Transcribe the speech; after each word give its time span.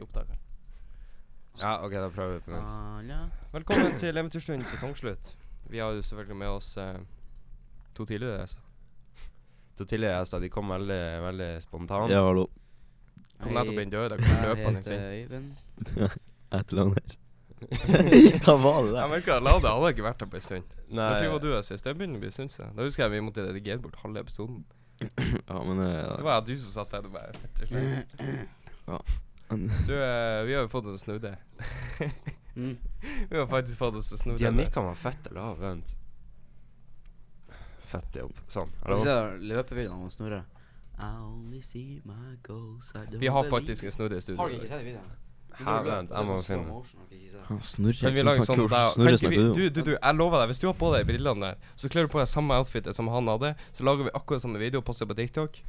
i 0.00 0.04
opptaket. 0.06 0.38
Ja, 1.60 1.74
OK, 1.84 1.92
da 1.92 2.08
prøver 2.14 2.38
vi 2.38 2.40
på 2.46 2.54
nytt. 2.56 3.38
Velkommen 3.52 3.96
til 4.00 4.16
Eventyrstund 4.16 4.64
sesongslutt. 4.70 5.32
Vi 5.70 5.78
har 5.82 5.92
jo 5.94 6.02
selvfølgelig 6.02 6.38
med 6.40 6.48
oss 6.56 6.72
eh, 6.80 6.96
to 7.94 8.06
tidligere 8.08 8.40
gjester. 8.40 8.62
To 9.78 9.84
tidligere 9.84 10.18
gjester 10.22 10.42
de 10.42 10.50
kom 10.52 10.72
veldig 10.72 11.00
veldig 11.26 11.50
spontant. 11.66 12.12
Ja, 12.12 12.24
hallo. 12.26 12.46
Kom 13.40 13.56
nettopp 13.56 13.80
inn 13.82 13.92
døra, 13.92 14.16
kom 14.20 14.30
Jeg 14.30 14.48
løpende 14.48 14.82
heter 14.82 14.96
inn. 14.96 15.20
Øyvind. 15.20 15.52
Jeg 15.96 16.58
heter 16.58 16.76
Lander. 16.80 17.16
Hva 17.60 18.54
var 18.56 18.82
det 18.84 18.92
der? 18.92 18.98
Jeg 18.98 19.04
der? 19.04 19.08
merker 19.12 19.42
Lade 19.44 19.72
hadde 19.74 19.88
ikke 19.94 20.04
vært 20.06 20.22
her 20.24 20.30
på 20.32 20.38
en 20.40 20.44
stund. 20.44 20.76
Nei, 20.90 21.08
Når 21.22 21.32
var 21.34 21.42
du 21.44 21.48
her 21.52 21.64
sist? 21.66 21.84
Det 21.84 21.96
begynner 21.96 22.18
å 22.18 22.22
bli 22.24 22.30
en 22.32 22.36
stund 22.36 22.52
siden. 22.54 22.72
Da 22.76 22.86
husker 22.86 23.04
jeg 23.04 23.12
vi 23.14 23.24
måtte 23.24 23.44
redigere 23.46 23.82
bort 23.84 23.98
halve 24.04 24.24
episoden. 24.24 24.62
Ja, 25.48 25.60
men 25.64 25.78
Det 25.80 25.88
eh, 25.88 26.24
var 26.24 26.40
jeg 26.40 26.46
du 26.50 26.54
som 26.60 26.72
satt 26.74 26.90
der 26.92 27.06
Du 27.06 27.08
bare 27.08 27.32
men- 27.70 29.06
Du, 29.50 29.94
eh, 29.94 30.42
vi 30.46 30.54
har 30.54 30.62
jo 30.62 30.68
fått 30.68 30.86
oss 30.86 31.00
en 31.00 31.04
snudde. 31.06 31.36
Mm. 32.56 32.76
Vi 33.30 33.38
har 33.38 33.46
faktisk 33.46 33.78
fått 33.78 33.94
oss 33.94 34.12
en 34.12 34.18
snudde. 34.18 34.50
de 34.50 34.84
var 34.84 34.94
fett 34.94 35.26
eller 35.26 35.40
lav. 35.40 35.60
Vent. 35.60 35.92
Fett 37.90 38.16
jobb. 38.16 38.34
Sånn. 38.50 38.72
Du 38.74 38.88
Hallo? 38.88 39.04
sett 39.04 39.44
løpevideoen 39.52 40.02
med 40.02 40.12
Snorre? 40.12 40.40
I 40.98 41.12
only 41.22 41.60
see 41.62 42.00
my 42.04 42.34
goals, 42.42 42.90
I 42.94 43.06
don't 43.06 43.22
Vi 43.22 43.30
har 43.32 43.46
faktisk 43.48 43.84
en 43.84 43.92
snudde 43.94 44.18
i 44.18 44.24
studio. 44.26 44.40
Har 44.42 44.50
dere 44.50 44.60
ikke 44.60 44.72
sett 44.74 44.84
videoen? 44.84 45.14
Her, 45.60 45.82
vent, 45.84 46.10
jeg 46.10 46.26
må 46.28 46.36
finne 46.42 46.66
den. 46.66 47.40
Han 47.48 47.62
snurrer. 47.62 48.00
Kan 48.00 48.14
vi 48.14 48.24
lage 48.24 48.44
sånn 48.46 48.60
der, 48.60 48.68
kan 48.74 48.92
snurrer 48.94 49.16
ikke 49.16 49.22
snakker 49.22 49.36
vi, 49.36 49.40
du 49.40 49.48
om? 49.48 49.54
du, 49.56 49.62
du, 49.70 49.80
du, 49.88 49.92
jeg 49.96 50.18
lover 50.18 50.42
deg, 50.42 50.52
hvis 50.52 50.62
du 50.62 50.66
har 50.68 50.76
på 50.82 50.92
deg 50.94 51.08
brillene 51.08 51.50
der, 51.52 51.70
så 51.80 51.90
kler 51.92 52.06
du 52.06 52.12
på 52.12 52.20
deg 52.20 52.30
samme 52.30 52.58
outfitet 52.60 52.96
som 52.96 53.10
han 53.14 53.30
hadde, 53.32 53.54
så 53.76 53.86
lager 53.86 54.10
vi 54.10 54.14
akkurat 54.20 54.44
samme 54.44 54.60
video 54.62 54.82
og 54.82 54.86
poster 54.90 55.08
på 55.10 55.16
TikTok. 55.18 55.62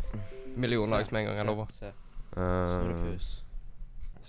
Million 0.55 0.91
likes 0.91 1.11
med 1.13 1.23
en 1.23 1.31
gang, 1.31 1.41
jeg 1.43 1.51
lover. 1.53 1.75
Se, 1.77 1.93
Uh, 2.31 2.39
Snorrepus. 2.71 3.25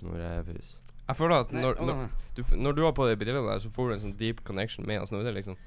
Snorrepus. 0.02 0.76
Jeg 1.08 1.18
føler 1.18 1.42
at 1.44 1.52
Nei, 1.54 1.62
når, 1.62 1.78
å, 1.78 1.86
når, 1.86 2.04
du, 2.36 2.42
når 2.58 2.76
du 2.76 2.82
har 2.86 2.94
på 2.96 3.06
deg 3.08 3.18
brillene 3.20 3.46
der, 3.46 3.62
så 3.62 3.70
får 3.74 3.88
du 3.88 3.94
en 3.96 4.04
sånn 4.06 4.18
deep 4.18 4.42
connection 4.46 4.86
med 4.88 5.02
han 5.02 5.08
Snorre, 5.10 5.34
liksom. 5.34 5.58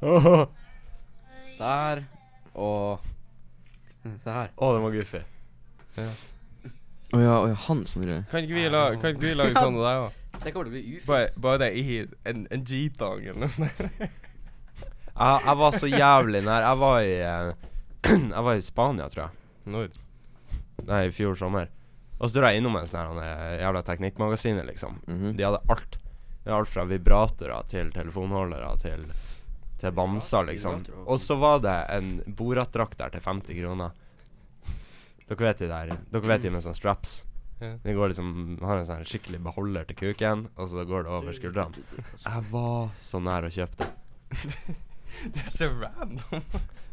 Der. 1.60 2.04
Og 2.56 3.00
Se 4.24 4.32
her. 4.32 4.52
Å, 4.56 4.70
den 4.72 4.84
var 4.86 4.94
goofy. 4.94 5.20
Å 7.10 7.20
ja, 7.20 7.34
å 7.36 7.48
ja, 7.50 7.56
han 7.66 7.82
Snorre. 7.90 8.22
Kan 8.30 8.46
ikke 8.46 8.56
vi, 8.56 8.64
la, 8.72 8.84
kan 8.96 9.12
ikke 9.12 9.26
vi 9.26 9.36
lage 9.36 9.56
sånn 9.58 9.76
av 9.80 9.86
deg 9.88 10.04
òg? 10.06 10.16
Det 10.40 10.54
kommer 10.54 10.70
til 10.70 10.72
å 10.72 10.76
bli 10.78 10.96
ufint. 10.96 11.34
Bare, 11.44 11.66
i 11.76 11.98
en, 12.30 12.46
en 12.54 12.62
G-tang 12.64 13.26
eller 13.26 13.42
noe 13.42 13.52
sånt. 13.52 13.82
Jeg, 14.00 15.40
jeg 15.44 15.56
var 15.60 15.74
så 15.76 15.90
jævlig 15.90 16.40
nær. 16.46 16.64
Jeg 16.64 16.80
var 16.80 17.00
i 17.04 17.16
eh, 17.18 17.50
Jeg 18.36 18.44
var 18.46 18.56
i 18.56 18.64
Spania, 18.64 19.08
tror 19.12 19.26
jeg. 19.26 19.34
Når? 19.74 19.90
Nei, 20.86 21.02
i 21.10 21.12
fjor 21.12 21.36
sommer. 21.36 21.68
Og 22.20 22.28
så 22.28 22.36
dro 22.36 22.50
jeg 22.50 22.60
innom 22.60 22.76
en 22.76 22.88
sånn 22.88 23.18
eh, 23.24 23.56
jævla 23.62 23.82
teknikkmagasinet, 23.86 24.66
liksom. 24.68 25.00
Mhm. 25.08 25.34
De 25.38 25.46
hadde 25.46 25.62
alt. 25.72 25.96
Det 26.44 26.50
var 26.52 26.60
alt 26.62 26.72
fra 26.72 26.84
vibratorer 26.88 27.66
til 27.68 27.90
telefonholdere 27.92 28.70
til 28.82 29.04
Til 29.80 29.92
bamser, 29.96 30.44
liksom. 30.44 30.82
Og 31.06 31.16
så 31.20 31.38
var 31.40 31.62
det 31.64 31.76
en 31.96 32.08
Borat-drakt 32.36 32.98
der 33.00 33.08
til 33.14 33.22
50 33.24 33.56
kroner. 33.62 33.94
Dere 35.30 35.46
vet 35.46 35.58
de 35.62 35.68
der 35.70 35.94
Dere 36.12 36.28
vet 36.28 36.42
de 36.42 36.50
med 36.52 36.60
sånne 36.64 36.76
straps? 36.76 37.22
De 37.60 37.92
går 37.96 38.08
liksom 38.12 38.58
Har 38.64 38.76
en 38.80 38.86
sånn 38.88 39.04
skikkelig 39.08 39.40
beholder 39.44 39.84
til 39.88 39.96
kuken, 39.96 40.46
og 40.56 40.68
så 40.68 40.84
går 40.88 41.04
det 41.04 41.10
over 41.16 41.32
skuldrene. 41.36 41.84
Jeg 42.24 42.44
var 42.52 42.92
så 43.00 43.20
nær 43.24 43.48
å 43.48 43.52
kjøpe 43.52 43.80
det. 43.84 43.90
Det 45.34 45.40
er 45.42 45.48
så 45.50 45.66
random. 45.74 46.44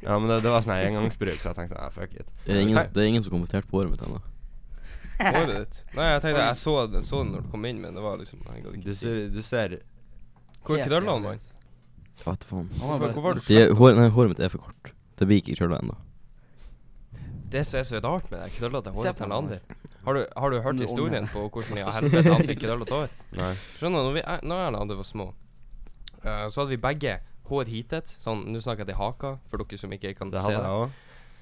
Ja, 0.01 0.15
men 0.17 0.27
det, 0.27 0.39
det 0.43 0.49
var 0.51 0.63
sånn 0.65 0.79
engangsbruk, 0.81 1.37
så 1.39 1.51
jeg 1.51 1.55
tenkte 1.59 1.77
nei, 1.77 1.89
fuck 1.93 2.15
it. 2.17 2.31
Det 2.47 2.55
er 2.55 2.63
ingen, 2.63 2.79
det 2.79 3.03
er 3.03 3.07
ingen 3.11 3.23
som 3.23 3.31
kommenterte 3.35 3.69
på 3.69 3.77
håret 3.77 3.93
mitt 3.93 4.01
ennå. 4.03 4.17
Håret 5.19 5.53
ditt? 5.57 5.83
Nei, 5.97 6.07
jeg 6.13 6.21
tenkte 6.21 6.41
jeg 6.45 6.55
så 6.61 6.73
den- 6.91 7.01
så 7.03 7.23
den 7.23 7.31
når 7.33 7.41
du 7.45 7.49
kom 7.51 7.65
inn, 7.65 7.79
men 7.81 7.93
det 7.97 8.03
var 8.03 8.17
liksom 8.17 8.39
jeg 8.45 8.63
ikke 8.63 8.83
Du 8.83 8.93
ser, 8.95 9.21
du 9.33 9.41
ser 9.41 9.77
Hvor 10.63 10.77
er? 10.77 11.39
Jeg 12.17 12.25
vet 12.25 12.39
da 12.43 12.45
faen. 12.49 12.69
Han 12.81 12.89
var 12.89 12.99
bare- 12.99 13.13
hvorfor 13.13 13.33
du 13.35 13.41
De, 13.47 13.57
er- 13.61 13.73
hår, 13.73 13.95
nei, 13.95 14.09
håret 14.09 14.29
mitt 14.29 14.39
er 14.39 14.49
for 14.49 14.57
kort. 14.59 14.91
Det 15.17 15.27
blir 15.27 15.41
ikke 15.41 15.55
krølla 15.57 15.79
ennå. 15.81 15.95
Det 17.49 17.65
som 17.65 17.79
er 17.79 17.83
så 17.87 17.99
rart 18.03 18.29
med 18.31 18.41
det 18.43 18.51
krøllete 18.57 18.91
Se 18.91 18.97
håret 18.99 19.13
på 19.15 19.17
til 19.23 19.31
han. 19.31 19.31
Lander 19.31 19.59
Har 20.07 20.13
du, 20.13 20.25
har 20.37 20.49
du 20.51 20.61
hørt 20.61 20.79
historien 20.79 21.27
på 21.27 21.49
hvordan 21.49 21.77
i 21.79 21.83
helvete 21.91 22.33
han 22.33 22.47
fikk 22.47 22.59
krøllete 22.63 22.95
hår? 22.95 23.09
Nei. 23.39 23.53
Skjønner 23.79 24.03
du, 24.03 24.07
når 24.07 24.13
vi 24.17 24.23
er, 24.23 24.39
når 24.43 24.61
jeg 24.61 24.67
og 24.67 24.73
Lander 24.77 24.95
var 24.99 25.07
små, 25.07 25.27
eh, 26.23 26.45
så 26.47 26.61
hadde 26.61 26.69
vi 26.75 26.77
begge 26.77 27.17
hår 27.49 27.65
hitet. 27.71 28.13
Sånn, 28.23 28.45
nå 28.51 28.59
snakker 28.63 28.83
jeg 28.85 28.91
til 28.91 28.99
haka, 28.99 29.33
for 29.47 29.57
dere 29.63 29.79
som 29.79 29.91
ikke 29.95 30.13
kan 30.17 30.31
Det 30.31 30.39
se 30.41 30.47
hadde 30.47 30.59
det. 30.59 30.67
jeg 30.67 30.79
òg. 30.83 30.91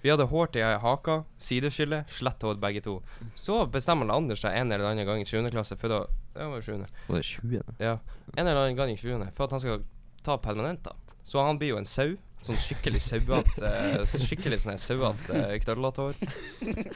Vi 0.06 0.12
hadde 0.14 0.28
hår 0.30 0.52
til 0.54 0.62
haka, 0.84 1.14
sideskille, 1.42 2.04
slett 2.14 2.44
hår 2.46 2.60
begge 2.62 2.84
to. 2.86 3.00
Så 3.42 3.64
bestemmer 3.74 4.12
Anders 4.14 4.44
seg 4.44 4.54
en 4.54 4.70
eller 4.70 4.92
annen 4.92 5.08
gang 5.08 5.24
i 5.24 5.26
7. 5.26 5.40
klasse 5.50 5.74
for 5.82 5.96
å 5.96 6.04
Det 6.36 6.46
var 6.52 6.62
7. 6.62 6.76
Og 6.76 7.16
det 7.16 7.22
er 7.24 7.26
20. 7.26 7.72
Ja. 7.82 7.94
En 8.36 8.44
eller 8.44 8.60
annen 8.60 8.78
gang 8.78 8.92
i 8.94 9.00
7. 9.02 9.08
for 9.34 9.48
at 9.48 9.56
han 9.56 9.64
skal 9.64 9.82
ta 10.22 10.36
permanent, 10.38 10.84
da. 10.86 10.94
Så 11.26 11.42
han 11.42 11.58
blir 11.58 11.74
jo 11.74 11.80
en 11.80 11.90
sau. 11.90 12.14
Sånn 12.46 12.60
skikkelig 12.62 13.02
sauete 13.02 13.66
uh, 13.66 14.04
Skikkelig 14.28 14.60
sånn 14.62 14.78
sauete 14.78 15.42
uh, 15.42 15.56
knøllete 15.64 16.06
hår. 16.06 16.22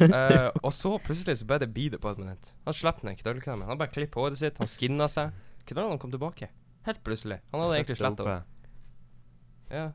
Eh, 0.05 0.45
og 0.61 0.69
så 0.75 0.93
plutselig 1.01 1.39
så 1.41 1.49
bare 1.49 1.65
blir 1.65 1.95
det 1.95 2.01
permanent. 2.03 2.53
Han 2.69 2.77
slipper 2.77 3.09
ned 3.09 3.17
knøllkremen. 3.23 3.65
Han 3.71 3.81
bare 3.81 3.89
klipper 3.95 4.21
håret 4.21 4.37
sitt, 4.37 4.61
han 4.61 4.69
skinner 4.69 5.09
seg. 5.09 5.33
Knøllene 5.65 5.97
kom 5.97 6.13
tilbake. 6.13 6.53
Helt 6.85 7.01
plutselig. 7.01 7.41
Han 7.49 7.65
hadde 7.65 7.81
egentlig 7.81 7.97
sletta 8.03 8.29
det. 8.29 8.39
Ja. 9.73 9.89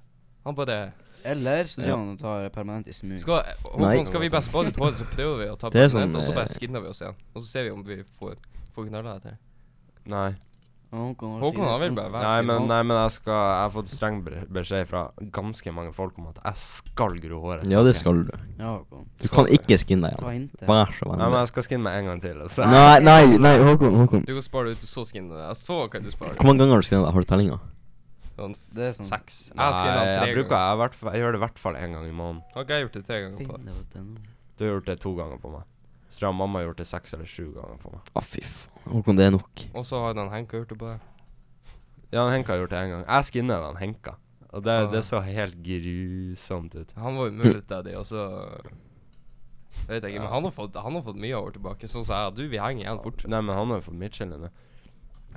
Han 0.49 0.59
bare 0.59 0.81
Eller 1.25 1.65
så 1.65 1.81
Ja. 1.81 1.87
driver 1.87 1.99
han 1.99 2.09
og 2.13 2.19
tar 2.21 2.49
permanent 2.51 2.87
i 2.89 2.93
smug. 2.93 3.19
skal, 3.19 3.43
Håkon, 3.65 4.07
skal 4.07 4.21
vi 4.21 4.29
bare 4.29 4.43
spare 4.43 4.69
ut 4.69 4.77
håret, 4.77 4.97
så 5.01 5.05
prøver 5.09 5.39
vi 5.39 5.51
å 5.51 5.59
ta 5.59 5.71
Det 5.71 5.81
er 5.81 5.89
permanent, 5.89 6.13
sånn, 6.13 6.17
og 6.21 6.25
så 6.25 6.35
bare 6.35 6.51
eh, 6.51 6.59
skinner 6.59 6.81
vi 6.83 6.89
oss 6.89 7.01
igjen. 7.01 7.15
Og 7.35 7.43
så 7.43 7.47
ser 7.49 7.63
vi 7.65 7.71
om 7.71 7.83
vi 7.83 8.03
får, 8.21 8.35
får 8.77 8.89
knøller 8.91 9.17
etter. 9.17 9.39
Nei. 10.07 10.35
Håkon, 10.95 11.33
har 11.33 11.41
Håkon 11.41 11.57
sine- 11.65 11.71
han 11.73 11.81
vil 11.81 11.91
bare 11.97 12.11
være 12.13 12.23
Nei, 12.23 12.43
men, 12.43 12.69
nei, 12.69 12.83
men 12.85 12.97
jeg 13.03 13.11
skal 13.17 13.33
Jeg 13.35 13.63
har 13.65 13.71
fått 13.75 13.89
streng 13.89 14.23
be- 14.23 14.45
beskjed 14.47 14.87
fra 14.87 15.11
ganske 15.33 15.73
mange 15.75 15.93
folk 15.93 16.17
om 16.19 16.29
at 16.29 16.39
jeg 16.45 16.55
skal 16.57 17.19
gro 17.19 17.41
håret. 17.43 17.65
Ja, 17.67 17.83
det 17.83 17.97
skal 17.97 18.23
du. 18.23 18.31
Ja, 18.61 18.79
Håkon. 18.79 19.09
Du 19.19 19.27
kan 19.29 19.47
ikke 19.47 19.75
skinne 19.81 20.11
deg 20.11 20.19
Ta 20.21 20.27
igjen. 20.31 20.51
hinte. 20.55 20.67
Vær 20.69 20.87
så 20.95 21.09
Nei, 21.09 21.17
men 21.17 21.19
vennlig. 21.33 21.39
jeg 21.41 21.49
skal 21.49 21.63
skinne 21.65 21.83
meg 21.83 21.99
en 21.99 22.05
gang 22.05 22.21
til. 22.21 22.37
Så. 22.49 22.65
Nei, 22.71 22.99
nei, 23.01 23.27
nei, 23.39 23.59
Håkon. 23.59 23.97
Håkon. 24.07 24.25
Du 24.25 24.35
kan 24.35 24.43
spare 24.43 24.65
det 24.67 24.77
ut, 24.79 24.83
og 24.85 24.89
så 24.93 25.03
skinner 25.11 25.31
du 25.31 25.35
deg. 25.35 25.57
Så 25.57 25.91
kan 25.91 26.03
du 26.05 26.11
spare 26.13 26.35
Hvor 26.37 26.45
mange 26.47 26.59
ganger 26.59 26.75
har 26.75 26.81
du 26.81 26.87
skinnet 26.87 27.05
deg? 27.07 27.13
Har 27.15 27.21
du 27.23 27.27
tellinga? 27.27 27.61
Sånn 28.35 28.55
Det 28.75 28.89
er 28.89 28.95
sånn 28.97 29.07
seks. 29.07 29.37
Jeg 29.53 29.57
Nei, 29.59 29.69
jeg, 29.71 30.15
jeg, 30.19 30.35
bruker, 30.39 30.57
jeg, 30.59 30.79
hvert 30.81 30.97
jeg 31.07 31.21
gjør 31.23 31.33
det 31.37 31.39
i 31.39 31.45
hvert 31.45 31.61
fall 31.63 31.77
én 31.79 31.93
gang 31.95 32.09
i 32.09 32.15
måneden. 32.19 32.43
Ok, 32.55 32.67
jeg 32.69 32.75
har 32.75 32.83
gjort 32.89 32.97
det 32.99 33.05
tre 33.07 33.21
ganger 33.23 33.47
på 33.47 33.59
deg? 33.63 34.19
Du 34.59 34.65
har 34.65 34.73
gjort 34.75 34.89
det 34.91 34.97
to 35.05 35.13
ganger 35.19 35.39
på 35.43 35.53
meg. 35.55 35.63
Så 36.11 36.19
tror 36.21 36.29
jeg 36.31 36.39
mamma 36.39 36.59
har 36.61 36.67
gjort 36.69 36.81
det 36.83 36.87
seks 36.91 37.15
eller 37.15 37.27
sju 37.31 37.47
ganger 37.55 37.79
på 37.83 37.93
meg. 37.95 38.11
Å, 38.15 38.23
fy 38.23 38.43
faen. 38.47 38.83
Håkon, 38.95 39.17
det 39.19 39.25
er 39.27 39.33
nok. 39.35 39.65
Og 39.75 39.87
så 39.87 40.03
har 40.03 40.15
den 40.19 40.31
Henka 40.35 40.59
gjort 40.61 40.75
det 40.75 40.79
på 40.83 40.91
deg. 40.91 41.01
Ja, 42.15 42.25
den 42.25 42.35
Henka 42.37 42.53
har 42.55 42.61
gjort 42.63 42.71
det 42.75 42.83
én 42.85 42.91
gang. 42.95 43.05
Jeg 43.09 43.29
skinner 43.31 43.65
den 43.69 43.81
Henka. 43.83 44.17
Og 44.55 44.63
det, 44.63 44.71
Ah. 44.85 44.91
det 44.93 45.01
så 45.03 45.19
helt 45.27 45.57
grusomt 45.67 46.75
ut. 46.79 46.93
Han 46.95 47.17
var 47.19 47.31
umulig 47.35 47.65
til 47.67 47.83
deg, 47.83 47.97
og 47.99 48.07
så 48.07 48.27
Vet 49.89 50.05
jeg 50.05 50.15
ikke, 50.15 50.23
men 50.23 50.31
han 50.31 50.45
har 50.47 50.53
fått, 50.55 50.77
han 50.79 50.95
har 50.95 51.03
fått 51.03 51.19
mye 51.19 51.35
år 51.35 51.51
tilbake. 51.57 51.89
Så 51.91 52.05
sa 52.07 52.21
jeg 52.29 52.37
du, 52.39 52.45
vi 52.49 52.61
henger 52.63 52.85
igjen 52.87 53.01
fort. 53.03 53.25
Nei, 53.27 53.41
men 53.43 53.57
han 53.59 53.73
har 53.73 53.81
jo 53.81 53.87
fått 53.89 53.99
Mitchell 53.99 54.31
nå. 54.31 54.49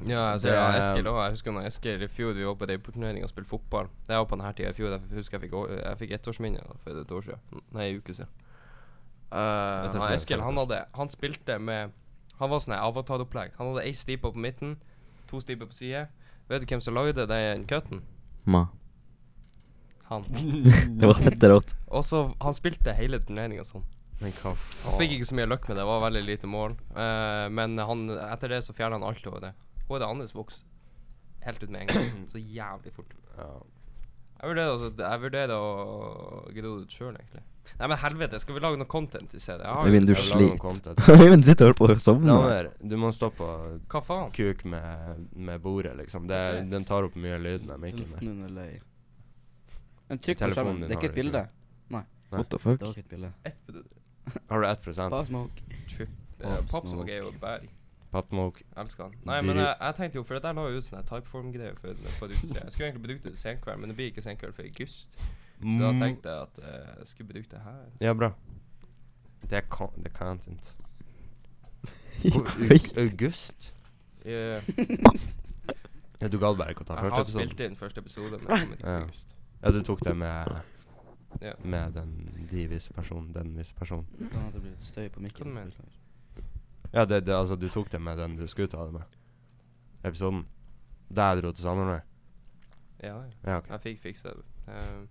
Ja, 0.05 0.33
altså, 0.33 0.51
ja, 0.53 0.65
Eskil 0.77 1.07
òg. 1.09 1.17
Jeg 1.25 1.33
husker 1.37 1.55
når 1.55 1.67
Eskil 1.71 2.03
i 2.05 2.09
fjor 2.11 2.35
vi 2.37 2.45
var 2.45 2.57
på 2.59 2.67
Deiport-turnering 2.69 3.23
og 3.25 3.31
spilte 3.31 3.49
fotball. 3.49 3.87
Det 4.05 4.17
var 4.19 4.27
på 4.29 4.37
denne 4.37 4.51
tida 4.53 4.69
i 4.69 4.77
fjor. 4.77 4.93
Jeg 4.93 5.17
husker 5.17 5.39
jeg 5.39 5.47
fikk, 5.47 5.55
jeg 5.73 5.99
fikk 6.01 6.13
ettårsminne 6.19 6.65
for 6.83 7.01
et 7.01 7.13
år 7.17 7.25
siden. 7.25 7.63
Nei, 7.73 7.87
en 7.87 8.01
uke 8.03 8.17
siden. 8.17 8.43
Uh, 9.31 9.87
han 9.91 10.13
Eskil, 10.13 10.39
han 10.39 10.55
hadde 10.55 10.77
Han 10.95 11.09
spilte 11.11 11.57
med 11.59 11.91
Han 12.39 12.51
var 12.51 12.61
sånn 12.63 12.77
avataropplegg. 12.77 13.57
Han 13.57 13.73
hadde 13.73 13.83
ei 13.89 13.95
stipe 13.97 14.29
på 14.29 14.39
midten, 14.39 14.77
to 15.27 15.41
stiper 15.43 15.67
på 15.67 15.75
side. 15.75 16.05
Vet 16.47 16.63
du 16.63 16.69
hvem 16.69 16.83
som 16.83 16.95
lagde 16.95 17.25
den 17.27 17.65
cutten? 17.67 18.05
Ma. 18.45 18.67
Han. 20.07 20.23
Det 20.99 21.09
var 21.09 21.17
fette 21.19 21.49
rått. 21.51 21.73
Og 21.89 22.05
så 22.05 22.27
Han 22.39 22.55
spilte 22.55 22.93
hele 22.95 23.19
turneringa 23.23 23.65
sånn. 23.67 23.83
Men 24.21 24.33
hva 24.39 24.53
Han 24.85 24.95
fikk 25.01 25.17
ikke 25.17 25.27
så 25.29 25.35
mye 25.37 25.49
løkk 25.49 25.67
med 25.67 25.75
det, 25.75 25.81
det 25.81 25.89
var 25.89 26.05
veldig 26.05 26.23
lite 26.25 26.49
mål. 26.49 26.77
Uh, 26.93 27.49
men 27.53 27.77
han, 27.81 28.07
etter 28.31 28.53
det 28.53 28.63
så 28.65 28.73
fjerna 28.77 29.01
han 29.01 29.09
alt 29.09 29.27
over 29.29 29.49
det. 29.49 29.51
Håret 29.87 30.07
andres 30.07 30.33
vokste 30.35 30.65
helt 31.47 31.63
ut 31.63 31.69
med 31.71 31.81
en 31.85 31.87
gang. 31.93 32.23
Så 32.31 32.39
jævlig 32.41 32.93
fort. 32.95 33.13
Ja. 33.37 33.51
Jeg 34.37 34.49
vurderer, 34.51 34.71
altså, 34.75 34.89
jeg 35.01 35.21
vurderer 35.21 35.53
å 35.57 36.41
gro 36.53 36.73
ut 36.83 36.91
sjøl, 36.93 37.15
egentlig. 37.17 37.43
Nei, 37.79 37.87
men 37.91 37.97
helvete, 37.99 38.39
skal 38.39 38.55
vi 38.55 38.61
lage 38.63 38.77
noe 38.79 38.87
content 38.87 39.33
i 39.35 39.39
stedet? 39.41 39.63
Jeg 39.65 39.73
har 39.73 39.87
jo- 39.87 39.91
Øyvind, 39.91 40.07
du 40.07 40.13
sliter. 40.15 40.57
content. 40.61 40.99
Øyvind 41.23 41.43
sitter 41.43 41.65
og 41.65 41.73
holder 41.73 41.79
på 41.79 41.87
å 41.87 42.03
sovne. 42.03 42.27
Damer, 42.37 42.69
du 42.91 42.95
må 43.01 43.09
stå 43.15 43.29
på 43.35 43.47
Hva 43.91 44.01
faen? 44.05 44.31
kuk 44.37 44.63
med, 44.65 45.25
med 45.35 45.59
bordet, 45.61 45.95
liksom. 45.97 46.27
Det, 46.29 46.37
okay. 46.53 46.69
Den 46.71 46.85
tar 46.85 47.07
opp 47.09 47.15
mye 47.15 47.39
lyd, 47.41 47.65
den 47.67 47.87
ikke 47.89 48.05
leir. 48.55 48.79
Men 50.07 50.19
trykk 50.23 50.39
på 50.39 50.51
skjermen. 50.53 50.85
Det 50.85 50.91
er 50.95 51.01
ikke 51.01 51.09
et 51.11 51.17
bilde. 51.17 51.43
Nei. 51.89 52.03
Nei. 52.31 52.37
What 52.37 52.49
the 52.53 52.59
fuck? 52.59 52.79
Det 52.79 52.87
var 52.87 52.93
ikke 52.93 53.07
et 53.07 53.09
bilde. 53.09 53.33
Har 54.51 54.61
du 54.61 54.67
1 54.67 55.09
Pop 55.09 55.25
smoke. 55.27 55.67
Pop 56.69 56.87
Smoke 56.87 57.09
er 57.11 57.23
jo 57.25 57.31
bad. 58.11 58.23
Patmok? 58.23 58.61
Elsker 58.77 59.03
han. 59.03 59.13
Nei, 59.25 59.41
men 59.41 59.57
jeg, 59.57 59.75
jeg 59.81 59.95
tenkte 59.95 60.15
jo 60.19 60.23
For 60.23 60.33
det 60.37 60.43
der 60.43 60.53
la 60.53 60.63
jo 60.69 60.77
ut 60.77 60.85
sånn 60.87 60.99
her 61.01 61.07
typeform-greier 61.09 61.75
for, 61.81 61.93
for 62.19 62.25
et 62.27 62.37
uke 62.37 62.47
siden. 62.47 62.63
Jeg 62.63 62.71
skulle 62.71 62.87
egentlig 62.89 63.03
brukt 63.07 63.23
det 63.23 63.31
til 63.33 63.41
senkveld, 63.41 63.79
men 63.81 63.89
det 63.89 63.95
blir 63.99 64.11
ikke 64.11 64.21
senkveld 64.25 64.53
før 64.57 64.63
august. 64.69 65.17
Så 65.61 65.77
da 65.81 65.91
tenkte 65.99 66.29
jeg 66.29 66.41
at 66.47 66.59
eh, 66.63 66.91
jeg 66.99 67.07
skulle 67.07 67.29
bruke 67.33 67.49
det 67.51 67.61
her. 67.65 67.81
Ja, 68.01 68.13
bra. 68.13 68.31
Det 69.49 69.57
er 69.57 69.65
con 69.69 69.91
det 69.97 70.11
er 70.11 70.17
content. 70.17 70.73
Au- 72.33 73.01
August? 73.03 73.73
Eh, 74.25 74.61
Ja, 76.21 76.27
du 76.33 76.39
gadd 76.41 76.57
bare 76.57 76.73
ikke 76.73 76.81
å 76.81 76.87
ta 76.89 76.95
jeg 76.97 77.11
første 77.13 77.37
har 77.37 77.45
spilt 77.45 77.59
inn 77.61 77.75
første 77.77 78.01
episode, 78.01 78.39
men 78.39 78.47
det 78.47 78.47
kommer 78.49 78.79
ikke 78.79 78.87
i 78.87 78.89
Ja. 78.89 79.01
august. 79.03 79.35
Ja, 79.61 79.71
du 79.75 79.81
tok 79.85 79.99
det 80.07 80.15
med 80.17 80.55
Ja. 81.43 81.51
Med 81.61 81.93
den 81.93 82.13
de 82.49 82.63
vise 82.71 82.93
personen, 82.95 83.27
den 83.35 83.51
vise 83.57 83.75
personen. 83.77 84.07
Det 84.17 84.31
kan 84.31 84.41
hende 84.47 84.53
det 84.55 84.61
blir 84.63 84.71
litt 84.73 84.83
støy 84.87 85.09
på 85.13 85.19
Hva 85.19 85.23
mikken. 85.27 85.45
du 85.51 85.53
mener? 85.53 85.96
Ja, 86.93 87.05
det, 87.05 87.25
det, 87.25 87.35
altså, 87.35 87.55
du 87.55 87.69
tok 87.69 87.91
det 87.91 88.01
med 88.01 88.17
den 88.17 88.37
du 88.37 88.47
skulle 88.47 88.67
ta 88.71 88.85
det 88.85 88.93
med. 88.93 89.17
Episoden. 90.03 90.45
Det 91.09 91.23
jeg 91.23 91.43
dro 91.43 91.51
til 91.51 91.63
sammen 91.63 91.89
Ja, 91.91 92.01
ja. 93.07 93.23
Ja, 93.43 93.57
Okay. 93.57 93.71
Jeg 93.71 93.81
fikk 93.81 94.01
fiksa 94.01 94.29
det. 94.29 94.45
Um, 94.67 95.07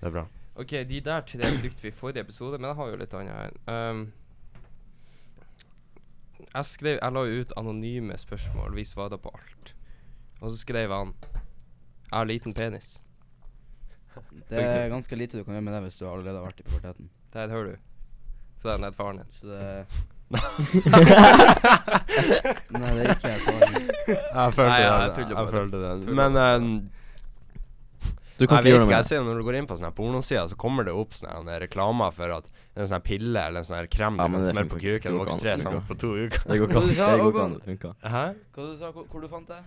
Det 0.00 0.06
er 0.06 0.10
bra. 0.10 0.26
OK, 0.56 0.70
de 0.88 1.00
der 1.00 1.20
tre 1.20 1.50
brukte 1.60 1.82
vi 1.82 1.88
i 1.88 1.90
forrige 1.90 2.20
episode, 2.20 2.58
men 2.58 2.68
jeg 2.68 2.76
har 2.76 2.88
jo 2.88 2.96
litt 2.96 3.14
annet 3.14 3.32
her. 3.34 3.90
Um, 3.90 4.12
jeg 6.54 6.64
skrev 6.64 6.98
Jeg 7.02 7.12
la 7.12 7.24
jo 7.24 7.40
ut 7.40 7.52
anonyme 7.56 8.18
spørsmål. 8.18 8.76
Vi 8.76 8.84
svarte 8.84 9.18
på 9.18 9.32
alt. 9.34 9.74
Og 10.40 10.50
så 10.50 10.56
skrev 10.56 10.92
han 10.92 11.14
Jeg 12.10 12.18
har 12.18 12.24
liten 12.24 12.54
penis. 12.54 13.00
Det 14.48 14.62
er 14.62 14.88
ganske 14.88 15.16
lite 15.16 15.38
du 15.38 15.44
kan 15.44 15.54
gjøre 15.54 15.64
med 15.66 15.74
det 15.74 15.82
hvis 15.82 15.98
du 15.98 16.06
allerede 16.08 16.38
har 16.38 16.46
vært 16.46 16.60
i 16.60 16.68
puberteten. 16.68 17.10
Der 17.32 17.48
hører 17.48 17.64
du. 17.64 17.76
Fra 18.62 18.76
den 18.78 18.92
faren 18.92 19.18
din. 19.20 19.32
Så 19.32 19.46
det 19.46 19.86
Nei, 22.76 22.90
det 22.90 23.02
er 23.06 23.12
ikke 23.14 23.30
erfaring. 23.30 23.74
Jeg 24.06 24.54
følte 24.56 24.70
Nei, 24.70 24.80
ja, 24.82 24.90
jeg 24.90 25.06
den. 25.06 25.14
tuller 25.16 25.30
Jeg, 25.30 25.36
bare. 25.36 25.52
følte 25.54 25.76
den. 25.82 26.02
Tuller 26.02 26.16
Men 26.18 26.30
eh, 26.42 26.60
Du 28.36 28.44
kan 28.46 28.58
jeg 28.58 28.66
ikke 28.66 28.68
gjøre 28.68 28.80
vet 28.80 28.82
noe 28.82 28.86
ikke, 28.86 28.90
jeg 28.90 28.90
med 28.90 28.96
det. 28.96 29.08
ser 29.08 29.16
jo 29.16 29.24
når 29.28 29.36
du 29.40 29.44
går 29.46 29.56
inn 29.60 29.68
på 29.70 29.76
sånne 29.78 29.88
her 29.90 29.96
pornosider, 29.96 30.46
så 30.50 30.56
kommer 30.60 30.84
det 30.88 30.92
opp 30.92 31.12
sånne 31.16 31.54
her 31.54 31.62
reklamer 31.64 32.10
for 32.16 32.28
at 32.36 32.50
en 32.76 32.82
sånn 32.84 32.96
her 32.98 33.04
pille 33.06 33.40
eller 33.48 33.58
en 33.62 33.68
sånn 33.68 33.78
her 33.80 33.88
krem 33.92 34.18
Ja, 34.20 34.26
du 34.26 34.30
men 34.34 34.42
kan 34.42 34.44
det 34.44 34.54
smøre 34.56 34.68
på 34.68 34.76
funker 34.76 34.90
ikke. 34.92 35.00
kuken, 35.00 35.08
Det 35.08 35.16
går 35.16 35.24
vokser 35.24 35.40
tre 35.46 35.54
sammen 35.62 35.82
på 35.88 35.94
to 36.02 36.10
uker. 36.20 36.40
Det 36.44 36.58
går 36.60 36.66
ikke 36.68 36.80
an. 36.82 36.88
Det 36.90 36.96
går 37.22 37.30
ikke 37.32 37.44
an. 37.46 37.54
Det 37.56 37.64
funker. 37.72 37.92
Hæ? 38.16 38.24
Hva 38.56 38.60
du 38.66 38.74
sa 38.82 38.86
du? 38.92 39.00
hvor 39.14 39.20
du 39.24 39.28
fant 39.32 39.48
det? 39.54 39.60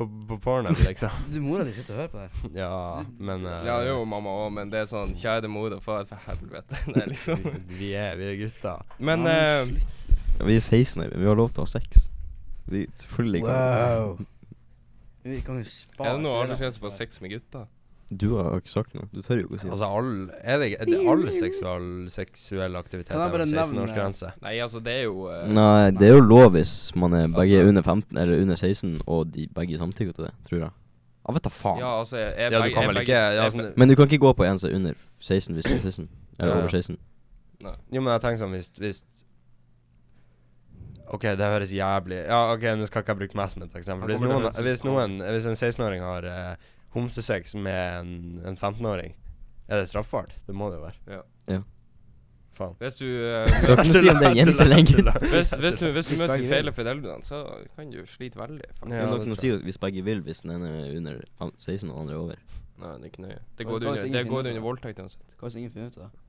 På, 0.00 0.06
på 0.28 0.38
porno, 0.38 0.70
liksom. 0.88 1.10
Du, 1.32 1.40
Mora 1.44 1.64
di 1.64 1.74
sitter 1.76 1.92
og 1.92 1.98
hører 1.98 2.08
på 2.08 2.18
det 2.18 2.28
her. 2.32 2.52
Ja, 2.62 3.02
men 3.18 3.42
uh, 3.44 3.58
Ja, 3.66 3.74
jo, 3.84 3.98
mamma 4.08 4.32
òg, 4.46 4.46
men 4.56 4.70
det 4.72 4.78
er 4.80 4.86
sånn 4.88 5.12
Kjære 5.12 5.50
mor 5.52 5.74
og 5.76 5.82
far, 5.84 6.06
for 6.08 6.22
helvete. 6.24 6.78
Det 6.94 7.02
er 7.02 7.10
liksom 7.10 7.42
vi, 7.44 7.52
vi, 7.82 7.90
er, 8.00 8.14
vi 8.16 8.30
er 8.30 8.38
gutter. 8.40 8.94
Men 8.96 9.28
uh. 9.28 9.68
Ja, 10.38 10.46
Vi 10.48 10.56
er 10.56 10.64
16 10.64 11.04
år, 11.04 11.12
vi 11.12 11.28
har 11.28 11.36
lov 11.36 11.52
til 11.52 11.66
å 11.66 11.68
ha 11.68 11.72
sex. 11.74 12.06
Vi 12.72 12.86
selvfølgelig 13.02 13.44
kan 13.44 13.60
Wow. 13.60 14.24
Vi 15.28 15.42
kan 15.44 15.60
jo 15.60 15.68
spare 15.68 16.14
er 16.14 16.16
det 16.16 16.24
noe 16.24 16.40
aldersgrense 16.46 16.80
på 16.80 16.94
sex 16.96 17.20
med 17.20 17.34
gutta? 17.34 17.66
Du 18.10 18.34
har 18.36 18.56
ikke 18.58 18.70
sagt 18.72 18.94
noe. 18.94 19.06
Du 19.14 19.20
tør 19.22 19.38
jo 19.38 19.46
ikke 19.46 19.54
å 19.54 19.60
si 19.60 19.66
det. 19.68 19.72
Altså, 19.76 19.86
all, 19.86 20.30
er 20.42 20.58
det, 20.58 20.68
er 20.80 20.88
det 20.90 20.98
all 21.12 21.20
seksual, 21.30 21.84
seksuell 22.10 22.74
aktivitet 22.76 23.12
Kan 23.12 23.20
jeg 23.20 23.28
over 23.28 23.38
bare 23.38 23.46
nevne- 23.46 23.86
16-årsgrense? 23.86 24.30
Nei, 24.42 24.54
altså, 24.64 24.80
det 24.82 24.92
er 24.98 25.04
jo 25.04 25.28
eh, 25.30 25.46
Nei, 25.54 25.90
det 25.94 26.08
er 26.08 26.16
jo 26.16 26.24
lov 26.26 26.52
hvis 26.56 26.72
man 26.98 27.14
er 27.14 27.28
begge 27.28 27.60
Altså- 27.60 27.68
under 27.68 27.82
15 27.82 28.18
eller 28.18 28.42
under 28.42 28.56
16, 28.56 29.00
og 29.06 29.30
de 29.32 29.46
begge 29.54 29.78
samtykker 29.78 30.12
til 30.16 30.24
det, 30.26 30.32
tror 30.48 30.58
jeg. 30.64 30.70
Ja, 31.28 31.32
vet 31.36 31.42
da 31.46 31.50
faen. 31.54 31.78
Ja, 31.78 31.92
altså 32.00 32.16
er 32.18 32.32
Ja, 32.34 32.48
du 32.50 32.56
begge- 32.64 32.74
kan 32.74 32.82
er 32.82 32.86
vel 32.88 32.94
begge- 32.96 33.06
ikke 33.06 33.20
ja, 33.38 33.44
er 33.46 33.50
sånn, 33.54 33.72
Men 33.76 33.88
du 33.88 33.94
kan 33.94 34.08
ikke 34.08 34.18
gå 34.26 34.34
på 34.36 34.44
en 34.50 34.58
som 34.58 34.70
er 34.70 34.74
under 34.74 34.94
16 35.20 35.54
hvis 35.54 35.64
du 35.70 35.74
er 35.76 35.82
16. 35.86 36.08
Eller 36.40 36.50
Ja, 36.50 36.56
ja. 36.56 36.62
over 36.64 36.68
16. 36.70 36.96
Nei. 37.62 37.74
Jo, 37.92 38.00
men 38.00 38.12
jeg 38.18 38.22
tenker 38.22 38.42
sånn 38.42 38.50
hvis, 38.56 38.70
hvis 38.80 39.02
OK, 41.10 41.22
det 41.22 41.38
høres 41.42 41.72
jævlig 41.74 42.20
Ja, 42.26 42.52
OK, 42.54 42.62
nå 42.78 42.86
skal 42.86 43.02
ikke 43.02 43.14
jeg 43.14 43.18
bruke 43.24 43.36
meg 43.40 43.50
som 43.50 43.62
et 43.66 43.72
eksempel. 43.80 44.08
Hvis 44.10 44.20
kommer 44.20 44.34
noen, 44.40 44.46
ut 44.46 44.60
hvis, 44.66 44.84
noen, 44.86 45.16
hvis 45.34 45.46
en 45.50 45.58
16-åring 45.58 46.00
har 46.06 46.24
eh, 46.24 46.54
homsesex 46.94 47.54
med 47.54 48.00
en, 48.00 48.14
en 48.46 48.56
15-åring, 48.56 49.12
er 49.68 49.80
det 49.82 49.88
straffbart? 49.88 50.32
Det 50.46 50.54
må 50.54 50.70
det 50.72 50.80
jo 50.80 50.86
være. 50.88 50.98
Ja. 51.06 51.20
Ja. 51.54 51.60
Faen. 52.58 52.74
Hvis 52.80 52.96
du 52.98 53.06
eh, 53.06 53.46
Så 53.66 53.76
kan 53.78 53.86
du 53.86 53.92
si 53.94 54.08
om 54.10 54.18
det 54.20 54.26
er 54.30 54.34
jente 54.40 54.64
lenger. 54.66 55.12
hvis, 55.30 55.52
hvis 55.54 55.76
du, 55.80 55.86
hvis 55.94 56.06
du 56.10 56.14
Hvis 56.16 56.18
møter 56.20 56.34
begge 56.36 56.48
feile 56.50 56.72
foreldrene, 56.76 57.22
så 57.24 57.44
kan 57.76 57.90
du 57.94 58.00
slite 58.10 58.40
veldig. 58.40 58.66
Ja, 58.66 58.88
det 58.90 58.96
er 58.98 59.06
det 59.06 59.10
noe 59.12 59.20
å 59.22 59.28
tror 59.30 59.38
si 59.40 59.52
hvis 59.68 59.78
begge 59.80 60.02
vil, 60.04 60.20
hvis 60.26 60.42
den 60.42 60.56
ene 60.58 60.72
er 60.82 60.96
under 60.98 61.20
fem- 61.38 61.54
16 61.56 61.88
og 61.88 61.94
den 61.94 62.00
andre 62.02 62.14
er 62.16 62.24
over. 62.24 62.42
Nei, 62.80 62.90
det 62.96 63.06
er 63.06 63.12
ikke 63.12 63.22
nøye. 63.26 63.38
Det 63.60 63.66
går 63.68 63.78
hvis 63.78 63.88
under, 63.88 64.04
ingen 64.08 64.16
det 64.18 64.24
går 64.32 64.38
under 64.42 64.52
det? 64.58 64.64
voldtekt 64.66 65.00
uansett. 65.04 65.32
Hva 65.38 65.46
hvis 65.48 65.56
ingen 65.62 65.72
finner 65.76 65.92
ut 65.94 65.98
av 66.00 66.04
det? 66.10 66.26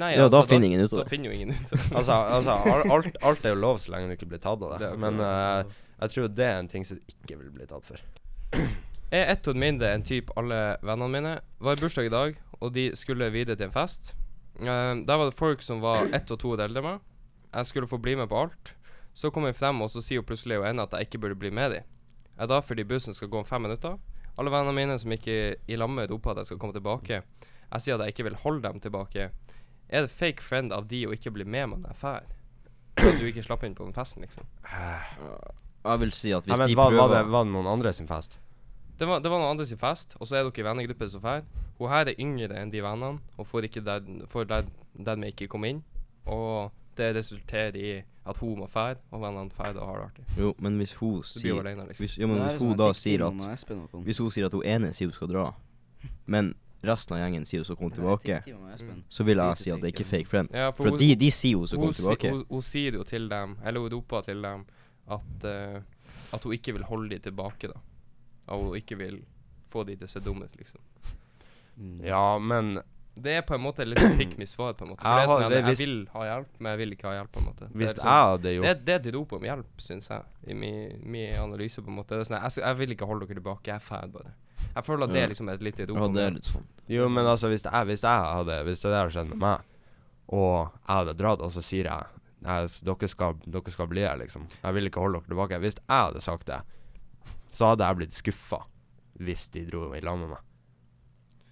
Nei, 0.00 0.12
Ja, 0.14 0.28
da 0.30 0.38
altså, 0.38 0.48
finner 0.54 0.68
ingen 0.70 0.80
ut 0.86 0.92
av 0.92 0.98
Da 1.00 1.02
det. 1.02 1.10
finner 1.10 1.32
jo 1.32 1.36
ingen 1.40 1.50
ut 1.50 1.72
av 1.72 1.78
det. 1.80 1.86
Altså, 1.98 2.18
altså 2.38 2.56
al- 2.76 2.90
alt, 2.94 3.16
alt 3.26 3.44
er 3.48 3.54
jo 3.56 3.60
lov 3.64 3.80
så 3.82 3.90
lenge 3.96 4.12
du 4.12 4.14
ikke 4.14 4.28
blir 4.30 4.38
tatt 4.44 4.62
av 4.62 4.76
Det 4.76 4.84
det. 4.84 4.90
er 4.92 5.00
Men 5.02 5.18
akkurat- 5.18 5.66
eh, 5.66 5.80
jeg 6.04 6.10
tror 6.14 6.28
det 6.36 6.46
er 6.46 6.58
en 6.60 6.68
ting 6.70 6.84
som 6.86 6.96
du 7.00 7.02
ikke 7.16 7.38
vil 7.40 7.50
bli 7.56 7.66
tatt 7.66 7.84
for. 7.90 7.98
Jeg 9.10 9.24
er 9.24 9.32
ett 9.32 9.48
og 9.50 9.56
mindre 9.58 9.88
enn 9.90 10.04
typ 10.06 10.28
alle 10.38 10.56
vennene 10.86 11.10
mine. 11.10 11.30
Var 11.58 11.74
i 11.74 11.80
bursdag 11.80 12.06
i 12.06 12.12
dag, 12.12 12.36
og 12.62 12.74
de 12.76 12.84
skulle 12.94 13.26
videre 13.34 13.58
til 13.58 13.66
en 13.66 13.74
fest. 13.74 14.12
Uh, 14.60 15.00
der 15.02 15.16
var 15.18 15.24
det 15.26 15.38
folk 15.38 15.64
som 15.66 15.80
var 15.82 16.12
ett 16.14 16.30
og 16.30 16.38
to 16.38 16.52
år 16.54 16.62
eldre 16.68 16.78
enn 16.78 16.86
meg. 16.92 17.00
Jeg 17.50 17.66
skulle 17.66 17.90
få 17.90 17.98
bli 17.98 18.14
med 18.20 18.28
på 18.30 18.38
alt. 18.44 18.70
Så 19.14 19.32
kommer 19.34 19.50
jeg 19.50 19.58
frem, 19.58 19.80
og 19.82 19.90
så 19.90 20.02
sier 20.04 20.22
hun 20.22 20.28
plutselig 20.28 20.60
og 20.60 20.68
ene 20.68 20.84
at 20.86 20.94
jeg 20.94 21.08
ikke 21.08 21.22
burde 21.24 21.38
bli 21.40 21.50
med 21.50 21.74
dem. 21.74 21.88
Jeg 22.36 22.44
er 22.46 22.50
da 22.52 22.60
fordi 22.62 22.84
bussen 22.86 23.16
skal 23.16 23.32
gå 23.32 23.40
om 23.40 23.48
fem 23.48 23.66
minutter. 23.66 23.96
Alle 24.38 24.52
vennene 24.54 24.76
mine 24.76 24.98
som 25.02 25.10
ikke 25.12 25.34
er 25.34 25.56
i 25.66 25.78
lammet, 25.80 26.12
roper 26.12 26.36
at 26.36 26.44
jeg 26.44 26.52
skal 26.52 26.60
komme 26.62 26.76
tilbake. 26.76 27.18
Jeg 27.70 27.82
sier 27.82 27.98
at 27.98 28.06
jeg 28.06 28.14
ikke 28.14 28.28
vil 28.28 28.38
holde 28.44 28.62
dem 28.68 28.78
tilbake. 28.84 29.32
Er 29.90 30.06
det 30.06 30.12
fake 30.14 30.46
friend 30.46 30.70
av 30.72 30.86
de 30.86 31.02
å 31.08 31.16
ikke 31.16 31.34
bli 31.34 31.42
med 31.42 31.72
meg 31.72 31.82
når 31.82 31.96
jeg 31.96 32.00
drar? 32.04 32.30
At 33.00 33.18
du 33.18 33.26
ikke 33.26 33.42
slapp 33.42 33.66
inn 33.66 33.74
på 33.74 33.88
den 33.88 33.96
festen, 33.96 34.22
liksom. 34.22 34.46
Jeg 34.70 36.02
vil 36.04 36.14
si 36.14 36.30
at 36.36 36.46
Nei, 36.46 36.54
hvis 36.54 36.62
men 36.62 36.70
de 36.70 36.78
var, 36.78 36.94
var, 36.94 37.10
det, 37.10 37.18
prøver 37.24 37.34
var 37.34 37.48
det 37.48 37.54
noen 37.56 37.70
andre 37.74 37.92
sin 37.96 38.06
fest? 38.06 38.38
Det 39.00 39.06
var, 39.08 39.20
det 39.24 39.30
var 39.32 39.40
noen 39.40 39.54
andre 39.54 39.64
sin 39.64 39.78
fest, 39.80 40.12
og 40.20 40.28
så 40.28 40.36
er 40.36 40.44
dere 40.44 40.60
i 40.60 40.64
vennegruppe 40.66 41.06
som 41.08 41.22
drar. 41.24 41.46
Hun 41.78 41.88
her 41.88 42.10
er 42.10 42.18
yngre 42.20 42.52
enn 42.60 42.68
de 42.68 42.82
vennene, 42.84 43.22
og 43.40 43.46
får 43.48 43.70
ikke 43.70 43.80
der, 43.86 44.04
får 44.28 44.50
der, 44.50 44.66
dermed 44.92 45.32
ikke 45.32 45.48
komme 45.48 45.70
inn. 45.72 45.78
Og 46.28 46.68
det 47.00 47.14
resulterer 47.16 47.78
i 47.80 47.94
at 48.28 48.42
hun 48.44 48.58
må 48.60 48.68
dra, 48.68 48.90
og 49.08 49.22
vennene 49.22 49.48
drar 49.56 49.72
og 49.80 49.88
har 49.88 49.96
det 50.02 50.04
artig. 50.10 50.26
Jo, 50.36 50.52
men 50.60 50.76
hvis 50.82 50.92
hun 51.00 51.22
sier 51.24 51.62
alene, 51.62 51.88
liksom. 51.88 52.04
hvis, 52.04 52.18
men 52.20 52.42
hvis 52.42 52.58
sånn 52.58 52.66
hun 52.66 52.76
da 52.82 52.92
sier 53.00 53.24
at. 53.30 53.66
Hvis 54.04 54.20
hun 54.20 54.34
sier 54.36 54.50
at 54.50 54.60
hun 54.60 54.68
ene 54.68 54.92
sier 54.92 55.08
hun 55.08 55.16
skal 55.16 55.32
dra, 55.32 55.48
men 56.28 56.52
resten 56.84 57.16
av 57.16 57.24
gjengen 57.24 57.48
sier 57.48 57.64
hun 57.64 57.70
skal 57.70 57.80
komme 57.80 57.96
tilbake, 57.96 58.42
så 59.08 59.24
vil 59.24 59.40
jeg 59.40 59.62
si 59.64 59.72
at 59.72 59.80
det 59.80 59.94
er 59.94 59.96
ikke 59.96 60.10
fake 60.12 60.28
friend. 60.28 60.52
Ja, 60.52 60.74
For 60.76 60.92
hun, 60.92 61.00
de, 61.00 61.14
de 61.16 61.32
sier 61.32 61.56
hun 61.56 61.72
skal 61.72 61.80
hun, 61.80 61.88
komme 61.88 62.02
tilbake. 62.02 62.36
hun, 62.36 62.44
hun 62.52 62.68
sier 62.68 63.00
jo 63.00 63.08
til 63.08 63.32
dem, 63.32 63.56
eller 63.64 63.88
hun 63.88 63.96
roper 63.96 64.28
til 64.28 64.44
dem, 64.44 64.68
at, 65.08 65.48
uh, 65.48 65.80
at 66.36 66.44
hun 66.44 66.60
ikke 66.60 66.76
vil 66.76 66.84
holde 66.92 67.14
dem 67.16 67.30
tilbake, 67.30 67.72
da. 67.72 67.80
Og 68.50 68.68
hun 68.68 68.78
ikke 68.80 68.98
vil 69.00 69.20
få 69.70 69.84
de 69.86 69.96
til 69.98 70.08
å 70.08 70.10
se 70.10 70.22
dumme 70.24 70.48
ut, 70.48 70.56
liksom. 70.58 70.80
Mm. 71.80 72.00
Ja, 72.04 72.38
men 72.38 72.80
Det 73.14 73.32
er 73.36 73.42
på 73.42 73.54
en 73.56 73.62
måte 73.62 73.84
litt 73.84 74.00
sånn 74.00 74.14
pick 74.16 74.36
me 74.38 74.46
svar, 74.48 74.74
på 74.78 74.86
en 74.86 74.92
måte. 74.92 75.02
For 75.02 75.10
Jeg 75.10 75.16
det 75.16 75.24
er 75.24 75.30
sånn 75.30 75.54
jeg, 75.54 75.64
jeg, 75.66 75.78
vil 75.80 75.96
ha 76.12 76.26
hjelp, 76.28 76.52
men 76.58 76.70
jeg 76.70 76.80
vil 76.80 76.94
ikke 76.94 77.08
ha 77.08 77.14
hjelp, 77.18 77.30
på 77.34 77.40
en 77.40 77.48
måte. 77.48 77.66
hvis 77.72 77.90
det, 77.90 78.04
er 78.04 78.06
jeg 78.06 78.28
hadde 78.30 78.52
gjort 78.54 78.68
det, 78.68 78.76
det 78.86 78.94
er 78.94 79.00
et 79.00 79.08
rop 79.16 79.34
om 79.36 79.46
hjelp, 79.48 79.82
syns 79.82 80.06
jeg, 80.12 80.28
i 80.46 80.56
min, 80.56 80.94
mi 81.04 81.24
analyse, 81.36 81.82
på 81.84 81.92
en 81.92 81.98
måte. 81.98 82.14
Det 82.14 82.24
er 82.24 82.30
sånn, 82.30 82.38
jeg, 82.38 82.62
jeg 82.64 82.78
vil 82.80 82.94
ikke 82.96 83.10
holde 83.10 83.26
dere 83.26 83.40
tilbake, 83.40 83.72
jeg 83.72 83.76
er 83.76 83.84
ferdig 83.84 84.14
bare. 84.14 84.32
Jeg 84.70 84.86
føler 84.86 85.08
at 85.08 85.12
det 85.14 85.20
er 85.24 85.34
liksom 85.34 85.50
et 85.50 85.66
lite 85.66 85.88
rop 85.90 86.00
Ja, 86.00 86.08
det 86.14 86.24
er 86.24 86.34
litt 86.38 86.48
sånn. 86.48 86.66
Jo, 86.90 87.10
men 87.10 87.26
altså, 87.26 87.50
hvis, 87.50 87.66
er, 87.66 87.84
hvis, 87.90 88.06
jeg 88.06 88.24
hadde, 88.38 88.62
hvis 88.68 88.84
det 88.84 88.94
der 88.94 89.02
hadde 89.02 89.14
skjedd 89.16 89.30
med 89.34 89.42
meg, 89.42 89.76
og 90.30 90.56
jeg 90.70 90.94
hadde 90.94 91.16
dratt, 91.18 91.44
og 91.44 91.52
så 91.54 91.64
sier 91.64 91.90
jeg 91.90 92.20
nei, 92.46 92.58
dere, 92.86 93.10
skal, 93.10 93.40
dere 93.44 93.74
skal 93.74 93.90
bli 93.90 94.06
her, 94.06 94.20
liksom. 94.20 94.46
Jeg 94.62 94.76
vil 94.76 94.88
ikke 94.88 95.02
holde 95.02 95.18
dere 95.18 95.34
tilbake. 95.34 95.60
Hvis 95.64 95.80
jeg 95.80 95.90
hadde 95.90 96.22
sagt 96.24 96.46
det, 96.48 96.60
så 97.50 97.72
hadde 97.72 97.86
jeg 97.88 97.96
blitt 98.00 98.14
skuffa 98.16 98.62
hvis 99.20 99.48
de 99.52 99.64
dro 99.68 99.90
i 99.94 100.00
lag 100.00 100.16
med 100.18 100.28
meg. 100.32 100.38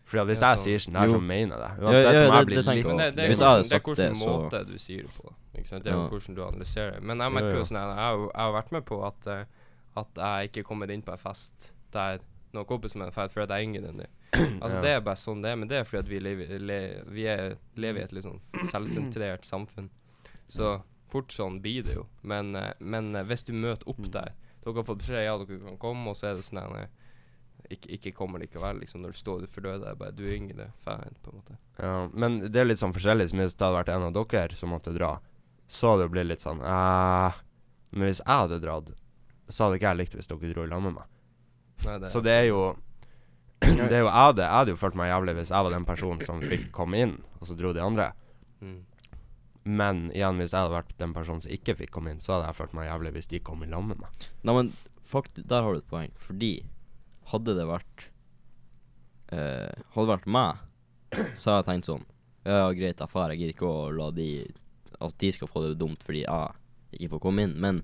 Fordi 0.08 0.20
at 0.22 0.28
hvis 0.30 0.40
jeg 0.40 0.56
sånn. 0.56 0.62
sier 0.64 0.78
sånn, 0.86 1.10
så 1.12 1.18
mener 1.20 1.58
jeg 1.58 1.60
det. 1.60 1.84
Uansett 1.84 2.06
om 2.08 2.36
jeg 2.38 2.46
blir 2.48 2.56
det 2.62 2.74
litt 2.78 2.86
Men 2.88 2.96
det, 3.02 3.08
det, 3.16 3.24
er 3.24 3.34
hvordan, 3.34 3.66
det 3.68 3.76
er 3.76 3.82
hvordan 3.84 4.14
måte 4.22 4.60
du 4.70 4.78
sier 4.80 5.02
det 5.04 5.12
på. 5.18 5.32
Ikke 5.58 5.68
sant? 5.68 5.84
Det 5.84 5.90
er 5.92 5.98
jo 5.98 6.06
hvordan 6.14 6.38
du 6.38 6.42
analyserer 6.46 6.94
det. 6.96 7.02
Men 7.10 7.20
jeg 7.24 7.34
merker 7.36 7.58
jo. 7.58 7.64
sånn 7.68 7.80
jeg, 7.82 7.98
har 7.98 8.14
jo- 8.16 8.54
vært 8.56 8.72
med 8.72 8.86
på 8.88 9.00
at, 9.04 9.26
eh, 9.34 9.44
at 10.00 10.22
jeg 10.22 10.48
ikke 10.48 10.64
kommer 10.70 10.90
inn 10.94 11.02
på 11.04 11.12
en 11.12 11.20
fest 11.20 11.68
der 11.92 12.22
noen 12.54 12.64
kompiser 12.64 12.96
med 13.02 13.10
meg 13.12 13.14
fordi 13.34 13.44
jeg 13.44 13.50
er 13.52 13.66
yngre 13.68 13.90
enn 13.92 14.00
dem. 14.04 14.14
Altså 14.64 14.80
Det 14.80 14.94
er 14.96 15.00
bare 15.04 15.20
sånn 15.20 15.42
det 15.44 15.50
er, 15.52 15.56
men 15.60 15.68
det 15.68 15.76
er 15.82 15.84
fordi 15.84 16.00
at 16.00 16.08
vi 16.08 16.20
lever, 16.24 16.58
le, 16.58 16.78
vi 17.12 17.26
er, 17.28 17.56
lever 17.76 18.00
i 18.00 18.04
et 18.08 18.12
litt 18.16 18.24
sånn 18.24 18.40
selvsentrert 18.72 19.44
samfunn. 19.44 19.90
Så 20.48 20.78
fort 21.12 21.32
sånn 21.36 21.60
blir 21.60 21.84
det 21.84 21.94
jo. 21.98 22.06
Men, 22.22 22.54
eh, 22.56 22.72
men 22.80 23.12
eh, 23.16 23.24
hvis 23.28 23.44
du 23.44 23.52
møter 23.52 23.84
opp 23.92 23.98
Mm. 24.00 24.10
der 24.12 24.32
Dere 24.68 24.82
har 24.82 24.84
fått 24.84 25.00
beskjed 25.00 25.25
ja, 25.25 25.37
dere 25.40 25.60
kan 25.64 25.78
komme, 25.80 26.10
og 26.12 26.16
så 26.18 26.28
er 26.28 26.37
det 26.37 26.44
sånn 26.44 26.60
her, 26.60 26.75
eh, 26.82 27.72
ikke, 27.72 27.90
ikke 27.96 28.12
kommer 28.16 28.42
likevel, 28.42 28.82
liksom, 28.82 29.00
når 29.02 29.14
du 29.14 29.18
står 29.18 29.46
utenfor 29.46 29.68
er 29.70 29.96
Bare 29.96 30.12
du 30.12 30.26
er 30.26 30.34
yngre, 30.37 30.68
fan, 30.84 31.16
på 31.25 31.32
en 31.32 31.40
måte. 31.40 31.56
Ja, 31.80 31.94
men 32.12 32.40
det 32.44 32.60
er 32.60 32.68
litt 32.68 32.82
sånn 32.82 32.92
forskjellig. 32.96 33.30
Som 33.30 33.40
hvis 33.40 33.56
det 33.56 33.64
hadde 33.64 33.78
vært 33.78 33.92
en 33.94 34.08
av 34.10 34.16
dere 34.16 34.58
som 34.58 34.72
måtte 34.75 34.92
dra, 34.92 35.14
så 35.68 35.94
hadde 35.94 36.06
det 36.06 36.12
blitt 36.14 36.28
litt 36.30 36.44
sånn 36.44 36.60
eh, 36.64 37.40
Men 37.92 38.08
hvis 38.08 38.22
jeg 38.22 38.42
hadde 38.42 38.60
dratt, 38.62 38.92
så 39.48 39.64
hadde 39.64 39.80
ikke 39.80 39.90
jeg 39.90 40.00
likt 40.02 40.18
hvis 40.18 40.30
dere 40.30 40.52
dro 40.52 40.66
i 40.66 40.70
lag 40.70 40.84
med 40.84 40.98
meg. 40.98 41.08
Nei, 41.87 41.96
det, 42.02 42.12
Så 42.12 42.20
det 42.25 42.34
er 42.34 42.46
jo 42.50 42.62
Det 43.62 43.88
er 43.88 44.02
jo 44.02 44.08
jeg 44.08 44.14
hadde, 44.14 44.44
jeg 44.44 44.54
hadde 44.54 44.72
jo 44.75 44.80
følt 44.80 44.96
meg 44.98 45.12
jævlig 45.12 45.34
hvis 45.40 45.52
jeg 45.54 45.66
var 45.66 45.75
den 45.75 45.88
personen 45.88 46.25
som 46.26 46.44
fikk 46.44 46.68
komme 46.75 47.00
inn, 47.04 47.16
og 47.40 47.48
så 47.48 47.56
dro 47.58 47.72
de 47.72 47.84
andre. 47.84 48.12
mm. 48.60 48.78
Men 49.68 50.06
igjen, 50.14 50.38
hvis 50.40 50.54
jeg 50.54 50.64
hadde 50.64 50.76
vært 50.76 50.92
den 51.00 51.12
personen 51.12 51.42
som 51.44 51.52
ikke 51.52 51.75
fikk 51.76 51.90
komme 51.92 52.14
inn, 52.14 52.22
så 52.25 52.37
hadde 52.37 52.46
jeg 52.48 52.58
følt 52.62 52.76
meg 52.78 52.88
jævlig 52.88 53.10
hvis 53.18 53.30
de 53.32 53.40
kom 53.44 53.64
i 53.64 53.68
lag 53.68 53.84
med 53.84 54.00
meg. 54.00 54.28
Nei, 54.48 54.54
men 54.56 54.70
fakt, 55.04 55.40
der 55.50 55.66
har 55.66 55.75
du 55.75 55.82
et 55.82 55.90
poeng. 55.90 56.14
Fordi 56.22 56.52
hadde 57.32 57.56
det 57.58 57.66
vært 57.68 58.06
eh, 59.34 59.75
Hadde 59.92 60.06
det 60.06 60.14
vært 60.14 60.30
meg, 60.32 60.62
så 61.37 61.50
hadde 61.50 61.58
jeg 61.58 61.68
tenkt 61.68 61.90
sånn 61.90 62.06
Ja, 62.48 62.70
greit, 62.72 63.02
jeg 63.02 63.12
drar. 63.12 63.34
Jeg 63.34 63.42
gidder 63.42 63.56
ikke 63.56 63.68
å 63.68 63.90
la 63.92 64.08
de 64.16 64.30
At 65.04 65.18
de 65.20 65.32
skal 65.37 65.50
få 65.52 65.66
det 65.66 65.76
dumt 65.80 66.00
fordi 66.06 66.25
jeg 66.25 66.96
ikke 66.96 67.16
får 67.16 67.25
komme 67.26 67.44
inn. 67.44 67.54
Men 67.60 67.82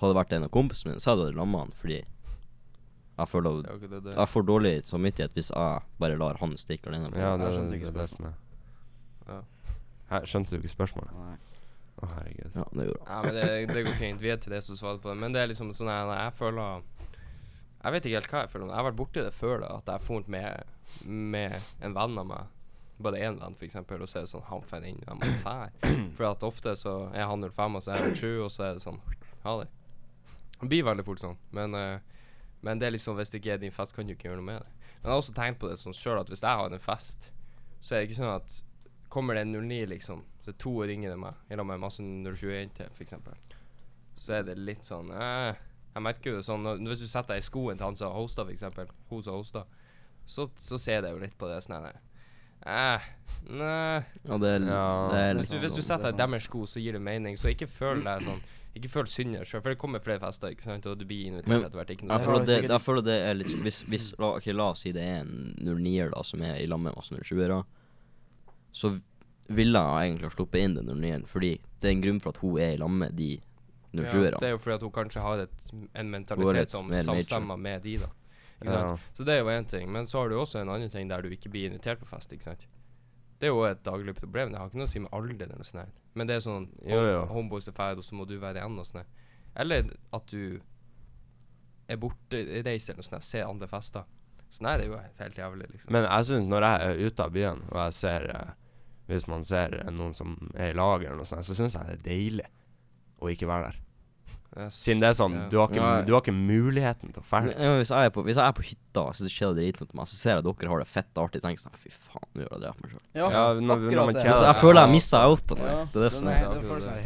hadde 0.00 0.14
det 0.14 0.20
vært 0.22 0.32
en 0.38 0.48
av 0.48 0.54
kompisene 0.54 0.94
mine, 0.94 1.04
så 1.04 1.12
hadde 1.12 1.26
jeg 1.26 1.34
vært 1.34 1.42
lamma 1.42 1.66
han 1.66 1.76
fordi 1.76 2.00
jeg 3.20 3.28
føler 3.28 3.58
at 3.58 3.66
er 3.68 3.80
det, 3.84 3.98
det. 4.06 4.12
Jeg 4.16 4.32
får 4.32 4.44
dårlig 4.48 4.70
samvittighet 4.88 5.34
hvis 5.36 5.50
jeg 5.52 5.88
bare 6.00 6.16
lar 6.16 6.38
han 6.40 6.54
stikke 6.56 6.88
alene. 6.88 7.10
Ja, 7.12 7.34
det. 7.36 7.44
det, 7.44 7.50
skjønte 7.52 7.74
det, 7.74 7.80
ikke 7.80 7.84
det 7.84 7.90
er 7.90 7.98
det 7.98 8.04
beste 8.06 8.22
med. 8.24 8.38
Ja. 9.28 9.40
Her, 10.10 10.26
Skjønte 10.26 10.56
du 10.56 10.60
ikke 10.60 10.74
spørsmålet? 10.74 11.14
Nei. 11.14 11.36
Å, 12.00 12.08
herregud. 12.14 12.54
Ja, 12.56 12.64
det 12.72 12.86
gjorde 12.88 13.02
han. 13.04 13.10
Ja, 13.10 13.18
men 13.26 13.36
det, 13.36 13.74
det 13.74 13.82
går 13.86 13.98
fint. 13.98 14.22
Vi 14.24 14.32
er 14.32 14.38
til 14.40 14.54
det 14.54 14.62
som 14.66 14.78
svarer 14.78 15.02
på 15.02 15.10
det. 15.12 15.18
Men 15.20 15.36
det 15.36 15.42
er 15.42 15.50
liksom 15.50 15.72
sånn 15.76 15.90
jeg, 15.92 16.14
Jeg 16.16 16.36
føler 16.38 16.86
Jeg 17.80 17.94
vet 17.94 18.06
ikke 18.08 18.20
helt 18.20 18.32
hva 18.32 18.44
jeg 18.44 18.52
føler. 18.54 18.70
Jeg 18.70 18.80
har 18.80 18.88
vært 18.88 19.00
borti 19.00 19.26
det 19.26 19.34
før, 19.36 19.60
da. 19.64 19.74
At 19.78 19.90
jeg 19.92 20.08
har 20.08 20.32
med, 20.36 20.72
med 21.04 21.74
en 21.84 21.96
venn 21.98 22.22
av 22.22 22.30
meg. 22.30 22.56
Bare 23.00 23.20
én 23.24 23.38
venn, 23.40 23.56
eksempel, 23.64 24.02
og 24.04 24.10
så 24.12 24.20
er 24.20 24.26
det 24.26 24.32
sånn 24.34 24.44
Han 24.50 24.64
får 24.68 24.86
inn, 24.88 24.98
jeg 25.06 25.20
må 25.20 25.28
fære. 25.44 25.92
For 26.16 26.28
at 26.28 26.42
ofte 26.44 26.74
så 26.76 26.96
er 27.16 27.28
han 27.30 27.46
05, 27.46 27.78
og 27.78 27.84
så 27.84 27.94
er 27.94 28.02
jeg 28.04 28.18
07, 28.20 28.26
og 28.44 28.50
så 28.52 28.66
er 28.66 28.74
det 28.76 28.84
sånn 28.84 29.00
Ha 29.46 29.54
det. 29.62 29.70
Det 30.60 30.68
blir 30.68 30.84
veldig 30.84 31.06
fort 31.06 31.22
sånn. 31.22 31.38
Men, 31.56 31.76
uh, 31.76 32.26
men 32.60 32.80
det 32.80 32.90
er 32.90 32.92
liksom 32.92 33.16
hvis 33.16 33.32
det 33.32 33.40
ikke 33.40 33.54
er 33.54 33.62
din 33.62 33.72
fest, 33.72 33.96
kan 33.96 34.08
du 34.08 34.12
ikke 34.12 34.28
gjøre 34.28 34.42
noe 34.42 34.48
med 34.50 34.60
det. 34.60 34.90
Men 35.00 35.06
jeg 35.06 35.14
har 35.14 35.22
også 35.22 35.36
tenkt 35.36 35.62
på 35.62 35.70
det 35.70 35.78
sånn 35.80 35.96
sjøl 35.96 36.20
at 36.20 36.28
hvis 36.28 36.44
jeg 36.44 36.60
har 36.60 36.76
en 36.76 36.84
fest, 36.84 37.30
så 37.80 37.94
er 37.94 38.02
det 38.02 38.10
ikke 38.10 38.18
sånn 38.18 38.34
at 38.34 38.58
Kommer 39.10 39.34
det 39.34 39.42
en 39.46 39.52
09, 39.58 39.86
liksom, 39.90 40.22
så 40.46 40.52
to 40.56 40.72
ringer 40.86 41.10
det 41.10 41.18
meg, 41.18 41.34
i 41.50 41.56
lag 41.58 41.66
med 41.66 41.80
masse 41.82 42.02
021 42.02 42.70
til, 42.76 42.92
for 42.94 43.02
eksempel 43.06 43.34
så 44.20 44.34
er 44.36 44.42
det 44.44 44.54
litt 44.58 44.84
sånn 44.84 45.08
eh, 45.16 45.54
Jeg 45.94 46.02
merker 46.04 46.30
jo 46.34 46.40
det 46.40 46.44
sånn 46.44 46.66
Hvis 46.84 47.00
du 47.00 47.06
setter 47.08 47.32
deg 47.36 47.40
i 47.40 47.44
skoen 47.46 47.78
til 47.78 47.86
han 47.86 47.96
som 47.96 48.12
hosta, 48.12 48.44
for 48.44 48.52
eksempel, 48.52 48.90
hun 49.08 49.22
som 49.24 49.38
hosta, 49.38 49.62
så, 50.28 50.44
så 50.60 50.76
ser 50.82 51.06
jeg 51.06 51.14
jo 51.14 51.22
litt 51.22 51.36
på 51.40 51.48
det 51.48 51.60
sånn 51.64 51.78
her 51.86 51.96
eh, 52.66 53.06
Nei 53.48 54.02
Ja, 54.28 54.36
det 54.42 54.50
er, 54.58 54.66
Ja. 54.68 54.82
det 55.14 55.22
er 55.22 55.34
hvis 55.38 55.48
litt 55.48 55.54
du, 55.54 55.56
hvis 55.64 55.76
du 55.78 55.80
sånn, 55.80 55.88
setter 55.88 56.10
er 56.10 56.18
deg 56.18 56.20
i 56.20 56.32
deres 56.34 56.44
sko, 56.50 56.66
så 56.68 56.82
gir 56.84 56.98
det 56.98 57.00
mening. 57.06 57.38
Så 57.40 57.48
ikke 57.54 57.70
føl 57.70 58.04
deg 58.04 58.26
sånn 58.26 58.42
Ikke 58.76 58.92
føl 58.92 59.08
synd 59.08 59.38
sjøl, 59.40 59.62
for 59.64 59.72
det 59.72 59.78
kommer 59.80 60.04
flere 60.04 60.20
fester, 60.26 60.52
ikke 60.52 60.68
sant, 60.68 60.86
og 60.90 60.98
du 61.00 61.06
blir 61.08 61.30
invitert 61.30 61.48
Men- 61.54 61.64
etter 61.70 61.80
hvert. 61.80 61.94
Ikke 61.96 62.06
noe 62.10 62.18
jeg, 62.18 62.26
føler, 62.28 62.46
det, 62.50 62.58
jeg 62.68 62.84
føler 62.90 63.06
det 63.08 63.16
er 63.30 63.34
litt 63.40 63.54
sånn 63.54 63.64
Hvis, 63.64 63.80
hvis 63.88 64.10
la, 64.20 64.34
okay, 64.36 64.52
la 64.52 64.68
oss 64.74 64.84
si 64.84 64.92
det 64.92 65.06
er 65.06 65.22
en 65.24 65.56
09-er 65.64 66.12
da 66.12 66.22
som 66.28 66.44
er 66.44 66.60
i 66.60 66.68
lag 66.68 66.82
med 66.84 66.94
masse 66.98 67.16
07-ere, 67.16 67.62
så 68.72 68.92
ville 69.50 69.78
jeg 69.82 70.08
egentlig 70.10 70.28
ha 70.28 70.34
sluppet 70.34 70.62
inn 70.64 70.74
den 70.78 70.90
09-eren, 70.94 71.26
fordi 71.26 71.52
det 71.80 71.88
er 71.88 71.94
en 71.96 72.02
grunn 72.04 72.20
for 72.22 72.30
at 72.30 72.40
hun 72.42 72.58
er 72.62 72.74
i 72.74 72.80
lag 72.80 72.90
med 72.90 73.16
de 73.18 73.30
Ja, 73.90 74.04
07-erne. 74.04 74.38
det 74.38 74.46
er 74.46 74.52
jo 74.54 74.58
fordi 74.62 74.74
at 74.76 74.82
hun 74.86 74.92
kanskje 74.94 75.20
har 75.24 75.38
et, 75.42 75.70
en 75.98 76.10
mentalitet 76.12 76.70
som 76.70 76.92
samstemmer 76.92 77.56
med 77.58 77.82
de, 77.82 77.96
da. 77.98 78.10
Ikke 78.60 78.74
Ja. 78.76 78.96
Så 79.16 79.24
det 79.24 79.34
er 79.34 79.40
jo 79.40 79.48
én 79.50 79.66
ting. 79.66 79.90
Men 79.90 80.06
så 80.06 80.20
har 80.20 80.28
du 80.28 80.36
også 80.38 80.60
en 80.60 80.68
annen 80.68 80.90
ting 80.92 81.08
der 81.08 81.22
du 81.22 81.28
ikke 81.32 81.48
blir 81.50 81.66
invitert 81.66 81.98
på 81.98 82.06
fest, 82.06 82.30
ikke 82.32 82.44
sant. 82.44 82.66
Det 83.40 83.48
er 83.48 83.54
jo 83.54 83.64
et 83.64 83.82
daglig 83.82 84.14
problem. 84.14 84.52
Det 84.52 84.58
har 84.60 84.68
ikke 84.68 84.76
noe 84.78 84.86
å 84.86 84.92
si 84.92 85.00
med 85.00 85.10
alder 85.16 85.46
eller 85.46 85.56
noe 85.56 85.64
sånt. 85.64 85.98
Men 86.14 86.26
det 86.28 86.36
er 86.36 86.40
sånn 86.44 86.68
Jo. 86.86 87.24
Homeboys 87.32 87.66
er 87.68 87.72
ferdig, 87.72 87.98
og 87.98 88.04
så 88.04 88.14
må 88.14 88.26
du 88.28 88.36
være 88.38 88.60
igjen 88.60 88.78
og 88.78 88.86
sånn. 88.86 89.08
Eller 89.56 89.88
at 90.12 90.26
du 90.30 90.60
er 91.88 91.96
bortereist 91.96 92.90
eller 92.92 93.00
noe 93.02 93.08
sånt, 93.08 93.24
ser 93.26 93.48
andre 93.48 93.66
fester. 93.70 94.04
Sånn 94.50 94.68
er 94.70 94.78
det 94.82 94.86
jo 94.90 94.98
helt 95.18 95.38
jævlig, 95.38 95.66
liksom. 95.72 95.90
Men 95.94 96.04
jeg 96.06 96.28
syns 96.28 96.48
når 96.52 96.66
jeg 96.68 96.86
er 96.90 97.02
ute 97.08 97.24
av 97.26 97.32
byen, 97.34 97.62
og 97.70 97.78
jeg 97.80 97.96
ser 97.96 98.28
eh, 98.34 98.52
Hvis 99.10 99.26
man 99.30 99.42
ser 99.44 99.72
noen 99.90 100.14
som 100.14 100.36
er 100.54 100.70
i 100.70 100.76
lag 100.78 101.02
eller 101.02 101.16
noe 101.18 101.26
sånt, 101.28 101.42
så 101.48 101.56
syns 101.58 101.74
jeg 101.74 101.86
det 101.88 101.96
er 101.98 102.04
deilig 102.06 102.46
å 103.20 103.30
ikke 103.32 103.48
være 103.50 103.70
der. 103.72 103.78
Er 104.60 104.70
Siden 104.74 104.98
det 104.98 105.06
er 105.12 105.14
sånn, 105.14 105.34
ja. 105.36 105.42
du, 105.50 105.56
har 105.60 105.68
ikke, 105.70 105.88
du 106.08 106.12
har 106.16 106.22
ikke 106.24 106.32
muligheten 106.34 107.12
til 107.14 107.22
å 107.22 107.40
Ja, 107.54 107.76
hvis, 107.78 107.90
jeg 107.94 108.08
er 108.08 108.10
på, 108.10 108.24
hvis 108.26 108.34
jeg 108.40 108.42
er 108.50 108.54
på 108.58 108.64
hytta 108.66 109.04
og 109.06 109.14
det 109.22 109.30
skjer 109.30 109.52
det 109.54 109.62
dritnoe 109.62 109.90
til 109.92 109.98
meg, 110.00 110.08
så 110.10 110.16
ser 110.18 110.32
jeg 110.34 110.42
at 110.42 110.48
dere 110.48 110.70
har 110.72 110.82
det 110.82 110.88
fett 110.90 111.20
artig, 111.22 111.42
tenker 111.44 111.54
jeg 111.54 111.62
sånn 111.62 111.76
Fy 111.78 111.92
faen, 111.94 112.26
nå 112.34 112.42
gjør 112.42 112.54
jeg 112.56 112.62
drept 112.64 112.80
meg 112.82 112.90
sjøl. 112.90 113.04
Ja, 113.20 113.28
Ja, 113.30 113.44
når- 113.60 113.84
når 113.94 114.06
man 114.10 114.18
kjeder 114.18 114.34
seg. 114.40 114.48
jeg 114.50 114.58
føler 114.64 114.80
jeg 114.82 114.90
missa 114.96 115.20
outen. 115.28 115.46
på 115.46 115.54
det. 115.60 115.68
Ja, 115.70 115.84
Det 115.84 115.96
er 116.00 116.06
det 116.08 116.12
som 116.16 116.26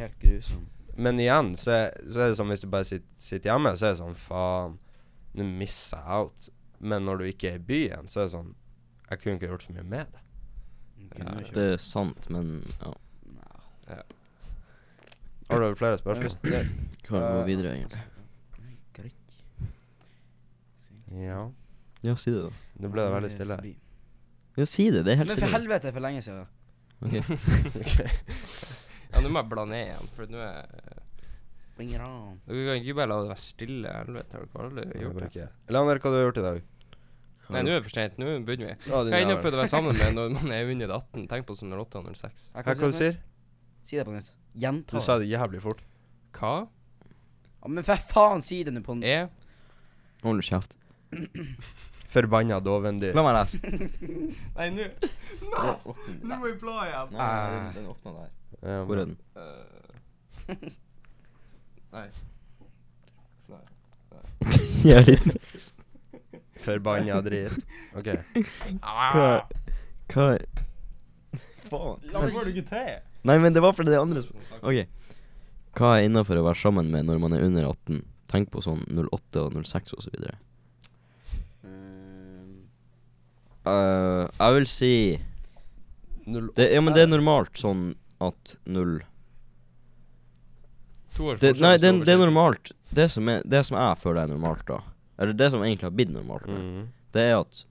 helt 0.01 0.19
grusom. 0.25 0.65
Men 0.97 1.21
igjen, 1.21 1.53
så 1.59 1.77
så 2.15 2.19
er 2.25 2.29
det 2.33 2.39
sånn 2.39 2.49
hvis 2.55 2.61
du 2.65 2.67
bare 2.73 2.85
sitter, 2.89 3.07
sitter 3.19 3.51
hjemme, 3.51 3.73
så 3.77 3.87
er 3.91 3.93
det 3.93 4.01
sånn 4.01 4.17
Faen, 4.25 4.79
nå 5.37 5.45
misser 5.59 5.99
jeg 6.01 6.07
out. 6.09 6.49
Men 6.81 7.05
når 7.05 7.19
du 7.19 7.25
ikke 7.29 7.53
er 7.53 7.57
i 7.61 7.65
byen, 7.69 8.09
så 8.09 8.21
er 8.21 8.25
det 8.29 8.33
sånn 8.39 8.55
Jeg 9.11 9.21
kunne 9.21 9.37
ikke 9.37 9.51
gjort 9.53 9.67
så 9.69 9.75
mye 9.77 9.85
med 9.85 10.07
det. 10.17 10.21
Ja, 11.19 11.35
Det 11.55 11.65
er 11.75 11.81
sant, 11.83 12.29
men 12.31 12.57
ja. 12.81 12.93
Har 15.51 15.61
du 15.61 15.75
flere 15.77 15.99
spørsmål? 16.01 16.69
Kan 17.05 17.21
vi 17.21 17.21
gå 17.21 17.45
videre, 17.51 17.75
egentlig? 17.77 18.03
Ja. 21.15 21.51
Ja, 22.03 22.17
si 22.19 22.33
det, 22.35 22.43
da. 22.43 22.51
Nå 22.83 22.91
ble 22.91 23.05
det 23.05 23.13
veldig 23.15 23.31
stille. 23.33 23.59
Ja, 24.57 24.65
si 24.67 24.89
det. 24.91 25.05
Det 25.07 25.13
er 25.15 25.21
helt 25.23 25.31
Men 25.31 25.43
for 25.45 25.55
helvete, 25.55 25.93
for 25.95 26.05
lenge 26.05 26.23
siden. 26.27 26.47
Ok. 27.05 27.15
Ja, 29.15 29.21
nå 29.23 29.31
må 29.31 29.45
jeg 29.45 29.51
bla 29.53 29.63
ned 29.71 29.85
igjen, 29.87 30.09
for 30.17 30.27
nå 30.27 30.41
er. 30.43 30.65
Dere 31.79 32.65
kan 32.67 32.81
ikke 32.81 32.95
bare 32.99 33.11
la 33.11 33.19
det 33.23 33.31
være 33.31 33.43
stille. 33.43 33.93
Helvete, 33.95 34.39
har 34.41 34.47
dere 34.51 34.65
aldri 34.65 35.03
gjort 35.05 35.35
det? 35.35 35.47
Leander, 35.75 36.01
hva 36.03 36.11
har 36.11 36.17
du 36.17 36.25
gjort 36.25 36.41
i 36.41 36.45
dag? 36.45 36.59
Nei, 37.55 37.63
nå 37.67 37.73
er 37.75 37.79
det 37.81 37.85
for 37.87 37.95
sent. 37.97 38.19
Nå 38.21 38.33
begynner 38.47 38.71
vi. 38.73 38.77
Ja, 38.91 38.91
Hva 38.91 39.01
er 39.05 39.07
inne 39.11 39.21
innenfor 39.29 39.55
å 39.57 39.61
være 39.63 39.71
sammen 39.73 39.97
med 39.99 40.15
når 40.19 40.35
man 40.37 40.53
er 40.57 40.71
under 40.75 40.95
18? 40.99 41.27
Tenk 41.31 41.47
på 41.49 41.57
som 41.59 41.73
08 41.73 42.01
og 42.03 42.11
06. 42.11 42.23
Jeg 42.25 42.59
Hæ, 42.59 42.63
kan 42.63 42.71
hva 42.71 42.75
du 42.75 42.85
det 42.85 42.93
du 42.93 42.99
sier. 43.01 43.17
Si 43.85 43.99
det 44.01 44.05
på 44.09 44.15
nytt. 44.17 44.31
Gjenta 44.65 44.97
Du 44.99 45.03
sa 45.05 45.19
det 45.23 45.31
jævlig 45.31 45.63
fort. 45.65 45.81
Hva 46.39 46.53
Ja, 47.65 47.69
men 47.73 47.85
for 47.87 47.97
faen, 48.13 48.43
si 48.45 48.61
det 48.67 48.75
nå 48.77 48.83
på 48.85 48.95
nytt. 48.99 49.09
er 49.09 49.29
Hold 50.25 50.43
kjeft. 50.47 50.77
Forbanna 52.15 52.61
dovendyr. 52.63 53.15
La 53.17 53.25
meg 53.27 53.35
lese. 53.35 53.59
Nei, 54.59 54.69
nå 54.71 54.85
Nå 56.23 56.37
må 56.39 56.45
vi 56.47 56.53
bla 56.61 56.77
igjen. 56.87 57.15
Nei, 57.17 57.33
den, 57.55 57.71
den 57.81 57.89
åpna 57.91 58.13
der. 58.21 58.31
Um, 58.63 58.87
Hvor 58.89 59.01
er 59.01 59.05
den? 59.05 59.17
Eh, 60.45 60.51
Nei. 61.95 62.09
Nei. 63.49 63.61
Jeg 64.85 64.99
er 64.99 65.07
litt 65.09 65.71
Forbanna 66.65 67.21
drit. 67.27 67.59
OK. 67.99 68.11
Hva 68.81 69.29
Hva 70.13 70.29
Faen. 71.65 72.01
Meg- 72.13 72.35
får 72.35 72.45
du 72.45 72.51
ikke 72.55 72.69
til. 72.71 72.97
Nei, 73.25 73.39
men 73.41 73.55
det 73.57 73.63
var 73.65 73.73
fordi 73.77 73.95
det 73.95 74.01
andre 74.03 74.21
OK. 74.61 74.83
Hva 75.75 75.95
er 75.99 76.09
innafor 76.09 76.39
å 76.39 76.45
være 76.47 76.61
sammen 76.61 76.91
med 76.93 77.09
når 77.09 77.23
man 77.23 77.33
er 77.35 77.47
under 77.47 77.71
18? 77.71 78.03
Tenk 78.31 78.51
på 78.53 78.61
sånn 78.65 78.83
08 78.91 79.41
og 79.47 79.57
06 79.65 79.95
og 79.97 80.05
så 80.05 80.13
videre. 80.15 80.37
Ehm, 81.65 82.65
Uh, 83.65 84.29
jeg 84.37 84.55
vil 84.59 84.67
si 84.69 84.91
Null 86.29 86.51
det, 86.53 86.67
Ja, 86.75 86.83
men 86.85 86.93
det 86.93 87.07
er 87.07 87.09
normalt 87.09 87.57
sånn 87.57 87.95
at 88.21 88.53
null 88.69 88.99
To 91.17 91.31
års 91.31 91.41
det, 91.41 91.55
forskjell 91.55 91.65
Nei, 91.65 91.71
det, 91.81 91.93
store 91.95 92.05
det 92.05 92.13
er 92.13 92.21
normalt. 92.21 92.73
Det 92.95 93.07
som, 93.15 93.29
er, 93.33 93.41
det 93.49 93.63
som 93.65 93.79
jeg 93.81 94.01
føler 94.03 94.21
er 94.27 94.33
normalt, 94.35 94.67
da, 94.69 94.83
eller 95.19 95.33
det 95.39 95.51
som 95.53 95.63
egentlig 95.63 95.87
har 95.89 95.95
blitt 95.95 96.11
normalt, 96.15 96.47
Mm. 96.49 96.89
det 97.13 97.23
er 97.31 97.39
at 97.41 97.65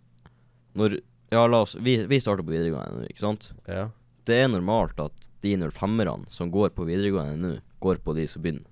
når 0.75 0.99
Ja, 1.33 1.47
la 1.47 1.61
oss 1.65 1.73
Vi, 1.75 2.05
vi 2.05 2.19
starter 2.21 2.43
på 2.45 2.51
videregående 2.53 2.99
nå, 3.01 3.07
ikke 3.09 3.19
sant? 3.23 3.51
Ja. 3.67 3.87
Det 4.25 4.35
er 4.43 4.47
normalt 4.53 4.99
at 5.01 5.29
de 5.41 5.55
05-erne 5.57 6.29
som 6.29 6.51
går 6.53 6.69
på 6.77 6.85
videregående 6.85 7.37
nå, 7.41 7.55
går 7.81 7.97
på 8.05 8.13
de 8.15 8.27
som 8.27 8.41
begynner. 8.43 8.63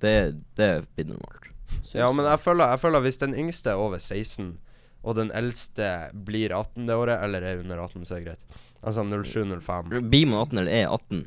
Det, 0.00 0.14
det 0.56 0.64
er 0.64 0.86
blitt 0.96 1.08
normalt. 1.12 1.50
ja, 1.94 2.08
men 2.12 2.24
jeg 2.26 2.40
føler, 2.40 2.72
jeg 2.72 2.80
føler 2.80 3.00
hvis 3.04 3.18
den 3.20 3.34
yngste 3.34 3.70
er 3.70 3.76
over 3.80 3.98
16, 4.00 4.56
og 5.04 5.14
den 5.16 5.30
eldste 5.36 6.10
blir 6.24 6.50
18 6.56 6.86
det 6.88 6.96
året, 6.96 7.20
eller 7.22 7.42
er 7.44 7.60
under 7.60 7.78
18, 7.84 8.04
så 8.08 8.16
er 8.16 8.20
det 8.24 8.26
greit. 8.32 8.58
Altså 8.82 9.04
07-05. 9.04 10.08
Blir 10.10 10.26
man 10.26 10.40
18 10.48 10.58
eller 10.58 10.72
er 10.72 10.88
18? 10.88 11.22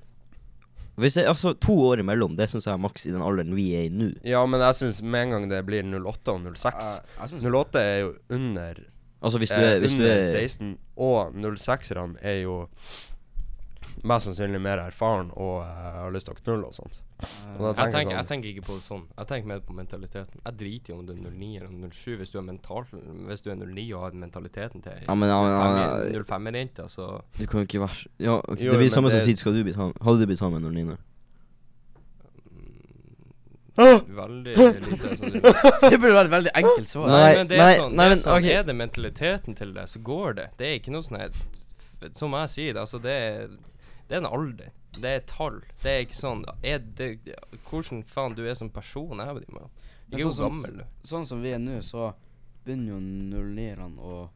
Hvis 0.98 1.16
jeg, 1.20 1.28
altså 1.30 1.52
To 1.62 1.74
år 1.92 2.00
imellom, 2.02 2.36
det 2.38 2.48
syns 2.50 2.66
jeg 2.66 2.74
er 2.74 2.82
maks 2.82 3.06
i 3.06 3.12
den 3.14 3.22
alderen 3.22 3.54
vi 3.56 3.68
er 3.78 3.84
i 3.86 3.90
nå. 3.94 4.08
Ja, 4.26 4.40
men 4.50 4.60
jeg 4.66 4.74
syns 4.80 5.02
med 5.06 5.28
en 5.28 5.36
gang 5.36 5.50
det 5.52 5.60
blir 5.68 5.84
08 5.86 6.34
og 6.34 6.48
06 6.58 6.88
jeg- 7.20 7.42
jeg 7.44 7.52
08 7.54 7.76
er 7.80 8.00
jo 8.02 8.14
under 8.34 8.80
Altså 9.22 9.40
hvis 9.42 9.50
du 9.50 9.56
eh, 9.62 9.76
er, 9.76 9.80
hvis 9.82 9.94
du 9.98 10.04
under 10.04 10.18
er 10.20 10.32
16, 10.32 10.78
og 10.98 11.34
06-erne 11.34 12.18
er 12.22 12.42
jo 12.44 12.68
mest 14.04 14.28
sannsynlig 14.28 14.60
mer 14.62 14.78
erfaren 14.84 15.32
og 15.36 15.62
uh, 15.64 16.04
har 16.04 16.12
lyst 16.14 16.28
til 16.30 16.36
å 16.36 16.42
knulle 16.44 16.68
og 16.70 16.76
sånt. 16.78 17.00
Så 17.18 17.58
da 17.58 17.68
Jeg 17.68 17.76
tenker 17.76 17.92
tenker, 17.92 17.98
jeg 17.98 18.06
jeg 18.14 18.18
sånn 18.20 18.28
tenker 18.30 18.50
ikke 18.52 18.66
på 18.68 18.74
det 18.78 18.84
sånn. 18.86 19.04
Jeg 19.18 19.28
tenker 19.32 19.48
mer 19.50 19.62
på 19.66 19.74
mentaliteten. 19.74 20.42
Jeg 20.46 20.58
driter 20.60 20.94
i 20.94 20.98
om 20.98 21.06
du 21.08 21.14
er 21.16 21.22
09 21.24 21.48
eller 21.58 21.90
07 21.90 22.18
hvis 22.20 22.30
du 22.30 22.38
er 22.38 22.46
mental 22.46 22.84
Hvis 23.32 23.42
du 23.42 23.50
er 23.50 23.56
09 23.58 23.86
og 23.98 24.02
har 24.04 24.12
mentaliteten 24.22 24.84
til 24.86 25.00
Ja, 25.08 25.16
men 25.18 25.30
ja, 25.32 25.40
men, 25.42 25.52
ja, 25.52 25.88
ja, 26.14 26.22
05-jenta, 26.22 26.86
så 26.94 27.08
Du 27.40 27.46
kan 27.48 27.64
jo 27.64 27.66
ikke 27.66 27.82
være 27.82 28.06
Ja, 28.22 28.38
okay, 28.44 28.66
Jo, 28.68 28.72
Det 28.72 28.78
blir 28.84 28.92
men 28.92 28.96
samme 29.00 29.10
som 29.10 29.18
det- 29.18 29.26
å 29.26 29.30
si 29.32 29.36
Skal 29.42 29.54
du 29.58 29.64
bli 29.64 29.74
sammen 29.74 29.98
Hadde 30.02 30.20
du 30.20 30.26
blitt 30.30 30.40
sammen 30.40 30.62
med 30.62 30.72
09 30.78 30.86
nå? 30.92 30.98
Veldig 33.78 34.54
lite 34.58 35.02
sannsynlig. 35.02 35.42
Det 35.92 36.00
burde 36.02 36.14
være 36.16 36.26
et 36.26 36.32
veldig 36.32 36.52
enkelt 36.56 36.90
svar. 36.90 37.08
Nei, 37.12 37.18
Nei, 37.22 37.34
men 37.38 37.48
det 37.50 37.58
er 37.58 37.62
nei, 37.64 37.74
sånn, 37.78 37.92
nei, 37.94 37.98
det 37.98 38.06
er, 38.06 38.10
men, 38.16 38.22
sånn 38.24 38.38
ok. 38.40 38.48
er 38.58 38.64
det 38.70 38.76
mentaliteten 38.80 39.58
til 39.60 39.74
det, 39.76 39.84
så 39.92 40.00
går 40.08 40.38
det. 40.40 40.46
Det 40.58 40.70
er 40.70 40.80
ikke 40.80 40.94
noe 40.96 41.06
sånn 41.06 42.16
Som 42.18 42.34
jeg 42.40 42.50
sier 42.56 42.74
det, 42.74 42.82
altså 42.82 43.02
det 43.04 43.14
er 43.14 43.52
Det 44.08 44.16
er 44.16 44.22
en 44.24 44.26
alder. 44.32 44.70
Det 44.98 45.06
er 45.06 45.20
tall. 45.28 45.62
Det 45.84 45.92
er 45.92 46.06
ikke 46.06 46.16
sånn 46.18 46.46
er 46.64 46.80
det, 46.80 47.20
Hvordan 47.70 48.04
faen 48.08 48.36
du 48.36 48.46
er 48.48 48.56
som 48.56 48.70
person, 48.70 49.18
jeg 49.20 49.36
vet 49.36 49.44
ikke. 49.48 49.54
Men 49.60 49.70
er 50.14 50.24
jo 50.24 50.32
sånn 50.32 50.50
gammel 50.50 50.78
du. 50.78 50.84
Sånn 51.04 51.26
som 51.28 51.42
vi 51.44 51.52
er 51.52 51.60
nå, 51.60 51.82
så 51.84 52.14
begynner 52.66 52.96
jo 52.96 53.00
09-erne 53.00 54.00
å 54.00 54.30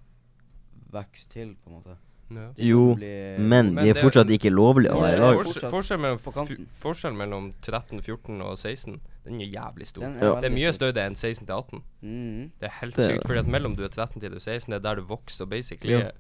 vokse 0.92 1.28
til, 1.32 1.56
på 1.64 1.72
en 1.72 1.78
måte. 1.80 1.98
Ja. 2.32 2.46
Jo, 2.64 2.96
men 2.96 3.74
Men 3.74 3.76
de 3.76 3.90
er 3.90 3.94
det- 3.94 4.04
fortsatt 4.04 4.30
ikke 4.32 4.52
lovlige 4.52 4.92
å 4.94 5.02
Forskjell- 5.02 5.02
være 5.02 5.18
i 5.18 5.20
Forskjell- 5.20 5.36
lag. 5.36 5.46
Forskjell, 5.46 5.72
forskjell, 5.72 6.00
mellom, 6.00 6.20
på 6.20 6.30
f- 6.32 6.34
kanten. 6.36 6.68
forskjell 6.80 7.14
mellom 7.14 7.54
13, 7.62 8.02
14 8.02 8.42
og 8.42 8.58
16 8.58 9.00
Den 9.26 9.40
er 9.42 9.46
jævlig 9.52 9.86
stor. 9.88 10.04
Er 10.04 10.20
Ja. 10.24 10.40
Det 10.42 10.46
er 10.52 10.56
mye 10.56 10.74
større 10.74 11.06
enn 11.06 11.16
16 11.16 11.46
til 11.46 11.54
18. 11.56 11.84
Mm. 12.02 12.52
Det 12.60 12.64
er 12.70 12.74
helt 12.80 12.96
Det 12.96 13.10
sykt. 13.20 13.28
Fordi 13.28 13.40
at 13.40 13.46
mellom 13.48 13.76
du 13.76 13.84
er 13.84 13.90
13 13.90 14.20
til 14.22 14.30
du 14.32 14.36
er 14.38 14.40
16, 14.40 14.72
det 14.72 14.76
er 14.78 14.80
der 14.80 14.96
du 14.96 15.02
vokser, 15.08 15.46
basically. 15.46 15.92
Ja. 16.00 16.12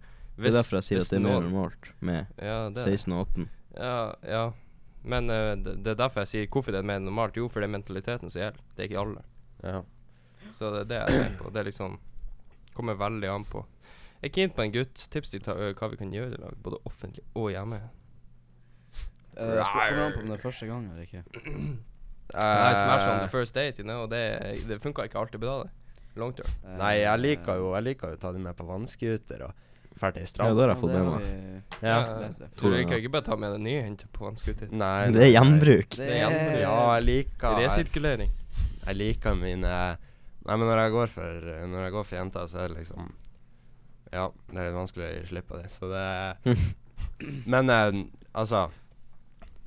Det 0.41 0.51
er 0.51 0.57
derfor 0.57 0.79
jeg 0.79 0.88
sier 0.89 1.01
at 1.03 1.10
det 1.13 1.19
er 1.19 1.25
mer 1.25 1.41
normalt 1.45 1.89
med 2.00 2.41
Ja, 2.41 2.57
det 2.74 2.83
er 2.83 2.98
16 2.98 3.13
og 3.13 3.24
18. 3.27 3.50
Ja, 3.77 3.95
ja. 4.27 4.43
Men 5.01 5.29
uh, 5.29 5.55
det, 5.57 5.75
det 5.86 5.93
er 5.93 6.00
derfor 6.03 6.25
jeg 6.25 6.31
sier 6.31 6.48
hvorfor 6.51 6.75
det 6.75 6.81
er 6.81 6.88
mer 6.88 7.01
normalt. 7.01 7.38
Jo, 7.38 7.48
for 7.50 7.62
det 7.62 7.69
er 7.69 7.75
mentaliteten 7.77 8.29
som 8.29 8.41
gjelder. 8.41 8.63
Det 8.75 8.86
er 8.86 8.89
ikke 8.89 9.03
alle. 9.03 9.24
Ja. 9.63 9.81
Så 10.57 10.71
det 10.74 10.81
er 10.83 10.89
det 10.89 11.00
jeg 11.01 11.21
tenker 11.21 11.43
på. 11.43 11.53
Det 11.53 11.62
er 11.63 11.69
liksom 11.69 12.00
Kommer 12.71 12.95
veldig 12.95 13.27
an 13.27 13.43
på. 13.43 13.65
Jeg 14.21 14.29
er 14.29 14.33
keen 14.36 14.51
på 14.55 14.63
en 14.63 14.71
gutt. 14.71 15.01
Tips 15.12 15.33
til 15.33 15.41
hva 15.43 15.89
vi 15.91 15.98
kan 16.00 16.13
gjøre 16.13 16.38
i 16.38 16.39
lag, 16.39 16.53
både 16.63 16.77
offentlig 16.88 17.24
og 17.36 17.50
hjemme. 17.51 17.81
Uh, 19.36 19.60
kommer 19.65 20.05
an 20.05 20.13
på 20.15 20.21
om 20.21 20.29
det 20.29 20.38
er 20.38 20.43
første 20.43 20.67
gang 20.69 20.86
eller 20.91 21.03
ikke. 21.03 21.24
Nei, 22.31 22.74
smash 22.77 23.07
on 23.10 23.17
Eh, 23.17 23.24
the 23.25 23.29
first 23.29 23.55
date, 23.55 23.79
you 23.79 23.83
know. 23.83 24.07
Det, 24.07 24.21
det 24.67 24.79
funka 24.83 25.03
ikke 25.03 25.19
alltid 25.19 25.39
bra, 25.39 25.57
det. 25.65 25.71
Long 26.15 26.33
term. 26.36 26.48
Uh, 26.63 26.77
Nei, 26.79 26.93
jeg 27.01 27.19
liker 27.19 27.60
jo 27.60 27.74
Jeg 27.75 27.86
liker 27.86 28.12
jo 28.12 28.19
å 28.19 28.21
ta 28.21 28.31
dem 28.36 28.43
med 28.48 28.55
på 28.55 28.67
vannscooter. 28.67 29.45
og 29.48 29.67
i 30.01 30.22
ei 30.24 30.25
Ja, 30.25 30.53
det 30.53 30.62
har 30.63 30.72
jeg 30.72 30.75
ja, 30.75 30.81
fått 30.81 30.91
det 30.91 31.01
med 31.01 31.13
meg. 31.13 31.63
Ja. 31.81 31.98
Du 32.39 32.46
Tror 32.60 32.75
du 32.75 32.84
kan 32.89 32.98
ikke 32.98 33.12
bare 33.13 33.25
ta 33.25 33.36
med 33.38 33.53
den 33.53 33.63
nye 33.63 33.81
hente 33.86 34.08
på 34.13 34.25
vannskuter. 34.25 34.72
Nei, 34.72 35.12
Det 35.13 35.22
er 35.27 35.31
gjenbruk. 35.36 35.89
Det 35.96 35.98
Det 36.01 36.10
er 36.15 36.20
gjenbruk. 36.24 36.60
Ja, 36.62 36.75
jeg 36.96 37.03
liker 37.10 37.60
jeg, 37.60 37.70
Resirkulering. 37.70 38.31
jeg 38.88 38.96
liker 38.96 39.36
mine 39.36 39.75
Nei, 40.41 40.55
men 40.58 40.65
når 40.65 40.79
jeg 40.81 40.91
går 40.91 41.08
for 41.13 41.50
Når 41.70 41.84
jeg 41.86 41.91
går 41.91 42.03
for 42.10 42.15
jenter, 42.17 42.48
så 42.48 42.58
er 42.63 42.67
det 42.74 42.77
liksom 42.81 43.12
Ja, 44.12 44.27
det 44.50 44.58
er 44.58 44.70
litt 44.72 44.79
vanskelig 44.79 45.05
å 45.05 45.12
gi 45.13 45.27
slipp 45.29 45.48
på 45.48 45.62
det, 45.62 45.70
så 45.72 45.88
det 45.91 46.58
Men 47.53 47.70
eh, 47.70 47.91
altså 48.34 48.70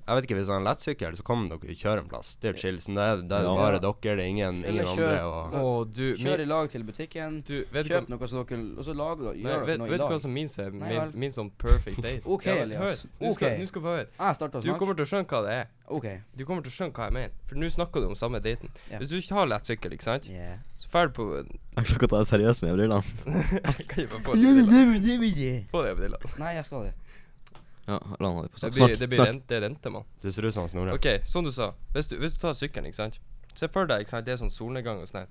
Jeg 0.04 0.16
vet 0.18 0.26
ikke, 0.28 0.37
hvis 0.37 0.49
han 0.52 0.61
er 0.61 0.66
lettsykkel, 0.68 1.14
så 1.16 1.23
kommer 1.25 1.49
dere 1.49 1.73
og 1.73 1.78
kjører 1.80 1.99
en 2.02 2.08
plass. 2.11 2.34
Det 2.37 2.50
er 2.50 2.58
chill. 2.61 2.76
Sånn, 2.84 2.94
da 2.99 3.04
er 3.14 3.23
det, 3.23 3.32
er 3.32 3.44
Ja. 3.49 3.54
bare 3.56 3.78
dere, 3.80 4.16
det 4.18 4.25
er 4.25 4.28
ingen, 4.28 4.58
ingen 4.64 4.84
kjør- 4.84 5.08
andre. 5.08 5.23
Og 5.25 5.54
og 5.64 5.94
du, 5.94 6.16
Kjør 6.20 6.40
i 6.40 6.44
lag 6.44 6.68
til 6.70 6.84
butikken. 6.84 7.42
du 7.42 7.64
vet, 7.73 7.87
Kjøp 7.87 8.08
noe 8.11 8.28
som 8.28 8.44
dere 8.44 8.61
Og 8.78 8.84
så 8.84 8.92
lager 8.94 9.32
nei, 9.32 9.42
gjør 9.42 9.64
vet, 9.66 9.75
i 9.75 9.78
noe 9.78 9.88
vet 9.88 10.00
du 10.00 10.06
hva 10.06 10.20
som 10.20 10.32
min, 10.34 10.49
er 10.58 10.70
min, 10.70 11.11
min 11.14 11.30
sånn 11.30 11.50
perfect 11.56 12.02
date 12.02 12.20
Ok, 12.34 12.44
Ja, 12.44 12.52
Elias. 12.66 12.80
Hør, 12.80 13.08
nå 13.28 13.34
skal, 13.34 13.49
Ok. 13.52 13.58
nå 13.61 13.66
skal 13.66 13.82
få 13.82 13.87
høre. 13.96 14.06
Jeg 14.20 14.34
starter 14.37 14.58
å 14.58 14.62
Du 14.62 14.75
kommer 14.75 14.94
til 14.94 15.04
å 15.04 15.08
skjønne 15.08 15.26
hva 15.26 15.42
det 15.46 15.52
er. 15.52 15.66
OK. 15.88 16.06
Du 16.37 16.44
kommer 16.44 16.62
til 16.62 16.73
å 16.73 16.76
skjønne 16.76 16.92
hva 16.92 17.04
jeg 17.08 17.12
mener. 17.12 17.30
For 17.49 17.54
nå 17.56 17.66
snakker 17.73 18.00
du 18.00 18.06
om 18.08 18.14
samme 18.14 18.40
daten. 18.44 18.68
Yeah. 18.90 18.99
Hvis 19.00 19.08
du 19.08 19.16
ikke 19.16 19.34
har 19.40 19.46
lettsykkel, 19.46 19.92
ikke 19.92 20.02
sant, 20.02 20.28
Yeah. 20.28 20.58
så 20.78 20.88
drar 20.92 21.06
du 21.08 21.12
på 21.16 21.25
Jeg 21.76 21.84
klarer 21.84 21.96
ikke 21.96 22.06
å 22.06 22.12
ta 22.12 22.18
det 22.18 22.28
seriøst 22.28 22.62
med 22.62 22.76
brillene. 22.76 23.02
Kan 23.88 23.99
jeg 24.04 24.08
bare 24.11 24.20
få 24.20 24.32
det 24.37 24.44
på 24.44 24.68
brillene? 24.68 25.66
Få 25.73 25.82
det 25.84 25.96
på 25.96 26.00
brillene. 26.00 26.38
Nei, 26.38 26.54
jeg 26.54 26.64
skal 26.64 26.82
det. 26.84 26.94
Ja, 27.86 27.98
la 28.20 28.28
han 28.28 28.36
ha 28.36 28.42
det 28.42 28.50
på 28.54 28.58
Det 28.60 28.72
snart. 28.72 28.74
blir, 28.88 28.96
det 28.96 29.08
blir 29.12 29.24
rente, 29.26 29.46
det 29.48 29.56
er 29.58 29.64
rente, 29.68 29.90
mann. 29.92 30.04
du 30.22 30.30
ser 30.32 30.46
ut 30.48 30.54
som 30.54 30.68
Snorre. 30.68 30.94
Ok, 30.96 31.06
som 31.28 31.44
du 31.44 31.50
sa. 31.52 31.72
Hvis 31.92 32.08
du, 32.08 32.16
hvis 32.18 32.36
du 32.36 32.40
tar 32.40 32.54
sykkelen, 32.56 32.86
ikke 32.88 32.96
sant. 33.02 33.18
Se 33.54 33.68
for 33.68 33.86
deg, 33.86 34.00
ikke 34.06 34.10
sant, 34.16 34.24
det 34.26 34.32
er 34.34 34.40
sånn 34.40 34.50
solnedgang 34.50 35.02
og 35.02 35.08
sånn 35.10 35.20
her. 35.24 35.28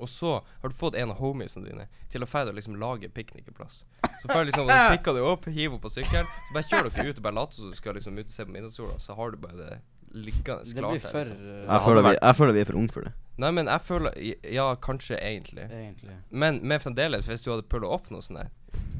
Og 0.00 0.08
så 0.08 0.34
har 0.62 0.68
du 0.68 0.74
fått 0.74 0.94
en 0.96 1.10
av 1.12 1.18
homiesene 1.20 1.68
dine 1.68 1.86
til 2.10 2.22
å 2.24 2.26
dra 2.26 2.42
og 2.48 2.54
liksom 2.56 2.76
lage 2.80 3.08
piknikplass. 3.12 3.82
Så 4.22 4.28
før 4.28 4.44
liksom, 4.48 4.68
så 4.68 4.88
pikker 4.96 5.14
du 5.16 5.22
opp, 5.24 5.44
hiver 5.52 5.78
på 5.78 5.90
sykkelen, 5.92 6.26
så 6.48 6.54
bare 6.56 6.68
kjører 6.68 6.90
dere 6.96 7.08
ut 7.12 7.18
og 7.20 7.26
bare 7.26 7.34
later 7.40 7.54
som 7.60 7.70
du 7.70 7.76
skal 7.76 7.94
liksom 7.94 8.18
ut 8.18 8.24
og 8.26 8.32
se 8.32 8.44
på 8.46 8.54
midnattssola, 8.56 8.98
så 8.98 9.16
har 9.18 9.30
du 9.30 9.36
bare 9.42 9.56
det 9.60 9.80
liggende 10.12 10.64
Det 10.64 10.74
blir 10.76 10.88
blir 10.92 11.00
her, 11.00 11.24
liksom. 11.24 11.44
eh, 11.48 11.66
Jeg 11.68 11.82
føler, 11.86 12.02
vi, 12.08 12.14
jeg 12.20 12.36
føler 12.36 12.52
vi 12.52 12.60
er 12.60 12.68
for 12.68 12.80
unge 12.82 12.92
for 12.92 13.08
det. 13.08 13.12
Nei, 13.40 13.48
men 13.56 13.68
jeg 13.70 13.80
føler 13.86 14.16
Ja, 14.52 14.66
kanskje 14.76 15.16
egentlig. 15.16 15.64
Egentlig. 15.70 16.16
Men, 16.30 16.60
men 16.68 16.82
fremdeles, 16.82 17.24
hvis 17.30 17.44
du 17.44 17.52
hadde 17.54 17.64
pulla 17.68 17.88
opp 17.94 18.10
noe 18.12 18.24
sånt 18.24 18.42
der 18.42 18.50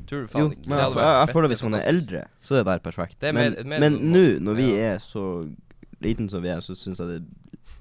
Tror 0.09 0.25
du 0.25 0.31
faen 0.33 0.47
Jo, 0.47 0.55
ikke 0.55 0.69
men 0.69 0.77
det 0.77 0.81
jeg, 0.83 0.89
hadde 0.89 1.05
jeg, 1.05 1.19
jeg 1.21 1.35
føler 1.37 1.53
hvis 1.53 1.63
man 1.67 1.77
er 1.79 1.87
eldre, 1.93 2.23
så 2.41 2.55
er 2.55 2.63
det 2.63 2.67
der 2.71 2.81
perfekt. 2.85 3.21
Det 3.23 3.31
med, 3.37 3.59
mer 3.69 3.85
men 3.85 3.99
nå, 4.13 4.25
når 4.43 4.59
vi 4.59 4.69
ja. 4.73 4.93
er 4.93 5.03
så 5.05 5.25
liten 6.03 6.29
som 6.33 6.43
vi 6.43 6.51
er, 6.53 6.63
så 6.65 6.75
syns 6.77 7.01
jeg 7.01 7.13
det, 7.13 7.19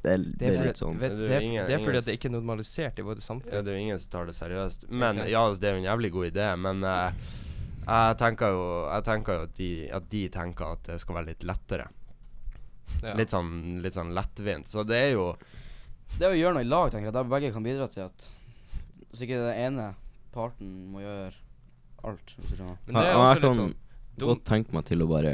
det, 0.04 0.12
er, 0.12 0.18
det 0.22 0.36
Det 0.40 0.52
er, 0.52 0.68
litt 0.68 0.82
sånn 0.82 1.00
Det 1.02 1.10
det, 1.18 1.30
er 1.30 1.38
er, 1.40 1.48
ingen- 1.48 1.70
det 1.70 1.76
er 1.76 1.84
fordi 1.84 2.02
at 2.02 2.10
det 2.10 2.18
ikke 2.20 2.30
er 2.30 2.36
normalisert 2.36 3.00
i 3.02 3.06
vårt 3.06 3.24
samfunn. 3.26 3.54
Ja, 3.54 3.64
det 3.66 3.74
er 3.74 3.80
jo 3.80 3.86
ingen 3.88 4.02
som 4.02 4.14
tar 4.14 4.30
det 4.30 4.36
seriøst. 4.38 4.86
Men 4.90 5.24
ja, 5.24 5.42
altså, 5.46 5.64
det 5.64 5.72
er 5.72 5.76
jo 5.78 5.82
en 5.82 5.88
jævlig 5.90 6.12
god 6.18 6.30
idé, 6.30 6.50
men 6.68 6.86
uh, 6.86 7.32
jeg 7.82 8.18
tenker 8.22 8.54
jo 8.54 8.68
Jeg 8.86 9.08
tenker 9.08 9.40
jo 9.40 9.48
at 9.48 9.56
de, 9.58 9.72
at 9.98 10.12
de 10.12 10.22
tenker 10.36 10.78
at 10.78 10.86
det 10.92 11.00
skal 11.02 11.18
være 11.18 11.32
litt 11.32 11.48
lettere. 11.48 11.88
Ja. 13.02 13.16
Litt 13.18 13.34
sånn 13.34 13.82
Litt 13.82 13.98
sånn 13.98 14.14
lettvint. 14.14 14.70
Så 14.70 14.86
det 14.88 15.02
er 15.08 15.12
jo 15.16 15.32
Det 16.20 16.30
å 16.30 16.36
gjøre 16.38 16.58
noe 16.58 16.66
i 16.66 16.70
lag, 16.70 16.92
tenker 16.92 17.10
jeg, 17.10 17.16
der 17.18 17.30
begge 17.32 17.52
kan 17.56 17.66
bidra 17.66 17.88
til 17.92 18.06
at 18.10 18.28
Så 19.12 19.26
ikke 19.26 19.40
den 19.42 19.58
ene 19.66 19.88
parten 20.36 20.70
må 20.94 21.02
gjøre 21.04 21.34
alt, 22.08 22.36
hvis 22.38 22.52
du 22.52 22.56
skjønner. 22.60 22.78
Men 22.88 22.96
det 22.96 23.02
er 23.02 23.10
Ja, 23.12 23.18
også 23.18 23.32
jeg 23.32 23.40
litt 23.40 23.48
kan 23.48 23.60
sånn 23.62 23.76
godt 24.22 24.44
tenke 24.48 24.76
meg 24.76 24.86
til 24.86 25.02
å 25.04 25.08
bare 25.10 25.34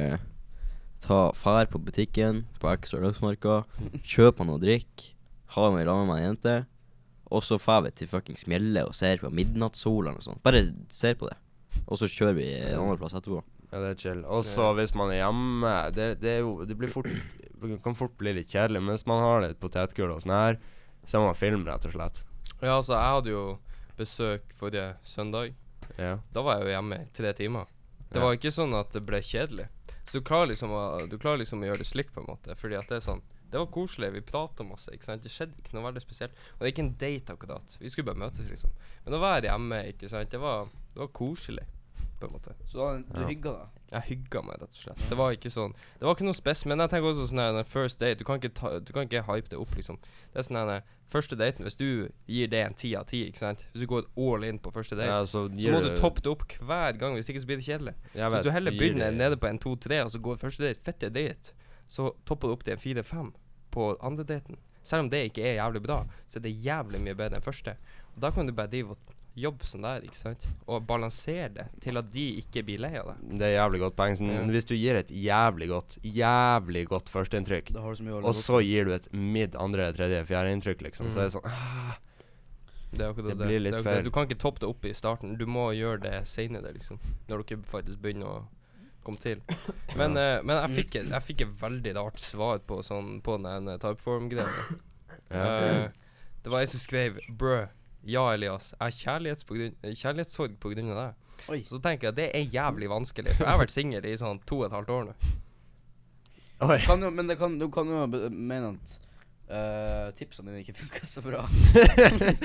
ta 1.04 1.20
fær 1.38 1.68
på 1.70 1.80
butikken 1.84 2.46
på 2.62 2.70
Extra 2.72 3.02
Lagsmarka, 3.04 3.60
kjøpe 4.04 4.46
noe 4.48 4.58
å 4.58 4.64
drikke, 4.64 5.12
ha 5.54 5.68
i 5.68 5.86
sammen 5.86 6.08
med 6.10 6.18
ei 6.18 6.26
jente, 6.26 6.56
og 7.28 7.44
så 7.44 7.58
drar 7.60 7.84
vi 7.86 7.92
til 7.92 8.08
fuckings 8.08 8.48
Mjelle 8.48 8.86
og 8.88 8.96
ser 8.96 9.20
på 9.22 9.30
midnattssola 9.34 10.10
eller 10.12 10.22
noe 10.22 10.26
sånt. 10.26 10.42
Bare 10.46 10.64
ser 10.94 11.18
på 11.20 11.28
det. 11.30 11.38
Og 11.86 12.00
så 12.00 12.08
kjører 12.10 12.38
vi 12.40 12.48
en 12.56 12.80
annen 12.80 13.00
plass 13.00 13.16
etterpå. 13.18 13.42
Ja, 13.68 13.82
det 13.84 13.90
er 13.92 13.98
chill. 14.00 14.22
Og 14.32 14.46
så 14.48 14.70
hvis 14.78 14.96
man 14.96 15.12
er 15.12 15.26
hjemme 15.26 15.74
det, 15.96 16.06
det 16.22 16.38
er 16.38 16.40
jo 16.40 16.64
Det 16.64 16.78
blir 16.80 16.92
fort 16.92 17.10
Det 17.62 17.82
kan 17.84 17.96
fort 17.96 18.18
bli 18.18 18.34
litt 18.34 18.50
kjedelig, 18.54 18.82
men 18.84 18.96
hvis 18.96 19.06
man 19.10 19.24
har 19.24 19.42
litt 19.48 19.60
potetgull 19.60 20.12
og 20.14 20.22
sånn 20.22 20.36
her, 20.36 20.60
så 21.08 21.20
må 21.22 21.30
man 21.32 21.36
filme, 21.40 21.66
rett 21.66 21.86
og 21.88 21.92
slett. 21.96 22.24
Ja, 22.62 22.76
altså, 22.78 22.94
jeg 22.98 23.14
hadde 23.16 23.32
jo 23.34 23.46
besøk 23.98 24.52
forrige 24.60 24.96
søndag. 25.08 25.54
Ja. 25.98 26.18
Da 26.34 26.44
var 26.46 26.58
jeg 26.60 26.68
jo 26.68 26.74
hjemme 26.76 27.00
i 27.02 27.08
tre 27.18 27.34
timer. 27.34 27.66
Det 28.10 28.20
Ja. 28.20 28.26
var 28.26 28.36
ikke 28.38 28.52
sånn 28.54 28.74
at 28.80 28.92
det 28.94 29.06
ble 29.06 29.18
kjedelig. 29.20 29.68
Så 30.08 30.20
du 30.20 30.22
klarer 30.22 30.48
liksom 30.54 30.70
å, 30.72 31.10
du 31.10 31.18
klarer 31.18 31.40
liksom 31.40 31.60
å 31.64 31.68
gjøre 31.68 31.78
det 31.82 31.88
slik, 31.90 32.14
på 32.14 32.22
en 32.22 32.28
måte. 32.30 32.56
Fordi 32.56 32.78
at 32.78 32.88
det 32.88 32.98
er 33.02 33.06
sånn 33.12 33.22
Det 33.50 33.58
var 33.60 33.68
koselig, 33.72 34.12
vi 34.12 34.20
prata 34.22 34.64
masse. 34.68 34.92
ikke 34.92 35.06
sant 35.06 35.24
Det 35.24 35.32
skjedde 35.32 35.56
ikke 35.64 35.74
noe 35.74 35.84
veldig 35.88 36.02
spesielt. 36.04 36.32
Og 36.56 36.60
det 36.60 36.68
er 36.68 36.72
ikke 36.74 36.84
en 36.84 36.98
date 37.00 37.34
akkurat. 37.34 37.78
Vi 37.80 37.90
skulle 37.90 38.06
bare 38.14 38.20
møtes, 38.20 38.44
liksom. 38.50 38.72
Men 39.06 39.14
å 39.14 39.20
var 39.22 39.40
jeg 39.42 39.50
hjemme, 39.52 39.78
ikke 39.88 40.10
sant. 40.10 40.30
Det 40.30 40.40
var, 40.40 40.66
det 40.94 41.00
var 41.00 41.08
koselig, 41.08 41.64
på 42.20 42.28
en 42.28 42.34
måte. 42.34 42.54
Så 42.72 43.04
du 43.08 43.22
Ja. 43.22 43.28
hygga 43.28 43.52
deg? 43.58 43.68
Jeg 43.92 44.02
hygga 44.10 44.42
meg, 44.44 44.58
rett 44.62 44.74
og 44.74 44.76
slett. 44.76 45.10
Det 45.10 45.16
var 45.18 45.32
ikke 45.32 45.50
sånn 45.50 45.74
Det 46.00 46.04
var 46.04 46.16
ikke 46.16 46.26
noe 46.28 46.36
spes, 46.36 46.66
men 46.66 46.78
jeg 46.80 46.90
tenker 46.90 47.08
også 47.14 47.28
sånn 47.30 47.40
her 47.56 47.64
First 47.64 48.00
date, 48.00 48.18
du 48.20 48.26
kan 48.26 48.40
ikke 48.40 48.54
ta 48.54 48.80
Du 48.80 48.92
kan 48.92 49.08
ikke 49.08 49.24
hype 49.24 49.48
det 49.50 49.58
opp, 49.60 49.72
liksom. 49.78 49.98
Det 50.34 50.40
er 50.42 50.48
sånn 50.48 50.60
her 50.60 50.82
Første 51.10 51.38
daten, 51.40 51.64
hvis 51.64 51.78
du 51.80 52.10
gir 52.28 52.48
det 52.52 52.66
en 52.66 52.74
ti 52.74 52.94
av 53.00 53.06
ti, 53.08 53.22
ikke 53.32 53.38
sant 53.40 53.64
Hvis 53.74 53.86
du 53.86 53.88
går 53.88 54.04
all 54.18 54.44
in 54.44 54.60
på 54.60 54.74
første 54.76 54.98
date, 54.98 55.08
ja 55.08 55.22
så, 55.24 55.48
så 55.48 55.72
må 55.72 55.82
du 55.82 55.96
toppe 55.96 56.20
det 56.22 56.28
opp 56.34 56.44
hver 56.60 56.98
gang, 57.00 57.16
hvis 57.16 57.30
ikke 57.32 57.40
så 57.46 57.48
blir 57.48 57.62
det 57.62 57.66
kjedelig. 57.70 57.94
Vet, 58.14 58.32
Hvis 58.34 58.44
du 58.44 58.52
heller 58.52 58.72
begynner 58.76 59.12
nede 59.16 59.38
på 59.40 59.48
en 59.48 59.58
to-tre, 59.60 60.02
og 60.04 60.12
så 60.12 60.20
går 60.20 60.36
første 60.38 60.64
date 60.68 60.84
fette 60.84 61.10
date, 61.10 61.54
så 61.88 62.12
topper 62.26 62.48
du 62.50 62.54
opp 62.58 62.64
til 62.68 62.74
en 62.74 62.80
fire-fem 62.84 63.32
på 63.72 63.96
andre 64.04 64.24
daten. 64.28 64.58
Selv 64.84 65.06
om 65.06 65.10
det 65.10 65.32
ikke 65.32 65.44
er 65.48 65.58
jævlig 65.64 65.82
bra, 65.84 66.02
så 66.28 66.40
er 66.40 66.44
det 66.44 66.58
jævlig 66.64 67.00
mye 67.04 67.16
bedre 67.16 67.36
enn 67.40 67.42
første. 67.44 67.78
Og 68.16 68.20
da 68.22 68.32
kan 68.32 68.46
du 68.48 68.52
bare 68.52 68.68
drive 68.68 68.92
og 68.92 68.98
jobbe 69.38 69.68
sånn 69.68 69.84
der, 69.86 70.02
ikke 70.08 70.18
sant, 70.18 70.46
og 70.66 70.86
balansere 70.90 71.50
det 71.54 71.66
til 71.84 72.00
at 72.02 72.08
de 72.14 72.24
ikke 72.42 72.64
blir 72.66 72.82
lei 72.82 72.94
av 72.98 73.12
det. 73.12 73.38
Det 73.38 73.46
er 73.48 73.54
jævlig 73.60 73.80
godt 73.84 73.96
poeng. 74.00 74.18
Sånn, 74.18 74.32
Ja. 74.34 74.42
Hvis 74.50 74.66
du 74.66 74.74
gir 74.76 74.96
et 74.98 75.12
jævlig 75.14 75.68
godt, 75.70 75.98
jævlig 76.04 76.84
godt 76.90 77.10
førsteinntrykk, 77.14 77.72
og 77.78 78.34
så 78.36 78.60
gir 78.66 78.86
du 78.90 78.94
et 78.96 79.08
midd 79.14 79.56
andre, 79.56 79.92
tredje, 79.94 80.24
fjerde 80.26 80.56
inntrykk, 80.58 80.82
liksom, 80.90 81.12
så 81.14 81.20
er 81.22 81.30
det 81.30 81.36
sånn 81.38 81.46
ah, 81.46 81.96
Det 82.92 83.04
er 83.06 83.14
Det 83.14 83.38
det. 83.38 83.48
blir 83.48 83.60
litt 83.60 83.80
feil. 83.84 84.04
Du 84.04 84.12
kan 84.12 84.26
ikke 84.28 84.40
toppe 84.40 84.60
det 84.64 84.70
opp 84.70 84.86
i 84.86 84.94
starten. 84.94 85.38
Du 85.38 85.46
må 85.46 85.70
gjøre 85.76 86.00
det 86.02 86.28
seinere, 86.28 86.74
liksom. 86.74 86.98
Når 87.28 87.44
dere 87.46 87.62
faktisk 87.68 88.00
begynner 88.02 88.26
å 88.32 88.38
komme 89.04 89.20
til. 89.22 89.42
Men, 89.96 90.18
eh, 90.18 90.42
men 90.42 90.56
jeg 90.64 90.76
fikk 90.82 90.96
et, 91.02 91.10
jeg 91.12 91.24
fikk 91.28 91.42
et 91.46 91.54
veldig 91.62 91.94
rart 91.96 92.20
svar 92.20 92.60
på 92.60 92.82
sånn 92.84 93.22
På 93.24 93.38
den 93.44 93.68
eh, 93.68 93.78
typeform-greia. 93.78 94.48
ja. 95.32 95.46
Uh, 95.46 95.90
det 96.44 96.52
var 96.52 96.62
en 96.64 96.68
som 96.72 96.80
skrev 96.80 97.20
Brø, 97.30 97.68
ja 98.08 98.24
Elias, 98.34 98.72
jeg 98.72 98.84
har 98.86 98.94
kjærlighets 99.02 99.48
eh, 99.52 99.96
kjærlighetssorg 99.96 100.56
på 100.62 100.72
grunn 100.74 100.94
av 100.94 101.02
deg. 101.02 101.24
Oi. 101.52 101.60
Så 101.68 101.80
tenker 101.84 102.10
jeg 102.10 102.14
at 102.14 102.20
det 102.20 102.30
er 102.36 102.54
jævlig 102.54 102.90
vanskelig. 102.92 103.36
For 103.36 103.46
jeg 103.46 103.54
har 103.54 103.60
vært 103.62 103.74
singel 103.76 104.08
i 104.08 104.16
sånn 104.20 104.40
to 104.48 104.62
og 104.62 104.70
et 104.70 104.78
halvt 104.78 104.94
år 104.96 105.10
nå. 105.10 105.18
Oi. 106.68 106.80
Kan 106.86 107.04
jo, 107.06 107.12
men 107.14 107.30
det 107.30 107.38
kan, 107.40 107.60
du 107.60 107.68
kan 107.74 107.92
jo 107.92 108.06
mene 108.32 108.72
at 108.74 108.96
uh, 109.52 110.08
tipsene 110.18 110.52
dine 110.52 110.64
ikke 110.64 110.78
funka 110.80 111.06
så 111.06 111.22
bra. 111.26 111.44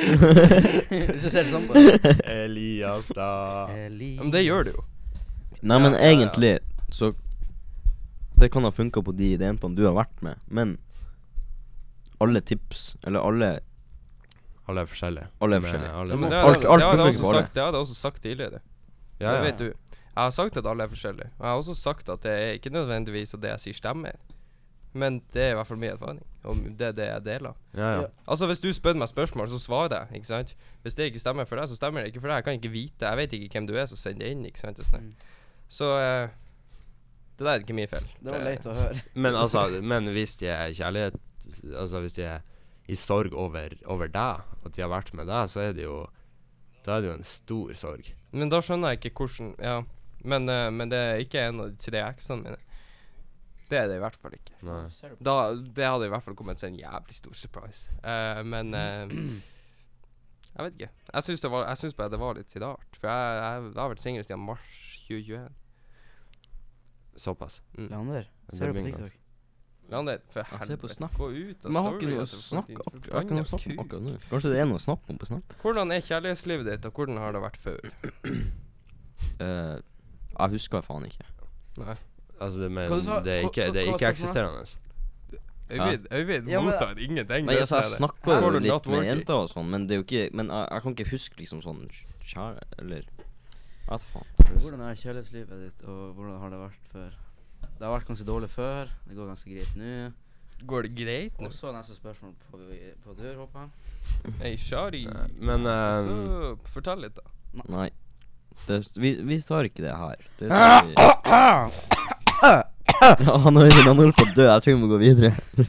Hvis 0.92 1.24
du 1.24 1.30
ser 1.30 1.46
det 1.46 1.52
sånn 1.54 1.66
på 1.70 1.78
det. 1.78 2.14
Elias, 2.28 3.08
da. 3.16 3.32
Elias. 3.86 4.20
Men 4.20 4.34
det 4.34 4.44
gjør 4.44 4.68
det 4.68 4.76
jo. 4.76 4.86
Nei, 5.62 5.78
men 5.78 5.92
Ja, 5.94 5.98
ja, 5.98 6.02
ja. 6.02 6.12
egentlig 6.12 6.56
så 6.92 7.12
Det 8.34 8.48
kan 8.50 8.64
ha 8.66 8.72
funka 8.74 8.98
på 9.06 9.12
de 9.14 9.36
jentene 9.38 9.78
du 9.78 9.84
har 9.86 9.94
vært 9.94 10.22
med, 10.26 10.40
men 10.50 10.74
alle 12.22 12.40
tips, 12.42 12.96
eller 13.06 13.22
alle 13.22 13.50
Alle 14.72 14.82
er 14.86 14.90
forskjellige. 14.90 15.28
Alle 15.44 15.56
er 15.60 15.64
forskjellige. 15.68 15.92
alle 16.02 16.16
er, 16.16 16.16
alt- 16.16 16.32
har 16.32 16.52
jeg- 16.56 16.70
alt 16.72 16.82
det 16.82 16.88
hadde 16.90 17.06
jeg 17.06 17.14
sagt- 17.20 17.54
det 17.54 17.62
har 17.62 17.72
jeg 17.72 17.80
også 17.84 17.94
sagt 18.00 18.22
tidligere. 18.24 18.60
ja, 19.20 19.30
Det 19.30 19.38
ja. 19.38 19.42
vet 19.50 19.58
du. 19.58 19.64
Jeg 20.12 20.24
har 20.24 20.30
sagt 20.30 20.56
at 20.60 20.66
alle 20.66 20.84
er 20.84 20.88
forskjellige. 20.92 21.30
Og 21.38 21.44
jeg 21.46 21.50
har 21.50 21.56
også 21.62 21.74
sagt 21.74 22.08
at 22.08 22.22
det 22.22 22.32
er 22.32 22.52
ikke 22.58 22.70
nødvendigvis 22.70 23.34
at 23.34 23.40
det 23.40 23.48
jeg 23.54 23.60
sier, 23.60 23.74
stemmer. 23.80 24.12
Men 24.94 25.22
det 25.32 25.40
er 25.42 25.50
i 25.50 25.54
hvert 25.56 25.66
fall 25.66 25.78
min 25.80 25.90
erfaring. 25.90 26.20
Og 26.44 26.56
det 26.78 26.82
er 26.88 26.92
det 26.92 27.06
jeg 27.06 27.24
deler. 27.24 27.54
Ja, 27.74 27.80
ja. 27.94 28.00
Ja. 28.00 28.06
Altså 28.28 28.46
Hvis 28.46 28.60
du 28.60 28.68
spør 28.72 28.92
meg 28.94 29.08
spørsmål, 29.08 29.48
så 29.48 29.58
svarer 29.58 29.88
jeg. 29.88 30.06
Ikke 30.20 30.26
sant 30.26 30.54
Hvis 30.82 30.94
det 30.94 31.04
ikke 31.08 31.18
stemmer 31.22 31.44
for 31.46 31.56
deg, 31.56 31.68
så 31.68 31.76
stemmer 31.76 32.02
det 32.02 32.12
ikke 32.12 32.20
for 32.20 32.28
deg. 32.28 32.34
Jeg 32.34 32.44
kan 32.44 32.52
ikke 32.60 32.70
vite 32.72 33.06
Jeg 33.08 33.16
vet 33.16 33.32
ikke 33.32 33.52
hvem 33.58 33.66
du 33.66 33.74
er, 33.76 33.86
så 33.86 33.96
send 33.96 34.18
det 34.20 34.28
inn. 34.30 34.44
Ikke 34.44 34.58
sant 34.60 34.76
sånn. 34.84 35.00
Mm. 35.00 35.14
Så 35.68 35.84
uh, 35.96 36.28
det 37.38 37.46
der 37.46 37.50
er 37.54 37.58
ikke 37.64 37.72
min 37.74 37.88
feil. 37.88 38.04
Det 38.22 38.32
var 38.32 38.44
leit 38.44 38.66
å 38.66 38.74
høre. 38.76 39.00
Men 39.14 39.34
altså, 39.34 39.80
men 39.82 40.04
hvis 40.12 40.36
de 40.36 40.46
er 40.52 40.68
kjærlighet 40.76 41.14
Altså 41.76 42.00
hvis 42.00 42.12
de 42.12 42.22
er 42.22 42.40
i 42.92 42.98
sorg 42.98 43.34
over, 43.38 43.74
over 43.90 44.10
deg, 44.12 44.42
at 44.62 44.76
de 44.76 44.84
har 44.84 44.92
vært 44.92 45.12
med 45.16 45.30
deg, 45.30 45.48
så 45.50 45.64
er 45.68 45.76
det 45.76 45.86
jo 45.86 46.02
Da 46.82 46.96
er 46.96 47.04
det 47.04 47.10
jo 47.12 47.16
en 47.20 47.26
stor 47.26 47.72
sorg. 47.78 48.08
Men 48.32 48.50
da 48.50 48.62
skjønner 48.64 48.94
jeg 48.94 49.02
ikke 49.02 49.22
hvordan 49.22 49.54
Ja, 49.62 49.78
men, 50.22 50.48
uh, 50.50 50.68
men 50.74 50.90
det 50.92 50.98
er 50.98 51.22
ikke 51.22 51.46
en 51.48 51.64
av 51.64 51.72
de 51.72 51.78
tre 51.82 52.02
eksene 52.04 52.46
mine. 52.46 52.60
Det 53.72 53.78
er 53.80 53.88
det 53.88 53.96
i 53.96 54.02
hvert 54.02 54.18
fall 54.20 54.34
ikke. 54.36 54.52
Da, 55.24 55.36
det 55.54 55.86
hadde 55.88 56.06
i 56.08 56.12
hvert 56.12 56.24
fall 56.26 56.36
kommet 56.36 56.60
som 56.60 56.68
en 56.68 56.76
jævlig 56.76 57.16
stor 57.16 57.36
surprise. 57.38 57.88
Uh, 58.04 58.42
men 58.44 58.74
eh, 58.76 59.14
Jeg 60.52 60.66
vet 60.66 60.74
ikke. 60.76 60.90
Jeg 61.14 61.24
syns, 61.24 61.40
det 61.40 61.50
var, 61.54 61.64
jeg 61.70 61.80
syns 61.80 61.96
bare 61.96 62.12
det 62.12 62.20
var 62.20 62.36
litt 62.36 62.56
rart. 62.60 62.98
For 63.00 63.08
jeg, 63.08 63.38
jeg, 63.38 63.64
jeg 63.70 63.80
har 63.80 63.92
vært 63.94 64.04
singel 64.04 64.26
siden 64.26 64.44
mars 64.44 64.76
2021. 65.06 65.48
Såpass. 67.24 67.62
Mm. 67.78 67.88
Leander, 67.88 68.28
ser 68.52 68.72
du 68.72 68.80
på 68.80 68.84
TikTok? 68.90 69.21
Leander, 69.92 70.18
for 70.32 70.42
helvete, 70.48 70.78
på 70.82 70.88
gå 71.20 71.28
ut 71.36 71.66
av 71.66 71.72
Men 71.72 71.78
jeg 71.78 71.84
har 71.86 71.98
ikke 71.98 72.10
noe 72.12 72.22
at 72.24 72.32
å 72.32 72.40
snakke 72.42 72.72
jeg 72.72 73.12
har 73.12 73.26
ikke 73.26 73.36
noe 73.36 73.44
å 73.44 73.52
om 73.52 73.82
akkurat 73.84 74.02
nå. 74.08 74.14
Kanskje 74.32 74.52
det 74.54 74.58
er 74.62 74.68
noe 74.70 74.80
å 74.80 74.84
snakke 74.86 75.12
om 75.14 75.18
på 75.22 75.28
Snap? 75.30 75.54
Hvordan 75.62 75.92
er 75.96 76.00
kjærlighetslivet 76.08 76.70
ditt, 76.72 76.86
og 76.88 76.92
hvordan 76.98 77.20
har 77.22 77.32
det 77.36 77.42
vært 77.44 77.60
før? 77.62 77.80
Eh, 79.42 79.76
jeg 80.38 80.50
husker 80.56 80.82
faen 80.84 81.04
ikke. 81.06 81.24
Nei. 81.78 81.94
Altså, 82.42 82.58
det, 82.62 82.70
men 82.74 82.88
du 82.90 83.02
sa- 83.06 83.20
det 83.22 83.32
er 83.36 83.42
hva- 83.44 83.50
ikke, 83.52 83.64
hva- 83.68 83.72
det 83.74 83.82
er 83.82 83.86
hva 83.86 83.94
ikke 83.94 84.08
var 84.08 84.16
spørsmålet? 84.18 84.62
eksisterende. 84.62 84.78
Øyvind, 85.72 86.06
Øyvind 86.12 86.48
Ja, 86.50 86.60
men- 86.60 86.66
mottar 86.68 86.98
ingenting. 86.98 87.46
Nei, 87.46 87.54
altså, 87.56 87.76
jeg 87.76 87.84
snakker 87.96 88.42
jo 88.42 88.50
litt 88.58 88.88
med 88.92 89.04
jenter 89.06 89.34
og 89.34 89.48
sånn, 89.50 89.70
men 89.70 89.86
det 89.86 89.94
er 89.94 90.02
jo 90.02 90.04
ikke 90.04 90.34
Men 90.36 90.48
jeg, 90.48 90.68
jeg 90.72 90.82
kan 90.82 90.94
ikke 90.94 91.10
huske 91.10 91.36
liksom 91.38 91.62
sånn 91.62 91.88
kjære 92.26 92.60
Eller 92.78 93.02
Jeg 93.06 93.88
vet 93.88 94.02
faen. 94.12 94.26
Hvordan 94.58 94.80
er 94.90 94.94
kjærlighetslivet 94.94 95.62
ditt, 95.64 95.88
og 95.88 96.14
hvordan 96.16 96.38
har 96.40 96.50
det 96.50 96.58
vært 96.58 96.88
før? 96.92 97.10
Det 97.82 97.88
har 97.88 97.96
vært 97.96 98.10
ganske 98.12 98.24
dårlig 98.28 98.46
før. 98.46 98.90
Det 99.10 99.16
går 99.18 99.26
ganske 99.32 99.48
greit 99.50 99.70
nå. 99.74 99.94
Går 100.70 100.84
det 100.86 100.90
greit 100.94 101.40
nå? 101.42 101.48
Også 101.48 101.72
neste 101.74 101.96
spørsmål 101.96 102.36
på, 102.44 102.60
på 103.02 103.14
tur, 103.18 103.32
håper 103.40 103.64
jeg. 103.64 104.36
Hey, 104.38 104.52
Shari. 104.54 105.00
Men, 105.42 105.66
um, 105.66 106.06
Så 106.06 106.76
fortell 106.76 107.02
litt, 107.02 107.18
da. 107.18 107.26
Nei. 107.74 107.88
Det, 108.68 108.78
vi, 109.02 109.16
vi 109.26 109.40
tar 109.42 109.66
ikke 109.66 109.82
det 109.82 109.96
her. 109.98 110.22
Det 110.38 110.52
tar 110.52 110.86
vi. 110.92 110.94
Ja, 113.02 113.34
han 113.42 113.58
han 113.58 113.98
holder 113.98 114.14
på 114.14 114.28
å 114.28 114.34
dø. 114.36 114.46
Jeg 114.46 114.62
tror 114.62 114.76
vi 114.76 114.78
må 114.78 114.86
gå 114.92 115.02
videre. 115.02 115.66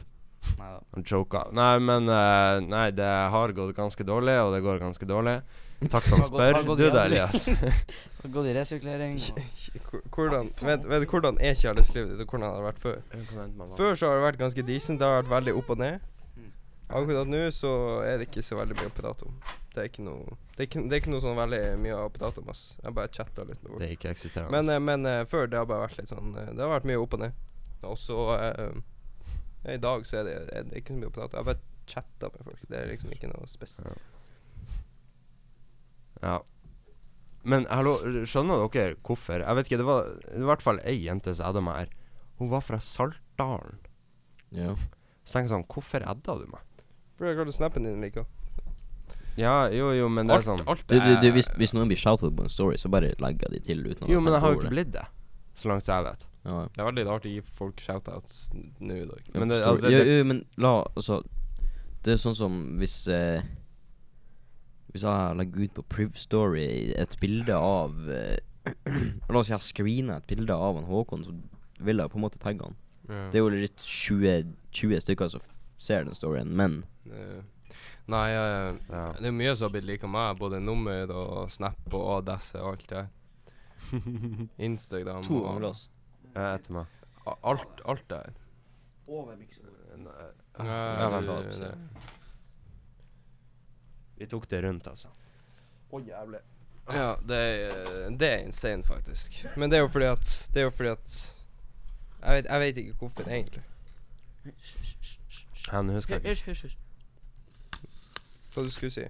Han 0.94 1.04
choka. 1.04 1.44
Nei, 1.52 1.72
men 1.82 2.08
uh, 2.08 2.60
Nei, 2.62 2.88
det 2.94 3.08
har 3.34 3.52
gått 3.56 3.74
ganske 3.76 4.04
dårlig, 4.06 4.36
og 4.44 4.52
det 4.54 4.60
går 4.62 4.78
ganske 4.82 5.06
dårlig. 5.10 5.40
Takk 5.90 6.06
som 6.06 6.20
Har 6.22 6.28
gått- 6.30 6.38
spør. 6.38 6.52
har 6.54 6.62
gått 6.68 6.78
Du 6.78 6.84
da. 6.90 7.02
Elias. 7.04 7.46
Har 8.22 8.30
gått 8.36 8.46
i 8.46 8.54
resirkulering. 8.56 9.18
Hvordan, 10.14 10.50
vet, 10.62 10.86
vet 10.88 11.02
du 11.02 11.08
hvordan 11.10 11.36
er 11.42 11.58
kjærlighetslivet 11.58 12.14
ditt, 12.14 12.22
og 12.24 12.30
hvordan 12.30 12.46
har 12.48 12.56
det 12.60 12.68
vært 12.70 12.80
før? 12.84 13.02
Før 13.76 13.98
så 13.98 14.08
har 14.08 14.16
det 14.20 14.24
vært 14.28 14.38
ganske 14.44 14.64
decent. 14.70 15.00
Det 15.02 15.08
har 15.10 15.18
vært 15.22 15.32
veldig 15.34 15.54
opp 15.60 15.74
og 15.74 15.82
ned. 15.82 16.06
Mm. 16.38 16.48
Akkurat 17.00 17.28
nå 17.34 17.42
så 17.52 17.74
er 18.06 18.22
det 18.22 18.30
ikke 18.30 18.46
så 18.46 18.56
veldig 18.62 18.78
mye 18.80 18.92
å 18.92 18.94
prate 18.96 19.28
om. 19.28 19.36
Det 19.74 19.82
er 19.82 19.90
ikke 19.90 20.06
noe 20.06 20.36
Det 20.54 20.62
er 20.62 20.68
ikke, 20.70 20.82
det 20.86 20.94
er 20.96 21.00
ikke 21.02 21.12
noe 21.16 21.24
sånn 21.26 21.36
veldig 21.42 21.62
mye 21.82 21.98
å 21.98 22.08
prate 22.14 22.40
om, 22.44 22.48
ass. 22.54 22.64
Jeg 22.84 22.94
bare 22.96 23.10
chatta 23.18 23.44
litt 23.48 23.60
med 23.66 23.80
Det 23.82 23.88
er 23.90 23.94
ikke 23.98 24.12
eksisterende. 24.14 24.54
Men, 24.54 24.70
eh, 24.70 24.78
men 24.88 25.06
eh, 25.10 25.24
før 25.28 25.50
det 25.50 25.58
har 25.58 25.66
bare 25.68 25.88
vært 25.88 25.98
litt 25.98 26.12
sånn 26.14 26.32
Det 26.38 26.60
har 26.62 26.70
vært 26.76 26.86
mye 26.88 27.00
opp 27.02 27.16
og 27.18 27.24
ned. 27.26 27.40
Og 27.90 27.98
så 28.00 28.18
eh, 28.38 28.76
I 29.64 29.78
dag 29.80 30.04
så 30.08 30.20
er 30.20 30.26
det, 30.28 30.34
er 30.52 30.66
det 30.68 30.80
ikke 30.82 30.92
så 30.94 30.98
mye 31.00 31.10
å 31.10 31.14
prate 31.14 31.36
om. 31.36 31.40
Jeg 31.40 31.48
bare 31.48 31.88
chatta 31.88 32.30
med 32.34 32.48
folk. 32.48 32.66
Det 32.68 32.80
er 32.80 32.90
liksom 32.90 33.14
ikke 33.14 33.30
noe 33.30 33.48
spesielt. 33.48 34.02
Ja. 36.22 36.38
Men 37.44 37.66
hallo, 37.68 37.96
skjønner 38.28 38.62
dere 38.72 38.96
hvorfor? 39.04 39.42
Jeg 39.44 39.58
vet 39.58 39.68
ikke, 39.68 39.80
det 39.82 39.88
var 39.88 40.06
i 40.32 40.44
hvert 40.48 40.64
fall 40.64 40.80
ei 40.84 40.96
jente 41.02 41.34
som 41.36 41.50
hadde 41.50 41.64
meg 41.64 41.82
her. 41.82 41.90
Hun 42.40 42.50
var 42.52 42.64
fra 42.64 42.80
Saltdalen. 42.80 43.82
Ja. 44.54 44.72
Så 45.24 45.36
tenker 45.36 45.48
jeg 45.48 45.54
sånn, 45.56 45.66
hvorfor 45.72 46.04
edda 46.04 46.38
du 46.40 46.46
meg? 46.52 46.84
Fordi 47.18 47.30
jeg 47.30 47.38
kaller 47.40 47.56
snappen 47.56 47.86
din 47.86 48.00
like. 48.04 48.24
Ja, 49.38 49.66
jo, 49.72 49.90
jo, 49.96 50.08
men 50.12 50.28
det 50.28 50.34
er 50.34 50.40
Alt, 50.40 50.46
sånn 50.46 50.60
alt 50.70 50.84
Du, 50.86 50.94
du, 50.94 51.10
du, 51.18 51.28
hvis, 51.34 51.48
hvis 51.58 51.72
noen 51.74 51.88
blir 51.90 51.98
shoutet 51.98 52.30
på 52.36 52.44
en 52.44 52.52
story, 52.52 52.78
så 52.78 52.90
bare 52.92 53.12
legger 53.22 53.50
de 53.50 53.60
til 53.66 53.82
uten 53.82 54.06
å 54.06 54.10
Jo, 54.12 54.20
men 54.22 54.36
jeg 54.36 54.44
har 54.44 54.54
jo 54.54 54.60
ikke 54.60 54.72
blitt 54.76 54.92
det. 54.94 55.04
Så 55.58 55.70
langt 55.70 55.86
som 55.86 55.98
jeg 55.98 56.06
vet. 56.06 56.26
Ja. 56.44 56.66
Det 56.74 56.80
er 56.82 56.88
veldig 56.90 57.04
rart 57.08 57.24
å 57.24 57.30
gi 57.32 57.40
folk 57.56 57.80
shoutouts 57.80 58.50
nå 58.52 58.94
i 59.00 59.06
dag. 59.08 59.28
Men 59.34 59.48
det, 59.48 59.62
altså, 59.64 59.88
det, 59.88 60.00
det, 60.04 60.16
ja, 60.18 60.24
men 60.28 60.42
la 60.60 60.72
Altså 60.92 61.22
Det 62.04 62.12
er 62.12 62.18
sånn 62.20 62.36
som 62.36 62.58
hvis 62.76 62.98
eh, 63.08 63.40
Hvis 64.92 65.06
jeg 65.06 65.38
legger 65.40 65.64
ut 65.64 65.74
på 65.78 65.84
Priv 65.94 66.18
Story 66.20 66.66
et 67.00 67.16
bilde 67.22 67.56
av 67.56 67.96
eh, 68.12 68.36
La 69.32 69.40
oss 69.40 69.48
si 69.48 69.54
jeg 69.56 69.64
screener 69.70 70.20
et 70.20 70.28
bilde 70.28 70.52
av 70.52 70.76
han 70.78 70.84
Håkon, 70.88 71.24
så 71.24 71.32
vil 71.84 72.00
jeg 72.00 72.12
på 72.12 72.20
en 72.20 72.22
måte 72.24 72.38
tagge 72.40 72.64
han. 72.68 72.76
Ja. 73.08 73.24
Det 73.32 73.40
er 73.40 73.42
jo 73.42 73.50
litt 73.52 73.82
20, 73.84 74.52
20 74.72 75.02
stykker 75.04 75.32
som 75.32 75.42
ser 75.80 76.06
den 76.06 76.16
storyen, 76.16 76.52
men 76.56 76.82
Eh, 77.04 77.42
Nei, 78.08 78.30
eh, 78.32 78.76
Ja. 78.88 79.02
det 79.18 79.28
er 79.28 79.34
mye 79.36 79.52
som 79.56 79.66
har 79.66 79.74
blitt 79.74 79.84
like 79.84 80.08
meg. 80.08 80.38
Både 80.38 80.60
nummer 80.60 81.10
og 81.12 81.50
Snap 81.52 81.92
og 81.92 82.06
Adesse 82.22 82.56
og 82.60 82.70
alt 82.74 82.86
det. 82.88 83.02
Instagram 84.68 85.24
To 85.26 85.42
og 85.42 85.44
ganger. 85.50 85.82
Ja, 86.34 86.54
etter 86.54 86.72
meg. 86.72 86.86
alt, 87.42 87.80
alt 87.84 88.04
der. 88.10 88.32
Over 89.06 89.36
miksebordet. 89.36 89.98
Nei, 89.98 90.66
ja, 90.66 91.08
vent, 91.08 91.26
det- 91.26 91.60
da, 91.60 91.74
Vi 94.18 94.26
tok 94.26 94.48
det 94.50 94.64
rundt, 94.64 94.86
altså. 94.86 95.08
Ja, 96.92 97.14
det 97.28 97.36
er, 97.38 98.10
det 98.10 98.28
er 98.32 98.36
insane, 98.44 98.82
faktisk. 98.82 99.44
Men 99.56 99.70
det 99.70 99.76
er 99.78 99.80
jo 99.80 99.88
fordi 99.88 100.04
at 100.04 100.50
Det 100.54 100.60
er 100.60 100.64
jo 100.64 100.70
fordi 100.70 100.88
at 100.88 101.34
Jeg 102.22 102.34
vet, 102.36 102.44
jeg 102.50 102.60
vet 102.60 102.76
ikke 102.76 102.92
hvorfor, 102.92 103.22
egentlig. 103.30 103.62
Ja, 105.72 105.82
nå 105.82 105.92
husker 105.92 106.16
ikke. 106.16 106.28
Hysj, 106.28 106.44
hysj, 106.44 106.62
hysj. 106.62 106.76
Hva 108.54 108.62
du 108.64 108.70
skulle 108.70 108.90
si? 108.90 109.04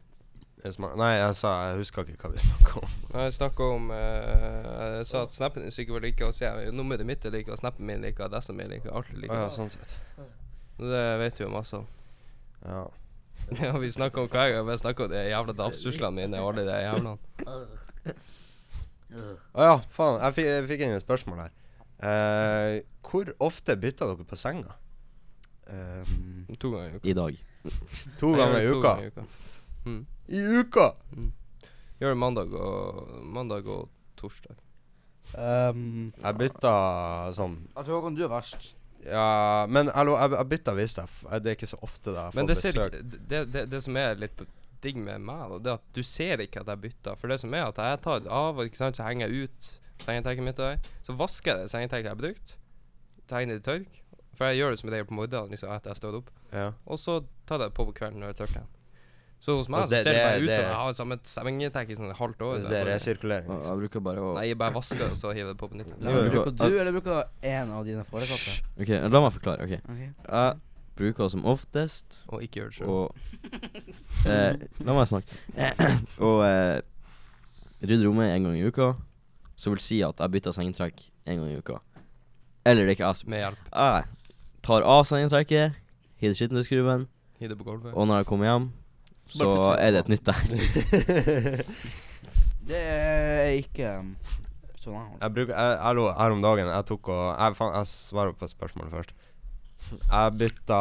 Nei, 0.64 1.10
jeg 1.18 1.36
sa 1.36 1.50
Jeg 1.68 1.80
husker 1.82 2.06
ikke 2.08 2.24
hva 2.24 2.30
vi 2.32 2.40
snakka 2.40 2.78
om. 2.80 2.92
Jeg 3.12 3.32
snakka 3.36 3.66
om 3.74 3.90
uh, 3.92 4.68
Jeg 4.96 5.06
sa 5.10 5.24
at 5.26 5.34
snappen 5.36 5.62
din 5.66 5.74
sikkert 5.74 5.98
var 5.98 6.04
like, 6.06 6.24
å 6.24 6.32
se. 6.32 6.48
nummeret 6.72 7.04
mitt 7.04 7.24
er 7.28 7.34
like, 7.34 7.52
og 7.52 7.60
snappen 7.60 7.84
min 7.84 8.00
like, 8.06 8.22
adressen 8.24 8.56
min 8.56 8.72
like, 8.72 8.88
alt 8.88 9.10
er 9.12 9.18
like. 9.26 9.34
Å 9.34 9.42
ja, 9.44 9.50
sånn 9.52 9.68
sett. 9.74 9.98
Det 10.80 11.02
vet 11.20 11.36
du 11.36 11.44
jo 11.44 11.50
masse 11.52 11.76
om. 11.82 11.88
Ja. 12.64 12.84
Ja, 13.60 13.74
vi 13.76 13.90
snakker 13.92 14.22
om 14.22 14.30
hver 14.32 14.54
gang. 14.54 14.64
Vi 14.70 14.78
snakker 14.80 15.04
om 15.04 15.10
de 15.12 15.20
jævla 15.28 15.52
dapstuslene 15.58 16.16
mine 16.16 16.40
og 16.40 16.54
alle 16.54 16.64
de 16.64 16.78
jævlene. 16.80 17.18
Å 19.52 19.66
ja, 19.68 19.74
faen. 19.92 20.16
Jeg 20.22 20.36
fikk, 20.38 20.48
jeg 20.48 20.64
fikk 20.70 20.86
inn 20.86 20.96
et 20.96 21.04
spørsmål 21.04 21.42
her. 21.44 21.52
Uh, 22.00 22.80
hvor 23.04 23.28
ofte 23.44 23.76
bytter 23.76 24.14
dere 24.14 24.26
på 24.32 24.40
senga? 24.40 24.78
Um, 25.68 26.46
To 26.60 26.72
ganger 26.72 26.96
i 26.96 26.96
uka. 26.96 27.04
i 27.04 27.14
dag. 27.20 27.44
To 28.20 28.32
ganger 28.40 28.58
i 28.62 28.72
uka? 28.72 28.96
to 28.96 29.12
uka? 29.12 29.28
ganger 29.84 30.04
i 30.28 30.40
uka. 30.60 30.92
Mm. 31.14 31.32
Gjør 32.00 32.14
det 32.14 32.20
mandag 32.20 32.54
og 32.58 33.20
Mandag 33.24 33.68
og 33.70 33.88
torsdag. 34.18 34.56
um, 35.38 36.12
Jeg 36.20 36.38
bytta 36.38 36.72
sånn 37.34 37.54
jeg 37.70 37.86
tror 37.86 37.96
Håkon, 37.98 38.16
du 38.18 38.24
er 38.26 38.32
verst. 38.32 38.72
Ja, 39.04 39.66
men 39.68 39.90
hallo, 39.92 40.14
jeg, 40.16 40.32
jeg 40.32 40.48
bytta 40.48 40.72
hvis 40.78 40.94
Det 40.96 41.50
er 41.50 41.56
ikke 41.56 41.68
så 41.68 41.78
ofte 41.84 42.12
da 42.14 42.28
jeg 42.28 42.38
Men 42.38 42.48
det, 42.48 42.56
ser 42.56 42.72
besøk. 42.72 42.94
Ser, 42.94 43.24
det, 43.28 43.40
det, 43.52 43.64
det 43.72 43.80
som 43.84 43.96
er 44.00 44.14
litt 44.20 44.44
digg 44.84 44.96
med 45.00 45.20
meg, 45.24 45.48
da, 45.50 45.58
det 45.58 45.72
er 45.72 45.80
at 45.80 45.96
du 45.96 46.02
ser 46.04 46.40
ikke 46.44 46.60
at 46.60 46.70
jeg 46.72 46.82
bytter. 46.82 47.16
For 47.20 47.32
det 47.32 47.40
som 47.40 47.54
er 47.56 47.66
at 47.68 47.80
jeg 47.80 48.00
tar 48.04 48.22
det 48.24 48.32
av, 48.32 48.58
og 48.58 48.68
ikke 48.68 48.80
sant, 48.80 48.96
så 48.98 49.06
henger 49.06 49.28
jeg 49.32 49.48
ut 49.48 49.68
sengetekket 50.04 50.44
mitt 50.44 50.60
der. 50.60 50.80
Så 51.06 51.16
vasker 51.16 51.54
jeg 51.54 51.68
det 51.68 51.72
sengetekket 51.72 52.08
jeg 52.10 52.16
har 52.16 52.20
brukt. 52.20 52.56
tegner 53.28 53.60
det 53.60 53.64
tørk. 53.64 54.00
For 54.34 54.50
jeg 54.50 54.58
gjør 54.60 54.74
det 54.74 54.80
som 54.80 54.90
regel 54.92 55.06
på 55.08 55.16
morgenen 55.16 55.54
liksom, 55.54 55.72
etter 55.72 55.92
jeg 55.94 56.00
står 56.02 56.18
opp. 56.20 56.30
Ja. 56.52 56.72
Og 56.84 56.98
så 57.00 57.20
tar 57.46 57.60
jeg 57.62 57.70
det 57.70 57.76
på 57.78 57.86
på 57.88 57.94
kvelden 57.96 58.20
når 58.20 58.32
jeg 58.34 58.40
tørker. 58.42 58.66
Så 59.44 59.58
hos 59.58 59.68
meg 59.68 59.82
Altså, 59.82 59.90
så 59.90 60.02
ser 60.02 60.04
det, 60.04 60.14
det- 60.14 60.24
bare 60.24 60.40
ut 60.40 60.48
det- 60.48 60.56
som 60.56 60.64
jeg 60.64 60.76
har 60.80 60.92
samme 60.96 61.16
sengetrekk 61.28 61.90
i 61.90 61.94
sånn 61.98 62.10
et 62.10 62.16
halvt 62.16 62.40
år. 62.46 62.54
Det 62.64 62.70
er 62.72 62.76
jeg 62.78 62.86
resirkulering. 62.88 63.48
Liksom. 63.50 63.64
Jeg 63.68 63.78
bruker 63.82 64.00
bare 64.06 64.20
å 64.24 64.34
Nei, 64.38 64.44
jeg 64.48 64.58
bare 64.58 64.72
vasker 64.72 65.04
og 65.10 65.16
så 65.20 65.32
hiver 65.36 65.52
det 65.52 65.58
på 65.60 65.68
på 65.68 65.76
nytt. 65.76 65.90
Bruker 66.00 66.50
du, 66.56 66.78
eller 66.80 66.92
bruker 66.96 67.24
en 67.42 67.70
av 67.76 67.84
dine 67.84 68.04
foresatte? 68.08 68.54
Ok, 68.80 68.88
la 69.12 69.20
meg 69.20 69.32
forklare. 69.36 69.60
Ok. 69.66 69.74
Jeg 69.76 70.56
bruker 70.96 71.28
som 71.30 71.44
oftest 71.44 72.22
Og 72.30 72.40
ikke 72.42 72.62
gjør 72.62 72.70
det 72.70 72.76
sjøl. 72.78 72.88
Og 72.88 73.14
eh, 74.26 74.56
La 74.84 74.94
meg 74.94 75.08
snakke. 75.10 75.36
og 76.20 76.44
eh, 76.46 76.80
rydde 77.84 78.06
rommet 78.08 78.30
en 78.36 78.44
gang 78.48 78.56
i 78.56 78.64
uka. 78.68 78.94
Så 79.56 79.70
vil 79.70 79.78
si 79.84 80.00
at 80.02 80.18
jeg 80.18 80.30
bytter 80.30 80.52
sengetrekk 80.56 81.02
en 81.26 81.38
gang 81.42 81.50
i 81.52 81.58
uka. 81.60 81.80
Eller 82.64 82.86
det 82.86 82.94
er 82.94 82.96
ikke 82.96 83.08
jeg 83.10 83.16
som 83.20 83.30
Med 83.30 83.42
hjelp. 83.44 83.68
Jeg 83.74 84.04
tar 84.62 84.82
av 84.82 85.04
sengetrekket, 85.04 85.74
hiver 86.18 87.56
gulvet. 87.60 87.92
og 87.94 88.06
når 88.08 88.22
jeg 88.22 88.26
kommer 88.26 88.46
hjem, 88.48 88.72
Så 89.30 89.48
er 89.78 89.94
det 89.94 90.04
et 90.04 90.10
nytt 90.12 90.26
der. 90.26 91.64
Det 92.64 92.80
er 92.80 93.50
ikke 93.58 93.90
um, 94.00 94.14
sånn 94.80 94.94
jeg. 94.96 95.18
Jeg 95.20 95.34
bruker 95.36 95.52
jeg, 95.52 95.80
Hallo, 95.84 96.06
her 96.16 96.32
om 96.32 96.40
dagen 96.40 96.70
Jeg 96.72 96.86
tok 96.88 97.10
og 97.12 97.24
Jeg, 97.28 97.56
fan, 97.58 97.74
jeg 97.76 97.90
svarer 97.90 98.36
på 98.40 98.48
spørsmålet 98.48 98.94
først. 98.94 99.12
Jeg 100.00 100.34
bytta 100.40 100.80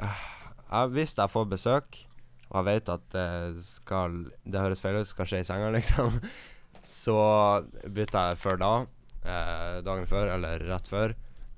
jeg, 0.00 0.90
Hvis 0.96 1.14
jeg 1.18 1.30
får 1.30 1.46
besøk, 1.52 2.00
og 2.50 2.58
jeg 2.58 2.66
vet 2.70 2.90
at 2.96 3.06
det 3.14 3.62
skal 3.62 4.18
Det 4.42 4.64
høres 4.64 4.82
feil 4.82 4.98
ut, 4.98 5.06
skal 5.06 5.30
skje 5.30 5.44
i 5.44 5.46
senga, 5.46 5.70
liksom, 5.78 6.18
så 6.82 7.20
bytter 7.86 8.32
jeg 8.32 8.42
før 8.42 8.60
da. 8.62 8.72
Eh, 9.26 9.78
dagen 9.86 10.06
før, 10.10 10.34
eller 10.36 10.62
rett 10.70 10.90
før. 10.90 11.14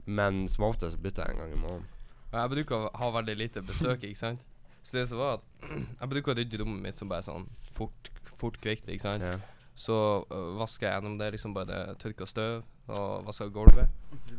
Men 0.09 0.47
som 0.49 0.69
oftest 0.69 1.01
bytter 1.05 1.25
jeg 1.25 1.37
en 1.37 1.43
gang 1.43 1.57
i 1.57 1.61
måneden. 1.61 1.89
Jeg 2.33 2.53
bruker 2.53 2.85
å 2.85 2.93
ha 3.01 3.11
veldig 3.17 3.37
lite 3.37 3.65
besøk, 3.65 4.05
ikke 4.05 4.21
sant. 4.21 4.45
Så 4.89 4.97
det 4.97 5.07
som 5.11 5.21
var 5.21 5.39
at 5.39 5.69
Jeg 6.01 6.09
bruker 6.15 6.33
å 6.33 6.39
rydde 6.39 6.63
rommet 6.63 6.81
mitt 6.81 6.97
som 6.97 7.11
bare 7.11 7.27
sånn 7.27 7.45
fort, 7.77 8.09
fort 8.41 8.57
kvikt, 8.63 8.89
ikke 8.89 9.05
sant. 9.05 9.27
Ja. 9.27 9.37
Så 9.79 9.95
øh, 10.25 10.55
vasker 10.59 10.89
jeg 10.89 10.97
gjennom 10.97 11.19
det, 11.21 11.29
liksom 11.35 11.53
bare 11.55 11.83
tørker 12.01 12.27
støv 12.27 12.63
og 12.89 13.27
vasker 13.29 13.53
gulvet. 13.53 13.93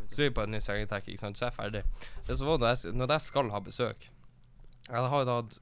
Så 0.09 0.23
er 0.23 0.29
jeg 0.31 0.35
på 0.35 0.43
et 0.43 0.51
nytt 0.51 0.65
sengetekk, 0.65 1.07
ikke 1.07 1.21
sant. 1.21 1.37
Så 1.37 1.45
er 1.45 1.51
jeg 1.51 1.59
ferdig. 1.59 1.83
Det 2.27 2.37
som 2.39 2.49
var 2.49 2.63
når 2.63 2.73
jeg, 2.73 2.95
når 2.97 3.13
jeg 3.13 3.25
skal 3.27 3.51
ha 3.53 3.61
besøk 3.63 4.07
Jeg 4.89 5.11
har 5.13 5.29
hatt 5.29 5.59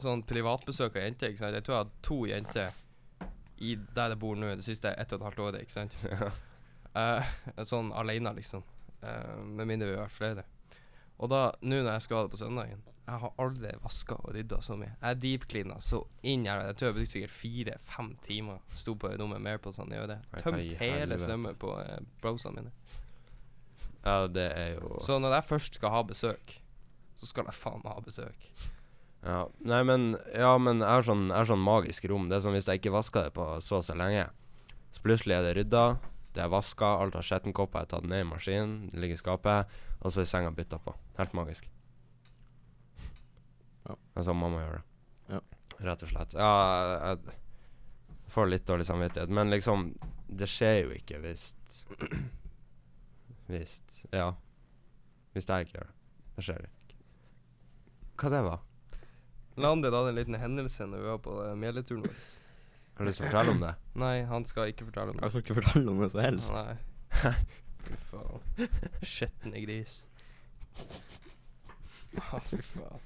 sånn 0.00 0.24
privatbesøk 0.24 0.96
av 0.96 1.04
jenter, 1.04 1.34
ikke 1.34 1.44
sant. 1.44 1.58
Jeg 1.58 1.66
tror 1.66 1.76
jeg 1.76 1.82
har 1.82 1.90
hatt 1.90 2.00
to 2.08 2.20
jenter 2.30 2.80
i 3.60 3.74
der 3.76 4.14
jeg 4.14 4.20
bor 4.22 4.38
nå 4.40 4.54
det 4.56 4.64
siste 4.64 4.94
ett 4.96 5.12
og 5.12 5.20
et 5.20 5.26
halvt 5.28 5.44
året, 5.48 5.66
ikke 5.66 5.76
sant. 5.82 5.98
Eh, 6.98 7.26
sånn 7.70 7.92
alene, 7.94 8.32
liksom. 8.34 8.64
Uh, 8.98 9.36
med 9.46 9.68
mindre 9.70 9.86
vi 9.86 9.94
har 9.94 10.08
vært 10.08 10.16
flere. 10.16 10.42
Og 11.22 11.28
da, 11.30 11.44
nå 11.62 11.76
når 11.84 11.92
jeg 11.92 12.02
skal 12.02 12.18
ha 12.18 12.24
det 12.26 12.32
på 12.32 12.40
søndagen 12.40 12.80
Jeg 13.10 13.18
har 13.24 13.32
aldri 13.42 13.70
vaska 13.82 14.14
og 14.22 14.34
rydda 14.36 14.60
så 14.62 14.76
mye. 14.78 14.92
Jeg 15.00 15.18
deepcleana 15.24 15.80
så 15.82 16.04
inn 16.22 16.44
her. 16.46 16.60
Jeg 16.68 16.76
tror 16.78 16.88
jeg 16.88 16.96
brukte 16.98 17.12
sikkert 17.12 17.34
fire-fem 17.34 18.10
timer. 18.22 18.60
Sto 18.76 18.94
på 18.94 19.10
rommet 19.18 19.62
på 19.64 19.72
sånn, 19.74 19.90
i 19.90 20.02
Tømt 20.44 20.60
hele 20.78 21.18
strømmen 21.18 21.58
på 21.58 21.72
eh, 21.82 21.96
browsene 22.22 22.60
mine. 22.60 22.74
ja, 24.04 24.26
det 24.30 24.46
er 24.56 24.76
jo 24.76 25.00
Så 25.02 25.18
når 25.18 25.34
jeg 25.40 25.48
først 25.48 25.80
skal 25.80 25.90
ha 25.90 26.02
besøk, 26.06 26.54
så 27.18 27.26
skal 27.26 27.50
jeg 27.50 27.58
faen 27.58 27.82
meg 27.82 27.98
ha 27.98 28.04
besøk. 28.04 28.46
Ja, 29.24 29.40
nei, 29.58 29.82
men 29.82 30.16
Ja, 30.32 30.54
men 30.58 30.78
jeg 30.80 30.88
har 30.88 31.02
sånn, 31.02 31.26
jeg 31.28 31.36
har 31.36 31.50
sånn 31.50 31.66
magisk 31.66 32.06
rom. 32.08 32.30
Det 32.30 32.38
er 32.38 32.46
som 32.46 32.54
hvis 32.54 32.70
jeg 32.70 32.80
ikke 32.80 32.94
vasker 32.94 33.26
det 33.26 33.34
på 33.34 33.48
så 33.60 33.80
og 33.80 33.84
så 33.84 33.98
lenge. 33.98 34.28
Så 34.94 35.02
plutselig 35.02 35.34
er 35.34 35.48
det 35.48 35.56
rydda, 35.58 35.98
det 36.34 36.46
er 36.46 36.54
vaska, 36.54 36.94
alt 37.02 37.18
av 37.18 37.26
skjettenkopper 37.26 37.82
er 37.82 37.90
tatt 37.90 38.06
ned 38.06 38.22
i 38.22 38.30
maskinen, 38.30 38.88
det 38.90 39.02
ligger 39.02 39.18
i 39.18 39.22
skapet, 39.24 39.76
og 39.98 40.14
så 40.14 40.22
er 40.22 40.30
senga 40.30 40.54
bytta 40.54 40.78
på. 40.82 40.94
Helt 41.18 41.34
magisk. 41.34 41.66
Ja. 43.90 43.96
Det 44.16 44.24
sånn 44.26 44.38
mamma 44.40 44.62
gjør 44.64 44.78
det. 44.78 44.82
Ja. 45.34 45.40
Rett 45.90 46.02
og 46.06 46.10
slett. 46.12 46.34
Ja, 46.38 46.50
jeg, 47.10 47.20
jeg 47.26 48.32
får 48.34 48.50
litt 48.52 48.66
dårlig 48.68 48.86
samvittighet, 48.86 49.30
men 49.34 49.50
liksom 49.50 49.88
Det 50.30 50.46
skjer 50.50 50.76
jo 50.84 50.90
ikke 50.94 51.18
hvis 51.24 51.48
Hvis 53.50 53.80
Ja. 54.14 54.32
Hvis 55.34 55.46
jeg 55.48 55.66
ikke 55.66 55.78
gjør 55.78 55.88
det. 55.88 55.96
Det 56.36 56.44
skjer 56.46 56.66
ikke. 56.66 56.98
Hva 58.20 58.30
det 58.34 58.42
var? 58.46 58.60
Landet 59.60 59.92
hadde 59.94 60.10
en 60.12 60.18
liten 60.18 60.36
hendelse 60.40 60.86
når 60.88 61.02
vi 61.02 61.08
var 61.10 61.18
på 61.24 61.34
uh, 61.42 61.50
mjeleturen 61.58 62.04
vår. 62.06 62.20
Har 62.96 63.04
du 63.04 63.10
lyst 63.10 63.20
til 63.20 63.26
å 63.26 63.30
fortelle 63.30 63.54
om 63.56 63.62
det? 63.64 63.72
Nei, 64.02 64.14
han 64.30 64.46
skal 64.48 64.70
ikke 64.72 64.86
fortelle 64.88 65.14
om 65.14 65.18
Jeg 65.18 65.22
det. 65.24 65.30
skal 65.32 65.44
ikke 65.44 65.58
fortelle 65.60 65.92
om 65.94 66.00
det 66.04 66.10
så 66.14 66.22
helst. 66.24 66.54
Nei. 66.54 66.76
Fy 67.86 67.98
faen. 68.10 68.40
Skjetne 69.02 69.64
gris. 69.66 70.00
Ah, 72.18 72.40
fy 72.42 72.56
faen. 72.66 73.02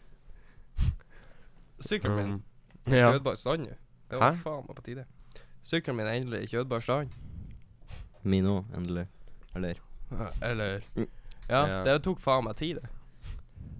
Sykkelen 1.84 2.16
min. 2.16 2.42
er 2.86 2.96
ja. 2.98 3.12
Kjødbar 3.12 3.34
stand, 3.36 3.66
nå. 3.68 3.74
Det 4.10 4.18
var 4.20 4.32
Hæ? 4.34 4.42
faen 4.42 4.64
meg 4.68 4.76
på 4.76 4.82
tide. 4.84 5.04
Sykkelen 5.64 5.96
min 5.96 6.06
er 6.06 6.12
endelig 6.20 6.42
i 6.44 6.46
kjødbar 6.56 6.80
stand. 6.84 7.08
Min 8.24 8.44
òg, 8.46 8.64
endelig. 8.76 9.06
Eller 9.54 9.74
Eller 10.42 10.80
Mm. 10.96 11.06
Ja, 11.48 11.66
Ja. 11.66 11.84
det 11.84 12.02
tok 12.02 12.20
faen 12.20 12.44
meg 12.44 12.56
tid, 12.56 12.76
det. 12.80 12.88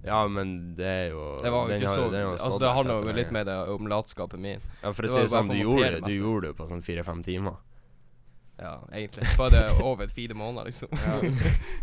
ja, 0.05 0.27
men 0.29 0.75
det 0.77 0.87
er 0.87 1.09
jo 1.11 1.39
Det 1.43 1.51
var 1.53 1.63
jo 1.65 1.69
den 1.69 1.81
ikke 1.81 1.89
har- 1.89 1.97
så 1.97 2.11
den 2.13 2.25
har 2.27 2.33
Altså, 2.33 2.47
stått 2.51 2.61
det 2.61 2.69
der 2.69 2.75
handler 2.75 2.95
jo 2.95 3.01
litt 3.13 3.17
lenge. 3.17 3.33
mer 3.33 3.45
det 3.45 3.69
om 3.75 3.87
latskapen 3.87 4.41
min. 4.41 4.61
Ja, 4.83 4.93
for 4.93 5.03
det 5.03 5.11
å 5.11 5.15
var 5.15 5.21
si 5.21 5.27
det 5.27 5.31
bare 5.33 5.43
sånn, 5.43 5.47
for 5.47 5.55
du 5.55 5.61
gjorde, 5.61 5.91
det- 5.91 6.05
du 6.05 6.11
gjorde 6.21 6.43
det 6.49 6.57
på 6.57 6.69
sånn 6.69 6.83
fire-fem 6.83 7.23
timer. 7.23 7.57
Ja, 8.59 8.79
egentlig. 8.93 9.37
Bare 9.37 9.71
over 9.83 10.07
fire 10.09 10.35
måneder, 10.35 10.65
liksom. 10.67 10.89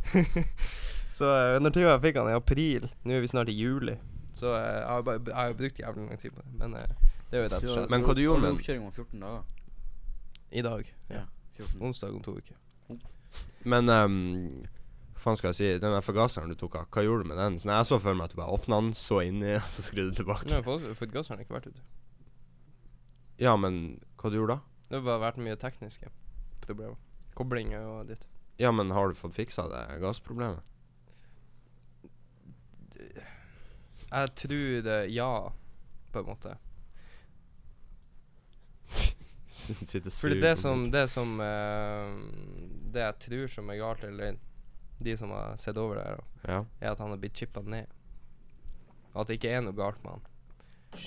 så 1.11 1.25
uh, 1.55 1.59
når 1.59 1.69
til 1.73 1.81
jeg 1.83 2.01
fikk 2.01 2.17
han 2.21 2.29
i 2.31 2.35
april, 2.37 2.87
nå 3.05 3.15
er 3.17 3.21
vi 3.23 3.27
snart 3.31 3.49
i 3.49 3.55
juli, 3.57 3.97
så 4.41 4.55
eh, 4.57 4.67
jeg 4.79 4.89
har 4.89 5.05
bare 5.05 5.21
jeg 5.27 5.37
har 5.37 5.57
brukt 5.61 5.79
jævlig 5.83 6.07
lang 6.07 6.19
tid 6.19 6.33
på 6.33 6.41
det. 6.41 6.51
Men 6.63 6.75
eh, 6.79 6.97
det 7.29 7.37
er 7.37 7.43
jo 7.43 7.49
rett 7.53 7.57
og 7.61 7.75
slett 7.75 7.93
Men 7.93 8.05
hva 8.07 8.17
du 8.17 8.23
gjorde 8.23 8.43
med? 8.43 8.57
Oppkjøring 8.57 8.83
om 8.87 8.91
14 8.91 9.23
dager. 9.25 9.43
i 10.51 10.65
dag. 10.65 10.93
Ja. 11.13 11.23
ja 11.59 11.69
Onsdag 11.79 12.15
om 12.17 12.23
to 12.25 12.35
uker. 12.39 12.57
Men 13.63 13.89
um, 13.89 14.15
hva 15.13 15.21
faen 15.21 15.37
skal 15.37 15.51
jeg 15.51 15.59
si? 15.59 15.69
Den 15.83 15.93
der 15.93 16.01
forgaseren 16.01 16.49
du 16.49 16.57
tok 16.57 16.79
av, 16.79 16.89
hva 16.89 17.03
gjorde 17.05 17.23
du 17.23 17.29
med 17.29 17.37
den? 17.37 17.59
Sånn, 17.61 17.75
jeg 17.77 17.87
så 17.91 17.99
for 18.01 18.17
meg 18.17 18.25
at 18.25 18.33
du 18.33 18.39
bare 18.41 18.57
åpna 18.57 18.81
den, 18.81 18.91
så 18.97 19.21
inni, 19.21 19.53
og 19.59 19.69
så 19.69 19.85
skrudde 19.85 20.17
tilbake. 20.17 20.61
forgasseren 20.65 21.37
har 21.37 21.45
ikke 21.45 21.59
vært 21.59 21.69
ute. 21.69 21.85
Ja, 23.41 23.53
men 23.57 24.01
hva 24.17 24.33
du 24.33 24.39
gjorde 24.39 24.57
da? 24.57 24.85
Det 24.89 24.97
har 24.97 25.05
bare 25.05 25.23
vært 25.27 25.39
mye 25.45 25.57
tekniske 25.61 26.09
problemer. 26.65 26.97
Koblinger 27.37 27.85
og 27.87 28.09
ditt. 28.09 28.25
Ja, 28.59 28.73
men 28.75 28.91
har 28.93 29.09
du 29.09 29.17
fått 29.17 29.37
fiksa 29.37 29.69
det 29.71 29.85
gassproblemet? 30.01 30.65
Jeg 34.11 34.33
tror 34.35 34.81
det 34.83 34.99
ja, 35.15 35.31
på 36.11 36.19
en 36.19 36.25
måte. 36.25 36.57
Sitter 39.51 40.09
sur 40.09 40.27
Fordi 40.29 40.41
det 40.41 40.55
som, 40.57 40.91
det 40.91 41.07
som 41.11 41.39
uh, 41.39 42.07
Det 42.91 42.99
jeg 43.03 43.17
tror 43.19 43.47
som 43.51 43.69
er 43.69 43.79
galt, 43.79 44.03
eller 44.07 44.37
de 45.01 45.15
som 45.17 45.31
har 45.33 45.55
sett 45.57 45.77
over 45.77 45.95
det, 45.97 46.03
her, 46.05 46.19
Ja. 46.47 46.59
er 46.79 46.91
at 46.91 46.99
han 46.99 47.09
har 47.09 47.17
blitt 47.17 47.37
chippa 47.37 47.61
ned. 47.61 47.85
At 49.15 49.27
det 49.27 49.39
ikke 49.39 49.49
er 49.49 49.63
noe 49.65 49.73
galt 49.73 50.03
med 50.03 50.11
han. 50.11 50.27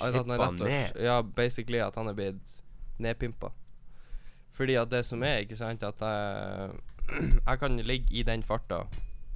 Er 0.02 0.16
Chippa 0.16 0.50
ned? 0.50 0.96
Ja, 1.04 1.20
basically 1.22 1.78
at 1.78 1.94
han 1.96 2.08
er 2.08 2.16
blitt 2.18 2.56
nedpimpa. 2.98 3.52
Fordi 4.50 4.74
at 4.74 4.90
det 4.90 5.04
som 5.06 5.22
er, 5.22 5.44
ikke 5.44 5.56
sant, 5.56 5.82
at 5.82 6.00
jeg 6.00 6.70
Jeg 7.48 7.58
kan 7.60 7.76
ligge 7.76 8.06
i 8.10 8.22
den 8.22 8.42
farta 8.42 8.84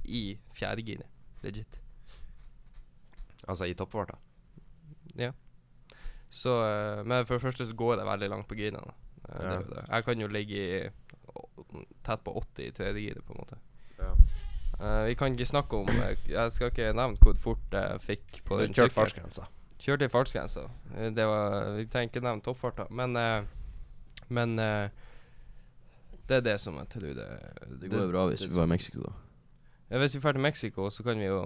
i 0.03 0.37
fjerdegir. 0.57 1.01
Legit. 1.43 1.79
Altså 3.47 3.65
i 3.65 3.73
toppfarta? 3.73 4.17
Ja. 5.15 5.31
Så 6.29 6.53
eh, 6.65 7.05
Men 7.05 7.25
for 7.25 7.37
det 7.37 7.41
første 7.41 7.65
så 7.65 7.75
går 7.75 7.95
det 7.95 8.05
veldig 8.05 8.29
langt 8.29 8.47
på 8.47 8.55
girene. 8.55 8.93
Eh, 9.29 9.39
det 9.39 9.77
Ja. 9.77 9.95
Jeg 9.95 10.05
kan 10.05 10.21
jo 10.21 10.27
ligge 10.27 10.55
i 10.55 10.89
tett 12.03 12.23
på 12.23 12.31
80 12.37 12.67
i 12.67 12.71
tredje 12.71 13.01
giret, 13.01 13.25
på 13.25 13.33
en 13.33 13.39
måte. 13.39 13.57
Ja. 13.99 14.13
Uh, 14.79 15.05
vi 15.05 15.13
kan 15.13 15.33
ikke 15.33 15.45
snakke 15.45 15.75
om 15.75 15.87
Jeg 16.29 16.51
skal 16.51 16.69
ikke 16.71 16.93
nevne 16.93 17.17
hvor 17.19 17.35
fort 17.35 17.73
jeg 17.73 17.99
fikk 18.01 18.43
på 18.45 18.59
den 18.61 18.73
Kjørte 18.73 18.93
fartsgrensa. 18.95 19.47
Kjørte 19.79 20.05
i 20.05 20.09
fartsgrensa. 20.09 20.61
Det 21.15 21.25
var 21.27 21.75
Vi 21.75 21.85
trenger 21.85 22.07
ikke 22.07 22.23
nevne 22.23 22.41
toppfarta, 22.41 22.85
men 22.89 23.17
uh, 23.17 23.43
Men 24.29 24.59
uh, 24.59 24.89
det 26.29 26.37
er 26.37 26.41
det 26.45 26.59
som 26.61 26.77
jeg 26.77 26.87
tror 26.89 27.01
det 27.01 27.27
Det 27.81 27.89
går 27.89 27.99
det, 27.99 28.11
bra 28.11 28.25
hvis 28.27 28.45
vi 28.45 28.55
var 28.55 28.63
i 28.63 28.73
Mexico, 28.73 29.01
da. 29.01 29.11
Ja, 29.89 29.97
hvis 29.97 30.15
vi 30.15 30.21
drar 30.21 30.31
til 30.31 30.41
Mexico, 30.41 30.89
så 30.89 31.03
kan 31.03 31.19
vi 31.19 31.25
jo 31.25 31.41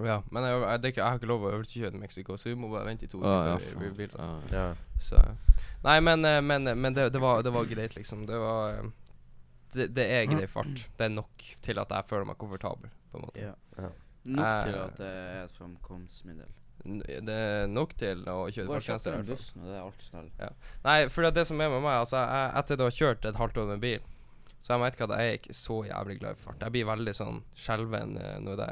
Ja, 0.00 0.22
men 0.30 0.42
jeg, 0.48 0.60
jeg, 0.62 0.80
det 0.80 0.88
er 0.88 0.92
ikke, 0.92 1.02
jeg 1.02 1.10
har 1.10 1.18
ikke 1.20 1.28
lov 1.28 1.42
å 1.44 1.50
øvelseskjøre 1.52 1.94
i 1.94 2.00
Mexico, 2.00 2.36
så 2.40 2.48
vi 2.48 2.54
må 2.56 2.70
bare 2.72 2.86
vente 2.88 3.04
i 3.04 3.08
to 3.12 3.18
uker 3.18 3.28
Ah, 3.28 3.46
ja, 3.50 3.56
før 3.58 3.80
vi- 3.80 3.90
vi 3.98 4.08
ah, 4.18 4.38
Ja. 4.50 4.62
Ja. 4.70 4.74
Så 5.02 5.20
Nei, 5.84 5.98
men, 6.00 6.24
eh, 6.24 6.40
men, 6.40 6.64
men 6.80 6.94
det, 6.94 7.10
det, 7.12 7.20
var, 7.20 7.42
det 7.42 7.52
var 7.52 7.64
greit, 7.66 7.94
liksom. 7.96 8.24
Det 8.26 8.38
var 8.38 8.70
eh, 8.78 8.90
det, 9.74 9.88
det 9.94 10.06
er 10.10 10.26
grei 10.30 10.46
fart. 10.46 10.86
Det 10.96 11.04
er 11.04 11.08
nok 11.12 11.44
til 11.62 11.78
at 11.78 11.90
jeg 11.90 12.04
føler 12.08 12.24
meg 12.24 12.38
komfortabel, 12.38 12.88
på 13.10 13.18
en 13.18 13.24
måte. 13.26 13.40
Ja. 13.40 13.52
Ja. 13.78 13.90
Nok 14.24 14.64
til 14.64 14.74
Eh, 14.76 14.84
at 14.84 14.96
det 15.02 15.06
er 15.12 15.44
et 15.44 15.56
framkomstmiddel. 15.58 16.50
Det 17.26 17.34
er 17.34 17.66
nok 17.70 17.92
til 17.98 18.22
å 18.26 18.46
kjøre 18.50 18.80
fartsgrense. 18.80 19.52
nå, 19.56 19.66
det 19.68 19.74
er 19.76 19.82
alt 19.82 20.02
snell. 20.02 20.30
Nei, 20.84 20.96
for 21.08 21.30
det, 21.30 21.44
som 21.46 21.60
er 21.60 21.68
med 21.70 21.82
meg 21.84 21.98
Altså, 22.00 22.16
jeg, 22.22 22.54
etter 22.62 22.80
å 22.80 22.88
ha 22.88 22.94
kjørt 22.96 23.24
et 23.28 23.36
halvt 23.38 23.58
år 23.62 23.66
med 23.74 23.80
bil, 23.84 24.00
så 24.62 24.72
jeg 24.74 24.80
merker 24.82 25.04
at 25.10 25.18
jeg 25.18 25.28
er 25.34 25.38
ikke 25.38 25.54
så 25.58 25.76
jævlig 25.86 26.18
glad 26.20 26.38
i 26.38 26.42
fart. 26.42 26.60
Jeg 26.62 26.70
blir 26.74 26.86
veldig 26.86 27.14
sånn 27.18 27.42
skjelven 27.58 28.16
eh, 28.22 28.38
når 28.42 28.56
det 28.62 28.68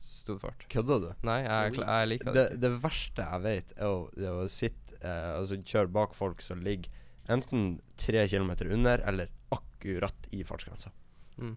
er 0.00 0.06
i 0.06 0.22
stor 0.24 0.38
fart. 0.42 0.64
Kødder 0.72 1.00
du? 1.04 1.08
Nei, 1.28 1.38
jeg, 1.44 1.74
jeg, 1.74 1.84
jeg 1.86 2.08
liker 2.14 2.32
det. 2.32 2.34
Det, 2.52 2.60
det 2.62 2.70
verste 2.82 3.26
jeg 3.26 3.42
vet, 3.44 3.72
er 3.76 3.86
å, 3.90 3.98
er 4.16 4.38
å 4.40 4.46
sitte 4.50 4.96
eh, 5.00 5.30
Altså 5.38 5.58
kjøre 5.60 5.92
bak 5.92 6.14
folk 6.16 6.42
som 6.44 6.62
ligger 6.64 6.90
enten 7.30 7.78
tre 8.00 8.24
kilometer 8.28 8.70
under 8.74 9.02
eller 9.06 9.28
akkurat 9.54 10.26
i 10.34 10.40
fartsgrensa. 10.44 10.90
Mm. 11.38 11.52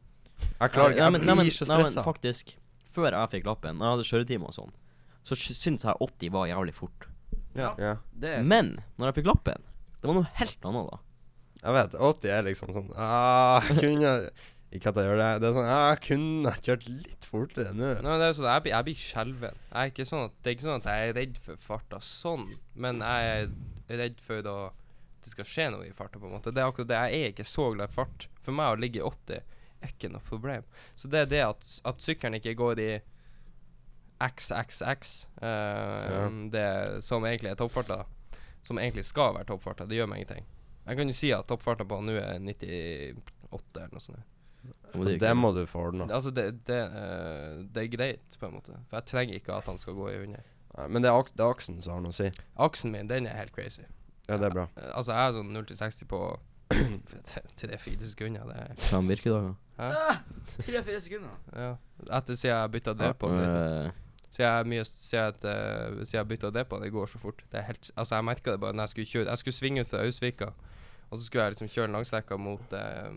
Jeg 0.59 0.73
klarer 0.75 0.93
ikke 0.93 1.01
Jeg 1.05 1.11
men- 1.15 1.25
nei, 1.25 1.35
men- 1.39 1.45
blir 1.47 1.55
så 1.55 1.65
nei, 1.69 1.79
stressa. 1.81 2.03
faktisk, 2.05 2.55
før 2.93 3.11
jeg 3.15 3.31
fikk 3.37 3.45
lappen, 3.49 3.77
når 3.79 3.85
jeg 3.85 3.95
hadde 3.97 4.09
kjøretime 4.11 4.49
og 4.51 4.53
sånn, 4.57 4.73
så 5.23 5.35
syntes 5.39 5.83
jeg 5.87 5.95
80 6.03 6.29
var 6.35 6.47
jævlig 6.51 6.73
fort. 6.77 7.07
Ja. 7.55 7.73
Ja. 7.79 7.95
Det 8.13 8.29
er 8.39 8.43
Men 8.43 8.75
når 8.99 9.11
jeg 9.13 9.21
fikk 9.23 9.31
lappen, 9.31 9.63
det 10.01 10.09
var 10.09 10.17
noe 10.19 10.29
helt 10.35 10.65
annet 10.69 10.89
da. 10.91 10.99
Jeg 11.63 11.73
vet, 11.77 11.93
80 11.95 12.29
er 12.37 12.41
liksom 12.43 12.73
sånn 12.75 12.89
ah, 12.99 13.61
kunne 13.79 14.13
Ikke 14.73 14.89
at 14.89 14.97
jeg 14.97 15.05
gjør 15.05 15.19
det. 15.21 15.31
Det 15.43 15.47
er 15.49 15.55
sånn 15.55 15.67
ah, 15.69 15.87
Jeg 15.91 15.99
kunne 16.07 16.53
kjørt 16.65 16.87
litt 16.89 17.25
fortere 17.29 17.73
nå. 17.77 17.89
Nei, 18.01 18.15
det 18.21 18.29
er 18.29 18.37
sånn, 18.37 18.49
jeg, 18.49 18.71
jeg 18.71 18.87
blir 18.87 19.01
skjelven. 19.03 19.59
Jeg 19.69 19.79
er 19.81 19.91
ikke 19.91 20.07
sånn 20.09 20.23
at, 20.25 20.37
det 20.39 20.49
er 20.49 20.55
ikke 20.57 20.65
sånn 20.67 20.81
at 20.81 20.87
jeg 20.89 21.09
er 21.09 21.17
redd 21.19 21.41
for 21.45 21.67
farta 21.67 21.99
sånn, 22.07 22.47
men 22.85 23.03
jeg 23.05 23.35
er 23.91 23.99
redd 24.01 24.23
for 24.23 24.45
da 24.45 24.55
det 25.23 25.31
skal 25.31 25.47
skje 25.47 25.65
noe 25.71 25.85
i 25.87 25.93
farta, 25.95 26.19
på 26.19 26.27
en 26.27 26.33
måte. 26.35 26.51
Det 26.51 26.59
er 26.59 26.67
akkurat 26.67 26.89
det. 26.89 26.97
Jeg 27.13 27.21
er 27.23 27.31
ikke 27.31 27.47
så 27.47 27.69
glad 27.71 27.91
i 27.91 27.95
fart. 27.95 28.25
For 28.43 28.55
meg 28.55 28.73
å 28.73 28.79
ligge 28.81 28.99
i 28.99 29.05
80 29.07 29.37
er 29.83 29.93
ikke 29.93 30.09
noe 30.11 30.25
problem. 30.27 30.65
Så 30.99 31.07
det 31.11 31.21
er 31.23 31.29
det 31.31 31.43
at, 31.45 31.69
at 31.87 32.03
sykkelen 32.03 32.39
ikke 32.39 32.57
går 32.59 32.81
i 32.83 32.89
XXX, 34.23 35.13
uh, 35.41 35.47
Ja. 35.47 36.27
det 36.51 37.03
som 37.03 37.23
egentlig 37.27 37.53
er 37.53 37.59
toppfarta, 37.59 38.03
som 38.63 38.79
egentlig 38.79 39.05
skal 39.07 39.33
være 39.35 39.49
toppfarta, 39.51 39.87
det 39.87 39.97
gjør 39.99 40.11
meg 40.11 40.23
ingenting. 40.23 40.45
Jeg 40.83 40.99
kan 40.99 41.07
jo 41.07 41.15
si 41.15 41.31
at 41.35 41.47
toppfarta 41.47 41.87
på 41.87 41.99
nå 42.03 42.15
er 42.19 42.39
98 42.39 43.79
eller 43.79 43.95
noe 43.95 44.03
sånt. 44.03 44.23
Og 44.93 45.05
det 45.05 45.19
Det 45.21 45.31
må 45.37 45.51
du 45.55 45.65
få 45.65 45.87
ordna. 45.87 46.07
Altså, 46.13 46.31
det, 46.31 46.67
det, 46.67 46.79
uh, 46.93 47.63
det 47.75 47.83
er 47.83 47.87
greit, 47.97 48.37
på 48.39 48.45
en 48.49 48.53
måte. 48.59 48.75
For 48.89 48.97
jeg 48.99 49.05
trenger 49.09 49.35
ikke 49.39 49.55
at 49.57 49.65
han 49.71 49.77
skal 49.81 49.93
gå 49.97 50.09
i 50.09 50.19
under. 50.23 50.45
Men 50.89 51.03
det 51.03 51.09
er, 51.09 51.17
ak 51.17 51.29
det 51.33 51.43
er 51.45 51.49
aksen 51.53 51.81
som 51.81 51.93
har 51.93 52.01
noe 52.01 52.13
å 52.13 52.17
si. 52.17 52.29
Aksen 52.57 52.91
min, 52.93 53.09
den 53.09 53.27
er 53.29 53.37
helt 53.37 53.53
crazy. 53.53 53.83
Ja, 54.29 54.37
det 54.37 54.47
er 54.47 54.55
bra. 54.55 54.67
Jeg, 54.75 54.91
Altså, 54.93 55.13
jeg 55.13 55.27
er 55.29 55.35
sånn 55.37 55.51
0 55.53 55.65
til 55.69 55.77
60 55.77 56.07
på 56.09 56.21
3-4 57.61 58.09
sekunder. 58.13 58.47
Det 58.49 58.61
er 58.63 58.79
Fem 58.89 59.09
virkedager. 59.11 59.53
Hæ? 59.77 59.89
Tre-fire 60.59 61.01
sekunder. 61.01 61.35
Ja. 61.55 61.73
Etter 62.17 62.37
siden 62.39 62.55
jeg 62.55 62.71
bytta 62.77 62.93
det 62.97 63.11
på. 63.21 63.29
Eh, 63.33 63.91
Siden 64.33 64.49
jeg, 64.49 64.65
mye, 64.71 64.83
siden 64.89 65.45
eh, 65.45 66.13
jeg 66.13 66.27
bytta 66.27 66.49
det 66.49 66.63
på, 66.69 66.79
det 66.81 66.89
går 66.93 67.05
så 67.11 67.19
fort. 67.21 67.43
Det 67.51 67.59
er 67.59 67.67
helt, 67.67 67.91
altså 67.95 68.15
jeg 68.17 68.25
merka 68.25 68.51
det 68.55 68.61
bare 68.63 68.73
når 68.73 68.87
jeg 68.87 68.89
skulle 68.89 69.05
kjøre 69.11 69.29
Jeg 69.29 69.37
skulle 69.43 69.53
svinge 69.59 69.81
ut 69.81 69.89
fra 69.91 70.01
Ausvika, 70.05 70.47
og 71.09 71.19
så 71.19 71.25
skulle 71.25 71.43
jeg 71.43 71.53
liksom 71.53 71.69
kjøre 71.69 71.91
langstrekka 71.93 72.37
mot 72.41 72.73
eh, 72.73 73.11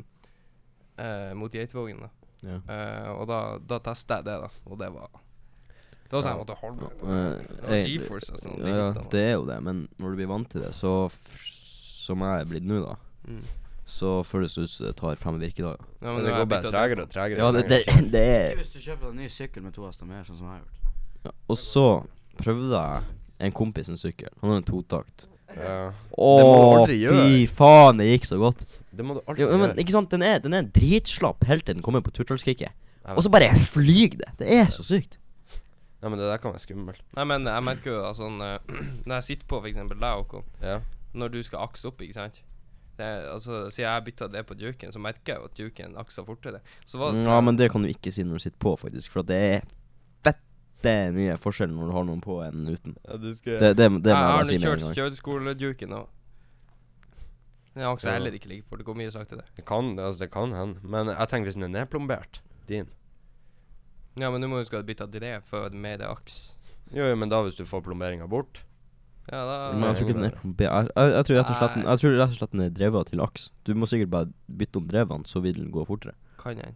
eh, 0.98 1.34
Mot 1.34 1.52
Geitvågen. 1.52 2.00
da 2.00 2.08
ja. 2.46 2.58
Eh, 2.68 3.10
Og 3.16 3.26
da, 3.28 3.58
da 3.58 3.78
testa 3.80 4.16
jeg 4.20 4.24
det, 4.28 4.40
da, 4.42 4.48
og 4.70 4.78
det 4.78 4.90
var 4.92 5.08
Det 6.06 6.12
var 6.12 6.22
sånn 6.22 6.36
jeg 6.36 6.40
måtte 6.46 6.56
holde 6.60 6.76
meg 6.82 6.98
på. 7.00 7.06
Eh, 7.06 7.38
Det 7.56 7.62
var 7.66 7.74
jeg- 7.74 7.86
G-force 8.00 8.32
og 8.32 8.38
sånn. 8.38 8.58
Ja, 8.60 8.74
ja, 8.76 9.02
det 9.10 9.22
er 9.24 9.32
jo 9.34 9.44
det, 9.46 9.60
men 9.62 9.88
når 9.98 10.10
du 10.10 10.16
blir 10.16 10.28
vant 10.28 10.48
til 10.50 10.60
det, 10.62 10.72
så 10.74 11.06
f 11.10 11.16
Som 12.06 12.20
jeg 12.20 12.40
er 12.40 12.44
blitt 12.44 12.62
nå, 12.62 12.84
da, 12.84 12.94
Mm. 13.26 13.42
så 13.86 14.22
føles 14.22 14.54
det 14.54 14.62
ut 14.62 14.70
som 14.70 14.86
det 14.86 14.96
tar 14.96 15.16
fem 15.16 15.40
virkedager. 15.40 15.80
Ja, 16.00 16.14
Men 16.14 16.24
det 16.24 16.32
går 16.34 16.46
bare 16.46 16.62
tregere 16.70 17.02
og 17.02 17.10
tregere. 17.10 17.38
Ja, 17.38 17.50
det, 17.50 17.68
det, 17.68 17.80
er 17.88 18.02
det 18.02 18.12
Ikke 18.12 18.52
er 18.52 18.56
hvis 18.60 18.72
du 18.72 18.78
kjøper 18.78 19.00
deg 19.00 19.10
en 19.10 19.16
ny 19.16 19.26
sykkel 19.28 19.62
med 19.64 19.74
to 19.74 19.86
hester 19.86 20.06
mer, 20.06 20.22
sånn 20.22 20.38
som 20.38 20.46
jeg 20.46 20.54
har 20.54 20.60
gjort. 20.60 21.24
ja. 21.24 21.30
Og 21.50 21.56
så 21.56 22.06
prøvde 22.38 22.70
jeg 22.70 23.02
en 23.40 23.52
kompis 23.52 23.88
en 23.88 23.96
sykkel. 23.96 24.28
Han 24.40 24.50
har 24.50 24.56
en 24.58 24.62
totakt. 24.62 25.26
Ja. 25.56 25.92
Å, 26.16 26.30
aldri 26.84 27.00
gjøre. 27.00 27.26
fy 27.26 27.46
faen, 27.46 27.96
det 27.98 28.06
gikk 28.20 28.26
så 28.30 28.38
godt. 28.38 28.64
Det 28.96 29.04
må 29.04 29.14
du 29.18 29.20
alltid 29.26 29.44
Jo, 29.44 29.50
men 29.58 29.70
gjøre. 29.70 29.78
ikke 29.84 29.92
sant, 29.94 30.10
den 30.10 30.22
er, 30.26 30.38
den 30.40 30.54
er 30.56 30.62
dritslapp 30.74 31.44
helt 31.48 31.66
til 31.68 31.74
den 31.78 31.82
kommer 31.84 32.00
på 32.06 32.10
turtallskicket. 32.16 32.72
Og 33.14 33.22
så 33.22 33.30
bare 33.30 33.52
flyr 33.70 34.16
det. 34.18 34.30
Det 34.40 34.48
er 34.56 34.66
så 34.74 34.82
sykt. 34.82 35.18
Nei, 36.02 36.10
men 36.10 36.18
det 36.20 36.26
der 36.28 36.38
kan 36.42 36.52
være 36.52 36.60
skummelt. 36.64 37.00
Nei, 37.16 37.24
men 37.24 37.46
jeg 37.48 37.62
merker 37.64 37.90
jo 37.92 38.00
altså, 38.04 38.26
sånn 38.26 38.40
eh, 38.44 38.58
Når 39.08 39.14
jeg 39.20 39.24
sitter 39.30 39.46
på 39.52 39.60
eksempel 39.68 39.98
deg, 40.02 40.18
Håkon, 40.20 40.44
Ja. 40.62 40.80
når 41.16 41.32
du 41.32 41.38
skal 41.46 41.62
akse 41.64 41.86
opp, 41.88 42.02
ikke 42.04 42.14
sant 42.18 42.42
det, 42.98 43.04
er- 43.06 43.30
altså, 43.32 43.62
Siden 43.72 43.86
jeg 43.90 44.04
bytta 44.10 44.28
det 44.32 44.42
på 44.48 44.54
duken, 44.56 44.92
så 44.92 45.00
merker 45.00 45.34
jeg 45.34 45.40
jo 45.40 45.48
at 45.48 45.56
duken 45.60 45.96
akser 46.00 46.24
fortere. 46.28 46.60
Så 46.88 46.98
var 47.00 47.12
det 47.12 47.20
sånn 47.22 47.30
Ja, 47.32 47.40
men 47.44 47.56
det 47.60 47.70
kan 47.72 47.82
du 47.84 47.88
ikke 47.88 48.12
si 48.12 48.22
når 48.24 48.40
du 48.40 48.44
sitter 48.48 48.58
på, 48.60 48.74
faktisk. 48.80 49.10
For 49.12 49.20
at 49.24 49.26
det 49.32 49.40
er 49.54 49.64
fette 50.26 50.94
mye 51.16 51.36
forskjell 51.40 51.72
når 51.72 51.88
du 51.90 51.94
har 51.96 52.04
noen 52.08 52.20
på 52.24 52.36
enn 52.44 52.66
uten. 52.68 52.96
ja 53.08 53.16
du 53.20 53.30
skal 53.34 53.58
Det, 53.58 53.70
det, 53.76 53.86
det 53.86 53.90
må 53.92 54.00
Jeg 54.00 54.12
jeg 54.12 54.16
har 54.16 54.36
bare 54.36 54.46
si 54.50 54.56
nå 54.56 54.60
med 54.60 54.66
en 54.66 54.68
kjørt 54.68 54.84
gang. 54.84 54.94
kjøreskoleduken 55.00 55.96
òg. 55.96 56.06
Den 57.76 57.84
akser 57.84 58.08
Ja. 58.08 58.16
heller 58.16 58.32
ikke 58.32 58.48
like 58.48 58.64
fort. 58.64 58.80
Det 58.80 58.86
går 58.88 58.96
mye 58.96 59.10
til 59.10 59.38
Det 59.38 59.44
Det 59.56 59.64
kan, 59.68 59.98
altså, 59.98 60.24
det 60.24 60.30
kan 60.32 60.52
hende. 60.52 60.80
Men 60.82 61.08
jeg 61.12 61.28
tenker 61.28 61.50
hvis 61.50 61.58
den 61.60 61.68
er 61.68 61.84
nedplombert, 61.84 62.40
din 62.68 62.88
Ja, 64.18 64.30
men 64.30 64.40
du 64.40 64.48
må 64.48 64.62
du 64.62 64.64
bytta 64.64 64.82
bytte 64.82 65.20
dre 65.20 65.40
for 65.44 65.68
med 65.70 66.00
det 66.00 66.08
aks. 66.08 66.54
Jo, 66.94 67.04
jo, 67.04 67.16
men 67.16 67.28
da 67.28 67.42
hvis 67.42 67.56
du 67.56 67.64
får 67.64 67.82
plomberinga 67.82 68.28
bort 68.28 68.62
Ja, 69.30 69.42
da 69.44 69.72
Men 69.72 69.82
jeg 69.82 69.96
tror 69.96 70.08
ikke 70.08 70.18
den 70.20 70.24
er 70.24 70.38
plombert. 70.40 70.72
Jeg, 70.72 70.88
jeg, 70.96 71.12
jeg, 71.12 71.24
tror 71.26 71.36
rett 71.36 71.50
og 71.50 71.56
slett 71.56 71.74
den, 71.74 71.84
jeg 71.84 71.98
tror 71.98 72.16
rett 72.16 72.30
og 72.30 72.38
slett 72.38 72.52
den 72.52 72.60
er 72.60 72.70
drevet 72.70 73.06
til 73.06 73.20
aks. 73.20 73.52
Du 73.66 73.74
må 73.74 73.86
sikkert 73.86 74.10
bare 74.10 74.32
bytte 74.46 74.76
om 74.76 74.86
drevene, 74.86 75.26
så 75.26 75.42
vil 75.42 75.54
den 75.54 75.72
gå 75.74 75.84
fortere. 75.84 76.14
kan 76.38 76.56
jeg. 76.56 76.74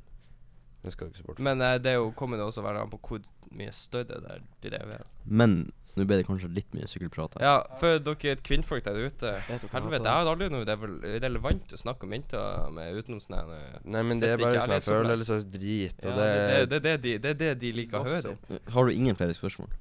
Det 0.83 0.93
skal 0.93 1.07
du 1.07 1.11
ikke 1.11 1.19
se 1.19 1.25
bort 1.25 1.37
fra. 1.37 1.45
Men 1.45 1.63
eh, 1.63 1.79
det 1.79 1.93
er 1.93 2.01
jo, 2.01 2.11
kommer 2.11 2.37
det 2.37 2.45
også 2.45 2.65
være 2.65 2.83
an 2.83 2.91
på 2.91 2.99
hvor 3.07 3.23
mye 3.55 3.73
større 3.73 4.21
det 4.21 4.35
er. 4.35 4.43
drevet 4.67 4.95
er. 4.99 5.07
Men 5.25 5.73
nå 5.99 6.07
ble 6.07 6.21
det 6.21 6.27
kanskje 6.29 6.49
litt 6.55 6.71
mye 6.77 6.87
sykkelprat 6.91 7.35
her. 7.39 7.45
Ja, 7.45 7.55
for 7.81 7.99
dere 8.07 8.37
kvinnfolk 8.47 8.85
der 8.87 8.99
ute 9.01 9.33
Helvete, 9.49 10.05
jeg 10.05 10.07
har 10.07 10.31
aldri 10.31 10.51
noe 10.53 10.67
det 10.69 10.77
er 10.77 10.81
vel 10.81 10.97
relevant 11.25 11.75
å 11.75 11.81
snakke 11.81 12.07
om 12.07 12.15
jenter 12.15 12.71
med 12.77 13.01
utenom 13.01 13.23
sånn 13.25 13.55
Nei, 13.91 14.03
men 14.07 14.23
det 14.23 14.35
er 14.37 14.43
bare 14.43 14.63
sånn 14.65 14.87
følelsesdrit, 14.87 15.99
ja, 15.99 16.11
og 16.13 16.21
det, 16.21 16.31
det 16.31 16.67
det, 16.71 16.81
det, 16.81 16.93
er 16.93 17.05
det, 17.05 17.15
det 17.23 17.31
er 17.35 17.41
det 17.45 17.55
de 17.65 17.73
liker 17.83 18.03
å 18.03 18.07
høre. 18.07 18.37
Har 18.75 18.87
du 18.87 18.95
ingen 18.95 19.19
flere 19.19 19.35
spørsmål? 19.37 19.73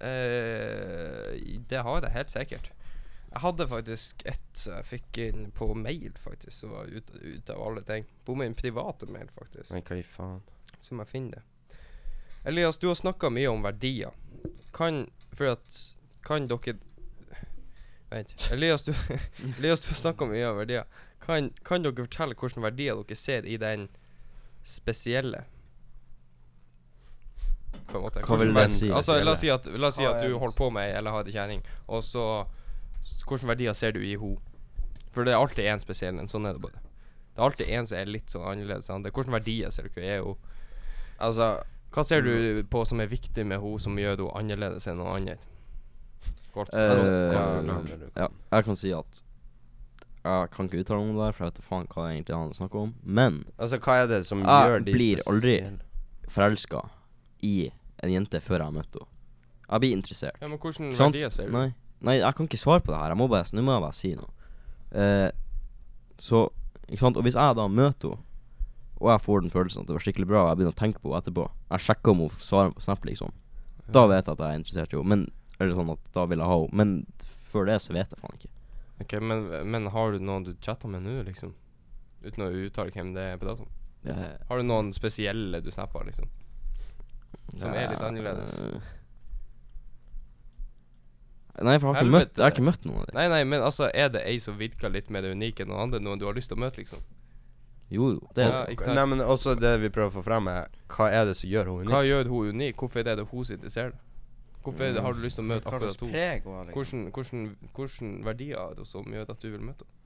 Eh, 0.00 1.60
det 1.68 1.82
har 1.84 2.06
jeg 2.06 2.14
helt 2.14 2.32
sikkert. 2.32 2.70
Jeg 3.30 3.42
hadde 3.44 3.66
faktisk 3.70 4.22
ett 4.26 4.58
som 4.58 4.74
jeg 4.78 4.86
fikk 4.88 5.18
inn 5.22 5.50
på 5.54 5.68
mail, 5.78 6.16
faktisk, 6.18 6.54
som 6.56 6.72
var 6.74 6.88
ute 6.90 7.20
ut 7.20 7.52
av 7.52 7.62
alle 7.62 7.84
ting. 7.86 8.08
På 8.26 8.34
min 8.34 8.56
private 8.58 9.06
mail, 9.06 9.28
faktisk. 9.36 9.70
Men 9.70 9.84
hva 9.86 10.00
i 10.00 10.06
faen? 10.06 10.40
Så 10.80 10.96
må 10.96 11.04
jeg 11.04 11.12
finne 11.12 11.38
det. 11.38 11.44
Elias, 12.50 12.80
du 12.80 12.88
har 12.88 12.96
snakka 12.98 13.30
mye 13.30 13.52
om 13.52 13.62
verdier. 13.62 14.16
Kan 14.76 15.08
For 15.32 15.52
at 15.56 15.80
Kan 16.26 16.48
dere 16.50 16.76
Vent. 18.10 18.48
Elias, 18.50 18.82
du, 18.82 18.92
Elias, 19.58 19.84
du 19.86 19.94
snakker 19.94 20.26
mye 20.26 20.48
om 20.48 20.56
verdier. 20.58 20.86
Kan, 21.22 21.52
kan 21.62 21.84
dere 21.84 21.94
fortelle 21.94 22.34
hvilke 22.34 22.62
verdier 22.64 22.98
dere 22.98 23.16
ser 23.18 23.46
i 23.46 23.54
den 23.60 23.86
spesielle? 24.66 25.44
På 27.86 28.00
en 28.00 28.02
måte. 28.02 28.24
Hva 28.26 28.38
vil 28.40 28.50
det 28.54 28.66
si, 28.74 28.90
Altså, 28.90 29.20
la 29.22 29.36
oss 29.36 29.44
si 29.44 29.50
at, 29.54 29.66
la 29.70 29.92
oss 29.92 29.98
si 30.00 30.06
at 30.06 30.18
du 30.24 30.34
holder 30.34 30.56
på 30.58 30.72
med 30.74 30.90
eller 30.98 31.14
har 31.14 31.28
ei 31.28 31.34
kjerring, 31.34 31.62
og 31.86 32.02
så 32.06 32.26
Hvilke 33.00 33.46
verdier 33.48 33.72
ser 33.78 33.94
du 33.96 34.02
i 34.04 34.16
henne? 34.18 34.42
For 35.14 35.24
det 35.24 35.32
er 35.32 35.40
alltid 35.40 35.64
én 35.70 35.80
spesiell 35.80 36.18
en. 36.20 36.28
Sånn 36.28 36.44
er 36.46 36.58
det 36.58 36.62
bare. 36.62 36.82
Det 37.30 37.40
er 37.40 37.46
alltid 37.46 37.70
en 37.72 37.86
som 37.88 37.96
er 37.96 38.10
litt 38.10 38.30
sånn 38.30 38.44
annerledes. 38.46 38.90
Hvilke 38.90 39.32
verdier 39.32 39.72
ser 39.74 39.88
dere 39.88 40.04
i 40.04 40.10
henne? 40.18 40.34
Altså 41.22 41.46
Hva 41.90 42.04
ser 42.06 42.22
du 42.22 42.62
på 42.70 42.84
som 42.86 43.00
er 43.02 43.08
viktig 43.10 43.44
med 43.46 43.58
henne, 43.60 43.80
som 43.82 43.96
gjør 43.98 44.16
henne 44.16 44.34
annerledes 44.38 44.86
enn 44.90 45.00
noen 45.00 45.16
andre? 45.16 45.38
Kort, 46.54 46.70
Eh, 46.74 46.90
altså, 46.90 47.08
ja, 47.08 47.42
ja. 47.62 47.98
Ja, 48.24 48.28
jeg 48.56 48.64
kan 48.66 48.76
si 48.78 48.90
at 48.94 49.20
jeg 50.20 50.50
kan 50.52 50.66
ikke 50.68 50.80
uttale 50.82 51.00
meg 51.00 51.10
om 51.14 51.16
det 51.16 51.24
der, 51.24 51.32
for 51.32 51.44
jeg 51.46 51.52
vet 51.54 51.62
faen 51.64 51.86
hva 51.88 52.02
det 52.06 52.14
egentlig 52.16 52.34
han 52.36 52.50
snakker 52.54 52.78
om. 52.82 52.94
Men 53.02 53.44
Altså, 53.58 53.78
hva 53.80 53.94
er 54.02 54.06
det 54.10 54.18
som 54.26 54.42
Jeg 54.44 54.68
gjør 54.70 54.84
de 54.84 54.92
blir 54.92 55.22
aldri 55.30 55.54
forelska 56.28 56.82
i 57.42 57.70
en 58.02 58.10
jente 58.12 58.40
før 58.44 58.58
jeg 58.60 58.66
har 58.68 58.74
møtt 58.76 58.98
henne. 58.98 59.06
Jeg 59.70 59.80
blir 59.80 59.92
interessert. 59.96 60.36
ja, 60.42 60.48
men 60.48 60.58
hvilke 60.58 60.82
Ikke 60.90 60.96
sant? 60.98 61.14
verdier 61.14 61.30
ser 61.30 61.46
du? 61.46 61.52
Nei. 61.54 61.68
Nei, 62.02 62.16
jeg 62.18 62.34
kan 62.34 62.46
ikke 62.48 62.58
svare 62.58 62.80
på 62.82 62.90
det 62.92 62.98
her. 63.00 63.12
Jeg 63.14 63.16
må 63.20 63.28
bare, 63.28 63.44
nå 63.54 63.62
må 63.62 63.72
jeg 63.76 63.82
bare 63.86 63.96
si 63.96 64.14
noe. 64.14 64.30
Eh, 64.92 65.30
så 66.18 66.48
Ikke 66.88 66.98
sant. 67.04 67.16
Og 67.16 67.22
hvis 67.22 67.36
jeg 67.38 67.56
da 67.56 67.66
møter 67.68 68.08
henne, 68.16 68.24
og 69.00 69.08
jeg 69.14 69.24
får 69.24 69.44
den 69.44 69.52
følelsen 69.52 69.82
at 69.82 69.88
det 69.88 69.96
var 69.96 70.04
skikkelig 70.04 70.28
bra, 70.28 70.44
og 70.44 70.50
jeg 70.50 70.60
begynner 70.60 70.76
å 70.76 70.80
tenke 70.80 71.00
på 71.00 71.08
henne 71.08 71.22
etterpå 71.24 71.44
Jeg 71.72 71.84
sjekker 71.86 72.12
om 72.12 72.22
hun 72.24 72.32
svarer 72.36 72.74
på 72.76 72.84
Snap, 72.84 73.04
liksom. 73.08 73.32
Da 73.90 74.04
vet 74.10 74.26
jeg 74.26 74.36
at 74.36 74.42
jeg 74.44 74.46
er 74.46 74.60
interessert 74.60 74.92
i 74.92 74.98
henne. 75.00 75.08
Men 75.08 75.26
Eller 75.60 75.76
sånn 75.76 75.92
at 75.92 76.10
da 76.16 76.24
vil 76.28 76.40
jeg 76.40 76.52
ha 76.52 76.58
henne. 76.60 76.76
Men 76.80 76.92
før 77.50 77.66
det 77.68 77.80
så 77.84 77.96
vet 77.96 78.12
jeg 78.12 78.20
faen 78.20 78.38
ikke. 78.38 78.52
Ok, 79.00 79.16
men, 79.24 79.48
men 79.72 79.88
har 79.94 80.12
du 80.12 80.20
noen 80.20 80.44
du 80.44 80.52
chatter 80.60 80.92
med 80.92 81.04
nå, 81.06 81.22
liksom? 81.26 81.54
Uten 82.20 82.44
å 82.44 82.50
uttale 82.66 82.92
hvem 82.92 83.14
det 83.16 83.26
er 83.32 83.40
på 83.40 83.48
datoen? 83.48 83.72
Ja. 84.04 84.16
Har 84.48 84.60
du 84.60 84.68
noen 84.68 84.92
spesielle 84.96 85.60
du 85.64 85.70
snapper, 85.72 86.04
liksom? 86.08 86.28
Som 87.56 87.72
er 87.72 87.88
litt 87.88 88.00
ja, 88.00 88.08
annerledes? 88.08 88.52
Nei, 91.60 91.76
for 91.80 91.90
jeg 91.90 91.96
har 91.96 92.04
ikke 92.04 92.12
møtt, 92.14 92.36
jeg 92.36 92.44
har 92.44 92.52
ikke 92.54 92.64
møtt 92.68 92.86
noen 92.86 93.00
av 93.00 93.08
dem. 93.08 93.16
Nei, 93.18 93.26
nei, 93.32 93.40
men 93.48 93.64
altså, 93.64 93.88
er 93.92 94.12
det 94.12 94.22
ei 94.28 94.36
som 94.40 94.60
virker 94.60 94.92
litt 94.92 95.10
mer 95.12 95.26
unik 95.28 95.60
enn 95.60 95.72
noen 95.72 95.88
andre? 95.88 96.00
Noen 96.04 96.20
du 96.20 96.28
har 96.28 96.36
lyst 96.36 96.52
til 96.52 96.60
å 96.60 96.62
møte, 96.62 96.80
liksom? 96.80 97.02
Jo, 97.90 98.10
jo. 98.14 98.28
Det 98.34 98.44
Ja, 98.46 98.64
ikke 98.70 98.84
sant? 98.86 98.94
Nei, 98.94 99.04
men 99.06 99.18
også 99.20 99.54
det 99.58 99.80
vi 99.82 99.88
prøver 99.90 100.10
å 100.12 100.14
få 100.20 100.22
frem, 100.24 100.46
er 100.48 100.68
hva 100.88 101.08
er 101.10 101.24
det 101.26 101.36
som 101.36 101.48
gjør 101.50 101.64
henne 101.66 101.84
Hva 101.90 101.98
unik? 102.00 102.08
gjør 102.10 102.28
hun 102.30 102.48
unik? 102.54 102.76
Hvorfor 102.76 103.00
er 103.00 103.02
det 103.08 103.16
det 103.18 103.26
hun 103.30 103.44
som 103.44 103.54
interesserer 103.56 103.90
deg? 103.90 104.00
Hvorfor 104.62 104.84
er 104.84 104.92
det, 104.92 105.02
har 105.02 105.12
du 105.16 105.20
lyst 105.24 105.36
til 105.40 105.44
å 105.44 105.48
møte 105.48 105.64
Hva 105.64 105.78
slags 105.80 105.96
akkurat 105.96 106.00
henne? 106.00 106.12
preg 106.12 106.42
hun 106.44 106.54
har, 106.54 106.64
liksom. 106.70 106.76
Hvordan, 106.80 107.10
hvordan, 107.10 107.56
hvordan 107.74 108.24
verdier 108.24 108.56
er 108.60 108.74
det 108.78 108.86
som 108.86 109.04
gjør 109.04 109.30
at 109.34 109.40
du 109.42 109.48
vil 109.50 109.60
møte 109.60 109.84
henne? 109.84 109.96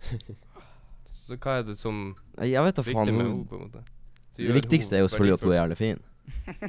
Så 1.10 1.36
hva 1.38 1.58
er 1.60 1.62
det 1.68 1.76
som 1.78 2.16
Nei, 2.38 2.50
Jeg 2.52 2.62
vet 2.64 2.76
da 2.78 2.82
er 2.82 2.92
faen. 2.94 3.06
med 3.06 3.26
hun- 3.26 3.32
henne, 3.34 3.46
på 3.50 3.56
en 3.56 3.62
måte? 3.68 3.82
Det 4.36 4.54
viktigste 4.56 4.96
er 4.96 5.00
jo 5.04 5.08
selvfølgelig 5.08 5.34
at 5.34 5.42
hun 5.44 5.52
er 5.52 5.56
jævlig 5.60 5.76
fin. 5.76 5.98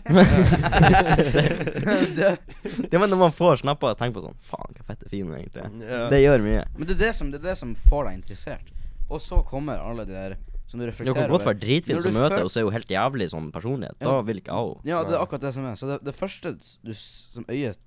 det, 2.15 2.37
Ja, 2.91 2.99
men 2.99 3.09
når 3.09 3.17
man 3.17 3.31
får 3.35 3.55
snapper 3.63 3.91
og 3.93 3.97
tenker 3.99 4.19
på 4.19 4.23
sånn 4.27 4.37
Faen, 4.47 4.75
hva 4.77 4.83
fett 4.91 5.03
fin 5.11 5.27
hun 5.27 5.37
egentlig 5.37 5.63
er. 5.63 5.71
Ja. 5.87 6.03
Det 6.11 6.19
gjør 6.23 6.45
mye. 6.45 6.63
men 6.77 6.87
det 6.89 6.95
er 6.97 7.01
det, 7.07 7.11
som, 7.17 7.31
det 7.33 7.41
er 7.41 7.47
det 7.51 7.57
som 7.59 7.73
får 7.87 8.07
deg 8.09 8.19
interessert. 8.21 8.71
Og 9.11 9.19
så 9.23 9.41
kommer 9.47 9.81
alle 9.83 10.05
de 10.07 10.15
der 10.15 10.37
som 10.71 10.79
du 10.79 10.85
reflekterer 10.87 10.87
Det 10.87 10.87
reflekterer 10.87 11.27
kan 11.27 11.31
godt 11.35 11.47
være 11.49 11.59
dritfin 11.65 12.01
som 12.01 12.13
møter, 12.15 12.35
henne, 12.37 12.47
og 12.47 12.51
så 12.53 12.61
er 12.61 12.67
hun 12.69 12.75
helt 12.77 12.91
jævlig 12.93 13.27
sånn 13.33 13.47
personlighet. 13.51 13.97
Da 13.99 14.13
vil 14.27 14.37
ikke 14.39 14.53
jeg 14.55 14.69
henne. 14.69 14.87
Ja, 14.93 15.01
det 15.07 15.15
er 15.17 15.23
akkurat 15.25 15.43
det 15.47 15.53
som 15.57 15.65
er. 15.67 15.75
Så 15.81 15.89
det, 15.91 15.97
det 16.07 16.15
første 16.15 16.53
du 16.87 16.93
som 16.95 17.47
øyet 17.51 17.81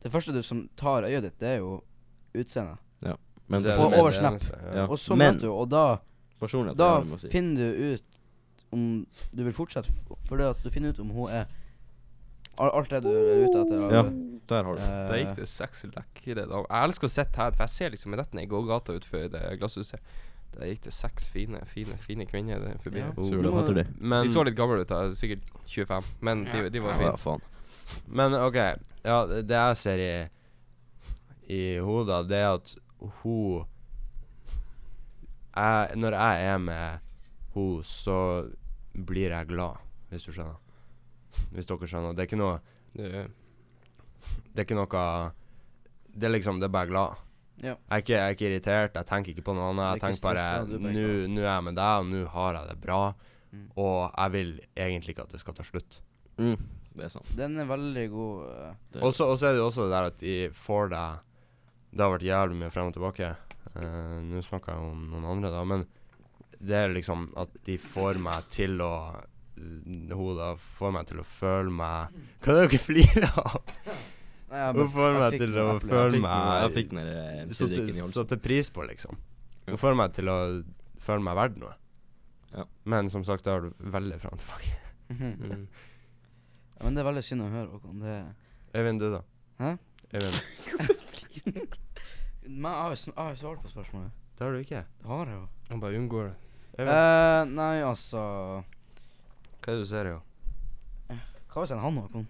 Det 0.00 0.08
første 0.14 0.32
du 0.32 0.40
som 0.46 0.62
tar 0.80 1.04
øyet 1.04 1.26
ditt, 1.26 1.36
det 1.42 1.48
er 1.56 1.58
jo 1.60 1.74
utseendet. 2.32 2.78
Ja. 3.04 3.16
Men 3.50 3.62
Det 3.66 3.72
er 3.74 3.76
På 3.82 3.90
det 3.90 3.98
over 4.00 4.14
eneste, 4.14 4.46
Snap. 4.48 4.62
Ja. 4.64 4.76
Ja. 4.80 4.86
Og 4.86 4.98
så 5.02 5.16
Men- 5.18 5.34
møter 5.34 5.46
du, 5.50 5.52
og 5.52 5.68
da 5.68 5.84
personlighet 6.40 6.78
Da 6.80 6.88
er 6.96 7.04
må 7.04 7.18
jeg 7.18 7.26
si. 7.26 7.28
finner 7.34 7.56
du 7.60 7.68
ut 7.98 8.06
om 8.72 9.06
du 9.32 9.42
vil 9.44 9.54
fortsette, 9.56 9.92
for 10.28 10.40
det 10.40 10.50
at 10.52 10.62
du 10.64 10.70
finner 10.70 10.94
ut 10.94 11.02
om 11.02 11.10
hun 11.14 11.32
er 11.32 11.46
alt 12.60 12.90
det 12.92 13.02
du 13.04 13.10
er 13.10 13.44
ute 13.46 13.62
etter. 13.62 13.84
Ja, 13.94 14.02
der 14.50 14.66
har 14.66 14.74
du. 14.76 14.82
uh, 14.82 14.96
det. 15.10 15.20
gikk 15.22 15.36
det 15.38 15.46
sexy 15.48 15.88
lekre 15.94 16.34
da. 16.42 16.64
Jeg 16.66 16.88
elsker 16.88 17.08
å 17.08 17.12
sitte 17.12 17.40
her, 17.40 17.54
for 17.54 17.64
jeg 17.64 17.74
ser 17.76 17.94
liksom 17.94 18.16
retten 18.20 18.42
i 18.42 18.48
gågata 18.50 18.96
utenfor 18.98 19.30
det 19.32 19.44
glasshuset. 19.60 20.12
Der 20.56 20.66
gikk 20.66 20.82
det 20.88 20.92
seks 20.92 21.28
fine, 21.30 21.62
fine 21.70 21.96
fine 22.02 22.26
kvinner 22.26 22.60
der 22.60 22.80
forbi. 22.82 23.04
Ja. 23.04 23.12
Oh, 23.16 23.62
de. 23.70 23.86
Men, 23.98 24.26
de 24.26 24.34
så 24.34 24.42
litt 24.44 24.58
gamle 24.58 24.82
ut, 24.82 24.90
da, 24.90 25.06
sikkert 25.14 25.46
25, 25.70 26.10
men 26.26 26.44
de, 26.48 26.64
de 26.74 26.82
var 26.82 26.96
Ja, 26.96 26.98
fine. 26.98 27.16
faen. 27.22 27.44
men 28.06 28.34
OK. 28.34 28.58
Ja, 29.06 29.20
det 29.30 29.56
jeg 29.56 29.76
ser 29.80 30.04
i 30.04 30.12
i 31.50 31.62
hodet, 31.82 32.28
det 32.30 32.38
er 32.38 32.52
at 32.54 32.74
hun 33.22 33.64
jeg, 35.56 35.96
Når 35.96 36.14
jeg 36.14 36.44
er 36.46 36.58
med 36.58 36.98
hun, 37.54 37.82
så 37.82 38.48
blir 38.94 39.30
jeg 39.30 39.48
glad, 39.50 39.80
hvis 40.10 40.26
du 40.26 40.32
skjønner. 40.34 40.58
Hvis 41.54 41.68
dere 41.70 41.86
skjønner. 41.90 42.14
Det 42.16 42.24
er 42.24 42.28
ikke 42.30 42.40
noe 42.40 42.56
Det 44.50 44.58
er 44.58 44.64
ikke 44.66 44.78
noe 44.78 45.02
Det 46.10 46.26
er 46.26 46.32
liksom 46.34 46.58
Det 46.60 46.66
er 46.66 46.74
bare 46.74 46.90
glad. 46.90 47.20
Ja. 47.60 47.74
Jeg 47.76 47.92
er, 47.92 48.02
ikke, 48.02 48.12
jeg 48.16 48.24
er 48.24 48.34
ikke 48.34 48.46
irritert, 48.48 48.94
jeg 48.96 49.06
tenker 49.06 49.34
ikke 49.34 49.44
på 49.44 49.54
noe 49.54 49.68
annet. 49.70 49.84
Jeg 49.84 49.98
er 49.98 50.04
tenker 50.06 50.30
er 50.30 50.64
bare 50.72 51.28
Nå 51.28 51.42
er 51.42 51.50
jeg 51.50 51.64
med 51.66 51.76
deg, 51.76 51.96
og 52.00 52.06
nå 52.08 52.22
har 52.34 52.56
jeg 52.56 52.70
det 52.70 52.76
bra. 52.80 53.00
Mm. 53.52 53.66
Og 53.82 53.98
jeg 54.08 54.32
vil 54.32 54.52
egentlig 54.78 55.14
ikke 55.14 55.26
at 55.26 55.34
det 55.34 55.40
skal 55.42 55.56
ta 55.58 55.66
slutt. 55.66 56.00
Mm, 56.40 56.56
det 56.96 57.04
er 57.04 57.12
sant. 57.12 57.30
Den 57.36 57.58
er 57.60 57.68
veldig 57.68 58.06
god. 58.14 58.48
eh, 58.96 59.02
Og 59.04 59.12
så 59.12 59.28
er 59.34 59.52
det 59.52 59.60
jo 59.60 59.68
også 59.68 59.86
det 59.86 59.92
der 59.92 60.08
at 60.08 60.18
de 60.22 60.36
får 60.56 60.88
deg 60.94 61.26
Det 61.90 62.04
har 62.04 62.12
vært 62.14 62.26
jævlig 62.30 62.60
mye 62.62 62.72
frem 62.72 62.90
og 62.90 62.94
tilbake. 62.96 63.32
Uh, 63.74 64.18
Nå 64.24 64.40
snakker 64.46 64.72
jeg 64.72 64.90
om 64.92 65.02
noen 65.12 65.26
andre, 65.34 65.50
da, 65.52 65.64
men 65.66 65.84
det 66.60 66.76
er 66.76 66.92
liksom 66.92 67.28
at 67.40 67.54
de 67.66 67.76
får 67.80 68.20
meg 68.20 68.48
til 68.52 68.80
å 68.84 68.92
Hun 69.56 70.36
da 70.38 70.52
får 70.78 70.92
meg 70.94 71.08
til 71.08 71.20
å 71.22 71.26
føle 71.26 71.72
meg 71.72 72.14
Hva 72.44 72.52
er 72.54 72.60
det 72.60 72.70
dere 72.70 72.80
flirer 72.84 73.26
av? 73.40 73.58
Hun 74.76 74.90
får 74.92 75.18
meg 75.18 75.36
til 75.40 75.58
å 75.62 75.66
føle 75.82 76.20
meg 76.20 76.64
jeg 76.64 76.74
fikk 76.76 76.92
den 76.92 77.02
der 77.06 77.52
til 77.52 78.12
Satte 78.12 78.40
pris 78.40 78.70
på, 78.74 78.84
liksom. 78.88 79.18
Hun 79.68 79.78
får 79.80 79.96
meg 79.98 80.14
til 80.16 80.30
å 80.32 80.38
føle 81.00 81.24
meg 81.24 81.38
verdt 81.38 81.60
noe. 81.62 81.76
Ja. 82.50 82.64
Men 82.90 83.10
som 83.14 83.22
sagt, 83.24 83.46
det 83.46 83.54
har 83.54 83.62
du 83.62 83.70
veldig 83.94 84.18
frem 84.20 84.34
og 84.34 84.42
tilbake. 84.42 84.74
Mhm. 85.10 85.30
mm. 85.38 85.68
Ja, 86.80 86.86
men 86.86 86.96
det 86.96 87.02
er 87.02 87.06
veldig 87.10 87.22
synd 87.26 87.44
å 87.44 87.50
høre, 87.52 87.68
Håkon. 87.76 88.00
Det 88.00 88.80
Øyvind, 88.80 89.02
du, 89.02 89.10
da? 89.12 89.20
Hæ? 89.60 89.70
Øyvind. 90.14 91.76
Men 92.50 92.72
jeg 92.72 93.14
har 93.16 93.30
jo 93.30 93.36
svart 93.38 93.60
på 93.62 93.68
spørsmålet. 93.70 94.10
Det 94.38 94.46
har 94.46 94.54
du 94.54 94.58
ikke. 94.64 94.84
Det 95.02 95.10
har 95.10 95.26
jeg 95.28 95.36
jo. 95.36 95.48
Han 95.68 95.82
bare 95.82 95.98
unngår 96.00 96.30
det. 96.30 96.49
Eh, 96.88 97.44
nei, 97.50 97.82
altså 97.82 98.20
hva 99.60 99.72
er 99.72 99.76
det 99.76 99.80
du 99.84 99.88
ser 99.90 100.06
i 100.08 100.12
henne? 100.14 101.20
Hva 101.50 101.60
hvis 101.64 101.72
en 101.74 101.80
han, 101.82 101.96
Håkon? 102.00 102.26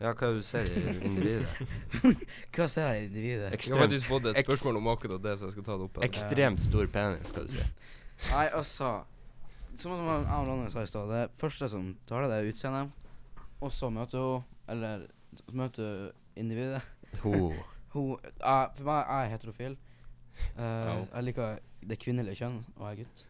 Ja, 0.00 0.12
hva 0.12 0.28
er 0.28 0.34
det 0.36 0.40
du 0.40 0.46
ser 0.46 0.68
i 0.70 0.82
individet? 1.04 1.48
Hva 2.56 2.66
ser 2.68 2.86
jeg 2.92 3.02
i 3.02 3.06
individet? 3.08 3.42
Jeg 3.42 3.50
har 3.50 3.56
Ekstremt, 3.58 3.80
faktisk 3.82 4.08
fått 4.10 4.26
et 4.30 4.40
spørsmål 4.44 4.76
om 4.80 4.88
akkurat 4.92 5.22
det, 5.24 5.34
så 5.40 5.48
jeg 5.48 5.52
skal 5.56 5.64
ta 5.66 5.76
det 5.76 5.86
opp. 5.88 5.96
etterpå. 5.98 6.04
ekstremt 6.08 6.60
stor 6.64 6.86
penis, 6.92 7.28
skal 7.32 7.46
du 7.48 7.52
si. 7.56 7.66
Nei, 8.30 8.46
altså 8.56 8.90
Som 9.76 9.92
jeg 9.92 10.00
og 10.00 10.46
Lanne 10.48 10.70
sa 10.72 10.80
i 10.84 10.88
stad, 10.88 11.08
det 11.12 11.24
første 11.40 11.68
som 11.68 11.90
tar 12.08 12.22
deg, 12.24 12.30
det 12.32 12.38
er 12.38 12.50
utseendet. 12.52 12.92
Og 13.60 13.72
så 13.72 13.90
møter 13.92 14.18
hun 14.20 14.44
Eller 14.68 15.06
så 15.42 15.52
møter 15.52 15.90
hun 15.90 16.12
individet. 16.44 16.82
Hun 17.22 17.52
Hun 17.96 18.16
jeg- 18.22 18.70
For 18.76 18.84
meg 18.84 19.04
jeg 19.04 19.24
er 19.26 19.30
heterofil. 19.34 19.76
Eh, 20.56 20.60
Ja. 20.60 20.96
Jeg 21.14 21.24
liker 21.24 21.58
det 21.88 21.98
kvinnelige 22.02 22.36
kjønn, 22.42 22.58
og 22.76 22.88
jeg 22.90 22.92
er 22.92 23.04
gutt. 23.04 23.24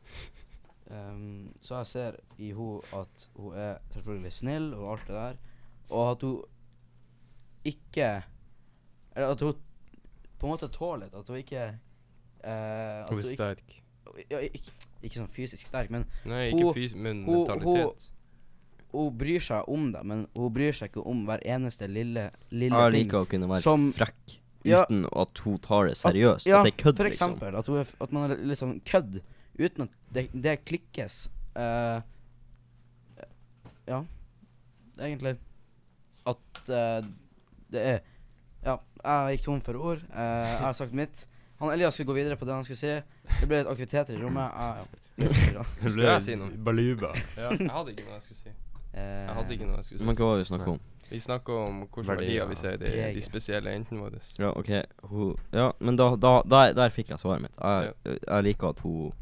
Um, 0.90 1.52
så 1.60 1.80
jeg 1.80 1.86
ser 1.86 2.16
i 2.38 2.52
henne 2.54 2.80
at 2.94 3.24
hun 3.34 3.54
er 3.58 3.78
selvfølgelig 3.92 4.32
snill 4.32 4.68
og 4.74 4.92
alt 4.92 5.06
det 5.08 5.16
der, 5.16 5.38
og 5.90 6.10
at 6.12 6.20
hun 6.22 6.42
ikke 7.66 8.22
Eller 9.16 9.32
at 9.32 9.40
hun 9.40 9.54
på 10.38 10.46
en 10.46 10.52
måte 10.52 10.68
tåler 10.70 11.06
litt. 11.06 11.14
At 11.16 11.28
hun 11.32 11.36
ikke 11.40 11.62
uh, 12.44 13.02
at 13.02 13.08
Hun 13.10 13.18
er 13.18 13.22
sterk. 13.32 13.76
ja, 14.30 14.38
ikke, 14.44 14.70
ikke 15.02 15.16
sånn 15.22 15.30
fysisk 15.32 15.66
sterk, 15.66 15.90
men 15.90 16.04
Nei, 16.28 16.50
Hun- 16.52 16.60
ikke 16.60 16.74
fys, 16.76 16.94
men 16.94 17.24
hun- 17.24 17.46
mentalitet. 17.48 18.10
hun 18.92 19.16
bryr 19.18 19.40
seg 19.40 19.64
om 19.68 19.90
det. 19.92 20.04
Men 20.04 20.26
hun 20.36 20.52
bryr 20.52 20.72
seg 20.76 20.90
ikke 20.92 21.06
om 21.06 21.24
hver 21.26 21.40
eneste 21.44 21.88
lille, 21.88 22.30
lille 22.50 22.76
Jeg 22.76 22.92
ting. 22.92 23.02
liker 23.06 23.24
å 23.24 23.28
kunne 23.28 23.48
være 23.48 23.62
som- 23.62 23.92
frekk 23.92 24.38
Ja. 24.64 24.84
uten 24.84 25.06
at 25.16 25.38
hun 25.38 25.58
tar 25.58 25.86
det 25.88 25.96
seriøst. 25.96 26.46
ja, 26.46 26.58
at 26.60 26.64
det 26.64 26.74
er 26.74 26.82
kødd, 26.84 26.96
for 26.96 27.04
liksom. 27.04 27.32
eksempel. 27.34 27.56
At, 27.58 27.66
hun 27.66 27.78
er, 27.78 27.86
at 28.00 28.12
man 28.12 28.30
er 28.30 28.36
litt 28.36 28.58
sånn 28.58 28.80
kødd, 28.84 29.20
uten 29.58 29.86
at 29.86 29.94
det, 30.14 30.26
det 30.32 30.64
klikkes. 30.64 31.30
Uh, 31.56 32.00
ja, 33.86 34.02
egentlig. 34.98 35.36
At 36.26 36.60
uh, 36.68 37.06
det 37.72 37.86
er 37.94 37.98
Ja, 38.66 38.76
jeg 39.04 39.36
gikk 39.36 39.44
tom 39.44 39.60
for 39.62 39.78
ord. 39.78 40.02
Uh, 40.10 40.20
jeg 40.20 40.58
har 40.64 40.72
sagt 40.72 40.92
mitt. 40.92 41.26
Han 41.60 41.72
Elias 41.72 41.94
skulle 41.94 42.06
gå 42.06 42.12
videre 42.18 42.36
på 42.36 42.44
det 42.44 42.54
han 42.54 42.64
skulle 42.64 42.80
si. 42.80 42.96
Det 43.40 43.48
ble 43.48 43.62
litt 43.62 43.70
aktiviteter 43.70 44.16
i 44.16 44.22
rommet. 44.22 44.50
Jeg, 45.16 45.28
ja. 45.54 45.64
Skal 45.80 46.02
jeg 46.10 46.24
si 46.26 46.34
noe? 46.36 46.50
Baluba. 46.64 47.14
Ja, 47.36 47.52
jeg 47.54 47.70
hadde 47.70 47.94
ikke 47.94 48.04
noe 48.08 48.18
jeg 48.18 48.26
skulle 48.26 48.40
si. 48.42 48.52
Jeg 48.96 49.36
hadde 49.38 49.56
ikke 49.56 49.68
noe 49.68 49.78
jeg 49.78 49.88
skulle 49.88 50.02
si. 50.02 50.08
Men 50.08 50.18
hva 50.18 50.28
var 50.28 50.36
det 50.36 50.44
vi 50.44 50.50
snakka 50.50 50.70
om? 50.74 50.82
Vi 51.06 51.20
snakker 51.22 51.52
om 51.52 51.78
hvilke 51.84 52.02
Verdier. 52.08 52.16
verdier 52.16 52.48
vi 52.50 52.56
ser 52.58 52.74
i 52.74 52.78
de, 52.82 53.14
de 53.14 53.22
spesielle 53.22 53.70
jentene 53.70 54.02
våre. 54.02 54.20
Ja, 54.40 54.50
OK. 54.58 54.72
Hun 55.06 55.36
Ja, 55.54 55.70
men 55.78 55.96
da, 56.00 56.08
da 56.18 56.32
der, 56.42 56.74
der 56.74 56.90
fikk 56.90 57.12
jeg 57.14 57.22
svaret 57.22 57.44
mitt. 57.46 57.60
Jeg, 57.62 57.92
jeg 58.26 58.46
liker 58.48 58.74
at 58.74 58.82
hun 58.82 59.12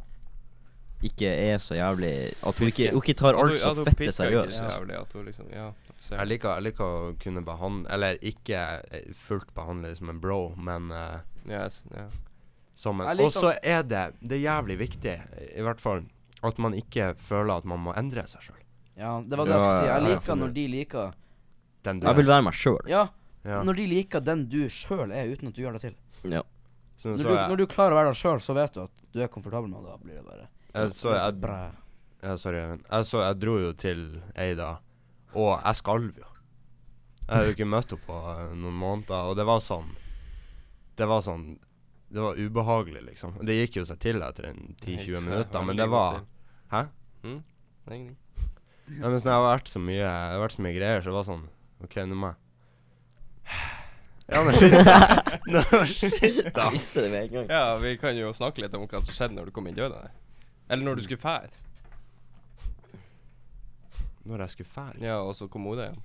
ikke 1.09 1.29
er 1.31 1.59
så 1.63 1.77
jævlig 1.77 2.13
At 2.47 2.59
hun 2.61 2.69
ikke, 2.71 2.91
hun 2.95 3.03
ikke 3.03 3.15
tar 3.19 3.37
alt 3.39 3.59
så 3.61 3.73
fette 3.85 4.13
seriøst. 4.17 4.63
jævlig, 4.65 4.97
at 5.01 5.13
hun 5.13 5.25
liksom, 5.29 5.49
ja, 5.53 5.67
ser- 5.99 6.19
Jeg 6.19 6.31
liker, 6.33 6.55
jeg 6.59 6.63
liker 6.69 6.85
å 6.85 7.15
kunne 7.23 7.43
behandle 7.45 7.91
Eller 7.95 8.19
ikke 8.23 8.61
eh, 8.91 9.09
fullt 9.15 9.53
behandle 9.55 9.95
som 9.97 10.11
en 10.11 10.21
bro, 10.21 10.55
men 10.57 10.91
uh, 10.91 11.19
yes, 11.49 11.83
yeah. 11.95 12.09
som 12.75 13.01
en 13.05 13.21
Og 13.21 13.33
så 13.33 13.53
er 13.63 13.83
det 13.83 14.05
Det 14.21 14.39
er 14.39 14.45
jævlig 14.47 14.79
viktig, 14.79 15.17
i 15.57 15.63
hvert 15.67 15.81
fall, 15.81 16.05
at 16.43 16.59
man 16.59 16.75
ikke 16.75 17.15
føler 17.19 17.57
at 17.61 17.65
man 17.69 17.81
må 17.81 17.95
endre 17.97 18.27
seg 18.29 18.43
sjøl. 18.51 18.61
Ja, 18.97 19.21
det 19.27 19.37
var 19.39 19.47
det 19.49 19.55
jeg 19.57 19.63
skulle 19.65 19.79
si. 19.81 19.87
Jeg 19.91 20.03
liker 20.09 20.37
når 20.39 20.51
de 20.55 20.65
liker 20.71 21.15
Den 21.85 22.01
du 22.01 22.07
Jeg 22.07 22.17
vil 22.17 22.27
være 22.29 22.43
meg 22.49 22.55
sjøl. 22.55 22.83
Ja, 22.89 23.07
Ja. 23.45 23.63
når 23.63 23.75
de 23.77 23.87
liker 23.91 24.21
den 24.25 24.47
du 24.49 24.63
sjøl 24.73 25.11
er, 25.13 25.29
uten 25.29 25.49
at 25.51 25.55
du 25.57 25.61
gjør 25.63 25.75
det 25.77 25.81
til. 25.83 25.95
Ja. 26.33 26.41
Så, 26.97 27.11
Når 27.11 27.17
så 27.19 27.29
du, 27.29 27.35
når 27.35 27.57
du 27.61 27.65
klarer 27.67 27.93
å 27.93 27.99
være 27.99 28.13
deg 28.13 28.17
sjøl, 28.17 28.39
så 28.41 28.55
vet 28.57 28.73
du 28.73 28.81
at 28.87 28.91
du 29.13 29.19
er 29.21 29.29
komfortabel 29.29 29.69
med 29.69 29.83
det. 29.83 29.91
Da 29.91 29.97
blir 30.01 30.15
det 30.15 30.25
bare 30.25 30.47
jeg, 30.75 30.93
så 30.99 31.14
jeg, 31.14 31.35
bra. 31.43 31.59
ja, 32.22 32.37
Sorry. 32.41 32.62
Jeg, 32.91 33.07
så 33.09 33.22
jeg 33.22 33.41
dro 33.43 33.59
jo 33.62 33.72
til 33.79 34.07
Eida, 34.35 34.70
og 35.35 35.53
jeg 35.57 35.81
skalv 35.81 36.18
jo. 36.18 36.31
Jeg 37.25 37.31
hadde 37.31 37.47
jo 37.49 37.55
ikke 37.57 37.68
møtt 37.72 37.95
henne 37.95 38.05
på 38.05 38.16
eh, 38.35 38.51
noen 38.61 38.75
måneder, 38.83 39.31
og 39.31 39.39
det 39.39 39.47
var 39.49 39.62
sånn 39.64 39.87
Det 40.99 41.07
var 41.09 41.22
sånn 41.25 41.47
Det 42.12 42.20
var 42.20 42.37
ubehagelig, 42.37 43.01
liksom. 43.07 43.39
Det 43.49 43.57
gikk 43.57 43.79
jo 43.81 43.85
seg 43.89 44.03
til 44.03 44.20
etter 44.22 44.51
en 44.51 44.75
10-20 44.83 45.25
minutter, 45.25 45.64
men 45.64 45.81
det 45.81 45.87
var 45.89 46.18
Hæ? 46.75 46.83
Hm? 47.25 47.39
Nei, 47.89 47.97
ingenting. 47.97 48.51
Men 49.01 49.16
sånn, 49.16 49.31
jeg 49.31 49.39
har 49.39 49.47
vært 49.47 49.70
så 49.72 49.81
mye 49.81 50.03
Jeg 50.03 50.35
har 50.35 50.43
vært 50.45 50.57
så 50.59 50.64
mye 50.66 50.77
greier, 50.77 51.01
så 51.01 51.09
det 51.09 51.16
var 51.16 51.29
sånn 51.31 51.47
OK, 51.87 51.97
nå 52.11 52.18
må 52.20 52.33
jeg 52.35 52.41
Ja, 54.35 54.43
men 54.45 54.55
shit, 54.61 54.77
da. 54.85 54.99
Nå, 55.49 55.62
shit, 55.89 56.20
da. 56.53 56.68
Jeg 56.68 56.77
visste 56.77 57.03
det 57.05 57.11
med 57.12 57.27
en 57.27 57.33
gang. 57.35 57.49
Ja, 57.53 57.75
vi 57.81 57.97
kan 58.01 58.16
jo 58.16 58.31
snakke 58.37 58.62
litt 58.64 58.77
om 58.77 58.85
hva 58.89 59.01
som 59.05 59.16
skjedde 59.16 59.37
når 59.37 59.49
du 59.49 59.57
kom 59.57 59.66
inn 59.68 59.77
døra 59.77 59.99
der. 60.07 60.12
Eller 60.69 60.85
når 60.85 60.99
du 60.99 61.05
skulle 61.05 61.21
fære. 61.21 61.53
Når 64.25 64.45
jeg 64.47 64.51
skulle 64.51 64.71
fære 64.73 65.01
Ja, 65.05 65.21
og 65.21 65.35
så 65.37 65.49
kom 65.53 65.67
Oda 65.69 65.91
hjem. 65.91 66.03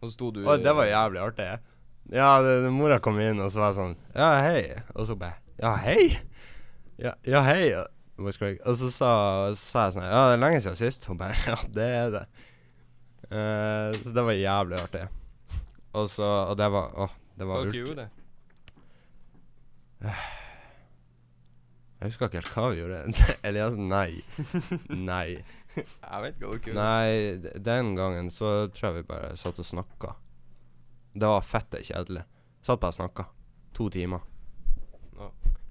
Og 0.00 0.08
så 0.08 0.12
sto 0.14 0.30
du 0.32 0.44
Å, 0.46 0.56
det 0.56 0.74
var 0.76 0.88
jævlig 0.88 1.20
artig. 1.20 1.48
Ja, 2.10 2.30
det, 2.42 2.56
det, 2.64 2.72
mora 2.74 2.98
kom 3.02 3.18
inn, 3.22 3.40
og 3.42 3.50
så 3.52 3.62
var 3.62 3.72
jeg 3.72 3.78
sånn 3.80 3.96
Ja, 4.14 4.30
hei. 4.44 4.62
Og 4.94 5.08
så 5.10 5.16
bare 5.18 5.38
Ja, 5.60 5.74
hei? 5.82 6.16
Ja, 7.00 7.14
ja 7.28 7.42
hei. 7.46 7.74
Og 8.20 8.76
så 8.76 8.90
sa, 8.92 9.10
sa 9.58 9.88
jeg 9.88 9.96
sånn 9.98 10.06
Ja, 10.06 10.22
det 10.30 10.38
er 10.38 10.42
lenge 10.44 10.62
siden 10.64 10.80
sist. 10.80 11.06
Hun 11.10 11.20
bare 11.20 11.36
Ja, 11.50 11.58
det 11.74 11.88
er 12.00 12.14
det. 12.16 12.24
Uh, 13.30 13.90
så 14.00 14.14
det 14.14 14.26
var 14.26 14.38
jævlig 14.38 14.80
artig. 14.80 15.06
Og 15.98 16.10
så 16.10 16.26
Og 16.50 16.56
det 16.58 16.70
var 16.72 16.94
Åh, 17.06 17.16
det 17.38 17.46
Hva 17.46 17.60
var 17.60 17.70
dere 17.70 17.88
ultra. 17.90 18.10
Jeg 22.00 22.08
husker 22.08 22.30
ikke 22.30 22.40
helt 22.40 22.52
hva 22.56 22.68
vi 22.72 22.80
gjorde. 22.80 23.00
Elias, 23.50 23.76
nei. 23.76 24.22
Nei. 24.88 25.40
Jeg 25.76 26.22
vet 26.24 26.38
ikke 26.38 26.48
hva 26.48 26.56
dere 26.56 26.64
gjorde. 26.64 26.76
Nei, 26.80 27.60
den 27.68 27.92
gangen 27.98 28.30
så 28.34 28.52
tror 28.74 28.88
jeg 28.88 29.02
vi 29.02 29.08
bare 29.12 29.34
satt 29.38 29.60
og 29.60 29.68
snakka. 29.68 30.14
Det 31.12 31.28
var 31.30 31.44
fette 31.46 31.82
kjedelig. 31.84 32.24
Satt 32.66 32.80
bare 32.82 32.94
og 32.94 32.98
snakka. 32.98 33.26
To 33.76 33.86
timer. 33.92 34.24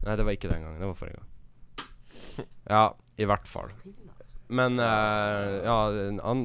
Nei, 0.06 0.16
det 0.16 0.24
var 0.24 0.38
ikke 0.38 0.52
den 0.52 0.64
gangen. 0.64 0.80
Det 0.80 0.88
var 0.88 0.96
forrige 1.02 1.20
gang. 1.20 1.28
Ja, 2.70 2.84
i 3.20 3.26
hvert 3.28 3.48
fall. 3.50 3.74
Men 4.48 4.80
uh, 4.80 5.60
ja 5.66 5.76
an, 6.24 6.44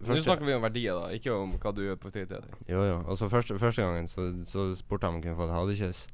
Nå 0.00 0.16
snakker 0.16 0.46
vi 0.46 0.54
om 0.54 0.62
verdier, 0.64 0.96
da, 0.96 1.10
ikke 1.12 1.32
om 1.34 1.56
hva 1.60 1.72
du 1.76 1.82
gjør 1.82 1.98
på 2.00 2.12
fritida. 2.12 2.40
Jo, 2.70 2.84
jo. 2.86 3.00
Og 3.10 3.18
så 3.20 3.28
første, 3.28 3.58
første 3.60 3.82
gangen 3.84 4.06
så, 4.08 4.30
så 4.48 4.70
spurte 4.78 5.08
jeg 5.08 5.12
om 5.12 5.18
jeg 5.18 5.26
kunne 5.26 5.40
få 5.40 5.48
et 5.48 5.56
hadekyss. 5.56 6.04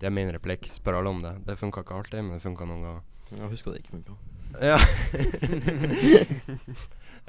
Det 0.00 0.08
er 0.08 0.14
min 0.16 0.32
replikk. 0.32 0.70
Spør 0.72 1.00
alle 1.00 1.12
om 1.12 1.22
det. 1.22 1.34
Det 1.46 1.58
funka 1.60 1.84
ikke 1.84 1.94
alltid, 1.98 2.22
men 2.24 2.38
det 2.38 2.42
funka 2.44 2.64
noen 2.68 2.84
ganger. 2.86 3.02
Jeg 3.36 3.50
husker 3.52 3.74
det 3.74 3.82
ikke 3.82 3.98
funka. 3.98 4.12
Ja. 4.60 4.78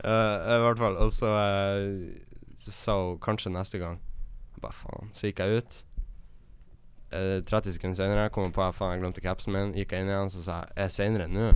uh, 0.01 0.37
I 0.55 0.59
hvert 0.63 0.79
fall. 0.79 0.95
Og 1.03 1.11
så 1.11 1.31
eh, 1.35 2.69
sa 2.71 2.95
hun 3.03 3.19
kanskje 3.19 3.51
neste 3.53 3.81
gang. 3.81 3.99
Bare 4.61 4.73
faen. 4.77 5.11
Så 5.13 5.27
gikk 5.27 5.43
jeg 5.43 5.61
ut. 5.61 5.81
Uh, 7.11 7.43
30 7.43 7.75
sekunder 7.75 7.99
senere 7.99 8.29
kom 8.31 8.47
jeg 8.47 8.55
på 8.55 8.63
at 8.63 8.77
faen, 8.77 8.95
jeg 8.95 9.03
glemte 9.03 9.25
capsen 9.25 9.55
min. 9.55 9.75
Gikk 9.75 9.91
jeg 9.91 10.05
inn 10.05 10.13
igjen, 10.13 10.31
så 10.31 10.45
sa 10.45 10.61
jeg 10.63 10.77
Er 10.77 10.87
jeg 10.87 10.95
seinere 10.95 11.27
nå? 11.27 11.51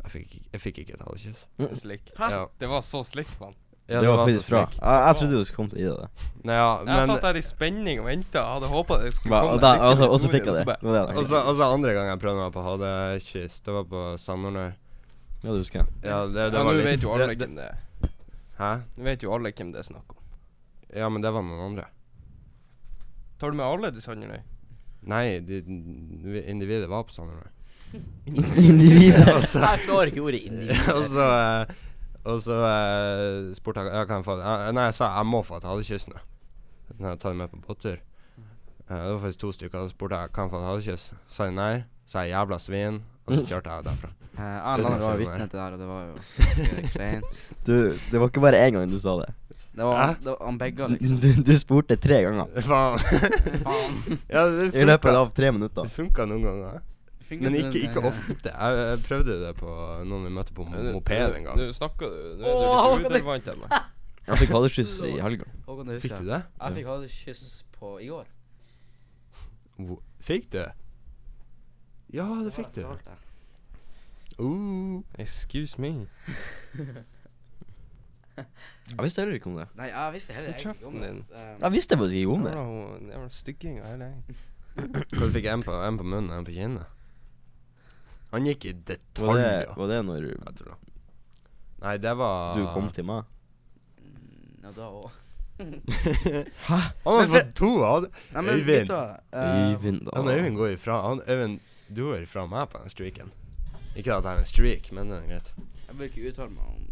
Jeg 0.00 0.14
fikk, 0.16 0.38
jeg 0.50 0.60
fikk 0.64 0.82
ikke 0.82 0.96
et 0.96 1.06
halvkyss. 1.06 1.46
Slik. 1.84 2.10
Hæ? 2.18 2.30
Ja. 2.32 2.44
Det 2.58 2.68
var 2.72 2.82
så 2.82 3.04
slick, 3.06 3.30
mann. 3.40 3.54
Ja, 3.90 4.00
det 4.00 4.08
var 4.08 4.20
faktisk 4.22 4.50
bra. 4.52 4.60
Jeg, 4.70 4.98
jeg 5.06 5.16
trodde 5.18 5.38
du 5.40 5.44
skulle 5.48 5.56
komme 5.56 5.70
til 5.72 5.78
å 5.78 5.82
gi 5.82 5.88
deg 5.90 6.02
det. 6.04 6.28
Nei, 6.46 6.54
ja, 6.56 6.68
Jeg 6.86 7.06
satt 7.10 7.24
der 7.26 7.38
i 7.40 7.42
spenning 7.42 7.98
og 8.00 8.06
venta. 8.06 8.44
Hadde 8.54 8.68
håpa 8.70 8.98
det 9.02 9.10
skulle 9.16 9.32
komme. 9.34 9.56
og 9.56 9.60
da- 9.64 9.72
også, 9.90 10.06
Og 10.06 10.20
så 10.22 10.30
fikk 10.30 10.46
jeg 10.46 10.54
det. 10.60 10.76
Det 10.80 10.92
det 10.92 11.16
Og 11.40 11.56
så 11.58 11.66
andre 11.66 11.94
gang 11.96 12.06
jeg 12.12 12.20
prøvde 12.22 12.44
meg 12.44 12.52
på 12.54 12.62
hadekyss, 12.68 13.60
det 13.66 13.74
var 13.74 13.84
på 13.90 14.04
Sandornøy. 14.22 14.70
Ja, 15.42 15.48
det 15.50 15.58
husker 15.58 15.80
jeg. 15.80 15.88
Ja, 16.04 16.20
det, 16.26 16.34
det 16.52 16.60
Ja, 16.60 16.62
nå 16.62 16.84
vet 16.84 17.02
jo 17.02 17.12
alle 17.16 17.34
hvem 17.34 17.54
det 17.56 17.66
er. 17.66 17.76
Hæ? 18.60 18.70
Nå 18.96 19.04
vet 19.08 19.22
jo 19.24 19.34
alle 19.34 19.52
hvem 19.56 19.72
det 19.72 19.78
er 19.82 19.88
snakk 19.88 20.14
om. 20.14 20.16
Ja, 20.94 21.08
men 21.08 21.22
det 21.22 21.32
var 21.32 21.42
noen 21.42 21.66
andre. 21.72 21.86
Tar 23.40 23.50
du 23.50 23.56
med 23.56 23.66
alle 23.66 23.90
til 23.90 24.02
Sandornøy? 24.04 24.42
Nei, 25.08 25.40
de, 25.40 25.62
individet 26.46 26.88
var 26.92 27.06
på 27.08 27.14
Sandornøy. 27.16 27.50
Individet. 28.70 29.26
Altså, 29.32 29.64
Jeg 29.64 29.86
klarer 29.86 30.12
ikke 30.12 30.22
ordet 30.28 30.42
individ. 30.46 30.76
altså, 30.94 31.08
så 31.14 31.89
Og 32.28 32.40
så 32.44 32.56
eh, 32.68 33.54
spurte 33.56 33.80
jeg 33.86 34.06
kan 34.10 34.20
jeg 34.20 34.26
få 34.26 34.34
eh, 34.40 34.66
Nei, 34.76 34.84
jeg 34.90 34.94
sa 34.98 35.08
jeg 35.16 35.26
må 35.30 35.40
få 35.46 35.56
et 35.56 35.64
hadekyss 35.64 36.08
nå. 36.10 36.18
Når 36.98 37.14
jeg 37.14 37.20
tar 37.22 37.30
dem 37.32 37.38
med 37.44 37.50
på 37.54 37.60
båttur. 37.66 37.96
Eh, 37.96 38.96
det 38.96 39.12
var 39.14 39.20
faktisk 39.22 39.40
to 39.40 39.52
stykker. 39.56 39.78
Og 39.84 39.88
så 39.88 39.94
spurte 39.96 40.18
jeg 40.20 40.32
kan 40.36 40.44
jeg 40.48 40.52
få 40.54 40.60
et 40.60 40.68
hadekyss. 40.68 41.06
Sa 41.32 41.46
de 41.48 41.56
nei. 41.56 41.74
Sa 42.10 42.24
jeg 42.26 42.34
jævla 42.34 42.58
svin. 42.60 43.00
Og 43.26 43.36
så 43.38 43.44
kjørte 43.54 43.76
jeg 43.76 43.88
derfra. 43.90 44.12
Eh, 44.40 44.44
var 44.62 44.78
Uten 44.78 44.94
å 44.94 45.00
si 45.02 45.16
vitne 45.18 45.32
mer. 45.36 45.48
til 45.50 45.58
det 45.58 45.60
her, 45.60 45.72
og 45.74 45.80
det 45.80 45.86
var 45.90 46.02
jo 46.06 46.84
kleint. 46.94 47.38
Du, 47.66 47.72
det 48.12 48.20
var 48.22 48.30
ikke 48.30 48.40
bare 48.44 48.60
én 48.62 48.76
gang 48.76 48.86
du 48.88 48.94
sa 49.02 49.16
det. 49.18 49.26
Det 49.74 49.84
var, 49.84 49.98
Hæ? 49.98 50.14
det 50.22 50.30
var 50.30 50.38
han 50.46 50.58
begge, 50.60 50.86
Du, 50.88 50.94
liksom. 50.94 51.18
du, 51.20 51.42
du 51.50 51.50
spurte 51.60 51.96
tre 52.00 52.20
ganger. 52.24 52.46
Faen. 52.64 53.02
Faen. 53.66 53.98
ja, 54.32 54.44
det 54.54 54.68
I 54.80 54.86
løpet 54.86 55.18
av 55.18 55.34
tre 55.36 55.50
minutter. 55.52 55.82
Det 55.90 55.92
funka 55.98 56.24
noen 56.30 56.46
ganger. 56.46 56.78
Men 57.30 57.54
ikke, 57.54 57.78
ikke 57.86 58.02
ofte. 58.08 58.50
Jeg, 58.50 58.76
jeg 58.80 58.98
prøvde 59.06 59.36
det 59.44 59.52
på 59.60 59.70
noen 60.10 60.24
vi 60.26 60.32
møtte 60.34 60.54
på 60.56 60.64
moped 60.66 61.36
en 61.36 61.44
gang. 61.46 61.56
Nå 61.60 61.68
snakker 61.76 62.10
du. 62.10 62.20
Nå 62.42 62.50
er 62.50 62.58
du 62.58 63.04
litt 63.04 63.06
det- 63.06 63.20
udelvant 63.20 63.44
til 63.44 63.60
meg. 63.62 63.78
Jeg 64.26 64.36
fikk 64.42 64.52
hadekyss 64.56 64.96
i 65.06 65.12
helga. 65.22 65.46
Fikk 66.02 66.18
du 66.18 66.26
det? 66.30 66.42
Jeg 66.60 66.74
fikk 66.80 66.86
ha 66.90 66.98
på 67.78 67.94
i 68.00 68.10
går. 68.10 68.26
Fikk 70.20 70.50
du? 70.52 70.62
Ja, 72.12 72.26
det 72.44 72.52
fikk 72.54 72.74
du. 72.74 72.84
Uh. 74.40 75.02
Excuse 75.18 75.78
me. 75.80 76.06
Jeg 78.40 79.04
visste 79.04 79.20
heller 79.20 79.34
ikke 79.36 79.50
om 79.50 79.56
det. 79.58 79.66
Nei, 79.76 79.86
jeg 79.90 80.12
visste 80.14 80.32
heller 80.32 80.54
ikke 80.54 80.70
om 80.70 80.76
kjeften 80.78 81.02
det. 81.02 81.10
Um, 81.10 81.58
Jeg 81.60 81.72
visste 81.74 81.96
faktisk 81.98 82.16
ikke 82.20 82.32
om 82.36 82.44
det. 82.46 82.52
Jævla 82.54 82.64
ho- 82.70 83.10
Jævla 83.10 83.28
stygging 83.36 83.80
av 83.80 83.86
hele 83.90 84.08
gjengen. 84.08 84.38
Hva 85.12 85.26
du 85.26 85.34
fikk 85.34 85.48
en 85.52 85.64
på, 85.66 85.74
en 85.88 85.98
på 86.00 86.06
munnen 86.06 86.30
og 86.32 86.38
en 86.38 86.46
på 86.48 86.54
kinnet? 86.56 86.99
Han 88.32 88.44
gikk 88.46 88.64
i 88.64 88.72
Var 88.72 88.78
det, 88.84 88.98
detaljer. 89.14 89.74
var 89.76 89.86
det 89.88 90.00
når 90.06 90.22
Jeg 90.30 90.54
tror 90.58 90.68
det. 90.74 90.92
Nei, 91.82 91.96
det 91.98 92.16
var 92.16 92.56
du 92.58 92.66
kom 92.74 92.90
til 92.90 93.04
meg? 93.04 93.24
mm, 94.00 94.62
Ja, 94.62 94.70
da 94.76 94.90
òg. 94.90 95.10
Han 95.60 96.86
har 97.04 97.20
Men 97.20 97.28
for- 97.28 97.36
fått 97.40 97.54
to. 97.54 97.70
Han, 97.84 98.06
Nei, 98.32 98.42
men 98.42 98.54
Øyvind. 98.60 98.86
gutta 98.88 99.20
eh, 99.32 99.72
Øyvind, 99.72 100.00
da. 100.06 100.10
han 100.16 100.28
Øyvind 100.28 100.56
går 100.56 100.68
ifra 100.76 101.00
Han 101.08 101.20
Øyvind, 101.28 101.60
du 101.94 102.02
går 102.06 102.22
ifra 102.22 102.46
meg 102.48 102.68
på 102.70 102.78
den 102.82 102.88
streaken. 102.90 103.30
Ikke 103.96 104.14
at 104.14 104.24
jeg 104.24 104.32
er 104.36 104.38
en 104.38 104.46
streak, 104.46 104.92
men 104.92 105.10
det 105.10 105.18
er 105.18 105.26
greit. 105.28 105.54
Jeg 105.88 105.98
vil 105.98 106.08
ikke 106.08 106.28
uttale 106.30 106.50
meg 106.50 106.64
om 106.64 106.86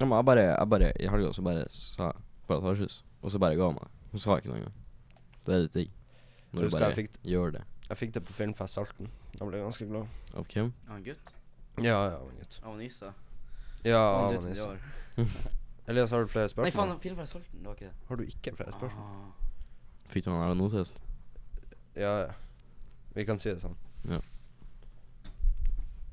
Ja, 0.00 0.04
men 0.06 0.16
jeg 0.18 0.24
bare, 0.24 0.40
jeg 0.58 0.68
bare 0.68 0.92
I 1.00 1.06
helga 1.08 1.32
så 1.32 1.42
bare 1.42 1.64
sa 1.70 2.02
jeg 2.12 2.22
bare 2.48 2.60
Tarsus, 2.60 3.02
og 3.22 3.30
så 3.32 3.38
bare 3.38 3.56
ga 3.56 3.64
jeg 3.70 3.74
meg. 3.80 3.88
Hun 4.12 4.20
sa 4.20 4.36
ikke 4.36 4.48
noe 4.52 4.56
engang. 4.58 4.74
Det 5.46 5.54
er 5.54 5.58
litt 5.64 5.74
digg. 5.74 5.90
Når 6.52 6.60
du 6.60 6.66
Husker 6.66 6.78
bare 6.80 6.90
jeg 6.94 6.96
fikk- 7.08 7.20
gjør 7.32 7.50
det. 7.52 7.62
Jeg 7.88 7.96
fikk 7.98 8.12
det 8.14 8.22
på 8.26 8.32
Filmfest 8.32 8.74
Salten. 8.74 9.08
Da 9.36 9.44
ble 9.44 9.58
jeg 9.58 9.66
ganske 9.66 9.86
glad. 9.90 10.06
Av 10.34 10.46
hvem? 10.52 10.72
av 10.88 10.96
en 10.96 11.04
gutt. 11.04 11.32
Ja, 11.84 11.98
ja, 12.08 12.18
men 12.24 12.36
gutt. 12.40 12.60
Av 12.62 12.74
Anisa? 12.74 13.12
Ja, 13.84 14.00
Av 14.00 14.34
en 14.34 14.60
år. 14.64 14.78
Elias, 15.86 16.10
har 16.10 16.24
du 16.24 16.26
flere 16.32 16.48
spørsmål? 16.48 16.66
Nei, 16.66 16.72
faen, 16.74 16.88
filmen 16.88 17.02
Filmfest 17.02 17.32
Salten, 17.32 17.60
det 17.60 17.68
var 17.68 17.76
ikke 17.76 17.90
det. 17.90 18.06
Har 18.08 18.16
du 18.16 18.22
ikke 18.24 18.54
flere 18.56 18.72
spørsmål? 18.72 19.04
Ah. 19.06 19.28
Fikk 20.10 20.24
du 20.24 20.30
han 20.30 20.42
Erlend 20.42 21.02
Ja, 21.96 22.12
ja. 22.24 22.32
Vi 23.14 23.24
kan 23.24 23.38
si 23.38 23.52
det 23.52 23.60
sånn. 23.60 23.76
Ja. 24.08 24.18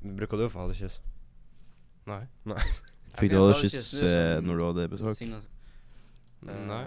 Bruker 0.04 0.38
du 0.38 0.46
å 0.46 0.52
få 0.52 0.62
ha 0.62 0.68
det 0.68 0.76
kyss? 0.78 1.00
Nei. 2.06 2.22
Fikk 3.18 3.30
du 3.32 3.38
ha 3.38 3.48
det 3.48 3.56
hadekyss 3.56 3.90
kyss, 3.90 4.02
eh, 4.02 4.40
når 4.44 4.60
du 4.60 4.64
hadde 4.68 4.88
besøk? 4.92 5.22
Nei. 6.44 6.84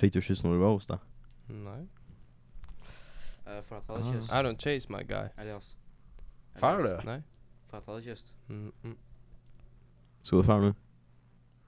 Fikk 0.00 0.16
du 0.16 0.20
kyss 0.24 0.44
når 0.44 0.56
du 0.56 0.64
var 0.64 0.74
hos 0.76 0.88
deg? 0.90 1.06
Nei. 1.52 1.82
Eh, 3.46 3.62
For 3.62 3.76
at 3.76 3.88
jeg 3.88 3.96
hadde 3.96 4.12
kyss. 4.12 4.30
I 4.30 4.42
don't 4.42 4.60
chase 4.60 4.92
my 4.92 5.02
guy. 5.02 5.28
Elias. 5.38 5.76
Feiler 6.56 6.82
du? 6.82 7.06
Nei. 7.08 7.20
For 7.66 7.76
at 7.76 7.86
jeg 7.86 7.94
hadde 7.94 8.06
kyss. 8.10 8.34
Mm, 8.48 8.72
mm. 8.82 8.96
Skal 10.22 10.38
du 10.38 10.42
feile? 10.42 10.66
nå? 10.66 10.72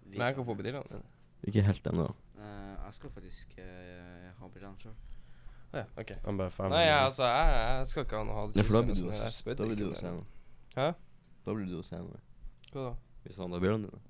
Men 0.07 0.21
jeg 0.21 0.35
kan 0.35 0.45
få 0.45 0.55
brillene 0.55 0.83
dine. 0.89 1.03
Ikke 1.43 1.63
helt 1.63 1.87
ennå. 1.87 2.07
Eh, 2.39 2.45
jeg 2.85 2.95
skal 2.95 3.11
faktisk 3.11 3.59
uh, 3.59 4.31
ha 4.39 4.49
brillene 4.49 4.81
sjøl. 4.81 4.95
Å 5.73 5.83
ja, 5.83 5.87
OK. 5.99 6.13
Han 6.25 6.39
bare 6.39 6.53
fem 6.55 6.71
Nei, 6.71 6.85
ja, 6.87 6.99
altså, 7.05 7.27
jeg, 7.27 7.55
jeg 7.79 7.87
skal 7.91 8.05
ikke 8.07 8.21
ha 8.21 8.27
noe 8.29 8.45
Ja, 8.55 8.63
for 8.63 8.77
da 8.79 8.83
blir 8.87 9.81
du 9.81 9.89
hos 9.91 10.03
noe. 10.07 10.27
Hæ? 10.77 10.91
Da 11.47 11.55
blir 11.55 11.67
du 11.71 11.81
å 11.81 11.87
se. 11.87 11.99
Hva 12.71 12.85
da? 12.85 12.93
Hvis 13.27 13.41
han 13.43 13.53
har 13.57 13.63
brillene 13.65 13.91
dine. 13.91 14.03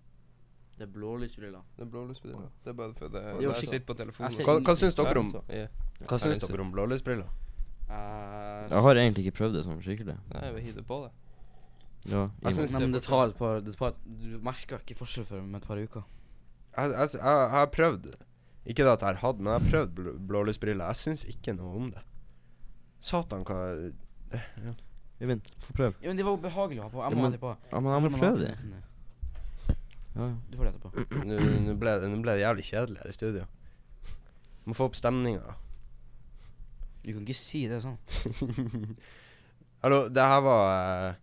Det 0.76 0.84
er 0.84 0.92
blålysbriller. 0.92 1.64
Det 1.76 1.86
er 1.86 1.90
blålysbriller. 1.90 2.48
Det 2.64 2.70
er 2.70 2.76
bare 2.76 2.94
for 2.94 3.08
det 3.08 3.22
Jo, 3.40 3.48
Jeg 3.48 3.56
shit. 3.56 3.68
sitter 3.70 3.86
på 3.86 3.94
telefonen. 3.96 4.32
Hva, 4.44 4.58
hva 4.60 4.74
syns 4.76 4.94
dere 4.98 5.18
om 5.22 5.32
Ja. 5.48 5.66
Hva 6.04 6.18
syns 6.20 6.44
dere 6.44 6.60
om 6.60 6.72
blålysbriller? 6.72 7.30
Eh, 7.91 8.66
Jeg 8.70 8.82
har 8.82 8.95
egentlig 8.99 9.26
ikke 9.26 9.37
prøvd 9.39 9.53
det 9.59 9.64
sånn 9.66 9.80
skikkelig. 9.84 10.16
Nei, 10.32 10.43
jeg 10.47 10.55
vil 10.57 10.62
hive 10.68 10.82
på 10.87 10.99
det. 11.05 11.12
Ja, 12.11 12.24
Jeg 12.43 12.53
i 12.53 12.57
syns- 12.57 12.72
Nei, 12.72 12.80
men 12.80 12.93
det 12.93 13.03
tar 13.03 13.28
et 13.28 13.37
par, 13.39 13.61
det 13.61 13.76
tar, 13.76 13.95
Du 14.07 14.39
merker 14.39 14.78
ikke 14.78 14.97
forskjell 14.97 15.24
før 15.26 15.41
om 15.43 15.55
et 15.55 15.62
par 15.66 15.76
uker. 15.76 16.05
Jeg, 16.76 16.91
jeg, 16.91 17.09
jeg, 17.14 17.20
jeg 17.22 17.51
har 17.51 17.66
prøvd 17.72 18.11
Ikke 18.66 18.82
det 18.84 18.93
at 18.93 19.01
jeg 19.01 19.09
har 19.14 19.20
hatt, 19.22 19.39
men 19.39 19.53
jeg 19.53 19.62
har 19.62 19.70
prøvd 19.70 19.95
bl 19.95 20.11
blålysbriller. 20.26 20.87
Jeg 20.91 20.97
syns 20.97 21.24
ikke 21.30 21.55
noe 21.57 21.76
om 21.76 21.91
det. 21.95 22.03
Satan, 23.01 23.45
hva 23.47 23.59
det, 23.78 23.95
ja. 24.64 24.72
Eivind, 25.20 25.47
få 25.62 25.72
prøve. 25.72 25.95
Ja, 26.03 26.09
men 26.11 26.16
det 26.18 26.24
var 26.26 26.34
jo 26.37 26.43
behagelig 26.43 26.80
å 26.80 26.82
ha 26.82 26.91
på. 26.91 26.99
Jeg 27.01 27.11
Ja, 27.11 27.16
må 27.16 27.22
ha 27.22 27.30
de 27.30 27.39
på. 27.39 27.53
Ja, 27.72 27.80
men 27.80 27.93
jeg 27.93 28.03
må 28.11 28.18
prøve 28.18 28.39
det. 28.43 28.57
Ja, 30.16 30.26
ja. 30.26 30.34
Du 30.51 30.57
får 30.59 30.64
det 30.64 30.72
etterpå. 30.74 31.24
Nå 31.24 31.39
nå 31.70 31.76
ble, 31.78 31.95
nå 32.11 32.18
ble 32.24 32.34
det 32.37 32.43
jævlig 32.43 32.64
kjedelig 32.66 32.99
her 33.03 33.09
i 33.09 33.16
studio. 33.16 33.47
Må 34.66 34.74
få 34.74 34.84
opp 34.91 34.97
stemninga. 34.99 35.55
Du 37.07 37.12
kan 37.14 37.22
ikke 37.22 37.38
si 37.38 37.61
det 37.70 37.78
sånn. 37.84 37.98
Hallo, 39.84 40.07
det 40.11 40.24
her 40.26 40.40
var 40.42 40.70
eh, 40.74 41.18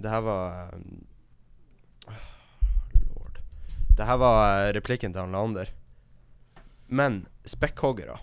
Det 0.00 0.08
her 0.08 0.22
var 0.24 0.70
eh, 2.08 2.20
Lord. 3.04 3.40
Det 3.98 4.06
her 4.08 4.16
var 4.22 4.44
eh, 4.62 4.70
replikken 4.78 5.12
til 5.12 5.20
han 5.20 5.34
Lander. 5.36 5.72
Men 6.88 7.20
spekkhoggere 7.46 8.16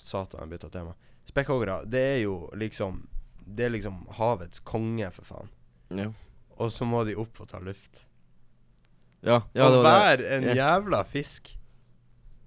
Satan, 0.00 0.44
jeg 0.46 0.52
bytta 0.54 0.70
tema. 0.72 0.94
Spekkhoggere, 1.28 1.80
det 1.90 2.00
er 2.14 2.20
jo 2.22 2.36
liksom 2.56 3.02
Det 3.44 3.66
er 3.66 3.74
liksom 3.74 4.04
havets 4.16 4.62
konge, 4.62 5.10
for 5.12 5.26
faen. 5.26 5.50
Ja, 5.90 6.06
Og 6.62 6.70
så 6.72 6.86
må 6.86 7.02
de 7.08 7.16
opp 7.18 7.40
og 7.42 7.48
ta 7.50 7.58
luft. 7.58 8.04
ja, 9.26 9.40
ja 9.58 9.66
og 9.66 9.74
det 9.74 9.82
var 9.82 10.16
det. 10.22 10.30
en 10.36 10.46
Ja. 10.52 10.54
jævla 10.54 11.02
fisk. 11.04 11.56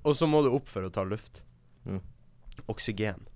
Og 0.07 0.15
så 0.15 0.27
må 0.27 0.41
du 0.45 0.49
opp 0.55 0.67
for 0.71 0.87
å 0.87 0.89
ta 0.89 1.03
luft. 1.03 1.43
Mm. 1.85 1.99
Oksygen. 2.71 3.27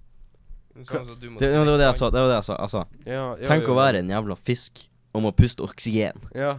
Sånn 0.86 1.10
Det, 1.18 1.50
det 1.50 1.58
var 1.58 1.78
det 1.80 1.88
jeg 1.88 1.98
sa. 2.00 2.10
Det 2.14 2.22
var 2.22 2.32
det 2.32 2.38
jeg 2.38 2.48
sa. 2.48 2.56
Altså. 2.62 2.86
Ja, 3.06 3.26
ja, 3.40 3.50
Tenk 3.50 3.66
ja, 3.66 3.74
å 3.74 3.78
være 3.78 4.04
en 4.04 4.12
jævla 4.14 4.38
fisk 4.38 4.84
og 5.16 5.24
må 5.26 5.34
puste 5.34 5.66
oksygen. 5.66 6.20
Ja. 6.38 6.58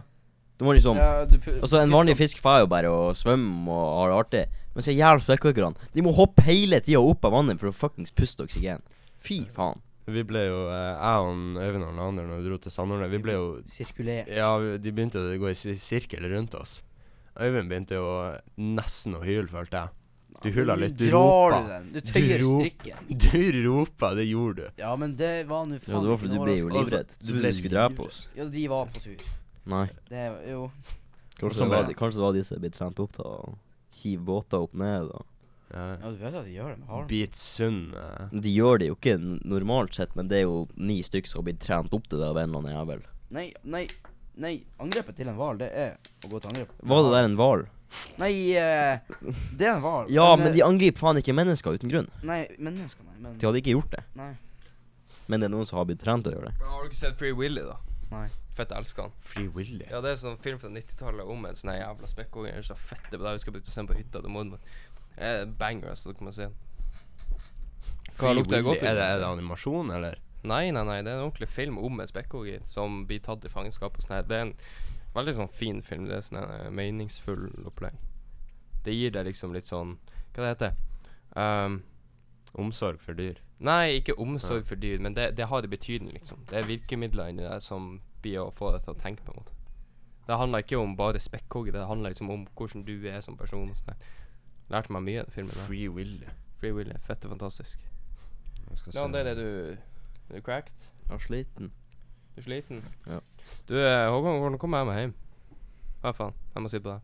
Du 0.59 0.65
må 0.67 0.73
liksom 0.75 0.97
Ja, 0.99 1.23
du 1.23 1.37
Altså 1.39 1.79
En 1.79 1.93
vanlig 1.93 2.17
fisk 2.19 2.41
får 2.43 2.65
jo 2.65 2.71
bare 2.71 2.89
å 2.91 3.11
svømme 3.15 3.71
og 3.71 3.93
ha 3.95 4.07
det 4.09 4.17
artig. 4.17 4.63
Men 4.75 4.85
så 4.85 4.91
jævla 4.91 5.23
spekkhoggerne 5.23 5.91
De 5.95 6.03
må 6.03 6.11
hoppe 6.15 6.43
hele 6.45 6.81
tida 6.83 6.99
opp 6.99 7.23
av 7.25 7.37
vannet 7.37 7.61
for 7.61 7.71
å 7.71 7.75
fuckings 7.75 8.11
puste 8.11 8.43
oksygen. 8.43 8.83
Fy 9.23 9.45
faen. 9.55 9.79
Vi 10.09 10.23
ble 10.25 10.41
jo, 10.47 10.59
eh, 10.73 10.95
jeg 10.97 11.25
og 11.25 11.57
Øyvind 11.61 11.85
og 11.85 11.97
Lander, 11.99 12.25
når 12.25 12.39
vi 12.41 12.49
dro 12.49 12.57
til 12.57 12.73
Sandhornet, 12.73 13.11
vi 13.11 13.19
ble 13.21 13.35
jo 13.35 13.47
Sirkulert. 13.69 14.31
Ja, 14.33 14.55
de 14.57 14.91
begynte 14.91 15.21
å 15.21 15.35
gå 15.37 15.51
i 15.51 15.57
sirkel 15.77 16.25
rundt 16.31 16.55
oss. 16.57 16.79
Øyvind 17.37 17.69
begynte 17.69 17.99
jo 17.99 18.07
nesten 18.57 19.15
å 19.19 19.21
hyle, 19.23 19.47
følte 19.51 19.83
jeg. 19.83 19.98
Du 20.43 20.49
hyla 20.55 20.75
litt, 20.79 20.95
du 20.97 21.09
drar 21.09 21.51
ropa. 21.51 21.61
du 21.61 21.67
den. 21.73 21.87
Du 21.93 21.99
tøyer 22.13 22.39
ro- 22.43 22.59
strikken. 22.61 23.09
Du 23.25 23.63
ropa, 23.65 24.13
det 24.15 24.25
gjorde 24.29 24.55
du. 24.69 24.81
Ja, 24.81 24.95
men 24.95 25.15
det 25.19 25.33
var 25.49 25.65
nå 25.67 25.79
faen 25.83 25.95
Ja, 25.97 25.99
det 26.05 26.09
var 26.13 26.17
for 26.17 26.25
fordi 26.27 26.37
du 26.37 26.43
ble 26.45 26.57
jo 26.61 26.69
livredd. 26.71 27.15
Du 27.19 27.33
du 27.33 27.39
ble 27.41 27.51
skulle 27.57 27.75
drepe 27.75 28.05
oss. 28.07 28.21
Ja, 28.37 28.45
de 28.45 28.67
var 28.71 28.85
på 28.93 29.01
tur. 29.03 29.25
Nei. 29.69 29.85
Det 30.09 30.27
var 30.35 30.45
jo 30.47 30.61
Kanskje 31.39 31.63
det, 31.65 31.69
var, 31.71 31.91
kanskje 31.95 32.19
det 32.19 32.23
var 32.25 32.33
de 32.35 32.43
som 32.43 32.59
ble 32.63 32.69
trent 32.75 32.97
opp 32.99 33.11
til 33.15 33.23
å 33.27 33.57
hive 34.01 34.23
båter 34.27 34.63
opp 34.65 34.73
ned. 34.79 35.11
Og. 35.15 35.25
Ja. 35.71 35.83
Ja, 36.01 36.09
du 36.09 36.17
vet 36.23 36.33
at 36.39 36.45
de 36.47 36.55
gjør 36.55 36.71
det 36.73 36.79
med 36.81 36.87
halen. 36.89 37.07
Bit 37.11 37.35
sund. 37.39 37.93
eh. 37.95 38.31
De 38.43 38.51
gjør 38.55 38.79
det 38.81 38.87
jo 38.89 38.95
ikke 38.97 39.17
normalt 39.47 39.93
sett, 39.95 40.15
men 40.19 40.27
det 40.31 40.39
er 40.41 40.47
jo 40.47 40.67
ni 40.75 40.97
stykker 41.05 41.29
som 41.31 41.39
har 41.43 41.47
blitt 41.51 41.61
trent 41.63 41.93
opp 41.95 42.07
til 42.11 42.19
det 42.23 42.27
av 42.31 42.39
en 42.41 42.49
eller 42.49 42.63
annen 42.63 42.75
jævel. 42.79 43.03
Nei, 43.35 43.45
nei, 43.63 43.85
nei. 44.35 44.53
Angrepet 44.83 45.15
til 45.19 45.29
en 45.31 45.37
hval, 45.39 45.59
det 45.61 45.69
er 45.71 45.95
å 46.25 46.31
gå 46.33 46.41
til 46.41 46.51
angrep. 46.55 46.71
Var 46.83 47.03
det 47.07 47.13
der 47.15 47.27
en 47.29 47.37
hval? 47.39 47.65
Nei, 48.21 48.31
eh, 48.59 48.99
det 49.57 49.65
er 49.67 49.73
en 49.75 49.81
hval. 49.81 50.09
Ja, 50.13 50.27
men 50.37 50.47
eh, 50.51 50.53
de 50.59 50.61
angriper 50.65 50.99
faen 51.01 51.17
ikke 51.21 51.33
mennesker 51.33 51.73
uten 51.79 51.89
grunn. 51.91 52.09
Nei, 52.23 52.43
mennesker, 52.59 53.03
nei. 53.07 53.15
Men 53.23 53.37
De 53.41 53.47
hadde 53.49 53.61
ikke 53.63 53.73
gjort 53.77 53.91
det. 53.95 54.03
Nei. 54.19 54.33
Men 55.29 55.39
det 55.41 55.49
er 55.49 55.53
noen 55.55 55.65
som 55.69 55.77
har 55.81 55.85
blitt 55.89 56.01
trent 56.01 56.23
til 56.25 56.33
å 56.33 56.37
gjøre 56.39 56.51
det. 56.51 56.67
Har 56.69 56.83
du 56.85 56.89
ikke 56.89 56.99
sett 57.03 57.17
Free 57.19 57.33
Willy, 57.37 57.61
da? 57.65 57.77
Nei. 58.11 58.27
Fett 58.57 58.71
elsker 58.75 59.05
han. 59.07 59.11
Free 59.21 59.47
Willy. 59.55 59.85
Ja, 59.89 60.01
det 60.03 60.11
er 60.15 60.21
sånn 60.21 60.39
film 60.43 60.57
fra 60.59 60.69
90-tallet 60.73 61.29
om 61.31 61.45
en 61.47 61.55
sånn 61.55 61.69
her 61.73 61.83
jævla 61.83 62.09
spekkhogger. 62.11 62.55
Det 62.57 62.63
er 62.63 62.69
så 62.71 62.77
fett. 62.79 63.05
Det 63.11 63.19
var 63.21 63.29
da 63.29 63.35
vi 63.37 63.43
skal 63.43 63.53
begynte 63.55 63.71
å 63.71 63.75
se 63.75 63.81
den 63.83 63.89
på 63.91 63.97
hytta. 63.99 64.21
Det 64.25 64.31
mormor. 64.33 64.59
eh, 65.17 65.43
Banger, 65.59 65.91
altså. 65.93 66.13
Kan 66.17 66.27
man 66.29 66.35
se. 66.35 66.49
Hva 68.09 68.17
Free 68.25 68.35
lukter 68.39 68.57
det 68.57 68.65
godt? 68.67 68.83
Er 68.83 68.97
det, 68.97 69.05
er 69.05 69.21
det 69.21 69.29
animasjon, 69.29 69.91
eller? 69.95 70.17
Nei, 70.43 70.65
nei, 70.75 70.83
nei. 70.87 70.97
Det 71.03 71.11
er 71.13 71.19
en 71.21 71.27
ordentlig 71.29 71.49
film 71.51 71.77
om 71.83 71.99
en 72.03 72.07
spekkhogger 72.09 72.61
som 72.67 73.03
blir 73.07 73.21
tatt 73.23 73.45
i 73.47 73.51
fangenskap. 73.51 73.95
og 73.95 74.03
sånn 74.05 74.17
her. 74.17 74.27
Det 74.27 74.37
er 74.39 74.45
en 74.49 74.53
veldig 75.15 75.35
sånn 75.35 75.51
fin 75.53 75.81
film. 75.85 76.07
Det 76.09 76.17
er 76.17 76.25
sånn 76.25 76.41
en 76.41 76.55
eh, 76.55 76.71
meningsfull 76.73 77.49
opplegg. 77.69 77.97
Det 78.85 78.95
gir 78.95 79.11
deg 79.11 79.27
liksom 79.27 79.51
litt 79.51 79.67
sånn 79.67 79.97
Hva 80.31 80.45
det 80.45 80.51
heter 80.53 80.75
um, 81.35 81.81
Omsorg 82.63 83.01
for 83.03 83.17
dyr. 83.17 83.41
Nei, 83.59 83.99
ikke 83.99 84.15
omsorg 84.23 84.63
for 84.65 84.79
dyr, 84.79 85.01
men 85.03 85.13
det, 85.17 85.33
det 85.35 85.49
har 85.51 85.65
en 85.65 85.69
betydning, 85.69 86.13
liksom. 86.15 86.45
Det 86.47 86.55
er 86.57 86.69
virkemidler 86.69 87.33
inni 87.33 87.43
der 87.43 87.59
som 87.59 87.97
blir 88.23 88.39
å 88.39 88.53
få 88.55 88.71
deg 88.71 88.85
til 88.85 88.95
å 88.95 89.01
tenke, 89.01 89.25
på 89.25 89.33
en 89.33 89.41
måte. 89.41 89.57
Det 90.29 90.37
handler 90.39 90.63
ikke 90.63 90.79
om 90.79 90.95
bare 90.95 91.19
spekkhogger, 91.19 91.75
det 91.75 91.87
handler 91.89 92.13
liksom 92.13 92.31
om 92.31 92.47
hvordan 92.55 92.85
du 92.87 92.95
er 93.11 93.19
som 93.25 93.37
person. 93.37 93.69
og 93.69 93.77
sånn. 93.77 93.99
Lærte 94.71 94.93
meg 94.95 95.03
mye 95.03 95.19
av 95.19 95.27
den 95.27 95.35
filmen. 95.35 95.55
der. 95.57 95.67
Free 95.67 95.89
Willy. 95.91 96.31
Free 96.61 96.71
Willy. 96.71 96.95
Fett 97.03 97.25
og 97.25 97.35
fantastisk. 97.35 97.83
Ja, 98.93 99.07
det 99.07 99.19
er 99.19 99.23
det 99.23 99.37
du 99.37 99.49
Er 100.29 100.35
du 100.35 100.41
cracked? 100.41 100.89
Jeg 101.07 101.13
er 101.15 101.23
sliten. 101.23 101.71
Du 102.39 102.43
er 102.43 102.47
sliten? 102.47 102.79
Ja. 103.09 103.19
Du, 103.67 103.73
eh, 103.75 104.07
Håkon, 104.07 104.39
hvordan 104.39 104.57
kommer 104.61 104.79
jeg 104.79 104.87
meg 104.87 104.99
hjem? 105.01 105.13
Hva 105.99 106.13
faen? 106.15 106.33
Jeg 106.55 106.63
må 106.63 106.69
sitte 106.71 106.85
på 106.85 106.93
deg. 106.93 107.01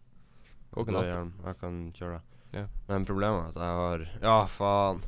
Natt. 0.95 1.05
hjelm. 1.09 1.31
Jeg 1.43 1.57
kan 1.59 1.79
kjøre 1.97 2.15
deg. 2.15 2.21
Ja. 2.55 2.65
Men 2.88 3.05
problemet 3.05 3.41
er 3.43 3.49
at 3.49 3.59
jeg 3.59 3.75
har 3.81 4.05
Ja, 4.23 4.45
faen. 4.47 5.01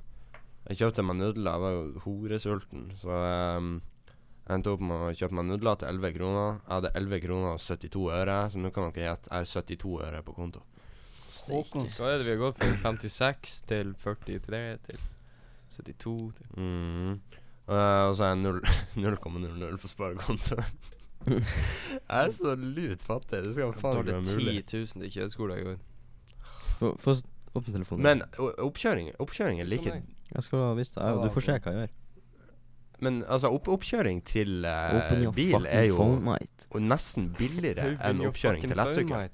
Jeg 0.67 0.77
kjøpte 0.81 1.05
meg 1.07 1.15
nudler. 1.21 1.51
Jeg 1.53 1.61
var 1.63 1.71
jo 1.77 2.01
horesulten, 2.03 2.89
så 2.99 3.07
jeg 3.15 3.81
jeg 4.47 4.55
endte 4.55 4.71
opp 4.71 4.79
med 4.83 4.95
å 5.03 5.15
kjøpe 5.15 5.35
meg 5.35 5.45
nudler 5.45 5.75
til 5.79 5.87
11 5.89 6.13
kroner. 6.15 6.59
Jeg 6.67 6.71
hadde 6.71 6.91
11 6.95 7.19
kroner 7.23 7.49
og 7.53 7.59
72 7.59 8.03
øre, 8.15 8.37
så 8.51 8.59
nå 8.63 8.69
kan 8.71 8.91
dere 8.91 9.07
gjette. 9.09 9.27
Jeg 9.31 9.37
har 9.37 9.45
72 9.45 9.97
øre 10.07 10.21
på 10.23 10.35
konto. 10.35 10.61
Håkon. 11.51 11.89
Så 11.91 12.05
er 12.07 12.17
det 12.17 12.25
vi 12.27 12.35
har 12.35 12.43
gått 12.51 12.59
fra 12.59 12.91
56 12.91 13.57
til 13.67 13.93
43 13.95 14.61
til 14.87 14.99
72 15.71 16.33
til 16.35 16.47
Mhm. 16.55 17.19
Eh, 17.67 18.03
og 18.07 18.15
så 18.15 18.23
er 18.23 18.35
jeg 18.35 18.37
0,00 18.95 19.77
på 19.83 19.87
sparekontoen. 19.91 20.63
jeg 21.27 21.43
er 22.09 22.29
så 22.31 22.55
lut 22.55 23.01
fattig. 23.03 23.43
Det 23.43 23.53
skal 23.53 23.73
faen 23.75 23.97
ikke 23.99 24.13
være 24.13 24.35
mulig. 24.35 24.65
10 24.65 24.77
000 24.77 24.87
til 24.87 25.11
kjøttskole 25.17 25.59
i 25.59 25.63
går. 25.65 25.77
Få 26.77 27.15
åpne 27.57 27.73
telefonen. 27.73 28.03
Men 28.03 28.21
oppkjøring 28.37 29.11
Oppkjøring 29.19 29.61
er 29.61 29.65
like 29.65 30.03
jeg 30.35 30.43
skal 30.43 30.75
vise 30.77 30.93
deg. 30.95 31.23
Du 31.23 31.29
får 31.31 31.45
se 31.45 31.55
hva 31.55 31.73
jeg 31.73 31.81
gjør. 31.81 31.95
Men 32.99 33.19
altså, 33.29 33.51
opp 33.53 33.67
oppkjøring 33.69 34.23
til 34.25 34.65
uh, 34.65 35.33
bil 35.35 35.67
er 35.69 35.85
jo 35.87 36.01
og 36.01 36.79
nesten 36.81 37.29
billigere 37.37 37.93
enn 38.09 38.23
oppkjøring 38.25 38.65
til 38.65 38.79
lettsykkel. 38.79 39.29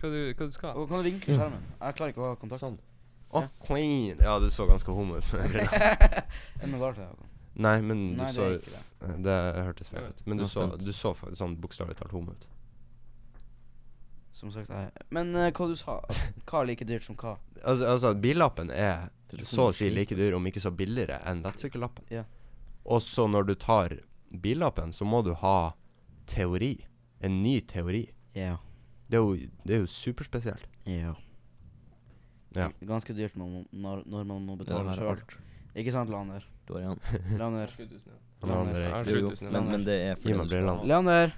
Hva 0.00 0.10
du, 0.10 0.20
hva 0.32 0.48
du 0.48 0.54
skal? 0.54 0.72
du? 0.74 0.86
Kan 0.90 1.04
du 1.04 1.10
vinkle 1.10 1.36
skjermen? 1.36 1.68
Jeg 1.78 1.98
klarer 1.98 2.14
ikke 2.14 2.24
å 2.24 2.32
ha 2.32 2.40
kontakt. 2.40 2.64
Sånn. 2.64 2.80
Å, 3.32 3.44
queen. 3.62 4.18
Ja, 4.18 4.38
du 4.42 4.48
så 4.52 4.66
ganske 4.68 4.92
homo 4.92 5.20
ut. 5.20 5.30
det. 7.52 7.62
Nei, 7.66 7.76
men 7.84 8.02
du 8.12 8.22
Nei, 8.22 8.26
det 8.26 8.34
så 8.34 8.46
er 8.48 8.58
ikke 8.58 8.74
det. 8.74 9.14
Det 9.26 9.36
hørtes 9.68 9.92
feil 9.92 10.08
ut. 10.08 10.26
Men 10.26 10.40
du 10.40 10.44
så, 10.46 10.66
spent. 10.66 10.84
du 10.84 10.92
så 10.96 11.14
faktisk 11.18 11.40
sånn 11.42 11.56
bokstavelig 11.60 11.98
talt 11.98 12.14
homo 12.16 12.36
ut. 12.36 12.46
Som 14.32 14.52
sagt, 14.54 14.70
jeg 14.72 15.08
Men 15.14 15.34
eh, 15.36 15.50
hva 15.54 15.66
du 15.70 15.74
sa? 15.78 15.98
Hva 16.48 16.62
er 16.62 16.70
like 16.72 16.86
dyrt 16.88 17.04
som 17.06 17.18
hva? 17.20 17.36
Altså, 17.62 17.84
altså 17.92 18.14
billappen 18.18 18.72
er 18.74 19.10
så 19.46 19.68
å 19.70 19.74
si 19.76 19.90
like 19.92 20.16
dyr, 20.16 20.34
om 20.36 20.48
ikke 20.48 20.60
så 20.60 20.72
billigere, 20.74 21.20
enn 21.28 21.44
lettsykkellappen. 21.44 22.08
Ja. 22.12 22.24
Og 22.84 23.04
så 23.04 23.28
når 23.30 23.46
du 23.48 23.54
tar 23.54 23.94
billappen, 24.42 24.92
så 24.92 25.06
må 25.08 25.22
du 25.24 25.32
ha 25.40 25.74
teori. 26.28 26.74
En 27.22 27.42
ny 27.44 27.60
teori. 27.70 28.06
Ja. 28.34 28.56
Det 29.06 29.20
er 29.20 29.22
jo, 29.22 29.52
det 29.62 29.76
er 29.76 29.84
jo 29.84 29.90
superspesielt. 29.92 30.66
Ja. 30.88 31.14
Ja. 32.56 32.68
Ganske 32.84 33.14
dyrt 33.16 33.36
når, 33.38 33.62
når, 33.70 34.02
når 34.08 34.24
man 34.28 34.48
må 34.48 34.56
betale 34.60 34.92
er 34.92 34.98
sjøl. 34.98 35.12
alt. 35.14 35.36
Ikke 35.78 35.94
sant, 35.94 36.10
Lander? 36.12 36.44
Igjen. 36.70 36.98
Lander. 37.40 37.66
7000, 37.76 38.00
ja. 38.06 38.18
Riktig. 38.42 39.12
Jo, 39.14 39.18
jo. 39.20 39.30
7000, 39.30 39.52
Men, 39.52 39.64
ja. 39.64 39.70
men 39.70 39.84
det 39.86 39.96
er 40.02 40.14
Gi 40.14 40.20
fordi 40.22 40.34
meg 40.38 40.46
du 40.46 40.48
skal 40.48 40.58
brillene. 40.58 40.86
Leander! 40.92 41.34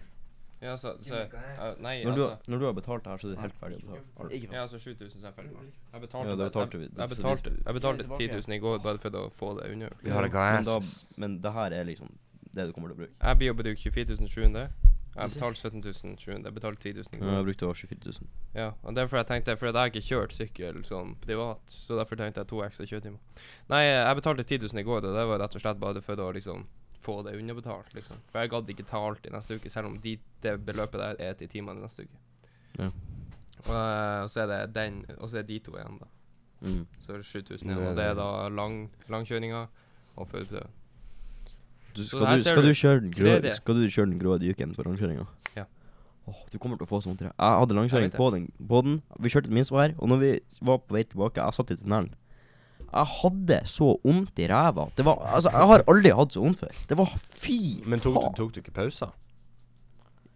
Ja, 0.65 0.77
så, 0.81 0.95
så 1.05 1.15
eh, 1.21 1.75
Nei, 1.85 2.05
Når 2.05 2.15
du, 2.17 2.23
altså 2.25 2.51
når 2.51 2.59
du 2.59 2.65
har 2.65 2.73
betalt 2.73 3.05
det 3.05 3.11
her, 3.13 3.19
så 3.21 3.27
er 3.29 3.35
du 3.35 3.41
helt 3.43 3.57
ferdig 3.61 3.77
å 3.77 3.81
betale. 3.85 4.39
Ja, 4.55 4.63
altså 4.63 4.79
7000 4.81 5.11
så 5.21 5.27
er 5.27 5.29
jeg 5.29 5.35
ferdig 5.37 5.53
med. 5.53 5.73
Jeg 5.93 6.01
betalte, 6.07 6.29
Ja, 6.31 6.37
det 6.41 6.47
betalte 6.49 6.79
vi. 6.81 6.85
jeg, 6.85 6.97
jeg 7.03 7.09
betalte, 7.13 7.53
jeg 7.67 7.75
betalte 7.79 8.07
Tilbake. 8.07 8.29
10 8.31 8.49
000 8.49 8.57
i 8.57 8.61
går 8.65 8.79
bare 8.87 9.03
for 9.03 9.19
å 9.21 9.25
få 9.41 9.51
det 9.59 9.67
unna. 9.75 9.91
Vi 10.01 10.11
har 10.15 10.23
Men 10.23 10.31
glasses. 10.33 11.07
men 11.21 11.37
det 11.45 11.53
her 11.53 11.77
er 11.81 11.85
liksom 11.85 12.09
det 12.55 12.67
du 12.69 12.73
kommer 12.73 12.89
til 12.89 12.97
å 12.97 13.01
bruke. 13.03 13.13
Jeg 13.21 13.39
blir 13.43 13.53
å 13.53 13.59
bruke 13.61 13.77
24 13.83 14.29
700. 14.29 14.69
Jeg 15.15 15.23
har 15.23 15.31
betalt 15.31 15.59
17 15.61 15.83
700. 16.19 16.45
Jeg 16.49 16.55
betalte 16.55 16.83
10 16.83 16.93
000 16.93 17.05
i 17.13 17.19
Jeg 17.21 17.25
har 17.29 17.37
går. 17.39 17.45
brukt 17.47 17.63
over 17.63 17.75
24 17.75 18.13
000. 18.21 18.31
Ja, 18.55 18.71
og 18.83 18.95
derfor 18.97 19.17
jeg 19.21 19.27
tenkte 19.29 19.57
For 19.57 19.67
jeg 19.71 19.75
har 19.79 19.91
ikke 19.93 20.03
kjørt 20.09 20.33
sykkel 20.35 20.81
sånn 20.85 21.15
privat, 21.23 21.61
så 21.71 21.99
derfor 21.99 22.19
tenkte 22.19 22.43
jeg 22.43 22.51
to 22.51 22.63
ekstra 22.67 22.87
kjøretimer. 22.91 23.21
Nei, 23.71 23.83
jeg 23.87 24.17
betalte 24.19 24.45
10 24.45 24.59
000 24.67 24.83
i 24.83 24.87
går, 24.89 25.07
og 25.07 25.15
det 25.15 25.27
var 25.31 25.39
rett 25.45 25.55
og 25.55 25.63
slett 25.63 25.79
bare 25.79 26.03
for 26.03 26.19
å 26.19 26.33
liksom 26.35 26.67
få 27.05 27.23
det 27.23 27.37
underbetalt, 27.39 27.95
liksom. 27.95 28.17
For 28.33 28.41
jeg 28.41 28.51
gadd 28.51 28.71
ikke 28.75 28.87
ta 28.89 28.99
alt 29.07 29.27
i 29.29 29.31
neste 29.35 29.59
uke, 29.61 29.71
selv 29.71 29.91
om 29.93 29.99
de, 30.01 30.17
det 30.43 30.55
beløpet 30.65 30.99
der 31.03 31.21
er 31.21 31.35
til 31.39 31.49
timene 31.53 31.79
i 31.79 31.85
neste 31.85 32.07
uke. 32.09 32.21
Ja. 32.81 32.91
Og, 33.65 33.75
eh, 33.77 34.23
og 34.25 34.31
så 34.33 34.41
er 34.45 34.51
det 34.51 34.61
den, 34.75 35.03
og 35.19 35.29
så 35.31 35.39
er 35.43 35.47
de 35.49 35.59
to 35.61 35.77
igjen, 35.77 35.99
da. 36.01 36.09
Mm. 36.65 36.87
Så 37.05 37.13
er 37.13 37.21
det 37.21 37.27
7000 37.29 37.69
Nå 37.69 37.77
igjen. 37.77 37.91
Og 37.91 37.97
det 38.01 38.07
er 38.09 38.17
da 38.19 38.29
lang, 38.49 38.79
langkjøringa 39.13 39.67
og 40.17 40.29
førerprøve. 40.33 40.71
Du, 41.95 42.03
skal, 42.05 42.25
du, 42.27 42.43
skal, 42.43 42.63
du. 42.67 42.73
kjøre 42.75 43.01
den 43.05 43.13
grå, 43.15 43.53
skal 43.55 43.75
du 43.79 43.85
kjøre 43.89 44.11
den 44.11 44.19
grå 44.19 44.37
dyken 44.43 44.75
på 44.75 44.83
rangkjøringa? 44.87 45.27
Ja. 45.57 45.65
Åh, 46.27 46.41
du 46.51 46.59
kommer 46.59 46.77
til 46.81 46.87
å 46.89 46.91
få 46.91 46.99
sånn 47.05 47.17
til 47.21 47.29
det. 47.29 47.35
Jeg 47.39 47.61
hadde 47.63 47.77
langkjøring 47.79 48.09
Jeg 48.11 48.17
på 48.19 48.29
den, 48.35 48.49
på 48.69 48.81
den. 48.83 48.97
Vi 49.21 49.31
kjørte 49.31 49.51
et 49.51 49.55
minstevær, 49.61 49.95
og 50.01 50.09
når 50.11 50.23
vi 50.25 50.31
var 50.67 50.79
på 50.83 50.97
vei 50.97 51.05
tilbake, 51.07 51.39
jeg 51.45 51.55
satt 51.59 51.71
i 51.71 51.77
tunnelen. 51.79 52.11
Jeg 52.95 53.11
hadde 53.21 53.59
så 53.67 53.93
vondt 54.05 54.39
i 54.43 54.47
ræva. 54.51 54.89
Det 54.97 55.05
var 55.07 55.19
Altså, 55.35 55.51
jeg 55.51 55.69
har 55.71 55.85
aldri 55.91 56.11
hatt 56.15 56.35
så 56.35 56.43
vondt 56.45 56.61
før. 56.63 56.75
Det 56.89 56.97
var 56.99 57.15
fy 57.35 57.59
Men 57.87 58.01
tok, 58.03 58.15
faen. 58.19 58.35
du- 58.35 58.43
tok 58.43 58.53
du 58.55 58.61
ikke 58.63 58.75
pauser? 58.75 59.11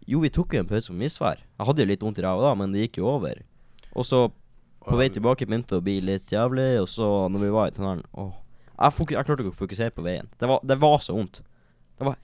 Jo, 0.09 0.19
vi 0.23 0.29
tok 0.33 0.53
jo 0.53 0.59
en 0.63 0.67
pause 0.67 0.89
på 0.91 0.97
misvær. 0.97 1.37
Jeg 1.59 1.65
hadde 1.67 1.83
jo 1.83 1.85
litt 1.91 2.01
vondt 2.03 2.19
i 2.19 2.25
ræva 2.25 2.41
da, 2.47 2.53
men 2.55 2.71
det 2.73 2.87
gikk 2.87 2.97
jo 3.03 3.07
over. 3.07 3.41
Og 3.95 4.05
så 4.05 4.29
på 4.85 4.97
vei 4.97 5.09
tilbake 5.09 5.45
begynte 5.45 5.75
det 5.75 5.79
å 5.81 5.85
bli 5.85 5.99
litt 6.01 6.31
jævlig, 6.33 6.81
og 6.81 6.87
så 6.87 7.29
når 7.29 7.39
vi 7.43 7.49
var 7.53 7.67
i 7.67 7.71
tunnelen 7.75 8.03
Åh. 8.15 8.31
Jeg, 8.79 8.93
fokus, 8.95 9.11
jeg 9.17 9.25
klarte 9.27 9.43
ikke 9.43 9.51
å 9.55 9.59
fokusere 9.59 9.91
på 9.95 10.03
veien. 10.05 10.29
Det 10.39 10.47
var, 10.47 10.59
det 10.63 10.77
var 10.79 10.99
så 11.03 11.13
vondt. 11.17 11.41
Det 11.99 12.05
var 12.07 12.15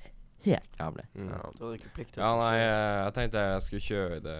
helt 0.46 0.78
jævlig. 0.80 1.06
Mm. 1.16 1.30
Ja. 1.34 1.42
Du 1.58 1.64
hadde 1.66 1.76
ikke 1.80 1.92
plikt 1.98 2.14
til 2.16 2.22
Ja, 2.24 2.30
nei, 2.40 2.54
kjøre. 2.56 2.70
eh, 2.70 3.02
jeg 3.04 3.14
tenkte 3.18 3.44
jeg 3.50 3.66
skulle 3.66 3.86
kjøre 3.90 4.20
det 4.24 4.38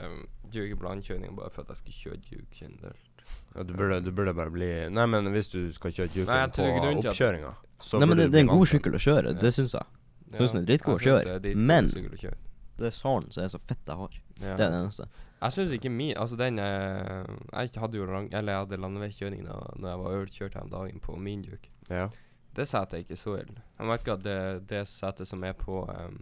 Duke 0.54 0.78
blandkjøring 0.80 1.36
bare 1.36 1.50
for 1.52 1.66
at 1.66 1.74
jeg 1.74 1.82
skulle 1.82 2.00
kjøre 2.04 2.22
Duke 2.30 2.56
generelt. 2.56 3.26
Ja, 3.56 3.64
du, 3.64 3.74
burde, 3.74 4.00
du 4.06 4.12
burde 4.12 4.34
bare 4.38 4.52
bli 4.54 4.68
Nei, 4.94 5.06
men 5.10 5.28
hvis 5.34 5.48
du 5.50 5.74
skal 5.74 5.92
kjøre 5.96 6.12
Nei, 6.28 6.40
jeg 6.44 6.52
tror 6.56 6.68
ikke 6.70 6.80
på 6.80 6.84
grunnen 6.86 7.02
til 7.02 7.12
oppkjøringa, 7.12 7.54
så 7.82 8.00
Nei, 8.00 8.08
men 8.12 8.18
det, 8.20 8.26
det 8.32 8.40
er 8.40 8.46
en 8.46 8.52
god 8.54 8.68
sykkel 8.70 8.96
å 8.96 9.02
kjøre. 9.02 9.36
Det 9.42 9.52
syns 9.56 9.74
jeg. 9.76 9.88
Synes 10.36 10.52
den 10.56 10.62
er 10.62 10.68
dritgod 10.70 10.94
å 10.94 10.98
jeg 11.00 11.04
synes 11.06 11.24
kjøre, 11.24 11.26
det 11.26 11.36
er 11.36 11.44
dritgod 11.48 11.68
men- 11.72 11.90
sykkel 11.94 12.16
å 12.18 12.22
kjøre. 12.26 12.40
Det 12.76 12.88
er 12.90 12.92
salen 12.92 13.32
som 13.32 13.44
er 13.46 13.52
så 13.54 13.60
fett 13.64 13.88
jeg 13.88 13.96
har. 13.96 14.16
Ja. 14.44 14.56
Det 14.60 14.66
er 14.66 14.72
det 14.74 14.80
eneste. 14.84 15.06
Jeg 15.42 15.56
syns 15.56 15.72
ikke 15.78 15.92
min 15.92 16.16
Altså, 16.20 16.36
den 16.40 16.60
eh, 16.60 17.26
Jeg 17.54 17.70
hadde 17.80 17.98
jo 18.00 18.06
lang, 18.10 18.28
Eller 18.34 18.52
jeg 18.56 18.62
hadde 18.66 18.80
landeveikskjøring 18.82 19.44
da 19.46 19.56
Når 19.80 19.90
jeg 19.90 20.00
var 20.02 20.16
øvelseskjørt 20.16 20.54
her 20.58 20.64
om 20.66 20.70
dagen 20.74 21.00
på 21.04 21.16
min 21.20 21.42
Duke. 21.46 21.70
Ja. 21.90 22.08
Det 22.56 22.66
setet 22.70 22.94
er 22.94 23.04
ikke 23.04 23.18
så 23.20 23.36
ille. 23.42 23.62
Jeg 23.78 23.88
merker 23.90 24.14
at 24.16 24.24
det, 24.24 24.38
det 24.70 24.86
setet 24.88 25.28
som 25.28 25.44
er 25.44 25.54
på 25.60 25.82
um, 25.92 26.22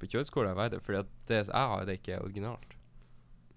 På 0.00 0.08
kjøreskolen, 0.08 0.50
er 0.54 0.56
verre, 0.56 0.80
fordi 0.80 0.98
at 1.02 1.10
det 1.28 1.40
jeg 1.44 1.52
har, 1.52 1.84
det 1.84 1.98
ikke 2.00 2.14
er 2.16 2.22
originalt. 2.24 2.76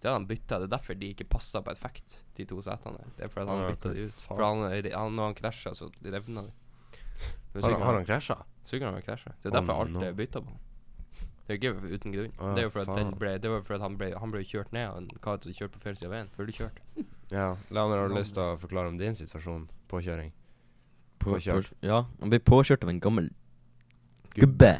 Det 0.03 0.09
har 0.11 0.17
han 0.17 0.25
bytta. 0.27 0.57
Det 0.59 0.67
er 0.67 0.73
derfor 0.73 0.97
de 0.99 1.13
ikke 1.13 1.23
passer 1.31 1.63
effekt 1.71 2.17
de 2.36 2.43
to 2.45 2.57
setene. 2.61 2.99
Det 3.15 3.23
er 3.23 3.31
fordi 3.31 3.47
han 3.47 3.61
har 3.63 3.69
bytta 3.71 3.93
de 3.95 4.09
ut. 4.09 4.25
For 4.27 4.43
han, 4.43 4.65
han, 4.91 5.15
når 5.15 5.29
han 5.31 5.38
krasja, 5.38 5.71
så 5.79 5.88
revna 6.03 6.43
de. 6.49 6.51
Har, 7.53 7.69
han- 7.71 7.81
har 7.81 7.93
han 8.01 8.05
krasja? 8.05 8.36
Sykkelen 8.67 8.93
har 8.97 9.01
krasja. 9.07 9.31
Det 9.41 9.47
er 9.47 9.53
Oh, 9.53 9.59
derfor 9.61 9.81
alt 9.86 9.91
no. 9.95 10.01
er 10.03 10.11
bytta 10.13 10.41
på. 10.43 10.57
Det 11.47 11.53
er 11.53 11.57
ikke 11.59 11.71
uten 11.95 12.11
grunn. 12.15 12.36
Å, 12.39 12.51
det 12.55 12.61
er 12.61 12.67
jo 12.67 12.69
for 12.75 12.81
at, 12.88 13.15
ble, 13.19 13.31
det 13.39 13.49
var 13.51 13.63
for 13.67 13.75
at 13.75 13.81
han 13.84 13.95
ble 13.99 14.11
Han 14.19 14.31
ble 14.31 14.43
kjørt 14.47 14.71
ned 14.75 14.88
av 14.89 14.97
en 14.97 15.07
kar 15.23 15.39
som 15.43 15.51
kjørte 15.55 15.75
på 15.77 15.81
feil 15.88 15.95
side 15.99 16.07
av 16.07 16.13
veien. 16.17 16.29
Før 16.36 16.47
du 16.47 16.51
kjørte. 16.55 16.81
Ja. 17.31 17.47
Leander, 17.71 17.97
har 18.03 18.07
du 18.11 18.15
lyst 18.15 18.36
til 18.36 18.43
å 18.43 18.57
forklare 18.59 18.88
om 18.91 18.97
din 18.99 19.15
situasjon 19.15 19.65
på 19.91 19.99
kjøring? 20.03 20.31
På, 20.31 20.43
Påkjørt. 21.32 21.69
på, 21.69 21.88
ja, 21.88 22.03
han 22.19 22.30
ble 22.34 22.39
påkjørt 22.39 22.84
av 22.84 22.89
en 22.93 22.99
gammel 23.03 23.30
gubbe. 24.34 24.71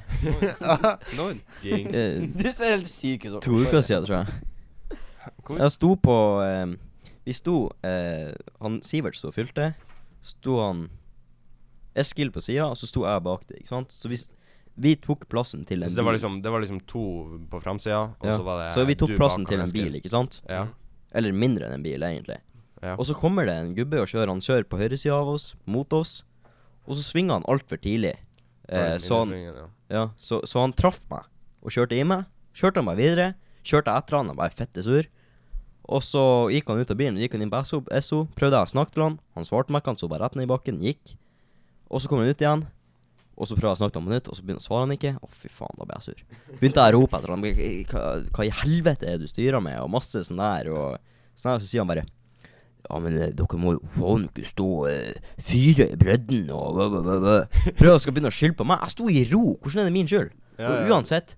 Når? 1.18 1.38
Eh, 1.64 2.28
Du 2.34 2.48
ser 2.52 2.74
helt 2.78 2.88
syk 2.90 3.26
ut. 3.30 3.42
to 3.46 3.60
uker 3.62 3.82
siden, 3.86 4.06
tror 4.08 4.24
jeg. 4.24 5.00
Hvor? 5.46 5.60
Jeg 5.62 5.72
sto 5.72 5.94
på 6.04 6.16
eh, 6.44 6.74
Vi 7.24 7.34
sto 7.38 7.54
eh, 7.88 8.34
Han 8.60 8.82
Sivert 8.84 9.16
sto 9.16 9.30
og 9.30 9.36
fylte. 9.38 9.70
Sto 10.24 10.58
han 10.60 10.90
Eskil 11.96 12.32
på 12.34 12.42
sida, 12.42 12.66
og 12.72 12.78
så 12.80 12.88
sto 12.90 13.04
jeg 13.06 13.22
bak 13.24 13.44
det. 13.48 13.60
Ikke 13.62 13.70
sant? 13.70 13.92
Så 13.94 14.10
vi, 14.10 14.18
vi 14.82 14.96
tok 14.98 15.28
plassen 15.30 15.62
til 15.70 15.84
en 15.86 15.92
Så 15.92 16.00
det 16.00 16.06
var 16.08 16.16
liksom, 16.18 16.40
det 16.42 16.50
var 16.52 16.64
liksom 16.64 16.80
to 16.90 17.04
på 17.52 17.60
framsida, 17.62 18.00
og 18.18 18.26
ja. 18.26 18.38
så 18.40 18.44
var 18.48 18.64
det 18.64 18.72
Så 18.74 18.86
vi 18.90 18.96
tok 18.98 19.14
plassen 19.20 19.46
til 19.46 19.60
en 19.62 19.68
Eskil. 19.68 19.92
bil, 19.92 20.00
ikke 20.02 20.10
sant? 20.10 20.40
Ja. 20.50 20.64
Eller 21.14 21.32
mindre 21.38 21.68
enn 21.70 21.76
en 21.78 21.86
bil, 21.86 22.02
egentlig. 22.02 22.40
ja. 22.82 22.96
Og 22.98 23.06
så 23.06 23.14
kommer 23.14 23.46
det 23.46 23.54
en 23.62 23.76
gubbe 23.78 24.02
og 24.02 24.10
kjører. 24.10 24.32
Han 24.34 24.42
kjører 24.42 24.66
på 24.66 24.80
høyresida 24.82 25.14
av 25.22 25.30
oss, 25.36 25.52
mot 25.70 25.94
oss. 25.94 26.24
Og 26.88 26.98
så 26.98 27.04
svinga 27.06 27.38
han 27.40 27.48
altfor 27.50 27.80
tidlig. 27.82 28.16
Eh, 28.68 28.98
så, 29.04 29.24
han, 29.24 29.34
ja. 29.38 29.66
ja, 29.92 30.04
så, 30.18 30.42
så 30.48 30.64
han 30.64 30.76
traff 30.76 31.02
meg. 31.12 31.28
og 31.64 31.72
kjørte 31.72 31.98
i 31.98 32.06
meg. 32.08 32.28
Kjørte 32.58 32.82
han 32.82 32.90
bare 32.90 33.00
videre. 33.00 33.28
Kjørte 33.64 33.96
etter 33.96 34.20
han, 34.20 34.32
han 34.32 34.40
ble 34.40 34.50
fette 34.54 34.84
sur. 34.86 35.08
Og 35.84 36.04
så 36.04 36.24
gikk 36.54 36.70
han 36.72 36.80
ut 36.80 36.92
av 36.94 37.00
bilen, 37.00 37.20
gikk 37.20 37.36
han 37.36 37.44
inn 37.44 37.52
på 37.52 37.60
SO, 37.68 37.82
SO 38.00 38.22
prøvde 38.38 38.56
jeg 38.56 38.70
å 38.70 38.72
snakke 38.72 38.96
til 38.96 39.04
han. 39.04 39.18
Han 39.36 39.48
svarte 39.48 39.74
meg 39.74 39.84
ikke, 39.84 39.96
han 39.96 40.00
så 40.00 40.08
bare 40.12 40.24
rett 40.24 40.38
ned 40.40 40.48
i 40.48 40.52
bakken, 40.52 40.80
gikk. 40.84 41.18
Og 41.92 42.04
så 42.04 42.10
kom 42.10 42.24
han 42.24 42.32
ut 42.32 42.44
igjen. 42.44 42.64
Og 43.34 43.50
så 43.50 43.58
prøvde 43.58 43.72
jeg 43.72 43.80
å 43.80 43.82
snakke 43.82 44.00
på 44.00 44.14
nytt, 44.14 44.30
og 44.30 44.38
så 44.38 44.46
begynte 44.46 44.64
svarer 44.64 44.86
han 44.86 44.96
ikke. 44.96 45.14
Å, 45.18 45.30
fy 45.34 45.50
faen, 45.52 45.76
da 45.80 45.88
ble 45.90 45.98
jeg 45.98 46.06
sur. 46.06 46.24
Begynte 46.60 46.86
jeg 46.86 46.94
å 46.94 47.00
rope 47.00 47.20
etter 47.20 47.34
han. 47.34 47.46
Hva, 47.90 48.04
hva 48.38 48.46
i 48.46 48.54
helvete 48.62 49.10
er 49.10 49.18
det 49.18 49.28
du 49.28 49.32
styrer 49.32 49.64
med? 49.64 49.80
Og 49.82 49.92
masse 49.92 50.22
sånn 50.28 50.40
der. 50.40 50.70
Og 50.72 51.00
sånn 51.34 51.56
der, 51.56 51.64
så 51.64 51.70
sier 51.70 51.84
han 51.84 51.90
bare 51.90 52.06
Ja, 52.90 53.00
men 53.00 53.16
eh, 53.16 53.32
dere 53.32 53.60
må 53.62 53.76
jo 53.78 53.84
faen 53.96 54.26
ikke 54.28 54.48
stå 54.48 54.70
eh, 54.92 55.30
fyre 55.40 55.88
i 55.94 56.00
bredden 56.00 56.50
og 56.52 56.76
bø, 56.76 56.90
bø, 56.98 57.16
bø. 57.24 57.38
Prøver 57.80 57.96
å 57.96 58.02
skal 58.04 58.16
begynne 58.16 58.32
å 58.34 58.36
skylde 58.36 58.60
på 58.60 58.68
meg. 58.68 58.84
Jeg 58.84 58.96
sto 58.98 59.08
i 59.08 59.24
ro. 59.32 59.44
Hvordan 59.62 59.86
er 59.86 59.90
det 59.90 59.96
min 59.96 60.10
skyld? 60.12 60.34
Ja, 60.58 60.68
Og 60.68 60.76
ja. 60.76 60.90
Uansett. 60.92 61.38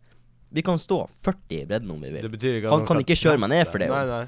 Vi 0.56 0.64
kan 0.64 0.80
stå 0.80 1.02
40 1.26 1.58
i 1.58 1.66
bredden 1.68 1.92
om 1.92 2.02
vi 2.02 2.10
vil. 2.14 2.24
Det 2.24 2.32
betyr 2.32 2.58
ikke 2.62 2.72
Han 2.72 2.86
kan 2.88 3.02
ikke 3.02 3.18
kjøre 3.20 3.42
meg 3.44 3.52
ned 3.52 3.68
for 3.68 3.82
det, 3.82 3.90
Nei, 3.92 4.06
nei. 4.08 4.26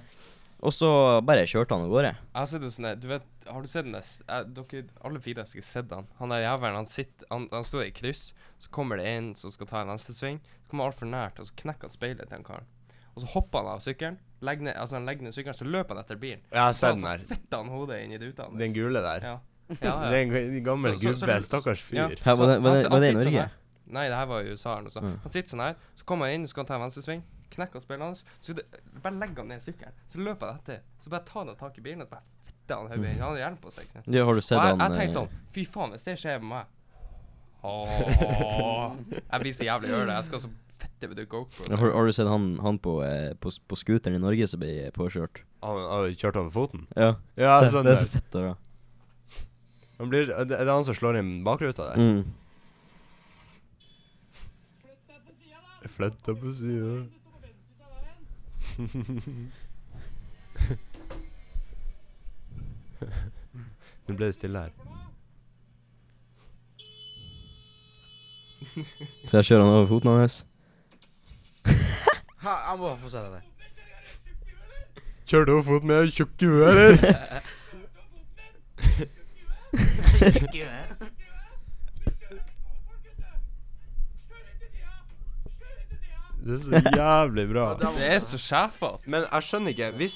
Og 0.65 0.73
så 0.73 0.89
bare 1.25 1.45
kjørte 1.47 1.75
han 1.77 1.85
av 1.85 1.91
gårde. 1.93 2.11
Jeg 2.17 2.39
har 2.39 2.47
sett 2.49 2.63
en 2.65 2.73
sånn 2.73 2.87
du 2.99 3.05
vet, 3.11 3.25
Har 3.47 3.61
du 3.61 3.69
sett 3.69 3.85
den 3.85 3.93
der 3.95 4.47
Dere 4.57 4.81
alle 5.05 5.21
fire 5.23 5.43
har 5.43 5.49
sikkert 5.49 5.67
sett 5.69 5.93
han. 5.93 6.07
Han 6.17 6.33
der 6.33 6.41
jævelen, 6.43 6.79
han 6.81 6.89
sitter 6.89 7.29
Han, 7.31 7.45
han 7.53 7.67
står 7.67 7.85
i 7.85 7.93
kryss, 7.95 8.31
så 8.59 8.71
kommer 8.73 8.99
det 8.99 9.05
en 9.11 9.29
som 9.37 9.53
skal 9.53 9.69
ta 9.69 9.83
en 9.83 9.91
venstresving. 9.93 10.41
Så 10.65 10.71
kommer 10.71 10.87
han 10.87 10.91
altfor 10.93 11.11
nært, 11.11 11.39
og 11.39 11.47
så 11.49 11.57
knekker 11.61 11.87
han 11.87 11.93
speilet 11.93 12.25
til 12.25 12.35
han 12.39 12.47
karen. 12.47 12.67
Og 13.13 13.23
så 13.23 13.29
hopper 13.35 13.63
han 13.63 13.77
av 13.77 13.85
sykkelen. 13.85 14.17
Legger 14.41 14.63
ned, 14.67 14.75
altså 14.77 14.95
han 14.99 15.05
legger 15.05 15.23
ned 15.23 15.33
sykkelen, 15.33 15.55
så 15.57 15.65
løper 15.65 15.95
han 15.95 16.03
etter 16.03 16.15
bilen. 16.21 16.41
Jeg 16.51 16.61
har 16.61 16.71
Så 16.77 16.91
der 16.93 17.07
han 17.09 17.19
så 17.23 17.27
fetter 17.31 17.57
han 17.63 17.69
hodet 17.73 18.01
inn 18.03 18.11
i 18.13 18.17
ruta 18.21 18.43
hans. 18.43 18.57
Den 18.59 18.73
gule 18.73 19.01
der. 19.01 19.21
Ja. 19.25 19.37
Ja, 19.81 19.93
ja. 20.03 20.09
Det 20.11 20.17
er 20.17 20.37
en 20.37 20.63
gammel 20.63 20.93
Så- 20.93 20.99
så- 20.99 21.17
så- 21.17 21.25
gubbe. 21.27 21.43
Stakkars 21.43 21.81
Ja. 21.91 22.07
fyr. 22.07 22.19
Her, 22.23 22.35
var, 22.35 22.47
det, 22.47 22.61
var, 22.63 22.75
det, 22.77 22.89
var 22.91 22.99
det 23.01 23.09
i 23.09 23.13
Norge? 23.17 23.41
sånn. 23.49 23.49
Nei, 23.93 24.03
det 24.09 24.15
her 24.15 24.25
var 24.25 24.41
i 24.41 24.47
USA 24.51 24.71
eller 24.73 24.83
noe 24.83 24.91
sånt. 24.91 25.05
Mm. 25.05 25.19
Han 25.23 25.31
sitter 25.31 25.49
sånn 25.49 25.63
her, 25.65 25.75
så 25.95 26.05
kommer 26.05 26.25
han 26.25 26.33
inn, 26.35 26.43
så 26.47 26.49
skal 26.49 26.61
han 26.63 26.67
ta 26.67 26.75
en 26.75 26.81
venstresving. 26.81 27.23
Knekker 27.51 27.79
spillet 27.81 28.01
hans. 28.01 28.23
Så 28.39 28.53
det, 28.55 28.63
bare 29.03 29.13
legger 29.19 29.37
han 29.43 29.47
ned 29.47 29.59
sykkelen. 29.61 29.93
Så 30.07 30.19
løper 30.23 30.47
han 30.51 30.59
etter. 30.59 30.79
Så 30.99 31.09
bare 31.09 31.23
tar 31.25 31.45
han 31.45 31.55
tak 31.55 31.77
i 31.77 31.81
bilen 31.81 32.01
og 32.01 32.09
bare 32.09 32.21
fetter 32.45 32.75
han 32.75 32.87
hodet 32.87 33.11
inn. 33.11 33.19
Han 33.19 33.29
har 33.35 33.37
hjelm 33.43 33.57
på 33.57 33.71
seg. 33.71 33.85
Ja, 34.07 34.25
har 34.25 34.33
du 34.35 34.41
sett 34.41 34.57
Og 34.59 34.63
jeg, 34.67 34.77
jeg 34.79 34.91
tenkte 34.91 35.07
eh, 35.07 35.19
sånn 35.19 35.29
Fy 35.51 35.65
faen, 35.65 35.91
hvis 35.91 36.03
det 36.03 36.17
skjer 36.19 36.39
med 36.39 36.49
meg 36.49 36.65
Ååå. 37.67 38.97
Jeg 39.31 39.39
blir 39.41 39.53
så 39.55 39.63
jævlig 39.67 39.91
ørlig. 39.91 40.13
Jeg 40.15 40.23
skal 40.29 40.39
så 40.39 40.49
fette 40.81 41.09
med 41.09 41.17
det 41.19 41.25
GoPro. 41.31 41.67
har, 41.69 41.91
har 41.95 42.05
du 42.07 42.13
sett 42.15 42.27
han, 42.29 42.47
han 42.63 42.77
på, 42.83 42.97
eh, 43.05 43.33
på, 43.41 43.51
på 43.67 43.75
scooteren 43.79 44.17
i 44.17 44.21
Norge 44.23 44.47
som 44.49 44.61
ble 44.61 44.89
påkjørt? 44.95 45.43
Han 45.65 45.79
har 45.91 46.07
kjørt 46.13 46.39
over 46.41 46.51
foten? 46.53 46.87
Ja. 46.95 47.15
Ja, 47.39 47.59
Se, 47.63 47.73
sånn 47.75 47.85
det 47.87 47.95
er 47.97 48.01
så 48.03 48.09
fett. 48.11 48.29
Da. 48.35 48.55
Han 49.97 50.11
blir, 50.11 50.29
det 50.29 50.59
er 50.59 50.69
han 50.69 50.85
som 50.85 50.93
slår 50.97 51.17
inn 51.21 51.31
bakruta 51.47 51.89
der? 51.91 51.97
Mm. 51.97 52.23
Flytta 55.97 56.33
på 56.37 56.51
sida. 56.53 57.05
Nå 64.07 64.15
ble 64.15 64.29
det 64.29 64.35
stille 64.37 64.61
her. 64.67 64.73
Så 69.27 69.39
jeg 69.39 69.47
kjører 69.49 69.63
han 69.65 69.73
over 69.73 69.89
foten 69.89 70.11
hans. 70.13 70.37
Ha, 72.43 72.55
han 72.69 72.79
må 72.79 72.95
få 73.01 73.09
se 73.09 73.21
det 73.23 73.43
Kjører 75.27 75.45
du 75.49 75.55
fot 75.67 75.83
med 75.83 76.11
tjukk 76.15 76.43
i 76.45 76.49
huet, 76.51 76.67
eller? 76.71 77.41
Det 86.47 86.53
er 86.55 86.59
så 86.63 86.79
jævlig 86.95 87.43
bra. 87.51 87.63
Det 87.75 88.05
er 88.07 88.19
så 88.23 88.37
sjefete. 88.39 89.09
Men 89.11 89.25
jeg 89.25 89.43
skjønner 89.43 89.73
ikke 89.73 89.89
Hvis 89.99 90.15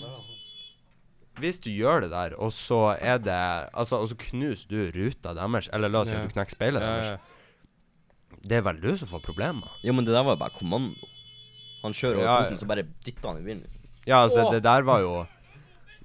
Hvis 1.41 1.59
du 1.59 1.69
gjør 1.73 2.05
det 2.05 2.11
der, 2.13 2.35
og 2.39 2.53
så 2.53 2.95
er 2.99 3.17
det 3.17 3.35
Altså, 3.73 3.97
og 3.99 4.07
så 4.07 4.15
knuser 4.15 4.67
du 4.69 4.77
ruta 4.95 5.33
deres, 5.35 5.69
eller 5.73 5.91
la 5.91 6.03
oss 6.05 6.11
si 6.11 6.15
at 6.15 6.23
du 6.23 6.31
knekker 6.35 6.55
speilet 6.55 6.81
deres, 6.85 7.19
det 8.47 8.57
er 8.57 8.63
vel 8.65 8.79
du 8.81 8.93
som 8.97 9.07
får 9.11 9.21
problemer. 9.25 9.67
Jo, 9.83 9.93
men 9.93 10.05
det 10.05 10.13
der 10.15 10.23
var 10.23 10.35
bare 10.39 10.49
kommando. 10.55 11.09
Han 11.83 11.93
kjører 11.93 12.15
over 12.19 12.25
Ja, 12.27 12.35
foten, 12.43 12.57
så 12.61 12.67
bare 12.69 12.83
dytter 13.05 13.27
han 13.31 13.37
i 13.41 13.45
bilen. 13.45 13.63
Ja, 14.07 14.23
altså, 14.25 14.47
det 14.51 14.63
der 14.63 14.81
var 14.83 14.99
jo 15.01 15.27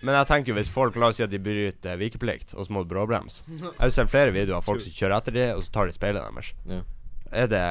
Men 0.03 0.15
jeg 0.15 0.27
tenker 0.29 0.53
hvis 0.55 0.69
folk 0.71 0.97
La 1.01 1.09
oss 1.09 1.17
si 1.17 1.23
at 1.25 1.31
de 1.33 1.39
bryter 1.41 1.97
vikeplikt, 1.97 2.53
og 2.55 2.67
så 2.67 2.71
må 2.73 2.83
du 2.85 2.91
bråbremse. 2.95 3.43
Jeg 3.49 3.73
har 3.81 3.91
sett 3.91 4.11
flere 4.13 4.31
videoer 4.35 4.59
av 4.61 4.65
folk 4.67 4.81
som 4.85 4.93
kjører 4.93 5.17
etter 5.21 5.33
dem, 5.33 5.57
og 5.57 5.63
så 5.65 5.73
tar 5.73 5.87
de 5.89 5.93
speilet 5.97 6.23
deres. 6.23 6.53
Ja. 6.69 6.83
Er 7.33 7.47
det 7.49 7.63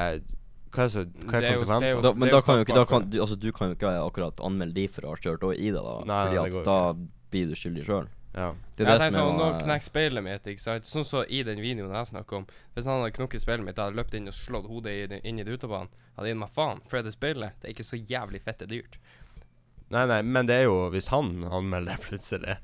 Hva 0.75 0.83
er, 0.83 0.89
så, 0.91 1.05
hva 1.05 1.37
er 1.37 1.45
Det 1.45 1.49
er 1.49 1.53
jo- 1.53 1.59
det 1.59 1.61
er 1.61 1.61
konsekvensene? 1.61 1.91
jo- 1.95 2.01
Da, 2.01 2.13
men 2.19 2.29
da 2.33 2.41
kan 2.41 2.57
jo 2.57 2.63
ikke 2.65 2.75
da 2.75 2.85
kan, 2.85 3.09
du, 3.09 3.21
Altså, 3.21 3.35
du 3.39 3.51
kan 3.55 3.69
jo 3.69 3.75
ikke 3.77 3.91
akkurat 4.01 4.41
anmelde 4.43 4.73
de 4.73 4.87
for 4.87 5.01
å 5.07 5.13
ha 5.13 5.15
kjørt 5.15 5.43
over 5.45 5.53
i 5.55 5.69
deg, 5.71 5.79
da. 5.85 5.93
Nei, 6.09 6.17
fordi 6.25 6.57
at 6.59 6.65
da 6.65 6.79
blir 7.31 7.45
du 7.47 7.55
skyldig 7.55 7.85
sjøl. 7.85 8.07
Ja. 8.35 8.49
Det 8.75 8.83
er 8.83 8.89
det 8.89 8.95
tenker 8.99 9.15
som 9.15 9.29
sånn, 9.29 9.37
Nå 9.39 9.45
er 9.47 9.61
knekker 9.61 9.87
speilet 9.87 10.23
mitt, 10.25 10.47
ikke 10.51 10.63
sant. 10.63 10.87
Sånn 10.89 11.05
som 11.07 11.29
i 11.31 11.39
den 11.47 11.61
videoen 11.63 11.93
jeg 11.95 12.09
snakker 12.11 12.41
om. 12.41 12.47
Hvis 12.75 12.87
han 12.89 12.99
hadde 12.99 13.15
knukket 13.15 13.43
speilet 13.45 13.63
mitt, 13.63 13.77
jeg 13.79 13.87
hadde 13.87 13.99
løpt 14.01 14.17
inn 14.17 14.27
og 14.27 14.35
slått 14.35 14.67
hodet 14.67 14.91
i, 14.91 15.19
inn 15.23 15.39
i 15.39 15.45
på. 15.47 15.81
Hadde 16.17 16.31
gitt 16.31 16.41
meg 16.41 16.51
faen. 16.55 16.81
For 16.91 17.05
det 17.05 17.15
speilet, 17.15 17.55
det 17.61 17.69
er 17.69 17.75
ikke 17.77 17.87
så 17.87 17.99
jævlig 17.99 18.41
fette 18.43 18.67
dyrt. 18.67 18.99
Nei, 19.93 20.03
nei, 20.09 20.21
men 20.25 20.49
det 20.49 20.57
er 20.59 20.67
jo 20.67 20.89
hvis 20.91 21.07
han 21.13 21.45
anmelder 21.47 22.01
plutselig. 22.07 22.57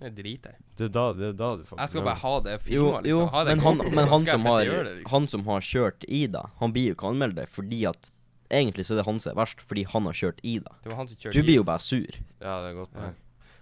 Det 0.00 0.14
driter 0.16 0.54
jeg 0.54 0.62
i. 0.62 0.66
Det 0.78 0.86
er 0.86 0.92
da, 0.94 1.02
det 1.12 1.26
er 1.26 1.34
da 1.36 1.50
du 1.60 1.64
får 1.68 1.80
Jeg 1.82 1.92
skal 1.92 2.04
bare 2.06 2.20
ha 2.22 2.36
det 2.46 2.54
filma, 2.64 3.00
liksom. 3.04 3.10
jo 3.10 3.18
liksom. 3.18 3.34
Ha 3.34 3.42
det 3.44 3.50
men, 3.52 3.64
han, 3.66 3.82
men 3.98 4.08
han, 4.14 4.22
som 4.30 4.46
har, 4.48 4.60
det, 4.64 4.78
liksom. 4.86 5.10
han 5.12 5.28
som 5.28 5.42
har 5.50 5.66
kjørt 5.66 6.06
i 6.08 6.22
deg, 6.32 6.54
han 6.62 6.72
blir 6.72 6.86
jo 6.88 6.96
ikke 6.96 7.10
anmeldt 7.12 7.36
det 7.42 7.46
fordi 7.52 7.84
at 7.90 8.14
Egentlig 8.50 8.82
så 8.82 8.96
er 8.96 8.98
det 8.98 9.06
han 9.06 9.20
som 9.22 9.30
er 9.30 9.36
verst, 9.38 9.60
fordi 9.62 9.84
han 9.86 10.08
har 10.08 10.16
kjørt 10.18 10.40
i 10.42 10.56
deg. 10.58 10.78
Det 10.82 10.90
var 10.90 10.96
han 10.98 11.06
som 11.06 11.18
kjørte 11.20 11.36
Du 11.36 11.44
blir 11.46 11.60
jo 11.60 11.66
bare 11.68 11.82
sur. 11.84 12.16
Ja, 12.40 12.56
det 12.64 12.72
er 12.72 12.78
godt 12.80 12.96
Ja. 12.98 13.10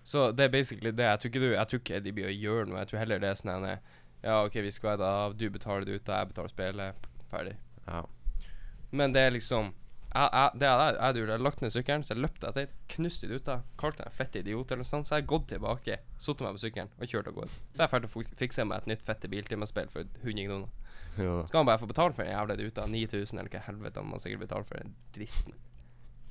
Så 0.08 0.30
det 0.32 0.46
er 0.46 0.52
basically 0.52 0.90
det. 0.96 1.04
Jeg 1.04 1.20
tror 1.20 1.30
ikke, 1.32 1.40
du, 1.42 1.50
jeg 1.52 1.68
tror 1.70 1.80
ikke 1.82 1.98
de 2.04 2.12
blir 2.16 2.28
å 2.30 2.32
gjøre 2.32 2.68
noe. 2.68 2.78
Jeg 2.80 2.90
tror 2.90 3.02
heller 3.02 3.20
det 3.20 3.28
er 3.28 3.40
sånn 3.42 3.66
her, 3.68 3.82
Ja, 4.22 4.38
OK, 4.46 4.54
vi 4.64 4.70
skal 4.74 4.96
være 4.96 5.10
av, 5.24 5.34
du 5.38 5.44
betaler 5.52 5.84
det 5.84 5.98
ut, 5.98 6.08
og 6.08 6.14
jeg 6.16 6.30
betaler 6.30 6.52
spillet. 6.54 7.10
Ferdig. 7.28 7.52
Ja. 7.84 8.00
Men 8.90 9.12
det 9.12 9.26
er 9.26 9.34
liksom 9.34 9.68
jeg, 10.08 10.30
jeg, 10.32 10.50
Det 10.56 10.64
jeg, 10.64 10.78
jeg, 10.80 11.16
jeg, 11.18 11.28
jeg 11.28 11.42
lagt 11.44 11.60
ned 11.60 11.74
sykkelen, 11.74 12.06
så 12.06 12.14
jeg 12.14 12.22
løpte 12.24 12.48
etter, 12.48 12.72
knuste 12.94 13.28
i 13.28 13.30
ruta, 13.34 13.58
kalte 13.80 14.06
meg 14.06 14.16
fett 14.16 14.38
idiot 14.40 14.72
eller 14.72 14.86
noe 14.86 14.88
sånt, 14.88 15.10
så 15.10 15.18
jeg 15.18 15.26
har 15.26 15.30
gått 15.34 15.46
tilbake, 15.52 15.98
satt 16.24 16.40
meg 16.46 16.56
på 16.56 16.62
sykkelen 16.64 16.94
og 16.96 17.12
kjørt 17.12 17.28
av 17.28 17.36
gårde. 17.36 17.60
Så 17.76 17.84
jeg 17.84 18.10
fikk 18.14 18.32
fikse 18.40 18.64
meg 18.64 18.80
et 18.80 18.90
nytt 18.94 19.04
fette 19.10 19.28
biltimespill 19.28 19.92
for 19.92 20.08
100 20.24 20.48
kroner. 20.48 20.96
Ja. 21.18 21.36
Skal 21.50 21.60
han 21.60 21.68
bare 21.68 21.82
få 21.84 21.90
betalt 21.90 22.16
for 22.16 22.24
den 22.24 22.32
jævla 22.32 22.56
ruta? 22.56 22.88
9000 22.88 23.42
eller 23.42 23.52
hva 23.52 23.64
helvete 23.68 24.00
han 24.00 24.08
må 24.08 24.24
sikkert 24.24 24.46
betale 24.46 24.72
for 24.72 24.80
den 24.80 24.96
dritten. 25.18 25.60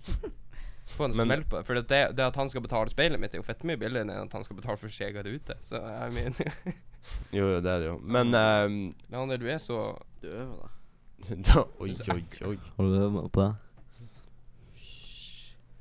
Få 0.87 1.09
en 1.09 1.13
smell 1.13 1.43
på 1.43 1.59
det. 1.59 1.65
For 1.67 1.79
det, 1.79 1.99
det 2.15 2.23
at 2.23 2.39
han 2.39 2.49
skal 2.49 2.63
betale 2.63 2.91
speilet 2.93 3.19
mitt, 3.19 3.33
er 3.35 3.41
jo 3.41 3.45
fett 3.47 3.65
mye 3.67 3.79
billigere 3.79 4.07
enn 4.07 4.29
at 4.29 4.33
han 4.37 4.45
skal 4.45 4.59
betale 4.59 4.79
for 4.79 4.93
sin 4.93 5.09
egen 5.09 5.27
rute. 5.27 5.57
Så 5.67 5.81
jeg 5.83 6.15
mener 6.15 6.51
jo, 7.31 7.43
jo, 7.43 7.61
det 7.61 7.71
er 7.71 7.83
det 7.83 7.89
jo. 7.91 7.99
Men 8.03 8.33
um, 8.33 8.81
Leander, 9.11 9.39
du 9.41 9.47
er 9.51 9.61
så 9.63 9.81
Du 10.23 10.27
øver 10.31 10.57
deg. 10.63 10.73
da, 11.47 11.63
Oi, 11.81 11.91
oi, 12.13 12.21
oi. 12.51 12.57
Har 12.77 12.87
du 12.87 12.99
øvd 13.03 13.31
på 13.35 13.43
det? 13.43 13.53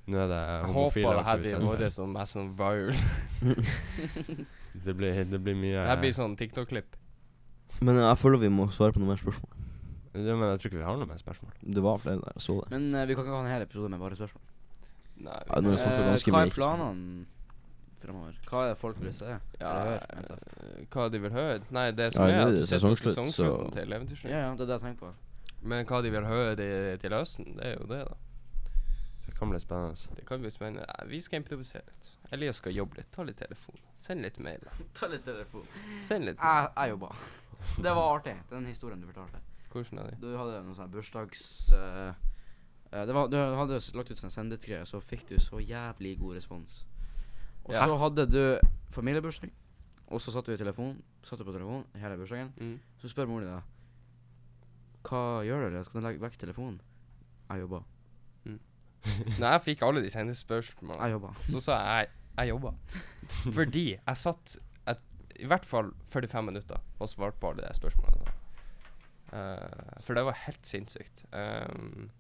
Nå 0.07 0.19
er 0.23 0.29
det 0.31 0.39
Jeg 0.39 0.75
håper 0.77 1.07
det 1.19 1.25
her 1.27 1.41
blir 1.43 1.65
vårt 1.67 1.93
som 1.95 2.13
mest 2.15 2.37
sånn 2.37 2.53
viral. 2.59 2.95
Det 4.77 4.93
blir, 4.93 5.23
det 5.25 5.39
blir 5.41 5.55
mye 5.57 5.73
Det 5.73 5.89
her 5.89 6.01
blir 6.03 6.13
sånn 6.13 6.35
TikTok-klipp. 6.37 6.99
Men 7.81 7.97
jeg 7.97 8.19
føler 8.21 8.43
vi 8.43 8.51
må 8.53 8.67
svare 8.73 8.93
på 8.93 9.01
noen 9.01 9.15
mer 9.15 9.21
spørsmål. 9.21 9.55
ja, 10.13 10.35
Men 10.37 10.51
jeg 10.51 10.61
tror 10.61 10.71
ikke 10.71 10.81
vi 10.83 10.85
har 10.85 10.99
noe 11.01 11.09
mer 11.09 11.23
spørsmål. 11.23 11.55
Det 11.77 11.85
var 11.85 12.03
flere 12.03 12.21
der, 12.21 12.37
jeg 12.37 12.45
så 12.45 12.59
det. 12.61 12.69
Men 12.75 12.91
eh, 12.93 13.07
vi 13.09 13.17
kan 13.17 13.25
ikke 13.25 13.39
ha 13.39 13.41
en 13.41 13.55
hel 13.55 13.65
episode 13.65 13.89
med 13.93 14.05
bare 14.05 14.19
spørsmål. 14.21 14.45
Nei, 15.17 15.33
vi 15.49 15.77
snakket 15.79 16.01
Eh, 16.01 16.07
ganske 16.11 16.31
hva 16.35 16.43
er 16.47 16.51
planene 16.53 17.27
fremover? 18.03 18.35
Hva 18.47 18.65
er 18.65 18.69
det 18.75 18.79
folk 18.79 18.99
vil 19.01 19.13
se? 19.17 19.27
ja, 19.61 19.71
Eller 19.71 19.85
høre, 19.91 20.19
eh, 20.77 20.85
Hva 20.93 21.07
de 21.11 21.19
vil 21.25 21.31
høre? 21.33 21.61
Nei, 21.73 21.87
det 21.97 22.13
som 22.15 22.27
Ja, 22.27 22.29
er 22.29 22.37
nå 22.37 22.43
er 22.43 22.47
at 22.47 22.53
det 22.55 22.61
du 22.61 22.67
ser 22.67 22.77
på 22.77 22.81
sesongslutt, 22.95 23.15
sesongslutten 23.17 23.73
til 23.73 23.93
Eventyrsliv. 23.97 24.31
Ja, 24.31 24.39
ja, 24.47 24.51
det 24.53 24.61
er 24.61 24.67
det 24.67 24.77
jeg 24.77 24.85
tenker 24.85 25.07
på. 25.07 25.13
Men 25.63 25.87
hva 25.87 26.03
de 26.05 26.11
vil 26.11 26.25
høre 26.29 26.55
det, 26.57 27.01
til 27.01 27.11
høsten, 27.17 27.57
det 27.57 27.65
er 27.67 27.75
jo 27.81 27.87
det, 27.91 28.03
da. 28.07 28.15
Det 29.27 29.35
kan 29.39 29.51
bli 29.51 29.59
spennende. 29.61 29.97
Det 30.17 30.27
kan 30.29 30.41
bli 30.41 30.51
spennende. 30.51 30.85
Nei, 30.87 31.09
vi 31.11 31.21
skal 31.21 31.41
improvisere 31.41 31.83
litt. 31.89 32.13
Elias 32.33 32.57
skal 32.61 32.73
jobbe 32.77 32.97
litt. 33.01 33.11
Ta 33.13 33.23
litt 33.27 33.37
telefon. 33.41 33.75
Send 33.99 34.23
litt 34.23 34.39
mail. 34.39 34.61
Ta 34.95 35.09
litt 35.11 35.25
telefon. 35.25 35.67
Send 36.01 36.25
litt 36.29 36.39
Jeg, 36.39 36.69
jeg 36.77 36.91
jobba. 36.95 37.11
Det 37.83 37.93
var 37.97 38.13
artig, 38.19 38.37
den 38.51 38.67
historien 38.67 39.01
du 39.01 39.07
fortalte. 39.09 39.41
Hvordan 39.73 39.99
er 39.99 40.11
det? 40.13 40.21
Du 40.23 40.31
hadde 40.39 40.63
noe 40.65 40.75
sånn 40.79 40.91
bursdags... 40.93 41.43
eh, 41.75 42.09
eh, 42.09 42.15
var, 42.93 43.29
du 43.29 43.37
hadde 43.37 43.81
lagt 43.99 44.11
ut 44.11 44.21
sånn 44.21 44.33
sendetgreie, 44.35 44.87
så 44.87 45.01
fikk 45.03 45.27
du 45.29 45.37
så 45.43 45.61
jævlig 45.61 46.19
god 46.21 46.37
respons. 46.39 46.85
Og 47.65 47.75
Ja. 47.75 47.87
så 47.87 47.97
hadde 47.99 48.27
du 48.31 48.59
familiebursdag, 48.95 49.51
og 50.09 50.21
så 50.21 50.31
satt 50.33 50.47
du 50.47 50.53
i 50.53 50.57
telefon, 50.57 51.03
satt 51.23 51.39
du 51.39 51.45
på 51.45 51.53
telefon 51.53 51.85
hele 51.99 52.17
bursdagen. 52.17 52.53
Mm. 52.57 52.79
Så 53.03 53.11
spør 53.11 53.27
mor 53.27 53.41
di 53.41 53.47
deg 53.47 53.63
Hva 55.07 55.43
gjør 55.47 55.71
du, 55.71 55.85
Skal 55.85 56.01
du 56.01 56.07
legge 56.07 56.21
vekk 56.21 56.39
telefonen? 56.39 56.81
Jeg 57.51 57.61
jobber. 57.61 57.83
Nei, 59.41 59.51
jeg 59.53 59.63
fikk 59.63 59.83
alle 59.87 60.03
de 60.03 60.11
sendespørsmålene. 60.11 61.35
Så 61.47 61.61
sa 61.63 61.79
jeg 61.79 62.09
jeg 62.37 62.51
jobba. 62.51 62.73
Fordi 63.57 63.85
jeg 63.95 64.17
satt 64.21 64.57
et, 64.91 65.01
i 65.41 65.47
hvert 65.49 65.65
fall 65.65 65.93
45 66.13 66.45
minutter 66.45 66.83
og 67.01 67.09
svarte 67.09 67.41
på 67.41 67.53
alle 67.53 67.65
de 67.65 67.79
spørsmålene. 67.79 68.35
Uh, 69.33 70.03
for 70.05 70.15
det 70.15 70.25
var 70.29 70.37
helt 70.45 70.69
sinnssykt. 70.69 71.25
Um, 71.33 72.11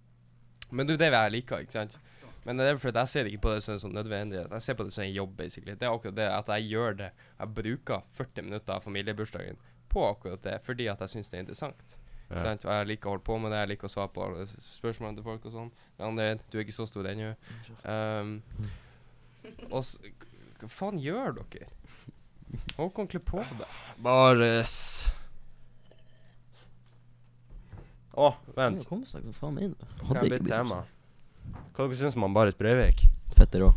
Men 0.70 0.88
du, 0.88 0.96
det 0.96 1.08
er 1.08 1.14
det 1.14 1.22
jeg 1.26 1.34
liker, 1.36 1.64
ikke 1.64 1.78
sant? 1.78 1.98
Men 2.46 2.60
det 2.60 2.66
er 2.70 2.76
fordi 2.78 3.02
jeg 3.02 3.10
ser 3.10 3.28
ikke 3.28 3.42
på 3.42 3.52
det 3.56 3.62
som 3.64 3.74
en 3.74 3.80
sånn 3.82 3.96
nødvendighet. 3.96 4.52
Jeg 4.54 4.62
ser 4.62 4.76
på 4.78 4.86
det 4.86 4.94
som 4.94 5.02
en 5.02 5.12
jobb, 5.12 5.32
basically. 5.38 5.74
Det 5.74 5.86
er 5.86 5.94
akkurat 5.94 6.18
det 6.18 6.26
at 6.30 6.50
jeg 6.54 6.68
gjør 6.70 6.98
det. 7.00 7.08
Jeg 7.40 7.54
bruker 7.56 8.04
40 8.18 8.46
minutter 8.46 8.74
av 8.76 8.84
familiebursdagen 8.86 9.58
på 9.90 10.04
akkurat 10.06 10.42
det, 10.44 10.58
fordi 10.62 10.86
at 10.92 11.02
jeg 11.02 11.16
syns 11.16 11.32
det 11.32 11.38
er 11.38 11.44
interessant. 11.46 11.96
Ja. 12.30 12.42
Sant? 12.42 12.66
Og 12.66 12.72
jeg 12.74 12.90
liker 12.92 13.10
å 13.10 13.16
holde 13.16 13.26
på 13.26 13.38
med 13.42 13.54
det, 13.54 13.62
jeg 13.64 13.72
liker 13.72 13.90
å 13.90 13.92
svare 13.96 14.12
på 14.14 14.24
alle 14.26 14.46
spørsmålene 14.46 15.18
til 15.18 15.26
folk 15.26 15.46
og 15.46 15.56
sånn. 15.56 15.72
Leander, 15.98 16.40
du 16.50 16.58
er 16.58 16.64
ikke 16.66 16.78
så 16.78 16.86
stor 16.90 17.10
ennå. 17.10 17.32
Um, 17.82 18.36
og 19.70 19.82
hva 20.60 20.70
faen 20.72 21.02
gjør 21.02 21.38
dere? 21.40 21.70
Håkon, 22.78 23.10
kle 23.10 23.22
på 23.26 23.42
deg. 23.58 23.78
Bares. 24.02 24.76
Å, 28.16 28.30
vent. 28.56 28.86
Kom 28.88 29.04
seg, 29.08 29.26
faen 29.36 29.58
inn. 29.60 29.74
du? 29.76 29.84
Kan 29.98 30.06
Hadde 30.08 30.22
jeg 30.24 30.30
ikke 30.30 30.36
bytte 30.36 30.44
blitt 30.46 30.56
tema? 30.56 30.78
Hva 31.76 31.84
dere 31.86 31.98
syns 32.00 32.16
om 32.16 32.22
han 32.26 32.34
Barit 32.36 32.56
Breivik? 32.58 33.04
Fetter 33.36 33.66
òg. 33.68 33.74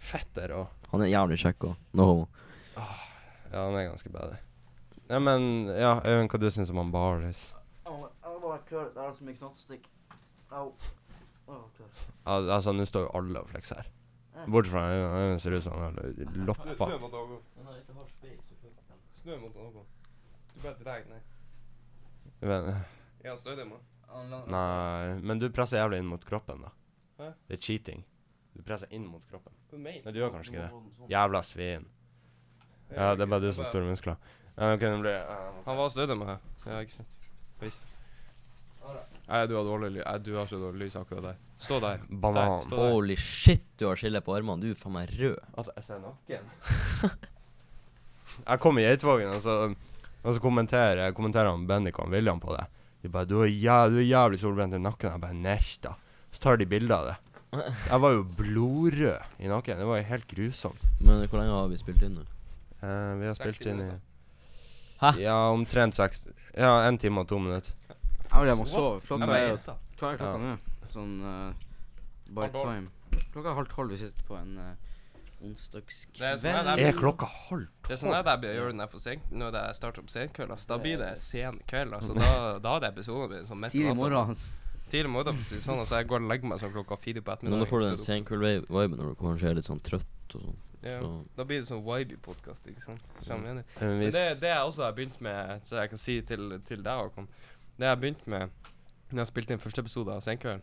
Fetter 0.00 0.54
òg. 0.56 0.66
Han 0.92 1.02
er 1.04 1.10
jævlig 1.12 1.36
kjekk 1.42 1.66
òg. 1.70 1.74
No 1.98 2.06
homo. 2.10 2.26
Ja, 2.76 2.86
han 3.66 3.76
er 3.76 3.88
ganske 3.90 4.10
bad. 4.12 4.36
Ja, 5.08 5.18
men 5.22 5.66
Ja, 5.70 6.00
Øyvind, 6.04 6.30
hva 6.32 6.40
du 6.40 6.48
syns 6.50 6.70
om 6.72 6.80
han 6.80 6.90
Baris? 6.94 7.52
Jeg 7.86 7.92
var 8.24 8.40
bare 8.42 8.58
klar. 8.68 8.88
Det 8.94 9.02
er 9.04 9.12
så 9.18 9.24
mye 9.28 9.36
knottstikk. 9.38 9.86
Au. 10.50 10.72
Al 12.26 12.50
altså, 12.50 12.72
nå 12.74 12.84
står 12.88 13.06
jo 13.06 13.12
alle 13.20 13.40
og 13.44 13.50
flekser 13.52 13.82
her. 13.82 13.92
Bortsett 14.50 14.72
fra 14.72 14.88
Øyvind. 14.90 15.20
Øyvind 15.20 15.40
ser 15.44 15.56
ut 15.56 15.62
som 15.62 15.76
han 15.78 15.94
har 16.00 16.34
loppa. 16.48 16.88
mot 16.98 17.12
Håkon. 17.12 17.38
Snø 19.14 19.38
mot 19.44 19.54
Håkon. 19.54 19.86
Du 20.54 20.60
bare 20.62 20.74
dregg 20.82 21.08
ned. 21.12 21.20
Men- 22.40 22.74
Ja, 23.26 23.34
har 23.36 24.28
deg. 24.30 24.50
Nei, 24.54 25.16
men 25.26 25.42
du 25.42 25.48
presser 25.50 25.82
jævlig 25.82 25.98
inn 26.02 26.08
mot 26.10 26.22
kroppen, 26.24 26.62
da. 26.62 26.72
Hæ? 27.18 27.32
Det 27.48 27.58
er 27.58 27.62
cheating. 27.68 28.04
Du 28.56 28.62
presser 28.64 28.92
inn 28.94 29.04
mot 29.10 29.24
kroppen. 29.28 29.52
Nei, 29.82 29.98
du 30.04 30.20
gjør 30.20 30.32
kanskje 30.36 30.54
ikke 30.54 30.68
det. 30.68 31.10
Jævla 31.12 31.42
svin. 31.44 31.84
Ja, 32.94 33.14
det 33.18 33.26
er 33.26 33.30
bare 33.32 33.42
du 33.42 33.50
som 33.50 33.64
har 33.64 33.72
store 33.72 33.90
muskler. 33.90 34.16
Ja, 34.56 34.72
ok, 34.72 34.80
det 34.80 35.00
blir 35.02 35.12
det 35.12 35.64
Han 35.66 35.76
var 35.76 35.92
stødig 35.92 36.16
med 36.16 36.30
her. 36.30 36.38
Ja, 36.64 36.80
ikke 36.86 36.96
sant. 37.00 37.28
Visst. 37.60 37.86
Nei, 39.26 39.40
du 39.50 39.56
har 39.58 39.64
dårlig 39.66 39.90
lys. 39.96 40.04
Nei, 40.06 40.18
du 40.22 40.30
har 40.36 40.46
så 40.46 40.60
dårlig 40.62 40.86
lys 40.86 40.96
akkurat 41.00 41.24
der. 41.32 41.40
Stå 41.58 41.80
der. 41.82 42.04
Banan. 42.08 42.36
Der, 42.54 42.60
stå 42.68 42.78
der. 42.78 42.92
Holy 42.94 43.16
shit, 43.18 43.64
du 43.76 43.88
har 43.90 43.98
skille 43.98 44.22
på 44.22 44.36
armene. 44.36 44.62
Du 44.62 44.70
er 44.70 44.78
faen 44.78 44.94
meg 44.94 45.10
rød. 45.18 45.40
At 45.58 45.72
jeg 45.74 45.88
ser 45.88 46.00
nakken? 46.04 46.46
jeg 48.46 48.62
kom 48.62 48.78
i 48.78 48.86
Geitvågen, 48.86 49.34
og 49.34 49.42
så, 49.42 49.56
og 50.22 50.36
så 50.36 50.42
kommenterer, 50.42 51.10
kommenterer 51.16 51.50
han 51.50 51.66
Bendik 51.68 51.98
og 51.98 52.14
William 52.14 52.40
på 52.40 52.54
det. 52.54 52.64
De 53.02 53.08
bare 53.08 53.26
'Du 53.26 53.40
er, 53.42 53.46
jæv 53.46 53.90
du 53.90 53.98
er 54.00 54.08
jævlig 54.08 54.38
solbrent 54.40 54.74
i 54.74 54.78
nakken.' 54.78 55.10
Jeg 55.12 55.20
bare 55.20 55.32
'Nesta'. 55.34 55.94
Så 56.32 56.40
tar 56.40 56.56
de 56.56 56.66
bilde 56.66 56.94
av 56.94 57.06
det. 57.06 57.16
Jeg 57.90 58.00
var 58.00 58.10
jo 58.10 58.22
blodrød 58.36 59.38
i 59.38 59.48
nakken. 59.48 59.78
Det 59.78 59.86
var 59.86 59.96
jo 59.96 60.02
helt 60.02 60.26
grusomt. 60.28 60.82
Men 61.00 61.26
hvor 61.28 61.38
lenge 61.38 61.54
har 61.54 61.68
vi 61.68 61.76
spilt 61.76 62.02
inn 62.02 62.18
nå? 62.18 62.24
Uh, 62.82 63.20
vi 63.20 63.26
har 63.26 63.34
spilt 63.34 63.66
inn 63.66 63.80
i. 63.80 63.90
Hæ? 65.00 65.12
Ja, 65.20 65.36
omtrent 65.52 65.94
seks 65.94 66.26
Ja, 66.56 66.88
en 66.88 66.98
time 66.98 67.20
og 67.20 67.28
to 67.28 67.38
minutter. 67.38 67.72
Jeg 68.32 68.56
må 68.56 68.66
sove. 68.68 69.00
Klokka 69.00 69.24
er. 69.32 69.56
Hva 69.98 70.12
er 70.12 70.18
klokka 70.18 70.32
Ja. 70.32 70.36
nå? 70.36 70.56
Sånn 70.92 71.14
uh, 71.20 71.52
by 72.28 72.48
time. 72.52 72.88
Klokka 73.32 73.50
er 73.50 73.54
halv 73.54 73.68
tolv. 73.68 73.90
Vi 73.90 73.96
sitter 73.96 74.24
på 74.28 74.36
en 74.36 74.58
uh, 74.58 74.74
onsdagskveld. 75.46 76.42
sånn 76.42 76.70
Er 76.82 76.98
klokka 76.98 77.28
halv 77.30 77.66
Det 77.86 77.96
er 77.96 78.00
sånn 78.02 78.14
at 78.16 78.28
det 78.42 78.52
jeg 78.52 78.60
gjør 78.60 78.74
når 78.74 78.86
jeg 78.86 78.92
får 78.92 79.02
sent, 79.06 79.32
når 79.32 79.58
jeg 79.60 79.78
starter 79.80 80.02
opp 80.04 80.12
senkveld. 80.12 80.54
Altså, 80.56 80.68
da 80.72 80.78
blir 80.82 81.00
det 81.02 81.10
sen 81.22 81.58
kveld. 81.70 81.96
Altså, 81.96 82.14
da, 82.22 82.30
da 82.62 82.76
det 82.84 82.92
episoden 82.94 83.34
min 83.34 83.48
sånn 83.48 83.60
midt 83.62 83.72
på 83.72 83.78
Tidlig 83.78 83.96
morgen. 83.96 84.36
Tidlig 84.90 85.10
morgen, 85.10 85.40
precis. 85.40 85.64
Sånn, 85.66 85.80
altså, 85.82 85.98
jeg 85.98 86.10
går 86.12 86.22
og 86.22 86.30
legger 86.30 86.52
meg 86.52 86.62
sånn 86.62 86.74
klokka 86.76 87.00
fire 87.02 87.22
på 87.22 87.32
Men 87.32 87.36
ettermiddagen. 87.38 87.64
da 87.64 87.70
får 87.72 87.82
du 87.82 87.88
den 87.88 88.04
senkveld-viben 88.04 89.00
når 89.00 89.10
du 89.14 89.18
kanskje 89.22 89.50
er 89.50 89.58
litt 89.58 89.66
sånn 89.70 89.82
trøtt 89.82 90.36
og 90.38 90.46
sånn. 90.46 90.62
Ja. 90.86 91.00
Så 91.00 91.10
Da 91.34 91.44
blir 91.48 91.58
det 91.62 91.66
sånn 91.66 91.82
vibe-podkast, 91.82 92.68
ikke 92.70 92.84
sant. 92.84 93.02
Men 93.26 93.64
Men 93.80 94.00
det, 94.04 94.40
det 94.42 94.52
jeg 94.52 94.62
også 94.62 94.84
har 94.86 94.94
begynt 94.94 95.20
med, 95.24 95.64
så 95.66 95.80
jeg 95.80 95.90
kan 95.90 95.98
si 95.98 96.20
til, 96.22 96.60
til 96.68 96.82
deg, 96.84 97.00
Håkon 97.00 97.26
Det 97.76 97.88
jeg 97.88 97.94
har 97.94 98.00
begynt 98.02 98.26
med 98.26 98.50
når 99.10 99.22
jeg 99.22 99.30
spilte 99.30 99.54
inn 99.54 99.62
første 99.62 99.82
episode 99.84 100.10
av 100.10 100.22
Senkvelden, 100.24 100.62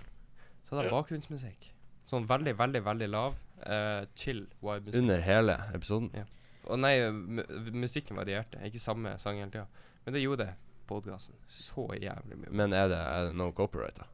så 0.67 0.75
hadde 0.75 0.87
jeg 0.87 0.91
bakgrunnsmusikk. 0.91 1.67
Sånn 2.07 2.25
veldig, 2.27 2.53
veldig, 2.59 2.81
veldig 2.83 3.07
lav, 3.07 3.37
eh, 3.61 4.05
chill 4.15 4.45
vibe-musikk. 4.59 5.01
Under 5.01 5.21
hele 5.21 5.57
episoden? 5.73 6.09
Ja. 6.13 6.25
Og 6.71 6.79
nei, 6.79 6.95
mu 7.11 7.43
musikken 7.75 8.17
varierte. 8.17 8.61
Ikke 8.65 8.81
samme 8.81 9.17
sang 9.19 9.39
hele 9.41 9.51
tida. 9.51 9.67
Men 10.05 10.15
det 10.15 10.23
gjorde 10.23 10.49
podkasten 10.87 11.35
så 11.51 11.87
jævlig 11.99 12.39
mye. 12.39 12.51
Men 12.51 12.75
er 12.75 12.89
det, 12.91 12.99
er 12.99 13.29
det 13.29 13.37
no 13.39 13.51
copyright, 13.55 13.99
da? 13.99 14.09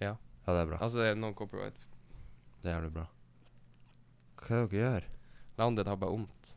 Ja. 0.00 0.14
Ja, 0.46 0.54
det 0.54 0.60
er 0.64 0.70
bra. 0.72 0.78
Altså, 0.82 1.02
det 1.02 1.12
er 1.12 1.18
no 1.20 1.32
copyright. 1.36 1.88
Det 2.62 2.70
er 2.70 2.78
jævlig 2.78 2.92
bra. 2.96 3.06
Hva 4.42 4.56
er 4.56 4.64
det 4.66 4.70
dere 4.72 4.84
gjør? 4.84 5.10
Landet 5.60 5.90
har 5.90 5.98
bare 6.00 6.16
vondt. 6.16 6.54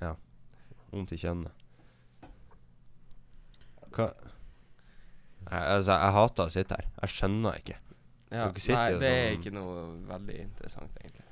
Ja. 0.00 0.14
Vondt 0.92 1.12
i 1.12 1.18
kjønnet. 1.20 1.58
Hva 3.92 4.12
jeg, 5.50 5.62
altså, 5.76 5.96
jeg 5.98 6.14
hater 6.16 6.48
å 6.48 6.52
sitte 6.54 6.76
her. 6.78 6.88
Jeg 7.02 7.12
skjønner 7.16 7.58
ikke. 7.58 7.78
Ja, 8.32 8.46
Dere 8.48 8.60
sitter 8.64 8.78
nei, 8.80 8.98
det 8.98 9.08
er 9.12 9.30
sånn- 9.30 9.40
ikke 9.42 9.52
noe 9.52 9.82
veldig 10.08 10.36
interessant, 10.40 10.90
egentlig. 11.02 11.24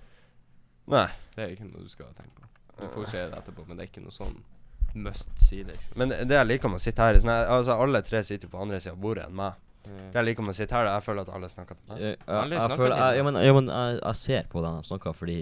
Nei. 0.90 1.06
Det 1.36 1.44
er 1.46 1.52
ikke 1.54 1.68
noe 1.72 1.82
du 1.82 1.88
skal 1.88 2.06
tenke 2.18 2.34
på. 2.40 2.48
Du 2.80 2.86
får 2.94 3.06
se 3.10 3.22
det 3.30 3.38
etterpå, 3.38 3.66
men 3.68 3.76
det 3.76 3.84
er 3.86 3.90
ikke 3.92 4.02
noe 4.04 4.12
sånn 4.14 4.36
must 4.94 5.30
see, 5.38 5.62
liksom. 5.64 5.96
Men 5.96 6.08
det 6.10 6.28
jeg 6.34 6.46
liker 6.46 6.68
med 6.72 6.80
å 6.80 6.82
sitte 6.82 6.98
her 7.04 7.14
er 7.14 7.20
sånn 7.20 7.30
Altså, 7.30 7.76
alle 7.80 8.02
tre 8.02 8.22
sitter 8.26 8.48
på 8.48 8.60
andre 8.60 8.80
sida 8.80 8.92
av 8.96 9.00
bordet 9.00 9.26
enn 9.28 9.34
meg. 9.38 9.52
Det 9.84 10.14
jeg 10.18 10.24
liker 10.26 10.42
med 10.44 10.52
å 10.52 10.56
sitte 10.58 10.72
her, 10.76 10.84
er 10.84 10.88
at 10.92 11.00
jeg 11.00 11.06
føler 11.08 11.22
at 11.22 11.34
alle 11.34 11.48
snakker 11.48 11.74
til 11.78 11.88
meg. 11.88 11.98
jeg, 12.00 12.16
jeg, 12.26 12.50
jeg, 12.50 12.76
føler 12.76 12.96
jeg, 13.16 13.24
men, 13.24 13.34
jeg, 13.42 13.54
men 13.54 13.66
jeg, 13.72 14.00
jeg 14.02 14.14
ser 14.20 14.42
på 14.52 14.62
den 14.62 14.76
de 14.82 14.88
snakker, 14.90 15.14
fordi 15.16 15.38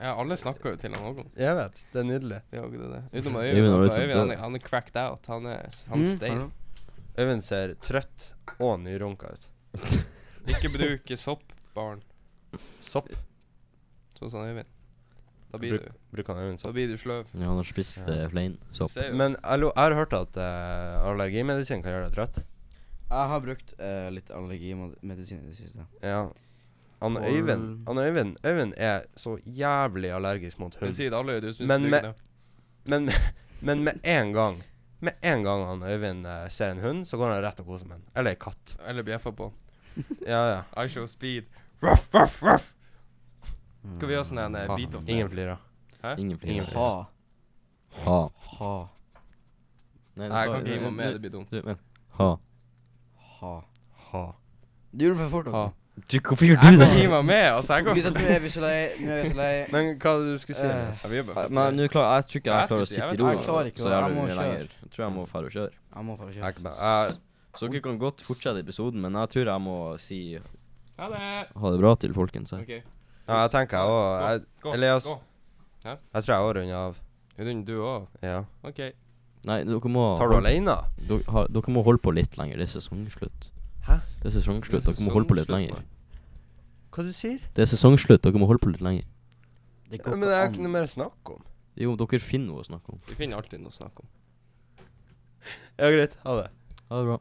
Ja, 0.00 0.12
alle 0.14 0.36
snakker 0.38 0.70
jo 0.70 0.76
til 0.76 0.92
han 0.94 1.02
Håkon. 1.08 1.30
Jeg 1.36 1.54
vet. 1.56 1.80
Det 1.92 2.00
er 2.00 2.04
nydelig. 2.06 2.42
Det 2.50 2.58
er 2.58 2.68
det. 2.70 3.02
Utenom 3.22 3.40
Øyvind 3.42 3.98
Øyvind. 3.98 4.18
Han, 4.18 4.30
er- 4.30 4.36
han 4.44 4.54
er 4.54 4.58
cracked 4.58 4.96
out. 4.96 5.26
Han 5.26 5.46
er, 5.46 5.68
han 5.88 5.98
Mm, 6.04 6.16
stein. 6.16 6.52
Øyvind 7.18 7.42
ser 7.42 7.74
trøtt 7.82 8.32
og 8.60 8.78
nyrunka 8.80 9.32
ut. 9.32 9.48
Ikke 10.48 10.70
bruke 10.72 11.16
sopp, 11.18 11.42
barn. 11.76 12.00
Sopp. 12.82 13.08
Sånn 14.18 14.30
som 14.32 14.42
Øyvind. 14.46 14.66
Da 15.48 15.56
blir 15.60 15.76
Bruk, 15.78 15.84
du 15.88 16.16
bruker 16.16 16.34
han 16.36 16.42
Øyvind 16.44 16.62
Da 16.64 16.72
blir 16.76 16.88
du 16.90 16.96
sløv. 17.00 17.24
ja, 17.32 17.46
han 17.46 17.56
har 17.56 17.64
spist 17.64 17.96
Ja. 17.98 18.04
uh, 18.24 18.28
flein. 18.32 18.58
Sopp. 18.72 18.90
ser 18.90 19.08
jo. 19.10 19.16
Men 19.16 19.36
jeg, 19.42 19.60
jeg 19.60 19.72
har 19.76 19.94
hørt 19.96 20.12
at 20.12 20.36
eh, 20.36 21.06
allergimedisin 21.08 21.82
kan 21.82 21.92
gjøre 21.94 22.08
deg 22.10 22.16
trøtt. 22.18 22.40
Jeg 23.08 23.28
har 23.32 23.40
brukt 23.40 23.72
eh, 23.80 24.08
litt 24.12 24.28
allergimedisin 24.30 25.40
i 25.44 25.46
det 25.48 25.56
siste. 25.56 25.86
Ja. 26.02 26.26
Han 27.00 27.16
Og- 27.16 27.22
Øyvind 27.30 27.86
Han 27.86 27.98
Øyvind 28.02 28.36
Øyvind 28.44 28.74
er 28.76 29.04
så 29.16 29.36
jævlig 29.46 30.10
allergisk 30.12 30.58
mot 30.58 30.74
Men 30.80 30.88
hund. 30.88 30.96
si 30.96 31.04
det 31.08 31.14
alle 31.16 31.40
du 31.40 31.52
Men 31.66 31.82
med-. 31.90 32.14
Men, 32.86 33.08
men 33.60 33.84
med 33.84 34.00
en 34.04 34.32
gang 34.32 34.62
Med 35.00 35.14
en 35.22 35.42
gang 35.44 35.64
han 35.66 35.82
Øyvind 35.82 36.26
eh, 36.26 36.48
ser 36.48 36.70
en 36.72 36.80
hund, 36.82 37.06
så 37.06 37.16
går 37.16 37.32
han 37.34 37.42
rett 37.44 37.60
og 37.60 37.66
koser 37.66 37.86
med 37.86 37.98
den. 38.00 38.06
Eller 38.16 38.30
ei 38.30 38.36
katt. 38.36 38.76
Eller 38.84 39.02
bjeffer 39.02 39.30
på. 39.32 39.52
Ja, 40.26 40.42
ja. 40.50 40.84
I 40.84 40.88
show 40.88 41.06
speed. 41.06 41.44
Ruff, 41.82 42.08
ruff, 42.14 42.42
ruff. 42.42 42.74
Skal 43.96 44.08
vi 44.10 44.14
gjøre 44.14 44.26
sånn 44.28 44.38
en 44.44 44.56
eh, 44.58 44.66
beat 44.76 44.94
off? 44.98 45.04
Ingen 45.08 45.28
flirer. 45.32 45.58
Ingen 46.18 46.38
Ingen 46.42 46.66
flirer. 46.66 46.74
Ha. 46.74 47.06
Ha. 48.04 48.18
Ha. 48.58 48.74
Nei, 50.18 50.28
Nei, 50.28 50.38
jeg 50.42 50.50
kan 50.52 50.60
ikke 50.66 50.74
gi 50.74 50.80
meg 50.84 50.92
med. 50.98 51.12
Det 51.14 51.20
blir 51.22 51.30
dumt. 51.30 51.50
du- 51.50 51.62
men- 51.64 51.78
Ha. 52.18 52.36
Ha. 53.40 53.54
Ha. 54.12 54.24
Du 54.92 55.04
gjorde 55.04 55.18
det 55.18 55.28
for 55.30 55.36
fort. 55.42 55.46
Ha. 55.54 55.62
Håkon. 55.68 55.74
Du, 56.08 56.18
hvorfor 56.20 56.44
gjør 56.46 56.58
Jeg 56.62 56.72
du 56.74 56.78
kan 56.78 56.78
det? 56.78 57.00
gi 57.02 57.06
meg 57.10 57.24
med. 57.24 57.44
Altså, 57.52 57.74
jeg 57.74 57.84
kan 57.84 57.98
at 57.98 58.14
Nå 58.14 58.26
er 58.34 58.38
vi 58.40 58.48
så 58.54 58.60
lei. 58.60 58.88
Nå 59.00 59.10
er 59.10 59.22
vi 59.22 59.28
så 59.30 59.36
lei. 59.36 59.66
Men 59.74 59.98
hva 59.98 60.10
er 60.14 60.18
det 60.22 60.32
du 60.34 60.38
skulle 60.38 60.58
si? 60.58 60.66
Eh. 60.66 60.74
Elias? 60.74 61.00
Ja, 61.02 61.08
vi 61.08 61.16
er 61.18 61.22
bare 61.26 61.48
Men 61.50 61.74
nå 61.76 61.88
klar, 61.90 62.06
jeg 62.14 62.24
tror 62.28 62.38
ikke 62.38 62.50
jeg 62.50 62.60
jeg 62.60 62.68
klarer 62.68 62.82
å 62.82 62.86
sitte 62.86 63.14
i 63.14 63.18
ro. 63.18 63.30
Jeg 63.32 63.42
klarer 63.46 63.66
ikke, 63.72 63.82
så 63.82 63.88
jeg 63.90 63.98
jævlig 64.02 64.14
må 64.18 64.22
mye 64.22 64.34
kjøre. 64.34 64.42
lenger. 64.46 64.68
Jeg 64.82 64.90
tror 64.94 65.02
jeg 65.04 65.12
må 65.16 65.24
dra 65.26 65.38
og 65.38 65.50
kjøre. 65.56 65.72
Jeg 65.96 66.04
må 66.06 66.16
få 66.18 66.28
Jeg 66.28 66.34
kjøre. 66.38 66.74
Jeg- 66.78 67.18
Så 67.58 67.66
dere 67.66 67.82
kan 67.82 67.98
godt 67.98 68.22
fortsette 68.26 68.62
episoden, 68.62 69.02
men 69.02 69.16
jeg 69.18 69.32
tror 69.34 69.50
jeg 69.50 69.62
må 69.64 69.76
si 70.02 70.20
Ha 70.98 71.08
det. 71.10 71.22
ha 71.58 71.70
det 71.74 71.80
bra 71.82 71.94
til 71.98 72.14
folkens. 72.14 72.52
her. 72.54 72.62
OK. 72.62 72.70
Ja, 73.28 73.42
jeg 73.42 73.50
tenker 73.50 73.78
jeg 73.78 73.88
òg. 73.90 74.74
Elias. 74.74 75.04
Gå. 75.04 75.18
Jeg 75.84 76.22
tror 76.24 76.32
jeg 76.34 76.46
òg 76.46 76.54
runder 76.56 76.76
av. 76.78 76.96
Runder 77.38 77.66
du 77.66 77.82
òg? 77.82 78.06
Ja. 78.22 78.44
OK. 78.62 78.80
Nei, 79.46 79.60
dere 79.64 79.90
må 79.92 80.04
Tar 80.18 80.30
du 80.32 80.36
alene? 80.38 80.74
Dere, 81.08 81.22
har, 81.30 81.46
dere 81.54 81.74
må 81.74 81.82
holde 81.86 82.02
på 82.02 82.14
litt 82.14 82.34
lenger. 82.38 82.58
Det 82.58 82.66
er 82.66 82.72
sesongslutt. 82.74 83.50
Hæ? 83.86 84.00
Det 84.22 84.30
er 84.30 84.34
sesongslutt. 84.38 84.82
Er 84.88 84.94
Dere 84.96 85.06
må 85.06 85.14
holde 85.14 85.30
på 85.30 85.38
litt 85.38 85.52
lenger. 85.52 85.84
Hva 86.94 87.04
du 87.06 87.12
sier 87.14 87.38
Det 87.54 87.62
er 87.62 87.70
sesongslutt. 87.70 88.22
Dere 88.24 88.40
må 88.40 88.48
holde 88.50 88.62
på 88.64 88.72
litt 88.72 88.82
lenger. 88.82 89.06
Det 89.88 90.00
ja, 90.02 90.10
Men 90.10 90.26
det 90.26 90.34
er 90.34 90.50
ikke 90.50 90.64
noe 90.66 90.74
mer 90.74 90.88
å 90.88 90.92
snakke 90.92 91.36
om. 91.38 91.44
Jo, 91.78 91.94
dere 92.00 92.18
finner 92.20 92.52
noe 92.52 92.64
å 92.64 92.66
snakke 92.66 92.92
om. 92.96 93.00
Vi 93.06 93.14
finner 93.18 93.38
alltid 93.38 93.62
noe 93.62 93.70
å 93.70 93.76
snakke 93.78 94.02
om. 94.02 94.10
Ja, 95.78 95.90
greit. 95.94 96.16
Ha 96.24 96.34
det. 96.42 96.48
Ha 96.90 96.98
det 96.98 97.06
bra. 97.12 97.18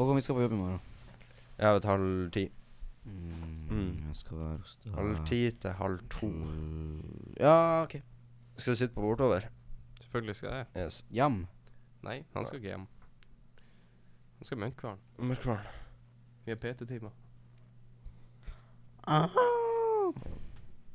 Håkon, 0.00 0.16
vi 0.16 0.22
skal 0.24 0.34
på 0.38 0.42
jobb 0.46 0.52
i 0.56 0.58
morgen. 0.60 0.80
Jeg 1.60 1.76
vet 1.76 1.84
halv 1.90 2.30
ti. 2.32 2.46
Mm, 3.04 3.46
Mm. 3.70 3.90
Jeg 4.08 4.16
skal 4.16 4.38
være 4.38 4.56
hos 4.58 4.72
deg. 4.84 4.94
Halv 4.96 5.18
ti 5.28 5.40
til 5.62 5.70
halv 5.78 6.00
to. 6.10 6.26
Mm, 6.26 7.34
Ja, 7.40 7.82
OK. 7.82 8.00
Skal 8.56 8.72
du 8.74 8.76
sitte 8.80 8.94
på 8.94 9.00
bortover? 9.04 9.44
Selvfølgelig 10.00 10.36
skal 10.36 10.50
jeg. 10.50 10.66
Yes. 10.76 11.04
Hjem. 11.10 11.46
Nei, 12.02 12.24
han 12.34 12.46
skal 12.46 12.58
ikke 12.58 12.68
hjem. 12.72 12.86
Han 14.38 14.44
skal 14.48 14.58
i 14.58 14.60
Mørkvern. 14.60 14.98
Vi 16.46 16.50
har 16.50 16.56
PT-timer. 16.56 17.10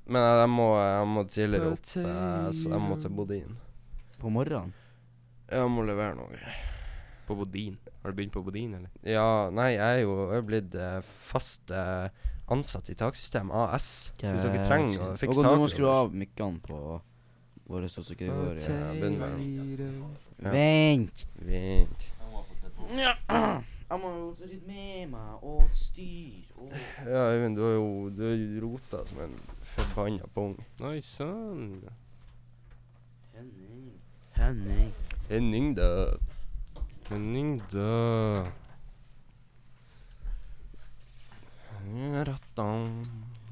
Men 0.08 0.22
jeg, 0.22 0.38
jeg, 0.42 0.50
må, 0.50 0.68
jeg 0.82 1.08
må 1.08 1.24
tidligere 1.24 1.72
opp, 1.72 1.80
eh, 1.98 2.52
så 2.54 2.70
jeg 2.70 2.82
må 2.82 2.98
til 3.02 3.10
Bodin. 3.10 3.58
På 4.20 4.30
morgenen? 4.30 4.74
Jeg 5.52 5.70
må 5.72 5.82
levere 5.86 6.16
noe. 6.16 6.75
På 7.26 7.36
Bodin. 7.36 7.78
Har 8.04 8.12
du 8.12 8.18
begynt 8.20 8.34
på 8.34 8.44
Bodin, 8.46 8.74
eller? 8.78 8.90
Ja, 9.04 9.50
nei, 9.50 9.72
jeg 9.76 10.00
er 10.00 10.04
jo 10.04 10.16
jeg 10.30 10.38
er 10.38 10.46
blitt 10.46 10.76
eh, 10.78 11.00
fast 11.26 11.72
eh, 11.74 12.10
ansatt 12.54 12.90
i 12.94 12.96
Taksystem 13.00 13.52
AS. 13.52 13.90
Så 14.20 14.30
hvis 14.30 14.46
dere 14.46 14.66
trenger 14.68 15.02
å 15.02 15.12
fikse 15.18 15.40
Og 15.42 15.48
du 15.48 15.62
må 15.64 15.70
skru 15.72 15.88
av 15.90 16.14
mikkene 16.14 16.62
på 16.64 16.80
våre 17.66 17.90
så 17.90 18.04
ikke 18.06 18.28
det 18.28 18.36
går. 18.36 18.60
Ja, 18.62 18.92
begynn 18.94 19.18
med 19.22 19.86
Ja. 20.44 20.52
Vent! 20.52 21.26
Vent. 21.42 22.12
Jeg 23.86 24.00
må 24.02 24.10
jo 24.12 24.26
rydde 24.42 24.68
med 24.68 25.12
meg 25.14 25.44
og 25.46 25.70
styr 25.72 26.50
og 26.58 26.74
Ja, 27.06 27.22
Øyvind, 27.32 27.56
du 27.56 27.62
har 27.64 27.76
jo 27.78 28.10
Du 28.10 28.24
er 28.28 28.34
jo 28.36 28.64
rota 28.66 29.04
som 29.08 29.22
en 29.24 29.36
forbanna 29.76 30.28
pung. 30.34 30.58
Oi 30.82 31.02
sann. 31.02 31.84
Henning. 33.36 33.92
Henning. 34.36 34.94
Henning, 35.30 35.78
da. 35.78 35.90
Henning, 37.10 37.62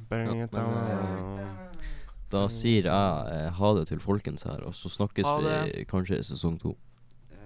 bring. 0.09 0.47
Da 2.33 2.47
sier 2.49 2.87
jeg 2.89 3.33
eh, 3.35 3.49
ha 3.53 3.69
det 3.77 3.83
til 3.91 4.01
folkens 4.01 4.45
her, 4.47 4.63
og 4.65 4.73
så 4.73 4.89
snakkes 4.89 5.27
Ha 5.27 5.35
vi 5.43 5.83
kanskje 5.89 6.17
i 6.17 6.25
sesong 6.25 6.57
to. 6.61 6.73
Eh, 7.29 7.37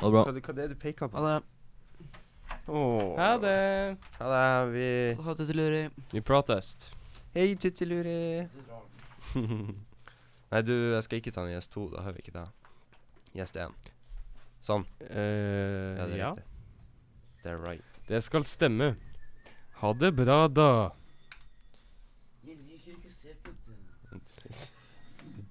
Ha 0.00 0.08
det 0.08 0.12
bra. 0.16 0.24
Hva, 0.26 0.32
hva 0.34 0.50
er 0.50 0.58
det 0.58 0.68
du 0.72 0.76
peker 0.82 1.06
på? 1.12 1.14
Ha 1.22 1.28
det. 1.28 1.36
Åh. 2.66 3.14
Ha 3.20 3.30
det. 3.38 3.54
Ha 4.18 4.32
det. 4.34 4.72
Vi 4.74 4.88
Ha 5.22 5.34
det 5.38 5.46
til 5.46 5.56
Luri. 5.62 5.84
Vi 6.10 6.20
protest. 6.26 6.88
Hei, 7.36 7.54
Tuttiluri. 7.54 8.48
Nei, 10.52 10.60
du, 10.66 10.74
jeg 10.92 11.06
skal 11.06 11.22
ikke 11.22 11.32
ta 11.32 11.46
en 11.46 11.54
gjest 11.54 11.70
to. 11.72 11.86
Da 11.94 12.02
har 12.04 12.12
vi 12.18 12.26
ikke 12.26 12.34
det. 12.34 12.48
Gjest 13.38 13.56
én. 13.62 13.78
Sånn. 14.62 14.84
Uh, 15.02 15.98
Ja, 15.98 16.06
det 16.06 16.14
er 16.14 16.18
ja. 16.20 16.32
Det 17.42 17.50
er 17.50 17.62
right. 17.62 18.00
Det 18.08 18.20
skal 18.22 18.44
stemme. 18.46 18.92
Ha 19.82 19.92
det 19.98 20.12
bra, 20.14 20.46
da. 20.48 20.72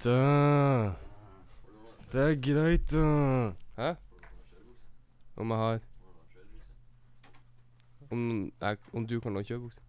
Da. 0.01 0.93
Det 2.12 2.22
er 2.22 2.38
greit, 2.41 2.88
da. 2.91 3.53
Hæ? 3.78 3.89
Om 5.38 5.51
jeg 5.51 5.57
har 5.57 5.80
Om, 8.12 8.51
jeg, 8.62 8.78
om 8.93 9.05
du 9.07 9.20
kan 9.20 9.34
låne 9.34 9.45
kjørebukse? 9.45 9.80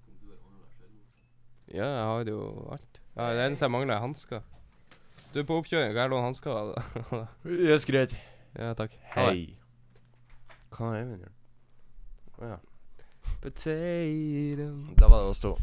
Ja, 1.73 1.87
jeg 1.87 2.05
har 2.05 2.29
jo 2.29 2.69
alt. 2.71 3.01
Ja, 3.17 3.31
det 3.35 3.47
eneste 3.47 3.65
jeg 3.65 3.71
mangler, 3.71 3.95
er 3.95 4.01
hansker. 4.05 4.41
Du 5.35 5.41
er 5.41 5.49
på 5.49 5.57
oppkjøring, 5.63 5.95
kan 5.95 6.03
jeg 6.05 6.11
låne 6.13 6.29
hansker? 6.29 6.75
Det 7.43 7.73
er 7.75 7.87
greit. 7.91 8.15
Ja, 8.59 8.73
takk. 8.79 8.95
Hei. 9.15 9.57
Hva 10.73 10.93
er 10.99 11.05
vi 11.09 11.17
gjør? 11.23 11.33
Å 12.43 12.51
ja. 12.53 12.59
Potato 13.43 14.95
Da 15.01 15.09
var 15.11 15.23
det 15.25 15.31
oss 15.33 15.41
to. 15.43 15.55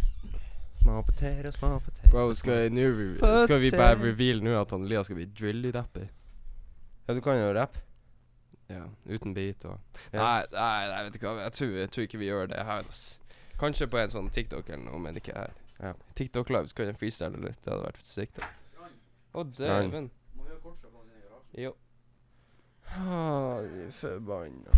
Små 0.82 1.02
poteter, 1.04 1.52
små 1.56 1.74
poteter. 1.84 2.10
Bro, 2.12 2.34
skal, 2.40 2.70
re- 2.72 3.44
skal 3.46 3.60
vi 3.62 3.72
bare 3.72 3.98
reveal 4.00 4.42
nå 4.44 4.54
at 4.62 4.72
han 4.72 4.86
Lia 4.88 5.04
skal 5.04 5.18
bli 5.20 5.26
drilly-rapper? 5.36 6.08
Ja, 7.08 7.14
du 7.18 7.22
kan 7.26 7.38
jo 7.40 7.50
rappe. 7.58 7.82
Ja, 8.70 8.84
uten 9.10 9.34
beat 9.34 9.64
og 9.66 9.80
Ja. 10.14 10.20
nei, 10.22 10.44
nei, 10.54 10.88
nei, 10.92 11.04
vet 11.08 11.16
du 11.18 11.26
hva. 11.26 11.40
Jeg 11.42 11.54
tror, 11.58 11.72
jeg 11.80 11.90
tror 11.92 12.04
ikke 12.06 12.20
vi 12.22 12.28
gjør 12.30 12.48
det 12.52 12.60
her. 12.66 12.84
Altså. 12.86 13.20
Kanskje 13.60 13.88
på 13.92 13.98
en 14.00 14.10
sånn 14.14 14.30
TikTok 14.32 14.70
eller 14.70 14.86
noe, 14.86 15.00
men 15.04 15.18
ikke 15.18 15.34
her. 15.36 15.56
Ja. 15.80 15.94
TikTok 16.16 16.50
Live 16.54 16.68
så 16.70 16.76
kan 16.78 16.86
jeg 16.92 17.00
freestyle 17.00 17.42
litt. 17.42 17.58
Det 17.66 17.74
hadde 17.74 17.88
vært 17.88 18.04
sykt. 18.06 18.36
det. 18.40 18.50
Å, 19.34 19.44
dæven. 19.58 20.12
Må 20.38 20.46
Ah, 22.98 23.62
de 23.62 23.92
forbanna. 23.92 24.72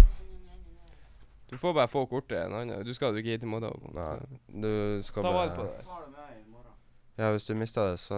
Du 1.49 1.57
får 1.57 1.73
bare 1.73 1.87
få 1.87 2.05
kortet 2.05 2.45
en 2.45 2.53
annen. 2.53 2.85
Du 2.85 2.93
skal 2.93 3.11
jo 3.11 3.19
ikke 3.19 3.35
hit 3.35 3.43
i 3.43 3.49
morgen. 3.49 3.91
Nei, 3.95 4.19
du 4.47 5.03
skal 5.03 5.23
Ta 5.25 5.31
bare 5.33 5.49
vare 5.49 5.55
på 5.57 5.65
det. 5.67 5.97
Ja, 7.19 7.31
hvis 7.31 7.45
du 7.45 7.55
mister 7.55 7.91
det, 7.91 7.97
så 7.99 8.17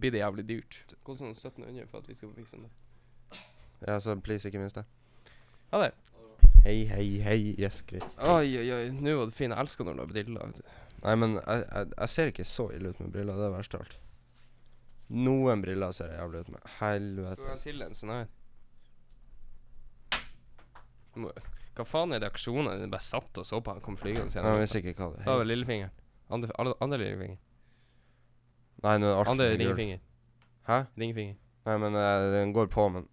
Blir 0.00 0.14
det 0.14 0.22
jævlig 0.22 0.46
dyrt. 0.48 0.78
Koster 1.04 1.28
sånn 1.28 1.36
1700 1.36 1.90
for 1.90 2.00
at 2.00 2.08
vi 2.08 2.16
skal 2.16 2.30
få 2.30 2.38
fikse 2.38 2.56
det. 2.62 3.42
Ja, 3.84 3.98
så 4.00 4.16
please, 4.16 4.48
ikke 4.48 4.62
minst 4.62 4.78
det. 4.80 4.86
Ha 5.74 5.82
det. 5.82 5.90
Hei, 6.64 6.78
hei, 6.88 7.04
hei. 7.20 7.40
Yes, 7.60 7.82
greit. 7.84 8.06
Oi, 8.24 8.48
oi, 8.56 8.64
oi. 8.72 8.86
Nå 8.96 9.18
var 9.18 9.28
det 9.28 9.36
fin. 9.36 9.52
Jeg 9.52 9.60
elsker 9.60 9.84
når 9.84 9.98
du 9.98 10.02
har 10.06 10.12
briller. 10.14 10.46
vet 10.46 10.62
du. 10.62 10.80
Nei, 11.04 11.14
men 11.20 11.36
jeg, 11.36 11.66
jeg, 11.68 11.90
jeg 11.98 12.08
ser 12.14 12.32
ikke 12.32 12.46
så 12.48 12.70
ille 12.72 12.94
ut 12.94 13.02
med 13.04 13.12
briller. 13.12 13.36
Det 13.36 13.50
er 13.50 13.52
verst 13.58 13.76
av 13.76 13.84
alt. 13.84 13.98
Noen 15.12 15.60
briller 15.60 15.92
ser 15.92 16.14
jeg 16.14 16.22
jævlig 16.22 16.40
ut 16.46 16.54
med. 16.54 16.64
Helvete. 16.78 17.42
Du 17.42 17.50
jeg 17.50 17.60
til 17.66 17.84
en 17.84 17.98
sånn 17.98 18.14
her? 18.14 18.32
Hva 21.74 21.84
faen 21.86 22.12
er 22.14 22.20
det 22.22 22.28
aksjonen? 22.30 22.78
Den 22.80 22.90
bare 22.92 23.02
satt 23.02 23.38
og 23.40 23.46
så 23.46 23.58
på 23.64 23.72
han 23.74 23.80
kom 23.82 23.96
flygende. 23.98 24.30
Jeg 24.34 24.60
visste 24.60 24.78
ikke 24.82 24.94
hva 24.98 25.08
det 25.16 25.24
Så 25.24 25.30
var 25.30 25.40
vel 25.40 25.48
het. 25.48 25.52
lillefingeren. 25.56 25.90
Andre, 26.30 26.50
andre, 26.58 26.74
andre 26.80 26.98
lillefinger. 27.02 27.40
Nei, 28.84 28.94
nå 29.00 29.10
er 29.10 29.30
Andre 29.30 29.48
ringfinger. 29.58 30.00
Hæ? 30.68 30.78
Ringfinger. 31.00 31.36
Nei, 31.66 31.76
men 31.80 31.96
uh, 31.96 32.30
den 32.34 32.52
går 32.56 32.66
på, 32.72 32.88
men 32.92 33.08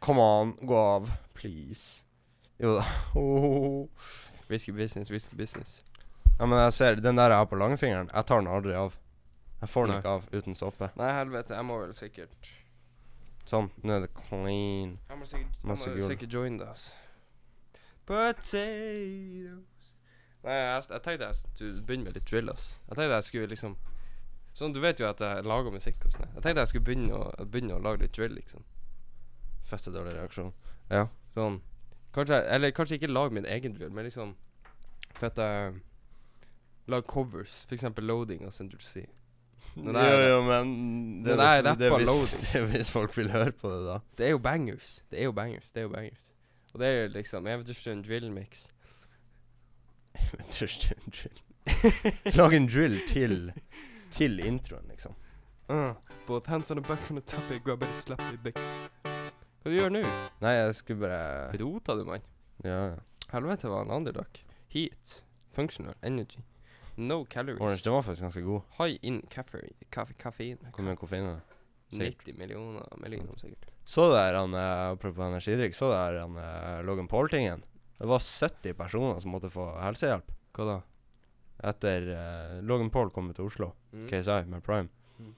Come 0.00 0.20
on, 0.20 0.54
gå 0.64 0.76
av. 0.76 1.10
Please. 1.34 2.04
Jo 2.58 2.74
da. 2.78 2.84
Oh. 3.14 3.88
Risky 4.50 4.72
business, 4.72 5.10
risky 5.10 5.36
business. 5.36 5.82
Ja, 6.38 6.46
men 6.46 6.58
jeg 6.58 6.72
ser 6.72 6.96
den 7.00 7.16
der 7.20 7.30
jeg 7.30 7.38
har 7.42 7.46
på 7.50 7.58
langfingeren. 7.60 8.08
Jeg 8.12 8.26
tar 8.26 8.40
den 8.40 8.48
aldri 8.50 8.74
av. 8.74 8.96
Jeg 9.60 9.68
får 9.68 9.86
den 9.86 9.92
Nei. 9.94 9.98
ikke 10.00 10.14
av 10.16 10.24
uten 10.32 10.56
såpe. 10.56 10.88
Nei, 10.96 11.10
helvete. 11.12 11.54
Jeg 11.54 11.68
må 11.68 11.76
vel 11.82 11.92
sikkert 11.94 12.50
Sånn. 13.50 13.70
Nå 13.82 13.96
er 13.96 14.04
det 14.06 14.12
clean. 14.14 14.96
Jeg 15.10 15.18
må 15.18 15.26
sikkert, 15.26 15.54
jeg 15.58 15.68
Masse 15.72 15.90
må 15.90 15.96
gull. 15.98 16.06
sikkert 16.12 16.34
join 16.36 16.58
det, 16.60 16.68
altså. 16.70 16.90
Potatoes 18.06 19.66
Nei, 20.40 20.54
jeg, 20.56 20.84
jeg 20.88 21.02
tenkte 21.04 21.26
jeg 21.26 21.36
skulle 21.36 21.82
begynne 21.86 22.06
med 22.08 22.16
litt 22.16 22.28
drill, 22.30 22.48
ass. 22.52 22.68
Jeg 22.88 22.96
tenkte 22.96 23.16
jeg 23.18 23.26
skulle 23.28 23.50
liksom 23.52 23.74
Sånn, 24.56 24.72
Du 24.74 24.80
vet 24.82 24.98
jo 24.98 25.06
at 25.06 25.20
jeg 25.22 25.44
lager 25.46 25.70
musikk 25.74 26.06
og 26.08 26.14
sånn. 26.14 26.30
Jeg 26.34 26.42
tenkte 26.42 26.62
jeg 26.64 26.70
skulle 26.72 26.86
begynne 26.88 27.18
å, 27.18 27.26
begynne 27.46 27.76
å 27.76 27.82
lage 27.84 28.02
litt 28.02 28.14
drill, 28.16 28.32
liksom. 28.38 28.64
Fette 29.70 29.92
dårlig 29.94 30.16
reaksjon. 30.16 30.52
Ja. 30.90 31.04
Sånn 31.30 31.60
Kanskje 32.14 32.40
Eller 32.50 32.72
kanskje 32.74 32.96
ikke 32.98 33.10
lage 33.12 33.36
min 33.36 33.46
egen 33.46 33.76
drill, 33.76 33.92
men 33.94 34.08
liksom 34.08 34.32
Fette 35.20 35.46
jeg 35.46 35.78
Lag 36.90 37.04
covers. 37.06 37.60
For 37.68 37.76
eksempel 37.76 38.08
Loading 38.08 38.42
av 38.48 38.50
Central 38.56 38.80
C. 38.82 39.04
Når 39.76 39.92
det 39.96 40.02
jo, 40.10 40.16
er- 40.16 40.28
jo, 40.28 40.40
men 40.48 40.70
det, 41.24 41.36
jeg 41.38 41.58
er 41.58 41.74
det, 41.74 41.86
er 41.86 41.96
hvis, 41.98 42.34
det 42.42 42.54
er 42.60 42.66
hvis 42.72 42.90
folk 42.90 43.16
vil 43.16 43.30
høre 43.30 43.52
på 43.52 43.70
det, 43.72 43.80
da. 43.86 43.98
Det 44.18 44.26
er 44.26 44.30
jo 44.34 44.38
bangers. 44.38 45.04
Det 45.10 45.20
er 45.20 45.24
jo 45.30 45.32
bangers. 45.32 45.70
Det 45.70 45.80
er 45.80 45.82
jo 45.88 45.92
bangers. 45.94 46.26
Og 46.74 46.80
det 46.80 46.88
er 46.88 47.02
jo 47.02 47.08
liksom 47.14 47.46
Eventyrstund 47.46 48.04
drill 48.04 48.30
mix. 48.32 48.66
Eventyrstund 50.14 51.00
en 51.06 51.12
drill. 51.16 51.40
Lag 52.36 52.54
en 52.56 52.66
drill 52.68 52.98
til 53.08 53.52
Til 54.10 54.40
introen, 54.46 54.86
liksom. 54.90 55.14
Uh, 55.70 55.92
both 56.26 56.48
hands 56.50 56.70
on 56.70 56.76
the 56.82 56.86
back 56.88 57.10
on 57.10 57.16
the 57.16 57.26
top, 57.26 57.62
grab 57.64 57.82
it, 57.82 57.88
slap 58.02 58.22
it 58.34 58.42
back. 58.42 58.58
Hva 59.62 59.70
du 59.70 59.76
gjør 59.76 59.92
nå? 59.94 60.00
Nei, 60.42 60.54
jeg 60.56 60.74
skulle 60.74 61.04
bare 61.04 61.52
Rota 61.60 61.94
du, 61.94 62.02
mann? 62.08 62.24
Ja, 62.64 62.78
ja. 62.90 62.96
Helvete 63.30 63.70
var 63.70 63.84
en 63.86 63.90
underdog. 64.00 64.40
Heat. 64.74 65.20
Functional. 65.54 65.94
Energy. 66.02 66.40
No 67.00 67.22
calories. 67.24 67.60
Orange, 67.62 67.82
den 67.86 67.92
var 67.96 68.02
faktisk 68.06 68.22
ganske 68.26 68.42
god. 68.44 68.62
High 68.78 68.98
in 69.02 69.20
caffeine. 69.32 69.72
Kaffe, 69.90 70.14
kaffein. 70.20 70.58
Hvor 70.74 70.84
mye 70.86 70.98
koffein 71.00 71.24
er 71.26 71.38
det? 71.40 71.56
Sikkert. 71.96 72.26
90 72.28 72.38
millioner 72.38 72.86
millioner, 73.02 73.34
sikkert. 73.40 73.70
Så 73.88 74.04
du 74.06 74.12
der, 74.14 74.36
han, 74.38 74.52
eh, 74.54 74.90
apropos 74.92 75.24
energidrikk, 75.26 75.74
så 75.74 75.88
du 75.90 75.94
der 75.96 76.20
han 76.20 76.36
eh, 76.38 76.82
Logan 76.86 77.08
Paul-tingen? 77.10 77.64
Det 77.98 78.06
var 78.08 78.20
70 78.22 78.74
personer 78.78 79.18
som 79.20 79.32
måtte 79.34 79.50
få 79.52 79.64
helsehjelp 79.82 80.30
Hva 80.56 80.64
da? 80.68 80.76
etter 81.70 82.06
eh, 82.14 82.60
Logan 82.64 82.88
Paul 82.90 83.10
kom 83.12 83.32
til 83.34 83.44
Oslo, 83.50 83.72
Mm. 83.92 84.06
KSI, 84.06 84.44
med 84.46 84.62
Prime. 84.62 84.88
Mm. 85.18 85.34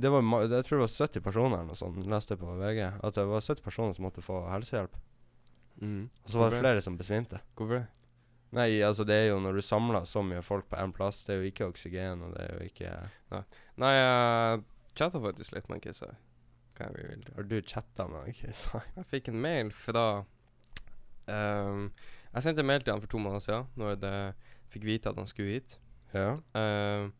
Det 0.00 0.08
var 0.08 0.22
ma 0.22 0.38
Jeg 0.46 0.64
tror 0.64 0.78
det 0.78 0.84
var 0.86 0.92
70 1.08 1.20
personer 1.24 1.56
eller 1.58 1.66
noe 1.72 1.76
sånt, 1.76 1.98
leste 2.06 2.32
jeg 2.36 2.38
på 2.40 2.52
VG. 2.60 2.78
At 3.02 3.14
det 3.18 3.24
var 3.26 3.40
70 3.42 3.62
personer 3.66 3.92
som 3.96 4.04
måtte 4.06 4.22
få 4.22 4.36
helsehjelp. 4.52 4.94
Mm. 5.82 6.04
Og 6.22 6.30
så 6.30 6.38
var 6.38 6.50
det 6.50 6.60
Hvorfor 6.60 6.62
flere 6.62 6.84
som 6.86 6.96
besvimte. 6.96 7.40
Hvorfor 7.58 7.80
det? 7.80 7.86
Nei, 8.52 8.82
altså 8.84 9.06
det 9.08 9.16
er 9.16 9.30
jo 9.30 9.38
når 9.40 9.56
du 9.56 9.64
samler 9.64 10.04
så 10.08 10.20
mye 10.26 10.42
folk 10.44 10.66
på 10.68 10.76
én 10.76 10.92
plass, 10.92 11.22
det 11.24 11.34
er 11.34 11.40
jo 11.40 11.52
ikke 11.52 11.70
oksygen, 11.70 12.26
og 12.26 12.34
det 12.36 12.44
er 12.44 12.58
jo 12.58 12.66
ikke 12.68 12.90
Nei, 13.80 13.94
jeg 13.96 14.60
chatta 14.98 15.22
faktisk 15.24 15.56
litt 15.56 15.70
med 15.72 15.80
Kissa. 15.84 16.10
Har 16.78 17.42
du 17.42 17.62
chatta 17.62 18.08
med 18.08 18.34
KSI? 18.34 18.80
Jeg 18.96 19.08
fikk 19.10 19.28
en 19.30 19.40
mail 19.40 19.70
fra 19.76 20.06
um, 21.26 21.90
Jeg 22.32 22.44
sendte 22.44 22.64
en 22.64 22.68
mail 22.68 22.82
til 22.82 22.94
han 22.94 23.02
for 23.02 23.12
to 23.12 23.20
måneder 23.22 23.44
siden, 23.44 23.68
når 23.76 23.92
jeg 23.92 24.32
fikk 24.72 24.86
vite 24.88 25.12
at 25.12 25.20
han 25.20 25.28
skulle 25.28 25.58
hit. 25.58 25.76
Ja. 26.14 26.38
Um, 26.56 27.12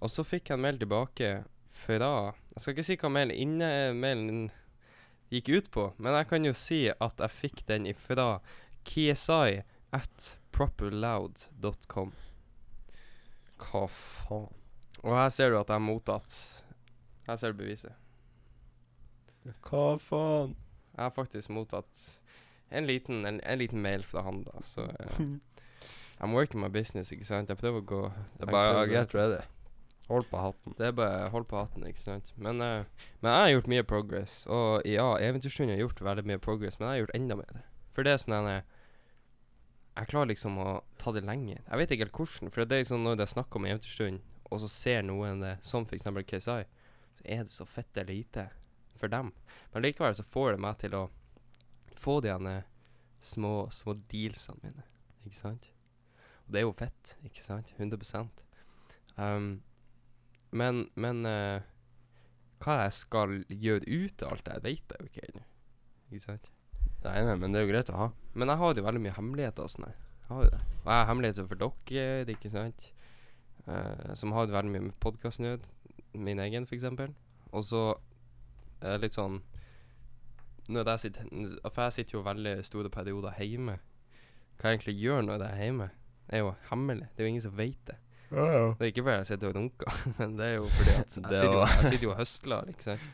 og 0.00 0.10
så 0.10 0.24
fikk 0.26 0.48
jeg 0.48 0.58
en 0.58 0.64
mail 0.64 0.80
tilbake 0.80 1.30
fra 1.84 2.10
Jeg 2.54 2.62
skal 2.62 2.74
ikke 2.74 2.86
si 2.86 2.96
hva 3.00 3.12
mailen, 3.12 3.36
inne, 3.36 3.70
mailen 3.96 4.42
gikk 5.32 5.50
ut 5.52 5.70
på, 5.74 5.86
men 5.98 6.16
jeg 6.16 6.30
kan 6.30 6.48
jo 6.48 6.56
si 6.56 6.80
at 6.88 7.20
jeg 7.20 7.36
fikk 7.38 7.64
den 7.68 7.88
ifra 7.90 8.38
KSI 8.88 9.62
at 9.94 10.34
properloud.com. 10.54 12.12
Hva 13.64 13.86
faen? 13.90 14.50
Og 15.04 15.14
her 15.14 15.30
ser 15.32 15.52
du 15.52 15.58
at 15.58 15.68
jeg 15.68 15.76
har 15.76 15.84
mottatt 15.84 16.34
Her 17.28 17.36
ser 17.36 17.52
du 17.52 17.60
beviset. 17.60 17.92
Hva 19.64 19.94
faen? 20.00 20.54
Jeg 20.94 21.02
har 21.02 21.14
faktisk 21.14 21.52
mottatt 21.52 22.04
en 22.74 22.86
liten, 22.88 23.24
en, 23.26 23.40
en 23.44 23.58
liten 23.58 23.82
mail 23.82 24.02
fra 24.06 24.24
han, 24.26 24.42
da. 24.46 24.62
Så 24.64 24.86
uh, 24.86 25.18
I'm 26.20 26.34
working 26.34 26.60
my 26.60 26.70
business, 26.72 27.12
ikke 27.12 27.26
sant. 27.28 27.50
Jeg 27.50 27.60
prøver 27.60 27.82
å 27.82 27.88
gå 27.88 28.00
Det 28.38 28.46
er 28.48 28.54
bare 28.54 28.78
å 28.82 28.86
get 28.90 29.14
ready. 29.14 29.42
Hold 30.08 30.28
på 30.28 30.40
hatten. 30.40 30.74
Det 30.78 30.90
er 30.90 30.96
bare 30.96 31.28
hold 31.32 31.46
på 31.50 31.58
hatten, 31.58 31.86
ikke 31.88 32.02
sant. 32.02 32.32
Men, 32.36 32.60
uh, 32.60 33.06
men 33.20 33.30
jeg 33.30 33.44
har 33.44 33.52
gjort 33.54 33.70
mye 33.72 33.86
progress. 33.88 34.38
Og 34.46 34.88
ja, 34.88 35.06
Eventyrstund 35.22 35.72
har 35.72 35.80
gjort 35.80 36.02
veldig 36.04 36.26
mye 36.28 36.42
progress, 36.42 36.78
men 36.78 36.88
jeg 36.88 36.94
har 36.94 37.02
gjort 37.04 37.18
enda 37.20 37.38
mer. 37.40 37.62
For 37.94 38.06
det 38.06 38.14
er 38.14 38.22
sånn 38.24 38.50
eh, 38.50 38.73
Jeg 39.94 40.10
klarer 40.10 40.32
liksom 40.32 40.56
å 40.58 40.68
ta 40.98 41.12
det 41.14 41.22
lenger. 41.22 41.60
Jeg 41.62 41.80
vet 41.80 41.92
ikke 41.94 42.06
helt 42.08 42.18
hvordan. 42.18 42.50
For 42.54 42.66
det 42.66 42.80
er 42.80 42.88
sånn 42.88 43.04
når 43.06 43.20
det 43.20 43.26
er 43.28 43.34
snakk 43.34 43.54
om 43.54 43.66
stund, 43.86 44.22
og 44.50 44.60
så 44.62 44.70
ser 44.70 45.04
noen 45.06 45.42
det, 45.44 45.56
som 45.62 45.86
f.eks. 45.86 46.08
KSI, 46.26 46.64
så 47.14 47.22
er 47.24 47.44
det 47.46 47.54
så 47.54 47.66
fette 47.66 48.04
lite 48.08 48.48
for 48.98 49.08
dem. 49.08 49.32
Men 49.72 49.84
likevel 49.86 50.16
så 50.18 50.26
får 50.26 50.54
det 50.54 50.64
meg 50.64 50.80
til 50.82 50.96
å 50.98 51.04
få 51.98 52.18
de 52.24 52.32
ene 52.34 52.56
små, 53.24 53.68
små 53.70 53.94
dealsene 54.10 54.60
mine, 54.62 54.84
ikke 55.24 55.38
sant. 55.38 55.70
Og 56.44 56.52
det 56.52 56.60
er 56.60 56.66
jo 56.66 56.74
fett, 56.76 57.14
ikke 57.24 57.44
sant. 57.44 57.70
100 57.78 58.26
um, 59.16 59.62
Men, 60.50 60.84
men 60.94 61.24
uh, 61.26 61.62
hva 62.64 62.82
jeg 62.82 62.98
skal 62.98 63.38
gjøre 63.48 63.88
ut 63.88 64.26
av 64.26 64.36
alt 64.36 64.50
det, 64.50 64.60
vet 64.66 64.92
jeg 64.92 65.00
jo 65.00 65.10
ikke 65.10 65.26
ennå. 65.30 65.46
Ikke 66.10 66.26
sant? 66.26 66.52
Nei, 67.04 67.18
nei, 67.24 67.38
men 67.40 67.52
det 67.52 67.60
er 67.60 67.66
jo 67.66 67.72
greit 67.72 67.90
å 67.92 67.98
ha. 68.02 68.10
Men 68.34 68.50
jeg 68.50 68.60
har 68.60 68.74
jo 68.74 68.84
veldig 68.86 69.02
mye 69.04 69.14
hemmeligheter 69.14 69.66
og 69.66 69.72
sånn. 69.72 69.86
Jeg 70.24 70.30
har 70.30 70.46
jo 70.46 70.50
det. 70.50 70.60
Og 70.82 70.88
jeg 70.90 70.98
har 70.98 71.08
hemmeligheter 71.10 71.48
for 71.50 71.62
dere, 71.62 72.34
ikke 72.34 72.50
sant. 72.50 72.88
Uh, 73.64 74.12
som 74.18 74.34
har 74.36 74.50
veldig 74.50 74.72
mye 74.74 74.86
med 74.88 74.96
podkastnød. 75.04 75.68
Min 76.14 76.42
egen, 76.42 76.66
eksempel. 76.70 77.14
Og 77.54 77.64
så 77.64 77.84
det 78.84 79.00
litt 79.00 79.16
sånn 79.16 79.38
Når 80.68 80.88
jeg 80.90 81.00
sitter 81.02 81.28
For 81.72 81.86
jeg 81.86 81.94
sitter 81.96 82.16
jo 82.18 82.22
veldig 82.26 82.54
store 82.66 82.90
perioder 82.92 83.36
hjemme. 83.40 83.78
Hva 84.58 84.70
jeg 84.70 84.78
egentlig 84.78 84.96
gjør 85.02 85.22
når 85.26 85.42
jeg 85.42 85.50
er 85.50 85.62
hjemme, 85.64 85.88
er 86.28 86.42
jo 86.42 86.50
hemmelig. 86.70 87.08
Det 87.14 87.22
er 87.22 87.28
jo 87.28 87.32
ingen 87.32 87.44
som 87.44 87.56
vet 87.58 87.80
det. 87.88 87.96
Det 88.34 88.86
er 88.86 88.90
ikke 88.90 89.04
fordi 89.04 89.16
jeg 89.16 89.26
sitter 89.26 89.50
og 89.50 89.56
runker, 89.58 89.98
men 90.18 90.36
det 90.38 90.46
er 90.46 90.54
jo 90.54 90.68
fordi 90.76 90.94
at 90.94 90.98
jeg 91.04 91.12
sitter 91.14 91.44
jo, 91.44 91.60
jeg 91.60 91.90
sitter 91.90 92.06
jo 92.06 92.12
og 92.12 92.18
høstler, 92.18 92.70
ikke 92.70 92.86
sant. 92.86 93.08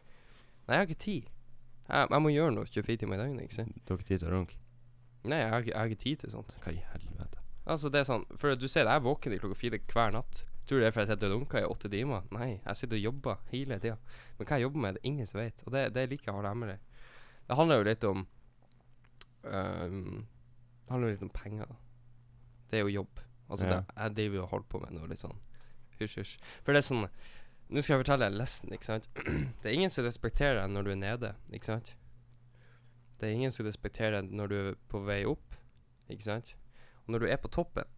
Nei, 0.66 0.74
jeg 0.74 0.80
har 0.80 0.88
ikke 0.88 1.04
tid. 1.04 1.30
Jeg, 1.88 2.06
jeg 2.10 2.22
må 2.22 2.32
gjøre 2.32 2.54
noe 2.56 2.68
24 2.68 3.00
timer 3.02 3.16
i 3.16 3.22
døgnet, 3.22 3.46
ikke 3.48 3.58
sant. 3.58 3.80
Du 3.84 3.92
har 3.92 4.00
ikke 4.00 4.10
tid 4.12 4.22
til 4.22 4.30
å 4.30 4.34
runke? 4.36 4.60
Nei, 5.28 5.38
jeg 5.42 5.50
har, 5.52 5.66
jeg 5.68 5.76
har 5.76 5.90
ikke 5.90 6.02
tid 6.02 6.22
til 6.22 6.30
sånt. 6.32 6.54
Hva 6.64 6.72
i 6.72 6.80
helvete? 6.94 7.40
Altså, 7.70 7.90
det 7.92 8.00
er 8.00 8.06
sånn 8.08 8.22
For 8.40 8.54
du 8.56 8.64
ser, 8.68 8.88
jeg 8.88 8.96
er 8.96 9.02
våken 9.04 9.34
i 9.34 9.38
klokka 9.38 9.58
fire 9.58 9.78
hver 9.92 10.14
natt. 10.16 10.44
Tror 10.64 10.78
du 10.78 10.84
det 10.84 10.88
er 10.88 10.94
fordi 10.94 11.06
jeg 11.10 11.16
sitter 11.16 11.32
og 11.32 11.34
runker 11.40 11.60
i 11.60 11.68
åtte 11.68 11.90
timer? 11.92 12.24
Nei, 12.32 12.48
jeg 12.64 12.78
sitter 12.78 12.96
og 12.96 13.04
jobber 13.08 13.40
hele 13.50 13.78
tida. 13.82 13.96
Men 14.38 14.46
hva 14.48 14.56
jeg 14.58 14.64
jobber 14.64 14.84
med, 14.84 14.94
det 14.96 15.02
er 15.02 15.10
ingen 15.10 15.26
som 15.28 15.40
vet. 15.42 15.64
Og 15.66 15.74
det, 15.74 15.82
det 15.96 16.02
er 16.04 16.12
like 16.12 16.32
hardt 16.36 16.48
hemmelig. 16.48 16.78
Det 17.50 17.58
handler 17.58 17.80
jo 17.82 17.86
litt 17.90 18.04
om 18.06 18.24
um, 19.44 20.26
Det 20.84 20.94
handler 20.94 21.08
jo 21.08 21.14
litt 21.16 21.26
om 21.26 21.34
penger. 21.34 21.76
Det 22.70 22.78
er 22.80 22.84
jo 22.86 22.94
jobb. 23.00 23.20
Altså, 23.50 23.66
Ja. 23.66 23.80
det, 23.80 23.84
jeg 23.96 24.14
driver 24.16 24.36
jo 24.36 24.42
og 24.42 24.48
holder 24.54 24.68
på 24.70 24.80
med 24.84 24.92
noe 24.94 25.08
litt 25.10 25.18
sånn 25.22 25.38
hysj, 25.98 26.16
hysj. 26.20 26.36
For 26.64 26.72
det 26.72 26.80
er 26.84 26.88
sånn 26.88 27.06
Nå 27.70 27.82
skal 27.86 27.94
jeg 27.94 28.00
fortelle 28.02 28.26
en 28.26 28.34
lesson, 28.34 28.72
ikke 28.74 28.86
sant. 28.88 29.04
det 29.62 29.68
er 29.70 29.74
ingen 29.76 29.90
som 29.94 30.02
respekterer 30.02 30.56
deg 30.58 30.72
når 30.74 30.88
du 30.88 30.90
er 30.90 30.96
nede, 30.98 31.28
ikke 31.54 31.68
sant. 31.68 31.92
Det 33.20 33.28
er 33.28 33.36
ingen 33.36 33.52
som 33.52 33.66
respekterer 33.66 34.20
deg 34.20 34.32
når 34.32 34.50
du 34.50 34.58
er 34.58 34.76
på 34.88 35.02
vei 35.04 35.22
opp, 35.28 35.56
ikke 36.08 36.24
sant. 36.24 36.54
Og 37.04 37.14
når 37.14 37.24
du 37.24 37.30
er 37.30 37.40
på 37.40 37.50
toppen, 37.52 37.88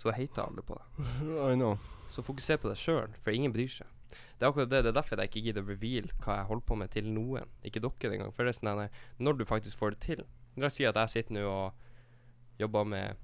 så 0.00 0.14
hater 0.14 0.46
alle 0.46 0.62
på 0.64 0.78
deg. 0.78 1.08
I 1.52 1.56
know. 1.58 1.74
Så 2.10 2.22
fokuser 2.26 2.60
på 2.62 2.70
deg 2.70 2.78
sjøl, 2.78 3.16
for 3.24 3.34
ingen 3.34 3.52
bryr 3.54 3.70
seg. 3.70 3.90
Det 4.10 4.46
er 4.46 4.50
akkurat 4.50 4.70
det, 4.70 4.82
det 4.86 4.90
er 4.90 4.96
derfor 4.96 5.20
jeg 5.20 5.30
ikke 5.30 5.42
gidder 5.44 5.66
å 5.66 5.68
reveal 5.68 6.06
hva 6.22 6.38
jeg 6.38 6.48
holder 6.48 6.66
på 6.66 6.78
med 6.80 6.92
til 6.94 7.10
noen. 7.12 7.50
Ikke 7.66 7.82
dere 7.82 8.14
engang. 8.14 8.32
For 8.34 8.46
det 8.46 8.54
er 8.54 8.58
sånn 8.58 8.70
at 8.72 9.02
når 9.22 9.38
du 9.38 9.44
faktisk 9.46 9.78
får 9.78 9.94
det 9.94 10.00
til 10.06 10.22
La 10.58 10.66
oss 10.66 10.74
si 10.80 10.84
at 10.88 10.96
jeg 10.98 11.12
sitter 11.12 11.36
nå 11.36 11.44
og 11.46 12.58
jobber 12.58 12.88
med 12.90 13.20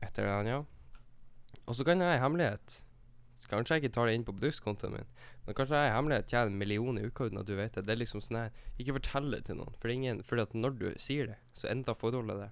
et 0.00 0.18
eller 0.18 0.38
annet, 0.38 0.54
ja. 0.54 0.62
Og 1.66 1.76
så 1.76 1.84
kan 1.84 2.00
jeg 2.00 2.16
i 2.16 2.22
hemmelighet 2.22 2.78
så 3.36 3.50
Kanskje 3.52 3.76
jeg 3.76 3.84
ikke 3.84 3.94
tar 3.94 4.08
det 4.08 4.16
inn 4.16 4.24
på 4.24 4.34
bedriftskontoen 4.36 4.94
min, 4.96 5.08
men 5.46 5.56
kanskje 5.56 5.78
jeg 5.78 5.90
i 5.90 5.94
hemmelighet 5.94 6.30
tjener 6.32 6.52
en 6.52 6.60
million 6.60 6.98
i 6.98 7.04
uka 7.04 7.28
uten 7.28 7.40
at 7.42 7.48
du 7.48 7.54
vet 7.58 7.76
det. 7.76 7.84
Det 7.86 7.92
er 7.92 8.00
liksom 8.00 8.22
sånn 8.24 8.38
her 8.40 8.62
Ikke 8.80 8.96
fortell 8.96 9.28
det 9.34 9.42
til 9.46 9.58
noen. 9.60 9.76
For 9.82 9.92
ingen 9.92 10.22
Fordi 10.26 10.46
at 10.46 10.54
når 10.56 10.78
du 10.80 10.86
sier 11.02 11.28
det, 11.32 11.36
så 11.52 11.68
endrer 11.70 11.98
forholdet 11.98 12.40
det. 12.40 12.50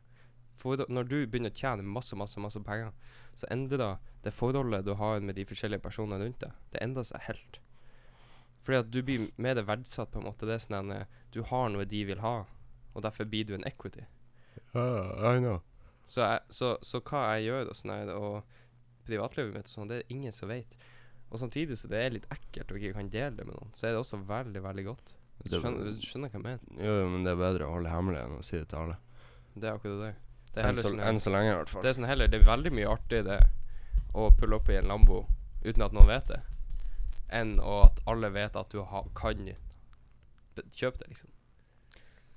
For 0.61 0.85
når 0.89 1.09
du 1.11 1.17
begynner 1.27 1.51
å 1.51 1.59
tjene 1.59 1.83
masse, 1.83 2.15
masse, 2.17 2.39
masse 2.41 2.61
penger, 2.63 2.93
så 3.35 3.49
endrer 3.51 3.97
det 4.23 4.33
forholdet 4.37 4.87
du 4.87 4.95
har 5.01 5.21
med 5.21 5.35
de 5.35 5.47
forskjellige 5.49 5.83
personene 5.83 6.21
rundt 6.23 6.45
deg. 6.45 6.55
Det 6.71 6.83
endrer 6.85 7.09
seg 7.09 7.27
helt. 7.27 7.59
Fordi 8.65 8.81
at 8.81 8.93
du 8.95 9.03
blir 9.05 9.27
mer 9.37 9.61
verdsatt, 9.67 10.13
på 10.13 10.23
en 10.23 10.29
måte. 10.29 10.47
Det 10.47 10.55
er 10.55 10.63
sånn 10.63 10.93
at 10.95 11.21
du 11.35 11.43
har 11.51 11.69
noe 11.73 11.85
de 11.89 12.05
vil 12.09 12.23
ha, 12.23 12.37
og 12.95 13.05
derfor 13.05 13.29
blir 13.29 13.49
du 13.49 13.57
en 13.57 13.67
equity. 13.69 14.07
I 14.75 15.41
know. 15.41 15.61
Så, 16.05 16.21
jeg, 16.21 16.41
så, 16.53 16.75
så 16.85 17.01
hva 17.01 17.25
jeg 17.35 17.49
gjør 17.49 17.73
og 17.73 17.79
sånn 17.79 17.93
her, 17.95 18.13
og 18.15 18.57
privatlivet 19.07 19.55
mitt 19.55 19.69
og 19.71 19.75
sånn, 19.75 19.91
det 19.91 20.03
er 20.03 20.13
ingen 20.15 20.35
som 20.35 20.51
vet. 20.53 20.77
Og 21.31 21.41
samtidig 21.41 21.77
så 21.81 21.91
det 21.91 22.01
er 22.01 22.15
litt 22.15 22.27
ekkelt 22.33 22.73
å 22.73 22.79
ikke 22.79 22.95
kan 22.99 23.11
dele 23.13 23.35
det 23.39 23.47
med 23.49 23.57
noen, 23.57 23.73
så 23.75 23.89
er 23.89 23.95
det 23.95 24.03
også 24.03 24.21
veldig, 24.29 24.63
veldig 24.65 24.85
godt. 24.87 25.15
Hvis 25.41 25.55
du 25.55 25.59
skjønner, 25.59 25.89
hvis 25.89 26.01
du 26.01 26.07
skjønner 26.07 26.31
hva 26.31 26.39
jeg 26.39 26.45
mener. 26.45 26.85
Jo, 26.87 26.95
men 27.11 27.27
det 27.27 27.33
er 27.35 27.41
bedre 27.41 27.67
å 27.67 27.75
holde 27.75 27.91
hemmelig 27.93 28.21
enn 28.23 28.37
å 28.39 28.45
si 28.47 28.57
det 28.61 28.69
til 28.71 28.85
alle. 28.85 28.97
Det 29.55 29.69
er 29.69 29.77
akkurat 29.79 30.03
det. 30.05 30.13
Det 30.55 30.63
er 30.63 30.69
Enn 30.71 30.79
så, 30.79 30.87
sånn 30.89 31.03
enn 31.03 31.21
så 31.21 31.33
lenge, 31.35 31.51
i 31.51 31.57
hvert 31.59 31.73
fall. 31.73 31.83
Det 31.83 31.91
er 31.91 31.97
sånn 31.99 32.07
heller 32.07 32.31
Det 32.31 32.39
er 32.39 32.47
veldig 32.47 32.73
mye 32.79 32.91
artig 32.93 33.23
det 33.27 33.39
å 34.15 34.29
pulle 34.39 34.61
opp 34.61 34.71
i 34.71 34.77
en 34.79 34.87
Lambo 34.87 35.25
uten 35.65 35.83
at 35.83 35.97
noen 35.97 36.07
vet 36.13 36.29
det, 36.31 36.41
enn 37.35 37.57
at 37.59 38.03
alle 38.11 38.31
vet 38.31 38.57
at 38.61 38.71
du 38.71 38.83
ha, 38.87 39.01
kan 39.19 39.41
kjøpe 40.55 41.01
det, 41.01 41.09
liksom. 41.11 41.33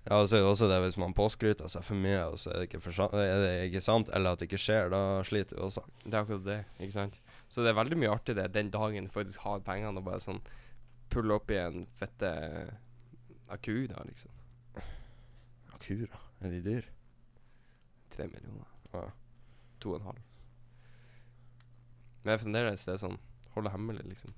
Ja, 0.07 0.21
og 0.21 0.29
så 0.29 0.37
er 0.37 0.45
det 0.45 0.47
også 0.47 0.67
det 0.71 0.77
hvis 0.85 0.97
man 1.01 1.13
påskryter 1.15 1.67
seg 1.67 1.83
for 1.83 1.99
mye, 1.99 2.21
og 2.31 2.37
så 2.39 2.53
er 2.53 2.61
det 2.61 2.67
ikke, 2.69 2.79
er 3.19 3.41
det 3.43 3.49
ikke 3.67 3.81
sant, 3.83 4.07
eller 4.15 4.35
at 4.35 4.39
det 4.39 4.47
ikke 4.47 4.61
skjer, 4.63 4.87
da 4.93 5.01
sliter 5.27 5.57
vi 5.57 5.65
også. 5.65 5.83
Det 6.05 6.13
er 6.13 6.21
akkurat 6.21 6.45
det, 6.45 6.57
ikke 6.79 6.95
sant. 6.95 7.17
Så 7.51 7.65
det 7.65 7.73
er 7.73 7.79
veldig 7.81 7.97
mye 7.99 8.13
artig 8.13 8.37
det 8.37 8.45
den 8.55 8.71
dagen 8.71 9.09
du 9.09 9.11
faktisk 9.11 9.43
har 9.43 9.59
pengene 9.67 9.99
og 9.99 10.07
bare 10.07 10.23
sånn 10.23 10.39
pulle 11.11 11.35
opp 11.35 11.51
i 11.51 11.59
en 11.59 11.83
fette 11.99 12.31
akura, 13.51 14.05
liksom. 14.07 14.31
Akura, 15.75 16.23
er 16.39 16.55
de 16.55 16.63
dyr? 16.63 16.87
Tre 18.15 18.31
millioner. 18.31 18.71
Ja. 18.93 19.05
To 19.83 19.93
og 19.93 19.99
en 19.99 20.09
halv. 20.13 20.23
Men 22.23 22.39
fremdeles, 22.39 22.87
det 22.87 22.95
er 22.95 23.03
sånn 23.03 23.19
Holde 23.57 23.71
hemmelig, 23.73 24.03
liksom. 24.05 24.33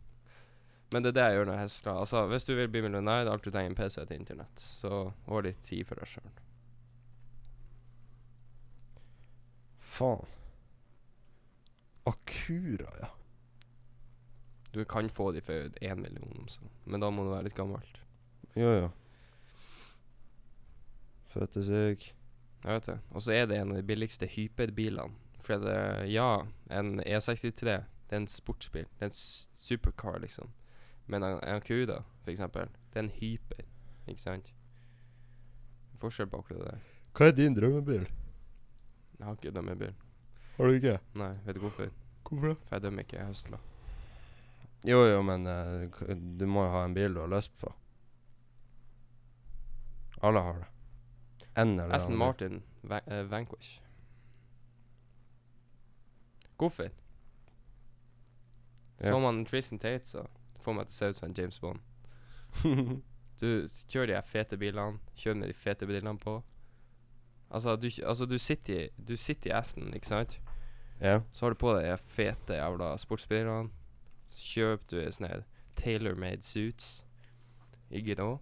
Men 0.92 1.04
det 1.04 1.12
er 1.12 1.18
det 1.18 1.26
jeg 1.28 1.38
gjør 1.38 1.50
når 1.50 1.58
jeg 1.58 1.68
hesler. 1.68 2.00
Altså, 2.02 2.26
hvis 2.32 2.48
du 2.48 2.54
vil 2.58 2.70
bli 2.72 2.82
millionær, 2.82 3.30
alt 3.30 3.46
du 3.46 3.52
trenger 3.52 3.70
er 3.70 3.76
en 3.76 3.78
PC 3.78 3.96
til 4.00 4.18
internett. 4.18 4.64
Så 4.64 4.94
og 5.28 5.44
litt 5.46 5.62
tid 5.66 5.86
for 5.86 6.02
deg 6.02 6.10
sjøl. 6.10 6.32
Faen. 10.00 10.36
Akura, 12.10 12.90
ja. 13.04 13.12
Du 14.74 14.84
kan 14.86 15.10
få 15.10 15.32
de 15.32 15.42
for 15.42 15.70
én 15.82 16.02
million, 16.02 16.48
så. 16.50 16.62
men 16.86 17.02
da 17.02 17.10
må 17.10 17.26
du 17.26 17.32
være 17.34 17.50
litt 17.50 17.58
gammelt. 17.58 18.02
Jo, 18.58 18.70
ja 18.70 18.90
Føttesyk. 21.30 22.16
Jeg 22.64 22.74
vet 22.74 22.88
det. 22.90 22.98
Og 23.14 23.22
så 23.22 23.34
er 23.34 23.46
det 23.46 23.58
en 23.60 23.72
av 23.74 23.78
de 23.78 23.86
billigste 23.86 24.26
hyperbilene. 24.30 25.14
For 25.46 25.62
det, 25.62 26.10
ja, 26.12 26.46
en 26.74 27.00
E63 27.02 27.78
det 28.10 28.16
er 28.16 28.24
en 28.24 28.28
sportsbil. 28.28 28.88
Det 28.98 29.06
er 29.06 29.12
en 29.12 29.20
supercar, 29.54 30.18
liksom. 30.24 30.50
Men 31.10 31.26
en, 31.26 31.40
en 31.42 31.62
Cuda, 31.66 32.04
for 32.22 32.32
eksempel, 32.32 32.70
det 32.94 33.02
er 33.02 33.08
en 33.08 33.14
hyper. 33.16 33.66
Ikke 34.08 34.22
sant? 34.22 34.52
Forskjell 36.00 36.30
på 36.30 36.44
akkurat 36.44 36.62
det 36.62 36.68
der. 36.70 36.86
Hva 37.18 37.28
er 37.30 37.36
din 37.38 37.58
drømmebil? 37.58 38.06
Jeg 39.18 39.26
har 39.26 39.36
ikke 39.36 39.52
drømmebil. 39.56 39.98
Har 40.58 40.70
du 40.70 40.78
ikke? 40.78 41.00
Nei, 41.18 41.34
vet 41.46 41.58
du 41.58 41.64
hvorfor? 41.66 41.90
Hvorfor 42.30 42.54
det? 42.54 42.58
For 42.68 42.78
jeg 42.78 42.86
dømmer 42.86 43.08
ikke, 43.08 43.18
jeg 43.18 43.32
høsler. 43.32 43.66
Jo, 44.88 45.02
jo, 45.10 45.22
men 45.26 45.48
uh, 45.48 46.16
du 46.40 46.46
må 46.48 46.64
jo 46.64 46.72
ha 46.78 46.86
en 46.86 46.96
bil 46.96 47.18
du 47.18 47.24
har 47.24 47.34
lyst 47.34 47.58
på. 47.60 47.74
Alle 50.22 50.44
har 50.46 50.62
det. 50.62 50.70
En 51.58 51.74
eller 51.80 51.96
Aston 51.96 52.14
annen. 52.14 52.20
Martin 52.20 52.64
Va 52.84 53.02
uh, 53.10 53.32
Vanquish. 53.32 53.82
Hvorfor? 56.60 56.92
Ja. 59.00 59.10
Så 59.10 59.20
man 59.20 59.46
Tristan 59.46 59.80
Tate, 59.80 60.08
så 60.08 60.28
får 60.64 60.76
meg 60.78 60.90
til 60.90 60.94
å 60.94 60.98
se 60.98 61.10
ut 61.10 61.20
som 61.20 61.30
en 61.30 61.38
James 61.38 61.62
Bond. 61.64 61.80
Du 63.40 63.46
kjører 63.88 64.10
de 64.10 64.16
her 64.18 64.26
fete 64.28 64.58
bilene, 64.60 65.00
kjører 65.16 65.38
med 65.40 65.48
de 65.48 65.54
fete 65.56 65.88
brillene 65.88 66.20
på. 66.20 66.34
Altså, 67.50 67.78
du, 67.80 67.88
altså, 68.04 68.26
du 68.28 68.36
sitter 68.38 68.74
i 68.74 68.90
Du 69.00 69.16
sitter 69.18 69.54
i 69.54 69.54
Aston, 69.56 69.94
ikke 69.96 70.10
sant? 70.12 70.40
ja. 71.00 71.22
Så 71.32 71.46
har 71.46 71.56
du 71.56 71.60
på 71.62 71.72
deg 71.78 71.88
de 71.88 71.96
fete 72.12 72.58
jævla 72.60 72.92
sportsbrillene. 73.00 73.72
Så 74.28 74.44
kjøper 74.44 74.92
du 74.92 75.12
sånne 75.16 75.40
tailor-made 75.80 76.44
suits 76.44 77.06
i 77.90 78.04
grå. 78.04 78.34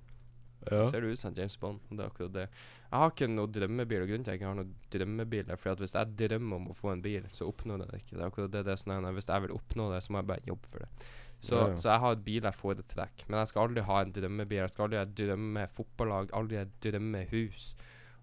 Ja. 0.66 0.82
Ser 0.90 1.06
du 1.06 1.12
ut 1.12 1.22
som 1.22 1.38
James 1.38 1.60
Bond? 1.62 1.80
Det 1.92 2.02
er 2.02 2.10
akkurat 2.10 2.34
det. 2.34 2.48
Jeg 2.88 3.00
har 3.04 3.14
ikke 3.14 3.28
noe 3.30 3.52
drømmebil, 3.52 4.02
og 4.02 4.10
grunnen 4.10 4.26
til 4.26 4.32
at 4.32 4.36
jeg 4.36 4.42
ikke 4.42 4.50
har 4.50 4.58
noe 4.58 4.92
drømmebil, 4.96 5.46
er 5.52 5.60
fordi 5.62 5.74
at 5.76 5.82
hvis 5.84 5.96
jeg 5.96 6.18
drømmer 6.24 6.58
om 6.58 6.68
å 6.72 6.76
få 6.76 6.92
en 6.96 7.06
bil, 7.06 7.30
så 7.32 7.48
oppnår 7.52 7.84
jeg 7.84 7.92
det 7.92 8.02
ikke. 8.02 8.16
Det 8.16 8.22
er 8.22 8.28
akkurat 8.32 8.54
det, 8.54 8.66
det 8.66 8.74
er 8.74 8.82
sånn 8.82 9.10
Hvis 9.14 9.30
jeg 9.30 9.46
vil 9.46 9.56
oppnå 9.56 9.88
det, 9.94 10.02
så 10.04 10.14
må 10.14 10.24
jeg 10.24 10.30
bare 10.34 10.48
jobbe 10.50 10.72
for 10.74 10.84
det. 10.84 11.08
Så, 11.40 11.56
Ja, 11.56 11.68
ja. 11.70 11.76
så 11.78 11.90
jeg 11.90 12.00
har 12.00 12.12
et 12.16 12.24
bil 12.26 12.44
jeg 12.44 12.58
foretrekker, 12.58 13.28
men 13.30 13.40
jeg 13.40 13.48
skal 13.52 13.68
aldri 13.68 13.82
ha 13.86 14.02
en 14.02 14.14
drømmebil. 14.16 14.58
Jeg 14.58 14.74
skal 14.74 14.88
aldri 14.88 14.98
ha 14.98 15.04
et 15.06 15.18
drømmefotballag, 15.20 16.32
aldri 16.34 16.58
ha 16.58 16.64
et 16.66 16.78
drømmehus. 16.84 17.76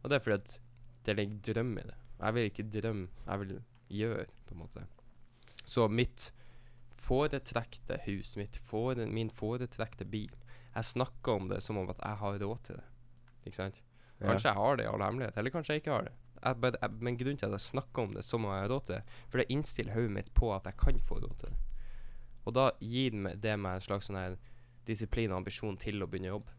Og 0.02 0.10
det 0.10 0.16
er 0.16 0.24
fordi 0.24 0.40
at 0.40 0.56
det 1.06 1.16
ligger 1.16 1.54
drøm 1.54 1.78
i 1.78 1.86
det. 1.86 1.94
Jeg 2.20 2.34
vil 2.34 2.50
ikke 2.50 2.70
drømme, 2.80 3.08
jeg 3.26 3.40
vil 3.40 3.54
gjøre, 3.88 4.26
på 4.46 4.54
en 4.54 4.58
måte. 4.64 4.86
Så 5.64 5.86
mitt 5.88 6.32
foretrekte 7.04 8.00
hus, 8.06 8.36
mitt 8.40 8.56
fore, 8.56 9.06
min 9.06 9.30
foretrekte 9.30 10.04
bil 10.08 10.32
Jeg 10.74 10.84
snakker 10.84 11.32
om 11.38 11.48
det 11.48 11.62
som 11.62 11.78
om 11.78 11.90
at 11.92 12.00
jeg 12.02 12.18
har 12.20 12.38
råd 12.42 12.62
til 12.66 12.78
det. 12.80 12.84
Ikke 13.46 13.56
sant? 13.56 13.82
Ja. 14.18 14.26
Kanskje 14.30 14.48
jeg 14.50 14.58
har 14.58 14.76
det 14.76 14.86
i 14.86 14.88
all 14.90 15.04
hemmelighet, 15.04 15.36
eller 15.38 15.54
kanskje 15.54 15.76
jeg 15.76 15.84
ikke 15.84 15.92
har 15.94 16.08
det. 16.08 16.14
Jeg 16.44 16.60
bare, 16.60 16.78
jeg, 16.82 16.90
men 17.00 17.18
grunnen 17.20 17.38
til 17.38 17.46
at 17.46 17.56
jeg 17.56 17.60
snakker 17.60 18.02
om 18.02 18.16
det 18.16 18.24
som 18.24 18.44
om 18.44 18.50
jeg 18.52 18.64
har 18.64 18.72
råd 18.72 18.88
til 18.88 18.96
det, 18.96 19.20
for 19.28 19.40
det 19.40 19.46
innstiller 19.54 19.94
hodet 19.94 20.14
mitt 20.16 20.32
på 20.34 20.50
at 20.54 20.66
jeg 20.68 20.76
kan 20.80 20.98
få 21.06 21.20
råd 21.22 21.36
til 21.44 21.52
det. 21.54 21.73
Og 22.44 22.54
da 22.54 22.70
gir 22.80 23.10
det 23.40 23.56
meg- 23.58 23.74
en 23.74 23.80
slags 23.80 24.08
sånn 24.10 24.36
disiplin 24.86 25.32
og 25.32 25.38
ambisjon 25.42 25.76
til 25.80 26.02
å 26.02 26.06
begynne 26.06 26.28
å 26.32 26.36
jobbe 26.38 26.52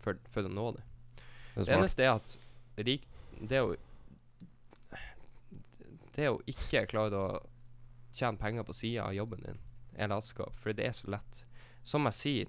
for, 0.00 0.18
for 0.30 0.42
å 0.46 0.52
nå 0.52 0.66
det. 0.76 0.82
Det 1.56 1.64
Det 1.66 1.74
eneste 1.76 2.04
er 2.04 2.14
at 2.14 2.38
rik, 2.78 3.08
det 3.40 3.60
å 3.62 3.76
Det 6.14 6.26
å 6.28 6.40
ikke 6.50 6.86
klare 6.90 7.16
å 7.16 7.40
tjene 8.12 8.36
penger 8.38 8.64
på 8.66 8.74
sida 8.74 9.04
av 9.06 9.14
jobben 9.14 9.40
din, 9.44 9.58
er 9.94 10.08
latskap. 10.10 10.52
For 10.58 10.72
det 10.72 10.86
er 10.88 10.92
så 10.92 11.08
lett. 11.14 11.44
Som 11.86 12.04
jeg 12.04 12.16
sier, 12.18 12.48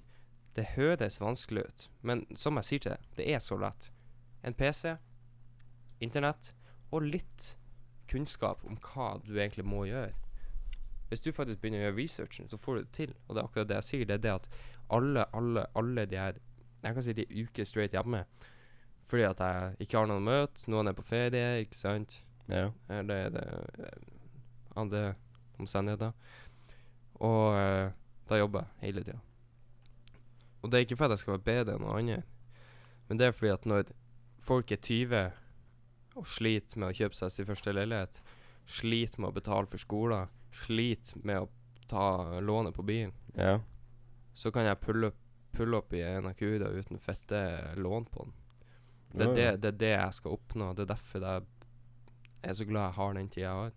det 0.58 0.66
høres 0.76 1.20
vanskelig 1.22 1.64
ut, 1.68 1.84
men 2.02 2.26
som 2.36 2.58
jeg 2.60 2.68
sier 2.68 2.80
til 2.80 2.92
deg, 2.96 3.06
det 3.16 3.28
er 3.36 3.40
så 3.40 3.58
lett. 3.62 3.92
En 4.44 4.54
PC, 4.58 4.98
internett 6.02 6.54
og 6.92 7.04
litt 7.04 7.56
kunnskap 8.12 8.66
om 8.68 8.76
hva 8.82 9.14
du 9.24 9.38
egentlig 9.38 9.64
må 9.64 9.86
gjøre. 9.88 10.12
Hvis 11.12 11.26
du 11.26 11.34
faktisk 11.36 11.60
begynner 11.60 11.82
å 11.82 11.88
gjøre 11.90 11.98
researchen, 11.98 12.48
så 12.48 12.58
får 12.58 12.78
du 12.78 12.82
det 12.82 12.94
til. 12.96 13.10
Og 13.28 13.36
det 13.36 13.42
er 13.42 13.48
akkurat 13.50 13.68
det 13.68 13.80
jeg 13.82 13.88
sier. 13.90 14.08
Det 14.08 14.16
er 14.16 14.24
det 14.24 14.32
at 14.32 14.46
alle, 14.96 15.26
alle, 15.36 15.66
alle 15.76 16.06
de 16.08 16.20
her 16.20 16.40
Jeg 16.82 16.96
kan 16.96 17.04
si 17.04 17.14
de 17.14 17.26
uker 17.30 17.68
straight 17.68 17.94
hjemme 17.94 18.24
fordi 19.12 19.26
at 19.28 19.42
jeg 19.44 19.76
ikke 19.84 19.98
har 20.00 20.08
noen 20.08 20.24
å 20.24 20.24
møte. 20.24 20.64
Noen 20.72 20.88
er 20.88 20.96
på 20.96 21.04
ferie, 21.04 21.60
ikke 21.66 21.76
sant. 21.76 22.14
Ja. 22.48 22.70
Eller 22.88 23.34
det 23.36 23.42
er 23.44 23.90
eh, 23.90 24.06
andre 24.80 25.02
omstendigheter. 25.60 26.14
Og 27.20 27.58
eh, 27.60 27.92
da 28.32 28.40
jobber 28.40 28.64
jeg 28.64 28.88
hele 28.88 29.04
tida. 29.04 29.20
Og 30.62 30.72
det 30.72 30.80
er 30.80 30.88
ikke 30.88 30.96
fordi 31.02 31.18
jeg 31.18 31.26
skal 31.26 31.36
være 31.36 31.48
bedre 31.50 31.76
enn 31.76 31.84
noen 31.84 32.00
andre, 32.00 32.22
men 33.10 33.20
det 33.20 33.28
er 33.28 33.36
fordi 33.36 33.52
at 33.52 33.68
når 33.68 33.92
folk 34.40 34.72
er 34.72 34.80
20 34.80 36.22
og 36.22 36.28
sliter 36.28 36.80
med 36.80 36.92
å 36.92 36.96
kjøpe 36.96 37.18
seg 37.18 37.34
sin 37.36 37.50
første 37.50 37.74
leilighet, 37.76 38.22
sliter 38.70 39.20
med 39.20 39.34
å 39.34 39.36
betale 39.36 39.68
for 39.68 39.82
skoler, 39.82 40.32
sliter 40.52 41.22
med 41.26 41.46
å 41.46 41.50
ta 41.90 42.40
lånet 42.40 42.76
på 42.76 42.86
bilen, 42.88 43.14
ja. 43.36 43.60
så 44.34 44.52
kan 44.52 44.68
jeg 44.68 44.80
pulle 44.84 45.12
opp, 45.12 45.18
opp 45.78 45.94
i 45.94 46.04
en 46.08 46.30
Acura 46.30 46.72
uten 46.72 47.00
fette 47.00 47.42
lån 47.76 48.06
på 48.12 48.26
den. 48.26 48.38
Det 49.12 49.24
er, 49.24 49.28
Ja, 49.28 49.34
det, 49.36 49.44
ja. 49.44 49.56
det 49.58 49.68
er 49.68 49.80
det 49.80 49.92
jeg 49.92 50.14
skal 50.14 50.38
oppnå. 50.38 50.72
Det 50.74 50.86
er 50.86 50.94
derfor 50.94 51.26
jeg 51.26 51.44
er 52.42 52.54
så 52.56 52.66
glad 52.66 52.88
jeg 52.88 52.98
har 52.98 53.18
den 53.18 53.30
tida 53.30 53.48
jeg 53.48 53.58
har. 53.60 53.74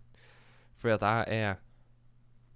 Fordi 0.79 0.95
at 0.95 1.27
jeg 1.27 1.43
er 1.43 1.59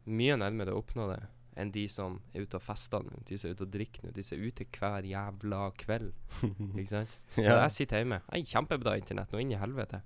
mye 0.10 0.38
nærmere 0.40 0.74
å 0.74 0.80
oppnå 0.82 1.10
det 1.12 1.20
enn 1.60 1.74
de 1.76 1.86
som 1.91 2.20
er 2.32 2.46
ute 2.46 2.56
og 2.56 2.64
fester 2.64 3.04
nå, 3.04 3.18
de 3.28 3.38
som 3.40 3.50
er 3.50 3.58
ute 3.58 3.66
og 3.66 3.74
drikker 3.74 4.06
nå, 4.06 4.14
de 4.16 4.24
som 4.24 4.38
er 4.38 4.48
ute 4.48 4.68
hver 4.78 5.08
jævla 5.10 5.64
kveld. 5.82 6.14
Ikke 6.80 6.91
sant? 6.94 7.16
Ja. 7.36 7.58
Jeg 7.66 7.74
sitter 7.76 8.00
hjemme. 8.00 8.22
Jeg 8.30 8.46
har 8.46 8.54
kjempebra 8.54 8.96
internett 9.00 9.34
nå 9.34 9.41
inn 9.44 9.52
i 9.52 9.60
helvete. 9.60 10.00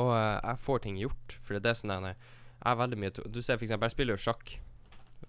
Og 0.00 0.08
uh, 0.08 0.38
jeg 0.38 0.62
får 0.64 0.84
ting 0.86 1.00
gjort. 1.02 1.36
For 1.44 1.58
det 1.58 1.68
er 1.68 1.76
sånn 1.76 1.92
der, 1.92 2.30
Jeg 2.62 2.70
har 2.70 2.78
veldig 2.78 2.98
mye 3.02 3.10
Du 3.26 3.40
ser 3.42 3.58
eksempel, 3.58 3.88
jeg 3.88 3.96
spiller 3.96 4.14
jo 4.14 4.22
sjakk. 4.22 4.54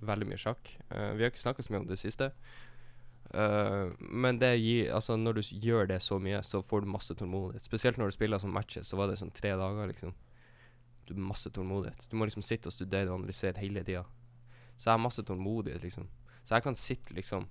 Veldig 0.04 0.28
mye 0.30 0.38
sjakk. 0.38 0.70
Uh, 0.92 1.14
vi 1.18 1.26
har 1.26 1.32
ikke 1.32 1.42
snakka 1.42 1.66
så 1.66 1.74
mye 1.74 1.82
om 1.82 1.90
det 1.90 1.98
siste. 2.02 2.30
Uh, 3.34 3.90
men 4.00 4.38
det 4.38 4.52
gir 4.60 4.92
Altså, 4.94 5.18
når 5.18 5.40
du 5.40 5.42
gjør 5.42 5.88
det 5.90 6.02
så 6.02 6.20
mye, 6.20 6.44
så 6.46 6.62
får 6.62 6.84
du 6.84 6.92
masse 6.94 7.16
tålmodighet. 7.18 7.66
Spesielt 7.66 7.98
når 7.98 8.12
du 8.12 8.18
spiller 8.18 8.40
som 8.40 8.54
matches, 8.54 8.88
så 8.88 9.00
var 9.00 9.10
det 9.10 9.18
sånn 9.22 9.34
tre 9.34 9.56
dager, 9.58 9.90
liksom. 9.90 10.14
Du 11.08 11.16
har 11.16 11.26
masse 11.34 11.50
tålmodighet. 11.50 12.08
Du 12.10 12.16
må 12.16 12.30
liksom 12.30 12.46
sitte 12.46 12.70
og 12.70 12.76
studere 12.76 13.10
og 13.10 13.20
analysere 13.22 13.60
hele 13.60 13.84
tida. 13.84 14.06
Så 14.78 14.90
jeg 14.90 14.94
har 14.94 15.02
masse 15.02 15.26
tålmodighet, 15.26 15.82
liksom. 15.84 16.08
Så 16.44 16.56
jeg 16.56 16.64
kan 16.64 16.76
sitte, 16.76 17.16
liksom 17.18 17.50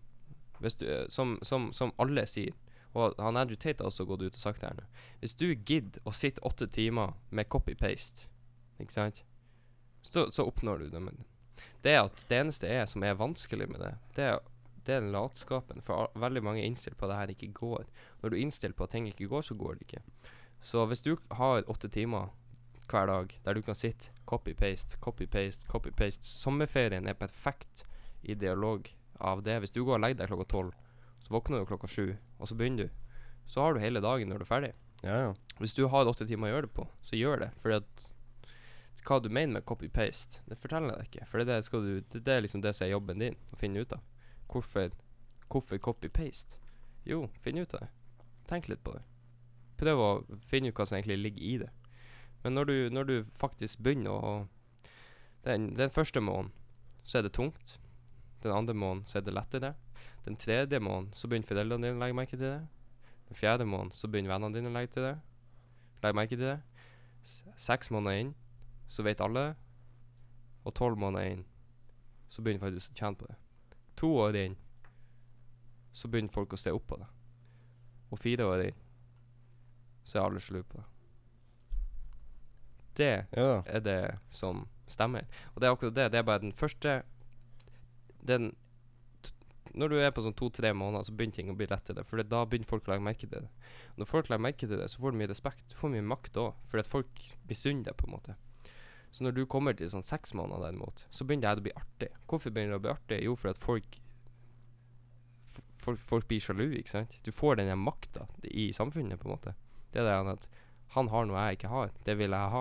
du, 0.62 0.92
eh, 0.92 1.08
som, 1.08 1.38
som, 1.42 1.72
som 1.72 1.92
alle 1.98 2.26
sier, 2.26 2.54
og 2.94 3.16
han 3.18 3.36
Andrew 3.36 3.56
Tate 3.56 3.82
har 3.82 3.88
også 3.88 4.04
gått 4.04 4.22
ut 4.22 4.36
og 4.36 4.40
sagt 4.40 4.60
det 4.60 4.68
her 4.68 4.76
nå 4.76 4.82
Hvis 5.22 5.34
du 5.40 5.46
gidder 5.54 6.02
å 6.04 6.12
sitte 6.12 6.42
åtte 6.44 6.66
timer 6.68 7.14
med 7.30 7.48
copy-paste, 7.48 8.28
ikke 8.78 8.92
sant, 8.92 9.22
så, 10.02 10.28
så 10.32 10.46
oppnår 10.46 10.78
du 10.78 10.88
det. 10.92 11.02
Men 11.02 11.22
det 11.82 11.96
at 11.98 12.24
det 12.28 12.38
eneste 12.38 12.70
er 12.70 12.86
som 12.90 13.04
er 13.06 13.18
vanskelig 13.18 13.68
med 13.70 13.82
det, 13.82 13.94
det 14.16 14.28
er, 14.34 14.38
det 14.86 14.98
er 14.98 15.08
latskapen. 15.14 15.82
For 15.86 16.12
veldig 16.18 16.42
mange 16.44 16.62
er 16.62 16.70
innstilt 16.70 16.98
på 16.98 17.08
at 17.08 17.12
det 17.14 17.20
her 17.20 17.34
ikke 17.34 17.52
går. 17.58 17.90
Når 18.22 18.30
du 18.30 18.36
er 18.36 18.44
innstilt 18.44 18.78
på 18.78 18.86
at 18.86 18.94
ting 18.94 19.08
ikke 19.10 19.30
går, 19.30 19.46
så 19.48 19.58
går 19.58 19.78
det 19.78 19.88
ikke. 19.88 20.04
Så 20.62 20.86
hvis 20.86 21.02
du 21.02 21.16
har 21.38 21.66
åtte 21.70 21.90
timer 21.90 22.30
hver 22.90 23.08
dag 23.08 23.32
der 23.44 23.56
du 23.56 23.62
kan 23.64 23.78
sitte 23.78 24.12
copy-paste, 24.28 24.98
copy-paste, 25.00 25.66
copy-paste 25.70 26.26
Sommerferien 26.28 27.06
er 27.08 27.18
perfekt 27.18 27.86
ideolog 28.22 28.90
av 29.18 29.42
det. 29.42 29.58
Hvis 29.62 29.74
du 29.74 29.82
går 29.84 29.96
og 29.98 30.04
legger 30.04 30.22
deg 30.22 30.32
klokka 30.32 30.48
tolv, 30.50 30.74
så 31.22 31.34
våkner 31.34 31.62
du 31.62 31.70
klokka 31.70 31.90
sju, 31.90 32.16
og 32.38 32.48
så 32.50 32.58
begynner 32.58 32.88
du. 32.88 32.98
Så 33.50 33.62
har 33.62 33.74
du 33.74 33.82
hele 33.82 34.02
dagen 34.02 34.30
når 34.30 34.42
du 34.42 34.46
er 34.46 34.50
ferdig. 34.50 34.72
ja, 35.02 35.18
ja. 35.26 35.32
Hvis 35.58 35.74
du 35.74 35.86
har 35.90 36.08
åtte 36.10 36.26
timer 36.26 36.48
å 36.48 36.54
gjøre 36.56 36.66
det 36.66 36.74
på, 36.74 36.86
så 37.06 37.18
gjør 37.18 37.44
det. 37.44 37.50
Fordi 37.62 37.78
at 37.78 38.06
hva 39.06 39.18
du 39.18 39.28
mener 39.28 39.58
med 39.58 39.66
copy-paste, 39.66 40.42
det 40.46 40.58
forteller 40.62 40.92
jeg 40.92 40.98
deg 40.98 41.08
ikke. 41.10 41.28
For 41.30 41.42
det, 41.42 41.56
er 41.56 41.84
du, 41.86 42.18
det, 42.18 42.28
er 42.28 42.44
liksom 42.44 42.62
det 42.62 42.74
som 42.76 42.86
er 42.86 42.94
jobben 42.94 43.22
din, 43.22 43.38
å 43.50 43.58
finne 43.58 43.82
ut 43.82 43.94
av. 43.96 44.02
Hvorfor, 44.52 44.92
hvorfor 45.50 45.80
copy-paste? 45.82 46.58
Jo, 47.08 47.26
finn 47.42 47.58
ut 47.58 47.74
av 47.74 47.86
det. 47.86 47.90
Tenk 48.50 48.68
litt 48.70 48.82
på 48.84 48.94
det. 48.94 49.02
Prøv 49.80 50.02
å 50.02 50.10
finne 50.46 50.70
ut 50.70 50.78
hva 50.78 50.86
som 50.86 50.98
egentlig 50.98 51.18
ligger 51.18 51.46
i 51.46 51.54
det. 51.64 51.70
Men 52.42 52.58
når 52.58 52.68
du, 52.68 52.76
når 52.94 53.08
du 53.08 53.14
faktisk 53.38 53.82
begynner 53.82 54.14
å 54.14 54.34
den, 55.42 55.72
den 55.74 55.90
første 55.90 56.20
måneden 56.22 56.52
så 57.02 57.18
er 57.18 57.26
det 57.26 57.32
tungt. 57.34 57.80
Den 58.42 58.54
andre 58.54 58.74
måneden 58.74 59.06
så 59.06 59.18
er 59.18 59.26
det 59.26 59.34
lettere. 59.34 59.72
Den 60.24 60.36
tredje 60.38 60.78
måneden 60.78 61.10
så 61.18 61.28
begynner 61.28 61.50
foreldrene 61.50 61.88
dine 61.88 61.98
å 61.98 62.02
legge 62.02 62.18
merke 62.18 62.36
til 62.36 62.46
det. 62.46 62.60
Den 63.26 63.38
fjerde 63.38 63.66
måneden 63.66 63.96
så 63.98 64.10
begynner 64.10 64.34
vennene 64.34 64.54
dine 64.54 64.70
å 64.70 64.76
legge 64.76 64.92
til 64.94 65.08
det. 65.08 65.16
legge 66.02 66.18
merke 66.18 66.38
til 66.38 66.46
det. 66.46 66.60
Seks 67.58 67.90
måneder 67.90 68.20
inn 68.20 68.32
så 68.92 69.04
vet 69.06 69.24
alle. 69.24 69.46
Og 70.62 70.74
tolv 70.76 71.00
måneder 71.00 71.32
inn 71.32 71.46
så 72.32 72.44
begynner 72.44 72.64
faktisk 72.64 72.92
å 72.92 73.00
tjene 73.00 73.20
på 73.20 73.28
det. 73.28 73.38
To 74.00 74.12
år 74.24 74.38
inn 74.40 74.54
så 75.92 76.08
begynner 76.08 76.32
folk 76.32 76.54
å 76.54 76.60
se 76.60 76.72
opp 76.72 76.86
på 76.88 77.00
det. 77.00 77.08
Og 78.12 78.20
fire 78.20 78.48
år 78.48 78.66
inn 78.68 78.80
så 80.04 80.18
er 80.18 80.26
alle 80.26 80.42
slu 80.44 80.60
på 80.62 80.80
det. 80.80 80.86
Det 82.96 83.12
ja. 83.32 83.62
er 83.64 83.84
det 83.84 84.00
som 84.32 84.66
stemmer. 84.90 85.28
Og 85.52 85.60
det 85.60 85.68
er 85.68 85.76
akkurat 85.76 85.96
det. 85.96 86.10
Det 86.12 86.20
er 86.20 86.28
bare 86.28 86.44
den 86.44 86.52
første 86.52 87.02
Den 88.22 88.52
Når 89.72 89.88
du 89.88 89.96
er 89.96 90.10
på 90.12 90.20
sånn 90.20 90.36
to-tre 90.36 90.74
måneder, 90.76 91.06
så 91.08 91.14
begynner 91.16 91.36
ting 91.38 91.48
å 91.48 91.56
bli 91.56 91.66
lettere. 91.70 92.04
For 92.04 92.20
da 92.20 92.42
begynner 92.44 92.68
folk 92.68 92.88
å 92.88 92.92
legge 92.92 93.06
merke 93.06 93.24
til 93.24 93.46
det. 93.46 93.70
Når 93.96 94.08
folk 94.10 94.28
legger 94.28 94.44
merke 94.44 94.66
til 94.66 94.76
det, 94.76 94.88
så 94.92 95.00
får 95.00 95.14
du 95.14 95.20
mye 95.22 95.30
respekt. 95.30 95.64
Du 95.72 95.78
får 95.80 95.94
mye 95.94 96.04
makt 96.04 96.36
òg, 96.42 96.58
fordi 96.68 96.84
at 96.84 96.90
folk 96.92 97.22
misunner 97.48 97.88
deg, 97.88 97.96
på 97.96 98.08
en 98.08 98.12
måte. 98.12 98.36
Så 99.12 99.26
når 99.26 99.34
du 99.36 99.42
kommer 99.46 99.76
til 99.76 99.90
sånn 99.92 100.06
seks 100.06 100.32
måneder, 100.34 100.70
derimot, 100.70 101.04
så 101.12 101.26
begynner 101.28 101.52
det 101.52 101.62
å 101.62 101.66
bli 101.66 101.74
artig. 101.76 102.08
Hvorfor 102.30 102.54
begynner 102.54 102.76
det 102.76 102.80
å 102.80 102.84
bli 102.86 102.92
artig? 102.94 103.20
Jo, 103.26 103.36
fordi 103.38 103.56
at 103.56 103.66
folk 103.66 103.98
Folk, 105.82 105.98
folk 105.98 106.28
blir 106.30 106.38
sjalu, 106.38 106.68
ikke 106.78 106.92
sant? 106.92 107.16
Du 107.26 107.32
får 107.34 107.56
den 107.58 107.72
makta 107.82 108.28
i 108.46 108.68
samfunnet, 108.70 109.18
på 109.18 109.26
en 109.26 109.32
måte. 109.32 109.54
Det 109.90 109.98
er 109.98 110.04
det 110.06 110.34
at 110.36 110.44
han 110.94 111.08
har 111.10 111.26
noe 111.26 111.42
jeg 111.48 111.58
ikke 111.58 111.72
har. 111.72 111.90
Det 112.06 112.14
vil 112.20 112.36
jeg 112.36 112.52
ha. 112.52 112.60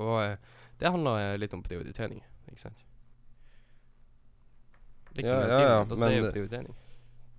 Og 0.00 0.14
eh, 0.22 0.54
det 0.80 0.92
handler 0.94 1.36
litt 1.36 1.52
om 1.52 1.62
prioritering, 1.66 2.22
ikke 2.48 2.62
sant? 2.62 2.80
Det 5.12 5.26
kan 5.26 5.30
Ja, 5.30 5.40
ja, 5.42 5.50
si, 5.52 5.62
ja, 5.66 5.78
men 5.82 5.90
det 5.90 5.98
men 5.98 6.08
er 6.08 6.16
jo 6.16 6.30
prioritering. 6.32 6.76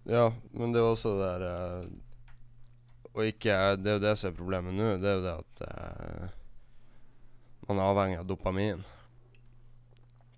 Ja, 0.10 0.26
men 0.52 0.76
det 0.76 0.82
er 0.82 0.90
også 0.90 1.16
det 1.20 1.28
der 1.30 1.44
uh, 1.84 1.90
Og 3.14 3.26
ikke 3.28 3.56
Det 3.78 3.92
er 3.92 3.98
jo 3.98 4.04
det 4.04 4.14
som 4.18 4.30
er 4.32 4.38
problemet 4.38 4.76
nå. 4.76 4.90
Det 5.02 5.10
er 5.10 5.18
jo 5.18 5.26
det 5.26 5.34
at 5.34 5.64
eh, 5.66 6.36
man 7.70 7.80
er 7.80 7.90
avhengig 7.94 8.20
av 8.20 8.28
dopamin. 8.30 8.84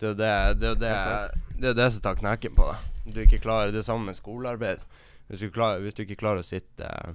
Det 0.02 0.10
er 0.12 0.16
det 0.20 0.60
Det 0.62 0.72
det, 0.82 0.94
det, 1.62 1.74
det 1.78 1.90
som 1.94 2.02
tar 2.08 2.16
knekken 2.20 2.56
på 2.58 2.68
deg. 2.72 2.88
Du 3.14 3.20
ikke 3.24 3.40
klarer 3.42 3.72
Det 3.74 3.84
samme 3.86 4.06
med 4.12 4.16
skolearbeid. 4.18 4.82
Hvis 5.30 5.40
du, 5.46 5.50
klarer, 5.54 5.80
hvis 5.82 5.96
du 5.96 6.04
ikke 6.04 6.18
klarer 6.20 6.42
å 6.44 6.46
sitte 6.46 6.84
eh, 6.86 7.14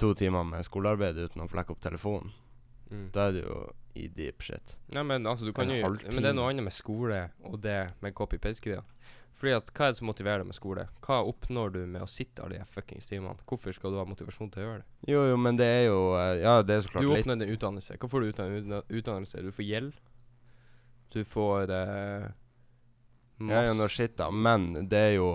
to 0.00 0.14
timer 0.16 0.44
med 0.48 0.64
skolearbeid 0.64 1.18
uten 1.20 1.42
å 1.44 1.48
flekke 1.50 1.74
opp 1.76 1.80
telefonen, 1.84 2.32
Mm. 2.88 3.10
da 3.12 3.26
er 3.28 3.32
det 3.36 3.40
jo 3.42 3.56
i 4.00 4.06
deep 4.08 4.40
shit. 4.40 4.70
Nei, 4.96 5.02
men 5.04 5.26
altså, 5.28 5.44
du 5.44 5.52
kan 5.52 5.68
jo. 5.68 5.90
Men 6.06 6.22
det 6.24 6.30
er 6.30 6.36
noe 6.38 6.46
annet 6.48 6.64
med 6.64 6.72
skole 6.72 7.18
og 7.44 7.58
det 7.60 7.90
med 8.00 8.14
copy-paste-greia. 8.16 8.80
Fordi 9.38 9.52
at 9.54 9.68
Hva 9.70 9.86
er 9.86 9.92
det 9.94 9.98
som 10.00 10.08
motiverer 10.10 10.40
deg 10.42 10.48
med 10.50 10.56
skole? 10.58 10.88
Hva 11.06 11.20
oppnår 11.30 11.70
du 11.76 11.80
med 11.86 12.02
å 12.02 12.08
sitte 12.10 12.42
alle 12.42 12.58
de 12.58 12.64
fuckings 12.74 13.06
timene? 13.06 13.36
Hvorfor 13.46 13.70
skal 13.76 13.92
du 13.94 13.98
ha 14.00 14.04
motivasjon 14.08 14.50
til 14.50 14.64
å 14.64 14.66
gjøre 14.66 14.80
det? 14.82 15.12
Jo, 15.12 15.20
jo, 15.30 15.36
men 15.38 15.56
det 15.60 15.68
er 15.76 15.84
jo 15.86 16.00
eh, 16.18 16.40
Ja, 16.42 16.56
det 16.66 16.74
er 16.74 16.82
så 16.82 16.90
klart 16.90 17.06
Du 17.06 17.12
oppnår 17.14 17.36
en 17.38 17.52
utdannelse. 17.54 17.98
Hva 18.02 18.10
får 18.10 18.20
du 18.24 18.28
ut 18.32 18.40
av 18.42 18.50
en 18.50 18.58
utda- 18.64 18.82
utdannelse? 18.98 19.42
Du 19.46 19.52
får 19.54 19.68
gjeld. 19.68 19.92
Du 21.14 21.20
får 21.24 21.70
eh, 21.70 22.26
Ja, 23.46 23.62
ja, 23.68 23.76
noe 23.78 23.88
shit, 23.94 24.16
da. 24.18 24.26
Men 24.34 24.72
det 24.90 24.98
er 24.98 25.14
jo 25.20 25.28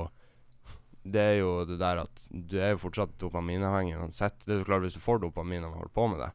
Det 1.03 1.23
er 1.23 1.37
jo 1.39 1.53
det 1.67 1.79
der 1.79 2.03
at 2.03 2.27
du 2.31 2.57
er 2.59 2.75
jo 2.75 2.81
fortsatt 2.83 3.15
dopaminavhengig 3.23 3.95
uansett. 3.99 4.43
Det 4.45 4.53
er 4.57 4.61
så 4.63 4.67
klart, 4.67 4.83
hvis 4.85 4.95
du 4.99 5.03
får 5.03 5.23
dopamin 5.23 5.63
av 5.63 5.73
å 5.73 5.79
holde 5.81 5.95
på 5.95 6.05
med 6.11 6.19
det, 6.23 6.29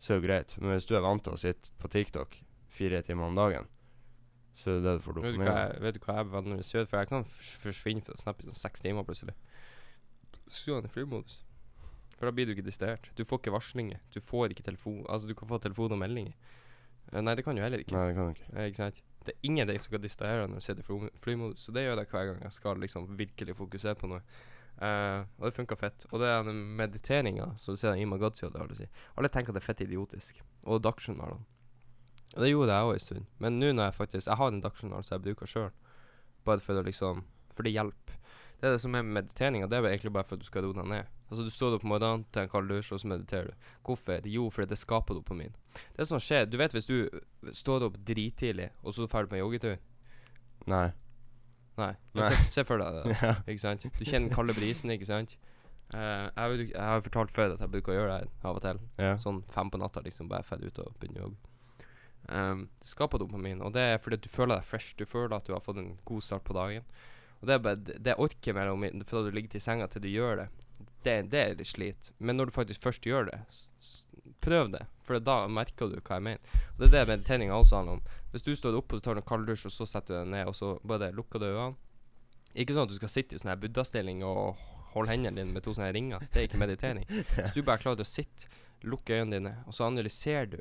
så 0.00 0.12
er 0.12 0.16
det 0.16 0.22
jo 0.22 0.28
greit. 0.28 0.56
Men 0.60 0.72
hvis 0.74 0.88
du 0.88 0.92
er 0.96 1.04
vant 1.04 1.24
til 1.24 1.32
å 1.36 1.40
sitte 1.40 1.72
på 1.80 1.88
TikTok 1.92 2.36
fire 2.68 3.00
timer 3.02 3.28
om 3.30 3.36
dagen, 3.38 3.64
så 4.58 4.72
er 4.72 4.78
det 4.78 4.84
det 4.88 4.94
du 4.98 5.04
får 5.06 5.20
Vet 5.22 5.36
av. 5.38 5.48
jeg, 5.48 5.80
vet 5.86 5.94
du 5.94 6.00
hva 6.04 6.14
jeg 6.18 6.30
vanligvis 6.32 6.72
gjør? 6.74 6.86
For 6.90 6.98
jeg 7.02 7.10
kan 7.12 7.26
forsvinne 7.64 8.02
fra 8.06 8.16
Snap 8.18 8.40
i 8.42 8.48
sånn 8.48 8.58
seks 8.58 8.82
timer 8.84 9.06
plutselig. 9.06 9.34
Skru 10.50 10.74
den 10.78 10.88
i 10.88 10.92
flymodus. 10.92 11.40
For 12.18 12.26
da 12.26 12.32
blir 12.34 12.48
du 12.48 12.54
ikke 12.56 12.64
distrahert. 12.66 13.10
Du 13.14 13.22
får 13.28 13.38
ikke 13.42 13.52
varslinger. 13.54 14.00
Du 14.14 14.18
får 14.24 14.50
ikke 14.54 14.64
telefon 14.66 15.04
Altså, 15.06 15.28
du 15.30 15.34
kan 15.38 15.48
få 15.50 15.60
telefon 15.62 15.94
og 15.94 16.00
meldinger. 16.02 16.34
Eh, 17.12 17.20
nei, 17.22 17.34
det 17.38 17.44
kan 17.46 17.54
du 17.56 17.62
heller 17.62 17.78
ikke. 17.84 17.94
Nei, 17.94 18.08
det 18.10 18.16
kan 18.18 18.26
du 18.32 18.34
ikke. 18.34 18.48
Eh, 18.56 18.66
ikke 18.72 18.80
sant? 18.82 19.02
Det 19.28 19.34
er 19.36 19.46
ingenting 19.50 19.78
som 19.84 19.92
kan 19.94 20.02
distrahere 20.02 20.40
deg 20.42 20.50
når 20.54 20.62
du 20.62 20.66
sitter 20.66 20.82
i 20.82 20.86
fly- 20.88 21.12
flymodus. 21.22 21.66
Så 21.68 21.74
det 21.76 21.84
gjør 21.86 22.00
jeg 22.02 22.10
hver 22.10 22.26
gang 22.32 22.40
jeg 22.42 22.56
skal 22.56 22.80
liksom 22.82 23.06
virkelig 23.18 23.56
fokusere 23.60 23.94
på 24.00 24.10
noe. 24.10 24.22
Uh, 24.78 25.24
og 25.40 25.48
det 25.48 25.54
funka 25.56 25.74
fett. 25.78 26.04
Og 26.12 26.20
det 26.22 26.28
er 26.30 26.44
den 26.46 26.58
mediteringa 26.78 27.48
som 27.58 27.74
du 27.74 27.80
ser 27.80 27.98
i 27.98 28.04
Magazzi, 28.06 28.44
og 28.46 28.52
det 28.54 28.62
å 28.62 28.76
si. 28.78 28.86
Alle 29.18 29.30
tenker 29.34 29.50
at 29.50 29.58
det 29.58 29.62
er 29.64 29.66
fett 29.68 29.80
idiotisk. 29.86 30.38
Og 30.70 30.82
dagsjournalene. 30.86 31.42
Og 32.38 32.44
det 32.46 32.52
gjorde 32.52 32.70
jeg 32.70 32.86
òg 32.86 32.94
en 32.94 33.02
stund. 33.02 33.24
Men 33.42 33.58
nå 33.58 33.72
når 33.74 33.88
jeg 33.88 33.94
faktisk 33.98 34.28
Jeg 34.30 34.38
har 34.38 34.52
en 34.54 34.60
dagsjournal 34.62 35.02
som 35.02 35.16
jeg 35.18 35.24
bruker 35.26 35.50
sjøl. 35.50 35.70
Bare 36.46 36.62
for 36.62 36.78
å 36.78 36.84
liksom 36.86 37.24
For 37.56 37.66
det 37.66 37.72
hjelper. 37.74 38.14
Det 38.60 38.66
er 38.68 38.74
det 38.76 38.80
som 38.82 38.94
er 38.94 39.02
med 39.06 39.16
mediteringa. 39.24 39.66
Det 39.70 39.78
er 39.78 39.88
egentlig 39.90 40.12
bare 40.14 40.26
for 40.26 40.38
at 40.38 40.42
du 40.42 40.46
skal 40.46 40.62
roe 40.66 40.74
deg 40.78 40.86
ned. 40.90 41.10
Altså 41.28 41.44
Du 41.44 41.50
står 41.50 41.74
opp 41.76 41.84
om 41.84 41.90
morgenen, 41.92 42.22
tar 42.32 42.46
en 42.46 42.52
kald 42.52 42.70
dusj, 42.70 42.92
og 42.94 43.00
så 43.02 43.10
mediterer 43.10 43.50
du. 43.50 43.66
Hvorfor? 43.86 44.22
Jo, 44.30 44.46
fordi 44.54 44.70
det 44.70 44.78
skaper 44.78 45.18
dopamin. 45.18 45.52
Det 45.98 46.06
som 46.08 46.18
skjer 46.22 46.46
Du 46.50 46.56
vet 46.58 46.72
hvis 46.74 46.86
du 46.88 46.96
står 47.54 47.84
opp 47.90 47.98
drittidlig, 48.08 48.70
og 48.82 48.94
så 48.94 49.06
drar 49.10 49.26
du 49.26 49.30
på 49.34 49.38
en 49.38 49.42
joggetur? 49.44 49.76
Nei. 50.70 50.86
Nei. 51.78 51.92
Men 52.14 52.22
Nei. 52.24 52.30
Se, 52.34 52.48
se 52.56 52.64
for 52.66 52.78
deg 52.82 52.96
det. 53.02 53.18
Ja. 53.22 53.34
Ikke 53.46 53.62
sant? 53.66 53.82
Du 53.98 54.04
kjenner 54.04 54.28
den 54.30 54.34
kalde 54.34 54.54
brisen, 54.56 54.90
ikke 54.94 55.06
sant? 55.10 55.36
Uh, 55.94 56.26
jeg, 56.36 56.58
ikke- 56.66 56.74
jeg 56.74 56.82
har 56.84 57.00
fortalt 57.06 57.30
før 57.36 57.54
at 57.54 57.60
jeg 57.64 57.70
bruker 57.74 57.94
å 57.94 57.98
gjøre 57.98 58.16
det 58.16 58.30
her 58.42 58.48
av 58.50 58.56
og 58.58 58.64
til. 58.64 58.80
Ja. 58.98 59.12
Sånn 59.22 59.42
fem 59.54 59.70
på 59.70 59.78
natta, 59.80 60.02
liksom, 60.04 60.28
bare 60.30 60.42
drar 60.48 60.66
ut 60.66 60.78
og 60.82 60.96
begynner 61.00 61.22
å 61.22 61.28
jogge. 61.28 61.47
Um, 62.28 62.66
skaper 62.84 63.22
dopamin, 63.22 63.62
og 63.64 63.72
det 63.72 63.80
er 63.80 64.00
fordi 64.04 64.18
du 64.20 64.28
føler 64.28 64.58
deg 64.58 64.66
fresh. 64.68 64.96
Du 64.98 65.06
føler 65.08 65.36
at 65.36 65.46
du 65.48 65.54
har 65.54 65.64
fått 65.64 65.80
en 65.80 65.94
god 66.08 66.24
start 66.24 66.44
på 66.44 66.56
dagen. 66.56 66.84
Og 67.40 67.48
det 67.48 67.54
er 67.54 67.62
bare 67.64 67.98
det 68.08 68.18
orket 68.18 68.56
mellom 68.56 68.84
fra 69.08 69.22
du 69.24 69.30
ligger 69.32 69.54
til 69.54 69.64
senga 69.64 69.86
til 69.88 70.04
du 70.04 70.10
gjør 70.10 70.42
det. 70.42 70.48
Det, 71.06 71.16
det 71.32 71.40
er 71.40 71.58
litt 71.58 71.70
slit. 71.70 72.12
Men 72.18 72.36
når 72.36 72.50
du 72.50 72.56
faktisk 72.58 72.84
først 72.84 73.06
gjør 73.06 73.30
det, 73.30 73.38
prøv 74.44 74.72
det. 74.74 74.84
For 75.06 75.20
da 75.22 75.40
merker 75.48 75.88
du 75.88 76.00
hva 76.00 76.18
jeg 76.18 76.26
mener. 76.26 76.56
Og 76.74 76.82
det 76.82 76.88
er 76.90 76.96
det 76.98 77.12
mediteringa 77.14 77.56
også 77.56 77.78
handler 77.78 77.98
om. 77.98 78.16
Hvis 78.32 78.44
du 78.44 78.52
står 78.58 78.76
oppe 78.76 78.98
og 78.98 79.04
tar 79.06 79.16
en 79.16 79.28
kald 79.28 79.46
dusj, 79.48 79.68
og 79.70 79.74
så 79.74 79.86
setter 79.88 80.14
du 80.14 80.20
deg 80.20 80.32
ned, 80.34 80.50
og 80.50 80.56
så 80.58 80.74
bare 80.84 81.12
lukker 81.16 81.40
du 81.40 81.48
øynene 81.48 81.76
Ikke 82.58 82.74
sånn 82.74 82.88
at 82.88 82.92
du 82.92 82.98
skal 82.98 83.12
sitte 83.12 83.36
i 83.36 83.40
sånn 83.40 83.54
her 83.54 83.60
buddha-stilling 83.62 84.20
og 84.26 84.58
holde 84.92 85.12
hendene 85.12 85.40
dine 85.40 85.54
med 85.54 85.64
to 85.64 85.72
sånne 85.76 85.92
ringer. 85.94 86.24
Det 86.32 86.42
er 86.42 86.48
ikke 86.48 86.60
meditering. 86.60 87.06
Hvis 87.38 87.54
du 87.56 87.62
bare 87.62 87.80
klarer 87.80 88.04
å 88.04 88.08
sitte, 88.08 88.50
lukke 88.84 89.16
øynene 89.16 89.38
dine, 89.38 89.54
og 89.66 89.76
så 89.76 89.88
analyserer 89.88 90.50
du 90.52 90.60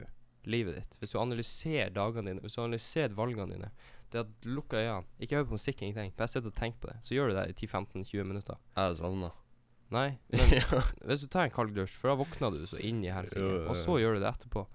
livet 0.50 0.80
ditt. 0.80 0.98
Hvis 1.02 1.14
du 1.14 1.20
analyserer 1.22 1.92
dagene 1.94 2.32
dine, 2.32 2.44
hvis 2.44 2.58
du 2.58 2.62
analyserer 2.64 3.16
valgene 3.18 3.56
dine 3.56 3.72
Det 4.12 4.22
at 4.24 4.30
du 4.44 4.54
lukker 4.56 4.80
øynene, 4.80 5.04
ikke 5.20 5.42
hør 5.42 5.50
på 5.50 5.58
musikk, 5.58 5.82
ingenting. 5.84 6.14
Bare 6.16 6.32
sitt 6.32 6.48
og 6.48 6.56
tenk 6.56 6.80
på 6.80 6.88
det. 6.88 6.96
Så 7.04 7.16
gjør 7.16 7.32
du 7.32 7.36
det 7.36 7.50
i 7.52 7.56
10-15-20 7.68 8.24
minutter. 8.24 8.60
Jeg 8.78 8.96
sovna. 9.02 9.34
Nei, 9.92 10.18
men 10.36 11.08
hvis 11.08 11.24
du 11.24 11.30
tar 11.32 11.48
en 11.48 11.54
kald 11.56 11.72
dusj, 11.76 11.96
for 11.96 12.12
da 12.12 12.18
våkner 12.20 12.56
du 12.56 12.66
så 12.68 12.80
inn 12.84 13.00
i 13.06 13.12
helsike, 13.12 13.68
og 13.68 13.76
så 13.80 13.96
gjør 14.02 14.18
du 14.18 14.24
det 14.24 14.32
etterpå, 14.34 14.66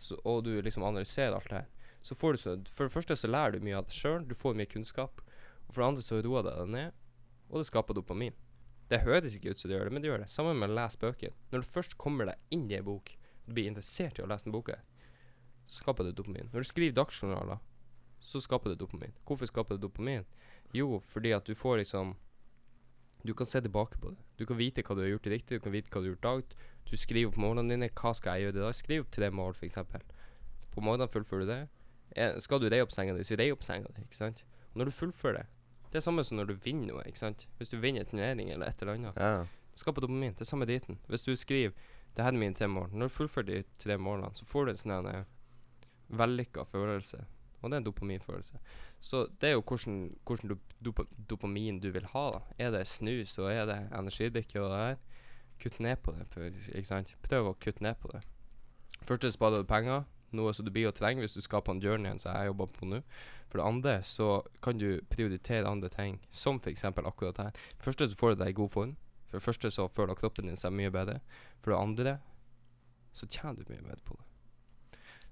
så, 0.00 0.16
og 0.24 0.44
du 0.46 0.54
liksom 0.64 0.86
analyserer 0.88 1.36
alt 1.36 1.50
det 1.50 1.60
her, 1.60 1.94
så 2.06 2.16
får 2.16 2.32
du 2.32 2.40
så 2.40 2.54
For 2.72 2.86
det 2.86 2.94
første 2.94 3.16
så 3.18 3.28
lærer 3.28 3.58
du 3.58 3.66
mye 3.66 3.76
av 3.76 3.88
deg 3.88 3.96
sjøl, 3.98 4.24
du 4.24 4.32
får 4.38 4.56
mye 4.56 4.70
kunnskap, 4.70 5.20
og 5.66 5.74
for 5.74 5.82
det 5.82 5.88
andre 5.90 6.04
så 6.06 6.20
roer 6.24 6.46
det 6.46 6.54
deg 6.56 6.72
ned, 6.76 7.02
og 7.50 7.60
det 7.60 7.68
skaper 7.68 7.98
dopamin. 7.98 8.36
Det 8.88 9.02
høres 9.04 9.36
ikke 9.36 9.52
ut 9.52 9.60
som 9.60 9.68
det 9.68 9.76
gjør 9.76 9.90
det, 9.90 9.92
men 9.92 10.04
det 10.04 10.08
gjør 10.08 10.22
det. 10.22 10.30
Sammen 10.32 10.56
med 10.56 10.72
å 10.72 10.78
lese 10.78 11.00
bøker. 11.00 11.34
Når 11.52 11.64
du 11.64 11.72
først 11.74 11.98
kommer 12.00 12.30
deg 12.30 12.54
inn 12.56 12.70
i 12.70 12.78
ei 12.78 12.84
bok, 12.84 13.12
du 13.44 13.52
blir 13.52 13.68
interessert 13.68 14.16
i 14.16 14.24
å 14.24 14.28
lese 14.30 14.48
den 14.48 14.54
bok, 14.54 14.70
her, 14.72 14.80
så 15.68 15.82
skaper 15.82 16.08
det 16.08 16.16
dopamin. 16.16 16.48
Når 16.52 16.64
du 16.64 16.68
skriver 16.68 16.96
dagsjournaler, 16.96 17.60
så 18.24 18.40
skaper 18.40 18.72
det 18.72 18.80
dopamin. 18.80 19.12
Hvorfor 19.28 19.46
skaper 19.50 19.76
det 19.76 19.84
dopamin? 19.84 20.24
Jo, 20.74 20.98
fordi 21.12 21.32
at 21.36 21.46
du 21.46 21.54
får 21.54 21.82
liksom 21.84 22.16
Du 23.24 23.34
kan 23.34 23.46
se 23.46 23.60
tilbake 23.60 23.98
på 23.98 24.12
det. 24.12 24.16
Du 24.38 24.46
kan 24.46 24.56
vite 24.56 24.82
hva 24.86 24.94
du 24.94 25.00
har 25.02 25.08
gjort 25.10 25.26
riktig, 25.26 25.58
du 25.58 25.60
kan 25.60 25.72
vite 25.74 25.90
hva 25.90 26.00
du 26.00 26.06
har 26.06 26.12
gjort 26.14 26.22
dag. 26.22 26.52
Du 26.86 26.96
skriver 26.96 27.32
opp 27.32 27.36
målene 27.36 27.74
dine. 27.74 27.88
Hva 27.90 28.12
skal 28.14 28.38
jeg 28.38 28.46
gjøre 28.46 28.60
i 28.60 28.62
dag? 28.62 28.74
Skriv 28.78 29.02
opp 29.02 29.10
tre 29.10 29.30
mål, 29.34 29.56
f.eks. 29.58 29.74
På 30.70 30.80
morgenen 30.80 31.10
fullfører 31.10 31.42
du 31.42 31.50
det. 31.50 31.58
Eh, 32.14 32.38
skal 32.40 32.62
du 32.62 32.68
reie 32.70 32.86
opp 32.86 32.94
senga 32.94 33.16
di, 33.16 33.24
så 33.26 33.36
rei 33.36 33.50
opp 33.52 33.66
senga 33.66 33.90
di. 33.90 34.04
Ikke 34.06 34.16
sant? 34.20 34.44
Og 34.70 34.78
når 34.80 34.92
du 34.92 34.96
fullfører 35.00 35.42
det 35.42 35.46
Det 35.92 35.98
er 35.98 36.04
samme 36.04 36.24
som 36.24 36.38
når 36.38 36.52
du 36.52 36.54
vinner 36.62 36.92
noe. 36.92 37.02
ikke 37.10 37.18
sant? 37.18 37.46
Hvis 37.58 37.74
du 37.74 37.78
vinner 37.82 38.06
en 38.06 38.10
turnering 38.12 38.50
eller 38.54 38.70
et 38.70 38.82
eller 38.82 38.94
annet. 38.94 39.16
Ja. 39.18 39.42
Det 39.72 39.82
skaper 39.82 40.06
dopamin. 40.06 40.32
Det 40.38 40.46
er 40.46 40.52
samme 40.52 40.66
driten. 40.70 40.98
Hvis 41.08 41.24
du 41.24 41.34
skriver 41.36 41.72
'Det 42.14 42.24
her 42.24 42.32
er 42.32 42.38
mine 42.38 42.54
tre 42.54 42.66
mål', 42.68 42.90
når 42.92 43.08
du 43.08 43.14
fullfører 43.14 43.46
de 43.46 43.64
tre 43.78 43.98
målene, 43.98 44.30
så 44.34 44.44
får 44.44 44.64
du 44.64 44.70
en 44.70 44.76
sånn 44.76 45.06
eh, 45.06 45.24
vellykka 46.08 46.64
følelse. 46.72 47.24
Og 47.58 47.70
det 47.70 47.76
er 47.76 47.80
en 47.82 47.86
dopaminfølelse. 47.88 48.58
Så 49.00 49.26
det 49.40 49.48
er 49.48 49.56
jo 49.56 49.62
hvordan, 49.66 50.16
hvordan 50.26 50.48
dop 50.48 50.74
dopa 50.84 51.02
dopamin 51.30 51.80
du 51.80 51.90
vil 51.90 52.06
ha. 52.06 52.30
da. 52.30 52.40
Er 52.58 52.70
det 52.70 52.86
snus, 52.86 53.38
og 53.38 53.52
er 53.52 53.66
det 53.66 53.78
energidrikke 53.92 54.62
og 54.62 54.70
det 54.70 54.78
her? 54.78 54.96
Kutt 55.62 55.80
ned 55.80 55.96
på 55.96 56.14
det. 56.14 56.52
Ikke 56.74 56.86
sant? 56.86 57.16
Prøv 57.22 57.50
å 57.50 57.56
kutte 57.58 57.82
ned 57.82 57.98
på 57.98 58.10
det. 58.12 58.22
Først 59.02 59.32
sparer 59.34 59.62
du 59.62 59.66
penger, 59.66 60.04
noe 60.30 60.52
som 60.54 60.66
du 60.66 60.70
blir 60.70 60.88
å 60.88 60.94
trenge 60.94 61.24
hvis 61.24 61.34
du 61.34 61.42
skal 61.42 61.64
på 61.64 61.74
en 61.74 61.82
journey 61.82 62.18
som 62.18 62.34
jeg 62.34 62.52
jobber 62.52 62.70
på 62.76 62.86
nå. 62.86 63.02
For 63.48 63.58
det 63.58 63.66
andre 63.66 63.96
så 64.04 64.28
kan 64.62 64.78
du 64.78 65.00
prioritere 65.10 65.68
andre 65.68 65.88
ting, 65.88 66.20
som 66.30 66.60
f.eks. 66.60 66.84
akkurat 66.84 67.42
her. 67.42 67.60
Første 67.80 68.10
så 68.10 68.18
får 68.18 68.34
du 68.34 68.42
deg 68.44 68.54
i 68.54 68.58
god 68.60 68.70
form. 68.70 68.96
For 69.28 69.38
det 69.38 69.44
første 69.44 69.70
så 69.70 69.88
føler 69.92 70.16
kroppen 70.16 70.48
din 70.48 70.56
seg 70.56 70.72
mye 70.72 70.92
bedre. 70.92 71.20
For 71.62 71.72
det 71.72 71.80
andre 71.80 72.18
så 73.12 73.26
tjener 73.26 73.64
du 73.64 73.72
mye 73.72 73.86
mer 73.88 74.02
på 74.04 74.16
det. 74.18 74.27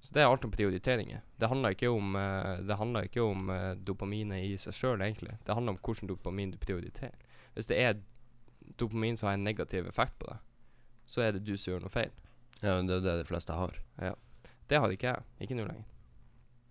Så 0.01 0.13
det 0.15 0.23
er 0.23 0.29
alt 0.29 0.45
om 0.45 0.51
prioriteringer. 0.53 1.23
Det 1.41 1.49
handler 1.49 1.75
ikke 1.75 1.89
om, 1.91 2.15
eh, 2.17 2.61
det 2.63 2.77
handler 2.79 3.09
ikke 3.09 3.23
om 3.25 3.51
eh, 3.51 3.75
dopaminet 3.75 4.45
i 4.45 4.57
seg 4.61 4.73
sjøl, 4.77 5.01
egentlig. 5.03 5.39
Det 5.47 5.55
handler 5.57 5.73
om 5.75 5.79
hvilken 5.83 6.09
dopamin 6.09 6.51
du 6.53 6.59
prioriterer. 6.59 7.17
Hvis 7.55 7.67
det 7.67 7.79
er 7.81 7.97
dopamin 8.79 9.17
som 9.17 9.29
har 9.31 9.35
en 9.35 9.45
negativ 9.45 9.87
effekt 9.89 10.19
på 10.19 10.27
deg, 10.31 10.39
så 11.07 11.23
er 11.23 11.33
det 11.33 11.45
du 11.47 11.57
som 11.57 11.73
gjør 11.75 11.81
noe 11.87 11.91
feil. 11.95 12.11
ja, 12.63 12.77
men 12.77 12.87
det 12.87 12.97
er 12.97 13.01
det 13.07 13.17
de 13.23 13.25
fleste 13.29 13.53
har. 13.53 13.73
Ja. 14.01 14.15
Det 14.69 14.79
har 14.83 14.91
ikke 14.91 15.13
jeg. 15.15 15.23
Ikke 15.41 15.55
nå 15.57 15.67
lenger. 15.67 15.85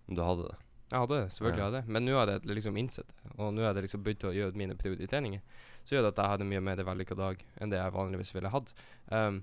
Men 0.06 0.16
Du 0.16 0.22
hadde 0.22 0.48
det. 0.48 0.56
Jeg 0.92 1.00
hadde 1.02 1.16
det, 1.20 1.30
selvfølgelig 1.32 1.58
Ja. 1.58 1.64
hadde 1.64 1.76
jeg. 1.82 1.88
Men 1.88 2.04
nå 2.06 2.12
har 2.14 2.26
jeg 2.30 2.42
liksom 2.46 2.76
innsett 2.78 3.08
det, 3.08 3.30
og 3.38 3.54
nå 3.54 3.62
har 3.64 3.74
jeg 3.74 3.82
liksom 3.88 4.02
begynt 4.04 4.24
å 4.24 4.34
gjøre 4.34 4.54
mine 4.54 4.74
prioriteringer. 4.76 5.40
Så 5.84 5.96
gjør 5.96 6.02
det 6.02 6.12
at 6.14 6.22
jeg 6.22 6.30
hadde 6.30 6.44
mye 6.46 6.60
mer 6.62 6.76
vellykka 6.76 7.16
dag 7.16 7.44
enn 7.60 7.70
det 7.70 7.78
jeg 7.80 7.92
vanligvis 7.92 8.34
ville 8.34 8.48
hatt. 8.48 8.72
Um, 9.10 9.42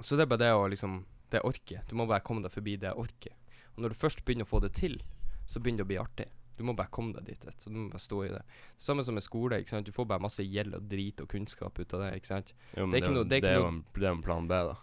så 0.00 0.14
det 0.16 0.22
er 0.22 0.26
bare 0.30 0.38
det 0.44 0.52
å 0.54 0.68
liksom 0.70 1.04
Det 1.30 1.42
orket. 1.44 1.86
Du 1.88 1.94
må 1.96 2.06
bare 2.08 2.20
komme 2.24 2.42
deg 2.42 2.52
forbi 2.54 2.76
det 2.80 2.92
orket. 2.96 3.34
Og 3.76 3.82
når 3.84 3.92
du 3.94 3.94
først 4.00 4.24
begynner 4.24 4.46
å 4.46 4.48
få 4.48 4.60
det 4.64 4.72
til, 4.74 4.98
så 5.46 5.60
begynner 5.60 5.82
det 5.84 5.86
å 5.86 5.92
bli 5.92 5.98
artig. 6.00 6.28
Du 6.58 6.64
må 6.66 6.74
bare 6.74 6.90
komme 6.90 7.12
deg 7.14 7.26
dit. 7.26 7.44
Så 7.62 7.70
du 7.70 7.76
må 7.76 7.88
bare 7.92 8.02
stå 8.02 8.24
i 8.26 8.30
det. 8.32 8.40
Samme 8.78 9.04
som 9.06 9.14
med 9.14 9.22
skole. 9.22 9.60
ikke 9.60 9.70
sant? 9.70 9.86
Du 9.86 9.92
får 9.92 10.08
bare 10.10 10.20
masse 10.24 10.42
gjeld 10.42 10.74
og 10.74 10.88
drit 10.90 11.20
og 11.22 11.28
kunnskap 11.30 11.78
ut 11.78 11.94
av 11.94 12.00
det. 12.00 12.14
ikke 12.18 12.26
sant? 12.26 12.52
Jo, 12.76 12.86
men 12.86 12.90
Det 12.90 12.98
er 12.98 13.06
ikke 13.06 13.14
jo- 13.14 13.24
det 13.24 13.36
er 13.38 13.40
det 13.48 13.54
jo 13.60 13.66
en, 13.68 13.84
det 13.94 14.02
er 14.02 14.10
en 14.10 14.22
plan 14.22 14.48
B, 14.48 14.50
da. 14.50 14.76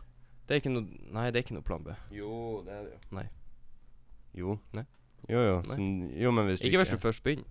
Det 0.47 0.55
er 0.55 0.59
ikke 0.61 0.71
noe 0.73 1.11
Nei, 1.11 1.31
det 1.31 1.39
er 1.39 1.43
ikke 1.43 1.57
noe 1.57 1.63
plan 1.63 1.83
B. 1.83 1.91
Jo, 2.11 2.61
det 2.65 2.71
er 2.73 2.83
det 2.83 2.91
jo. 2.93 2.99
Nei. 3.17 3.27
Jo. 4.35 4.59
Nei. 4.73 4.85
Jo, 5.27 5.39
jo. 5.41 5.61
Sånn, 5.63 6.11
jo, 6.15 6.31
men 6.31 6.47
hvis 6.47 6.61
du 6.61 6.67
Ikke 6.69 6.77
hvis 6.83 6.91
du 6.91 6.97
først 7.01 7.23
begynner. 7.23 7.45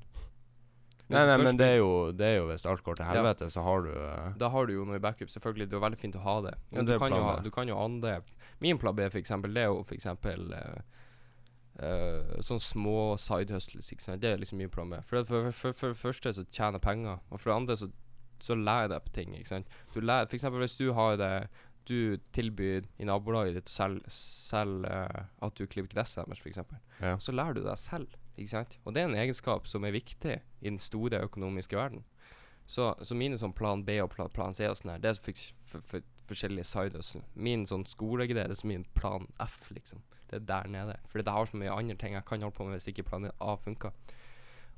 Hvis 1.05 1.11
Nei, 1.11 1.27
nei, 1.27 1.37
men 1.37 1.57
det 1.59 1.67
er 1.67 1.77
jo 1.83 2.13
Det 2.17 2.25
er 2.25 2.37
jo 2.39 2.47
hvis 2.49 2.65
alt 2.65 2.83
går 2.83 2.97
til 2.97 3.05
Ja. 3.05 3.13
helvete, 3.13 3.51
så 3.53 3.63
har 3.63 3.83
du 3.83 3.91
uh, 3.91 4.33
Da 4.39 4.49
har 4.49 4.67
du 4.67 4.73
jo 4.73 4.85
noe 4.87 4.97
i 4.97 4.99
backup, 5.05 5.29
selvfølgelig. 5.29 5.69
Det 5.69 5.77
er 5.77 5.81
veldig 5.85 5.99
fint 6.01 6.15
å 6.17 6.23
ha 6.23 6.41
det. 6.41 6.55
Ja, 6.71 6.77
Men 6.79 6.87
det 6.87 6.95
du, 6.95 6.99
kan 6.99 7.11
jo 7.13 7.41
du 7.43 7.51
kan 7.51 7.69
jo 7.69 7.77
ane 7.77 7.85
andre 7.85 8.23
Min 8.65 8.81
plan 8.81 8.97
B, 8.97 9.05
for 9.13 9.21
eksempel, 9.21 9.53
det 9.57 9.63
er 9.67 9.71
jo 9.73 9.83
for 9.85 9.95
eksempel 9.99 10.49
uh, 10.55 12.41
sånne 12.45 12.63
små 12.63 12.97
side 13.21 13.55
hustles. 13.55 13.91
Ikke 13.93 14.05
sant? 14.07 14.23
Det 14.23 14.31
er 14.33 14.41
liksom 14.41 14.59
min 14.63 14.71
plan 14.73 14.91
B. 14.93 15.01
For, 15.09 15.21
det- 15.21 15.29
for, 15.29 15.51
for, 15.53 15.73
for 15.77 15.93
det 15.95 16.01
første 16.01 16.33
så 16.37 16.45
tjener 16.51 16.79
jeg 16.79 16.87
penger, 16.89 17.21
og 17.31 17.41
for 17.41 17.51
det 17.51 17.57
andre 17.61 17.77
så, 17.81 17.91
så 18.43 18.57
lærer 18.59 18.87
jeg 18.89 18.95
deg 18.95 19.07
på 19.09 19.15
ting. 19.21 19.37
Ikke 19.39 19.53
sant? 19.57 19.79
Du 19.95 20.01
lærer, 20.01 20.29
for 20.31 20.39
eksempel 20.39 20.65
hvis 20.65 20.79
du 20.81 20.91
har 20.97 21.17
det 21.21 21.33
du 21.85 22.17
tilbyr 22.33 22.87
i 22.97 23.05
nabolaget 23.05 23.59
ditt 23.59 23.69
selv, 23.69 23.99
selv, 24.09 24.87
uh, 24.89 25.27
at 25.45 25.59
du 25.59 25.67
klipper 25.69 25.93
gresset 25.99 26.25
deres, 26.31 26.41
f.eks., 26.41 26.63
Ja. 27.03 27.19
så 27.21 27.35
lærer 27.35 27.59
du 27.59 27.65
deg 27.67 27.77
selv. 27.79 28.15
Ikke 28.39 28.55
sant? 28.55 28.79
Og 28.85 28.95
det 28.97 29.03
er 29.03 29.11
en 29.11 29.19
egenskap 29.21 29.69
som 29.71 29.85
er 29.85 29.93
viktig 29.95 30.39
i 30.41 30.65
den 30.71 30.79
store 30.83 31.21
økonomiske 31.27 31.77
verden. 31.77 32.01
Så, 32.67 32.95
så 33.05 33.13
mine 33.15 33.37
sånn 33.37 33.53
plan 33.53 33.83
B 33.85 33.99
og 34.01 34.09
plan, 34.15 34.31
plan 34.33 34.55
C 34.57 34.65
og 34.71 34.79
sånn 34.81 34.95
her, 34.95 35.03
det 35.05 35.11
er 35.13 35.19
for, 35.21 35.43
for, 35.69 35.85
for, 35.91 36.07
forskjellige 36.29 36.65
side 36.69 36.97
hustle. 36.99 37.23
Min 37.35 37.65
sånn 37.67 37.85
skolegreie 37.89 38.47
det 38.49 38.57
er 38.57 38.61
så 38.61 38.67
min 38.71 38.85
plan 38.97 39.27
F, 39.41 39.71
liksom. 39.71 40.03
Det 40.31 40.41
er 40.41 40.47
der 40.49 40.69
nede. 40.73 40.97
Fordi 41.13 41.25
jeg 41.25 41.35
har 41.37 41.47
så 41.51 41.57
mye 41.61 41.73
andre 41.79 41.97
ting 42.01 42.15
jeg 42.17 42.25
kan 42.27 42.43
holde 42.43 42.57
på 42.57 42.65
med 42.67 42.79
hvis 42.79 42.89
ikke 42.93 43.05
plan 43.09 43.29
A 43.41 43.57
funker. 43.57 43.93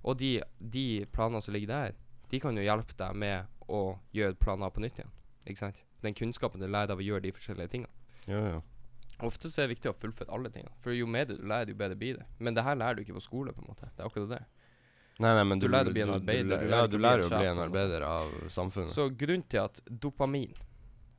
Og 0.04 0.18
de, 0.20 0.40
de 0.60 0.86
planene 1.12 1.40
som 1.42 1.54
ligger 1.54 1.68
der, 1.72 1.94
de 2.30 2.40
kan 2.42 2.56
jo 2.58 2.62
hjelpe 2.66 2.94
deg 2.98 3.14
med 3.16 3.46
å 3.72 3.98
gjøre 4.14 4.36
plan 4.38 4.62
A 4.62 4.70
på 4.70 4.82
nytt 4.84 4.98
igjen. 5.00 5.12
Ikke 5.46 5.62
sant? 5.62 5.82
Den 6.02 6.14
kunnskapen 6.18 6.60
du 6.60 6.66
lærer 6.66 6.92
av 6.94 6.98
å 7.00 7.06
gjøre 7.06 7.22
de 7.24 7.32
forskjellige 7.34 7.72
tingene. 7.72 7.92
Ja, 8.26 8.40
ja. 8.56 8.60
Ofte 9.24 9.48
så 9.48 9.62
er 9.62 9.68
det 9.70 9.76
viktig 9.78 9.88
å 9.88 9.96
fullføre 9.96 10.28
alle 10.34 10.50
tingene. 10.52 10.74
For 10.84 10.92
jo 10.92 11.06
mer 11.08 11.24
du 11.30 11.38
lærer, 11.40 11.70
jo 11.72 11.78
bedre 11.78 11.96
blir 11.96 12.18
det. 12.18 12.26
Men 12.38 12.52
det 12.58 12.66
her 12.66 12.76
lærer 12.76 12.98
du 12.98 13.04
ikke 13.06 13.16
på 13.16 13.22
skole, 13.24 13.54
på 13.56 13.62
en 13.64 13.70
måte. 13.70 13.88
Det 13.96 14.02
er 14.04 14.10
akkurat 14.10 14.28
det. 14.34 14.42
Nei, 15.24 15.30
nei, 15.38 15.44
men 15.48 15.58
Du 15.62 15.64
du, 15.64 15.72
lærer 15.72 15.88
å 15.88 15.94
bli 15.94 16.02
en 16.04 16.10
du- 16.10 16.14
arbeider, 16.18 16.58
Du, 16.60 16.66
du 16.66 16.74
ja, 16.74 16.86
du 16.92 16.98
lærer 17.00 17.24
å 17.24 17.30
bli 17.38 17.46
en 17.48 17.62
arbeider 17.64 18.02
av 18.04 18.34
samfunnet. 18.52 18.92
Så 18.92 19.06
grunnen 19.16 19.46
til 19.48 19.62
at 19.62 19.80
dopamin, 19.88 20.52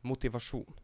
motivasjon 0.07 0.83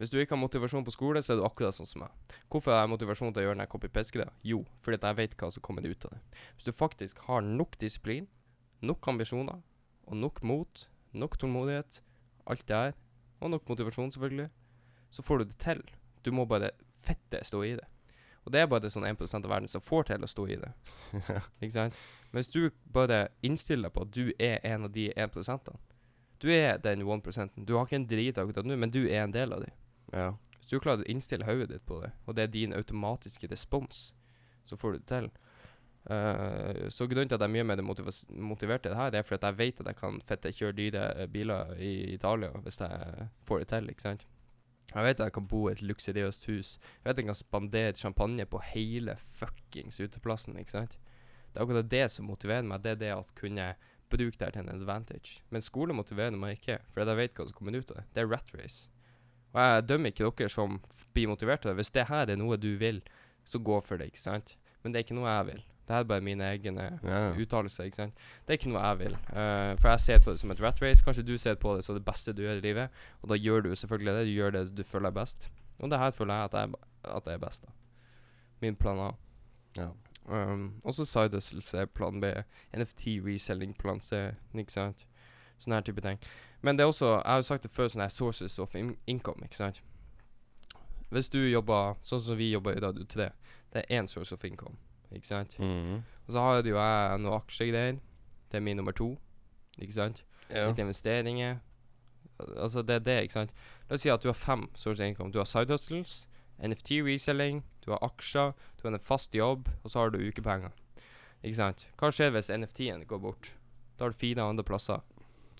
Hvis 0.00 0.12
du 0.12 0.16
ikke 0.20 0.32
har 0.32 0.40
motivasjon 0.40 0.84
på 0.86 0.94
skole, 0.94 1.20
så 1.20 1.34
er 1.34 1.40
du 1.40 1.44
akkurat 1.44 1.76
sånn 1.76 1.88
som 1.88 2.00
meg. 2.04 2.36
Hvorfor 2.48 2.72
har 2.72 2.86
jeg 2.86 2.92
motivasjon 2.94 3.34
til 3.36 3.42
å 3.42 3.44
gjøre 3.44 3.58
den 3.60 3.68
copy-paste-greia? 3.68 4.32
Jo, 4.48 4.62
fordi 4.80 4.96
at 4.96 5.04
jeg 5.10 5.18
vet 5.18 5.34
hva 5.36 5.50
som 5.52 5.64
kommer 5.66 5.84
ut 5.84 6.06
av 6.08 6.14
det. 6.14 6.20
Hvis 6.54 6.68
du 6.70 6.72
faktisk 6.72 7.20
har 7.26 7.44
nok 7.44 7.76
disiplin, 7.82 8.24
nok 8.80 9.10
ambisjoner, 9.12 9.60
og 10.08 10.16
nok 10.16 10.40
mot, 10.40 10.86
nok 11.12 11.36
tålmodighet, 11.42 12.00
alt 12.48 12.64
det 12.68 12.80
her, 12.80 12.96
og 13.44 13.52
nok 13.52 13.68
motivasjon, 13.68 14.14
selvfølgelig, 14.16 14.48
så 15.12 15.22
får 15.26 15.38
du 15.38 15.44
det 15.50 15.60
til. 15.60 15.84
Du 16.24 16.32
må 16.32 16.48
bare 16.48 16.72
fette 17.04 17.44
stå 17.44 17.62
i 17.68 17.76
det. 17.76 17.88
Og 18.44 18.52
det 18.54 18.62
er 18.62 18.70
bare 18.70 18.90
sånn 18.90 19.04
1% 19.04 19.44
av 19.44 19.52
verden 19.52 19.68
som 19.68 19.84
får 19.84 20.08
til 20.08 20.24
å 20.24 20.30
stå 20.30 20.46
i 20.48 20.58
det. 20.60 20.70
Ikke 21.60 21.74
sant? 21.74 21.98
Men 22.30 22.40
hvis 22.40 22.52
du 22.54 22.70
bare 22.92 23.26
innstiller 23.46 23.90
deg 23.90 23.96
på 23.96 24.06
at 24.06 24.14
du 24.16 24.32
er 24.40 24.64
en 24.66 24.88
av 24.88 24.94
de 24.94 25.10
1 25.12 25.36
Du 26.40 26.48
er 26.52 26.78
den 26.80 27.02
1% 27.04 27.66
Du 27.66 27.74
har 27.76 27.84
ikke 27.84 27.98
en 28.00 28.08
drit 28.08 28.38
akkurat 28.38 28.66
nå, 28.66 28.76
men 28.80 28.92
du 28.92 29.02
er 29.04 29.24
en 29.24 29.34
del 29.34 29.52
av 29.52 29.66
det. 29.66 29.74
ja. 30.12 30.32
Hvis 30.60 30.78
du 30.78 30.82
klarer 30.84 31.02
å 31.02 31.10
innstille 31.10 31.46
hodet 31.48 31.70
ditt 31.72 31.86
på 31.88 31.96
det, 31.98 32.12
og 32.28 32.36
det 32.36 32.42
er 32.44 32.50
din 32.52 32.74
automatiske 32.76 33.48
respons, 33.50 34.12
så 34.62 34.76
får 34.76 34.92
du 34.92 34.98
det 34.98 35.06
til. 35.08 35.30
Uh, 36.10 36.88
så 36.88 37.08
grunnen 37.10 37.28
til 37.28 37.36
at 37.36 37.42
jeg 37.42 37.50
er 37.50 37.54
mye 37.56 37.64
mer 37.66 37.82
motivert 37.82 38.84
til 38.84 38.92
det 38.92 38.98
her, 38.98 39.10
det 39.10 39.18
er 39.18 39.26
fordi 39.26 39.40
at 39.40 39.48
jeg 39.48 39.58
vet 39.58 39.80
at 39.82 39.90
jeg 39.90 39.98
kan 39.98 40.20
fette 40.28 40.52
kjøre 40.56 40.76
dyre 40.78 41.02
eh, 41.12 41.28
biler 41.28 41.74
i 41.76 41.90
Italia 42.14 42.52
hvis 42.64 42.80
jeg 42.80 43.26
får 43.48 43.64
det 43.64 43.68
til, 43.72 43.90
ikke 43.90 44.06
sant. 44.06 44.26
Jeg 44.94 45.06
vet 45.06 45.20
at 45.20 45.26
jeg 45.26 45.34
kan 45.36 45.50
bo 45.50 45.66
i 45.68 45.72
et 45.72 45.82
luksuriøst 45.82 46.46
hus. 46.50 46.72
Jeg 46.78 47.04
vet 47.04 47.18
at 47.18 47.22
jeg 47.22 47.28
kan 47.28 47.38
spandere 47.38 47.98
champagne 47.98 48.46
på 48.46 48.62
hele 48.72 49.16
fuckings 49.38 50.00
uteplassen, 50.00 50.58
ikke 50.58 50.76
sant. 50.78 50.96
Det 51.50 51.58
er 51.58 51.66
akkurat 51.66 51.90
det 51.90 52.06
som 52.10 52.30
motiverer 52.30 52.66
meg, 52.66 52.82
det 52.82 52.94
er 52.94 53.02
det 53.02 53.12
at 53.14 53.34
kunne 53.38 53.72
bruke 54.10 54.38
det 54.40 54.52
til 54.54 54.62
en 54.62 54.72
advantage. 54.74 55.40
Men 55.50 55.64
skole 55.64 55.96
motiverer 55.96 56.36
meg 56.38 56.58
ikke, 56.58 56.80
for 56.90 57.02
jeg 57.04 57.20
vet 57.20 57.36
hva 57.36 57.46
som 57.48 57.56
kommer 57.56 57.78
ut 57.78 57.92
av 57.92 58.00
det. 58.00 58.06
Det 58.14 58.24
er 58.24 58.30
rat 58.30 58.54
race. 58.58 58.88
Og 59.50 59.60
jeg 59.64 59.88
dømmer 59.88 60.12
ikke 60.12 60.30
dere 60.38 60.52
som 60.52 60.78
blir 61.14 61.30
motivert 61.30 61.64
av 61.64 61.72
det. 61.72 61.80
Hvis 61.80 61.94
det 61.94 62.06
her 62.10 62.30
er 62.30 62.38
noe 62.38 62.58
du 62.60 62.70
vil, 62.78 63.02
så 63.46 63.58
gå 63.58 63.80
for 63.86 63.98
det, 63.98 64.10
ikke 64.12 64.22
sant. 64.22 64.56
Men 64.82 64.92
det 64.92 65.00
er 65.00 65.06
ikke 65.08 65.18
noe 65.18 65.30
jeg 65.30 65.46
vil. 65.50 65.64
Det 65.90 65.96
her 65.96 66.04
er 66.04 66.10
bare 66.12 66.22
mine 66.22 66.46
egne 66.46 66.84
yeah. 67.02 67.38
uttalelser, 67.42 67.88
ikke 67.88 67.98
sant. 67.98 68.20
Det 68.46 68.54
er 68.54 68.60
ikke 68.60 68.70
noe 68.70 68.82
jeg 68.84 68.98
vil. 69.00 69.16
Uh, 69.32 69.72
for 69.80 69.90
jeg 69.90 70.04
ser 70.04 70.20
på 70.22 70.30
det 70.30 70.42
som 70.42 70.52
et 70.54 70.62
rat 70.62 70.82
race. 70.84 71.02
Kanskje 71.02 71.26
du 71.26 71.34
ser 71.40 71.58
på 71.58 71.74
det 71.76 71.82
som 71.86 71.98
det 71.98 72.04
beste 72.06 72.34
du 72.36 72.44
gjør 72.44 72.60
i 72.60 72.66
livet. 72.68 73.00
Og 73.24 73.32
da 73.32 73.38
gjør 73.40 73.66
du 73.66 73.72
selvfølgelig 73.74 74.14
det. 74.14 74.28
Du 74.28 74.36
gjør 74.36 74.54
det 74.54 74.62
du 74.78 74.84
føler 74.86 75.10
er 75.10 75.18
best. 75.18 75.48
Og 75.80 75.90
det 75.90 75.98
her 75.98 76.14
føler 76.14 76.34
jeg 76.38 76.50
at 76.50 76.54
jeg, 76.60 76.80
at 77.10 77.26
jeg 77.26 77.40
er 77.40 77.42
best, 77.42 77.66
da. 77.66 77.74
Min 78.60 78.76
plan 78.76 79.02
A. 79.08 79.10
ja. 79.80 79.88
Um, 80.30 80.80
også 80.84 81.04
side 81.04 81.34
hustles 81.34 81.74
er 81.74 81.86
plan 81.90 82.20
B. 82.22 82.24
NFT 82.76 83.06
reselling 83.26 83.72
plan 83.78 84.00
C, 84.00 84.12
ikke 84.54 84.72
sant. 84.72 85.06
Sånne 85.58 85.74
her 85.80 85.82
type 85.88 86.00
ting. 86.04 86.18
Men 86.62 86.76
det 86.78 86.84
er 86.84 86.88
også, 86.92 87.06
jeg 87.16 87.26
har 87.26 87.36
jo 87.40 87.42
sagt 87.48 87.62
det 87.66 87.70
før, 87.74 87.88
sånne 87.90 88.04
her 88.06 88.12
sources 88.14 88.58
of 88.62 88.74
in 88.78 88.92
income, 89.06 89.42
ikke 89.42 89.56
sant. 89.56 89.82
Hvis 91.10 91.30
du 91.32 91.40
jobber 91.50 91.96
sånn 92.06 92.20
som 92.22 92.38
vi 92.38 92.50
jobber 92.52 92.76
i 92.78 92.82
Radio 92.84 93.04
3, 93.10 93.26
det 93.74 93.82
er 93.88 93.98
én 94.00 94.06
source 94.08 94.34
of 94.34 94.44
income, 94.46 94.76
ikke 95.10 95.26
sant. 95.26 95.56
Mhm. 95.58 96.02
Og 96.26 96.32
så 96.36 96.38
har 96.44 96.60
jo 96.62 96.76
jeg 96.76 97.18
noen 97.24 97.34
aksjegreier. 97.40 97.98
Det 98.50 98.58
er 98.58 98.60
min 98.60 98.76
nummer 98.76 98.92
to, 98.92 99.16
ikke 99.78 99.92
sant. 99.92 100.24
ja. 100.50 100.68
Litt 100.68 100.78
investeringer. 100.78 101.58
Al- 102.40 102.56
Altså, 102.56 102.82
det 102.82 102.94
er 102.94 102.98
det, 102.98 103.22
ikke 103.22 103.32
sant. 103.32 103.50
La 103.88 103.94
oss 103.94 104.00
si 104.00 104.08
at 104.08 104.22
du 104.22 104.28
har 104.28 104.34
fem 104.34 104.68
sources 104.74 105.00
of 105.00 105.06
income. 105.06 105.32
Du 105.32 105.38
har 105.38 105.44
side 105.44 105.70
hustles, 105.70 106.26
NFT 106.62 106.90
reselling, 107.04 107.64
du 107.84 107.90
har 107.92 108.02
aksjer, 108.04 108.52
du 108.78 108.86
har 108.86 108.94
en 108.94 109.02
fast 109.02 109.34
jobb, 109.34 109.68
og 109.82 109.90
så 109.92 110.02
har 110.02 110.12
du 110.14 110.20
ukepenger. 110.20 110.72
Ikke 111.40 111.56
sant. 111.56 111.86
Hva 112.00 112.10
skjer 112.12 112.34
hvis 112.34 112.50
NFT-en 112.52 113.06
går 113.08 113.22
bort? 113.22 113.52
Da 113.96 114.04
har 114.06 114.12
du 114.12 114.20
fire 114.20 114.44
andre 114.44 114.64
plasser 114.66 115.00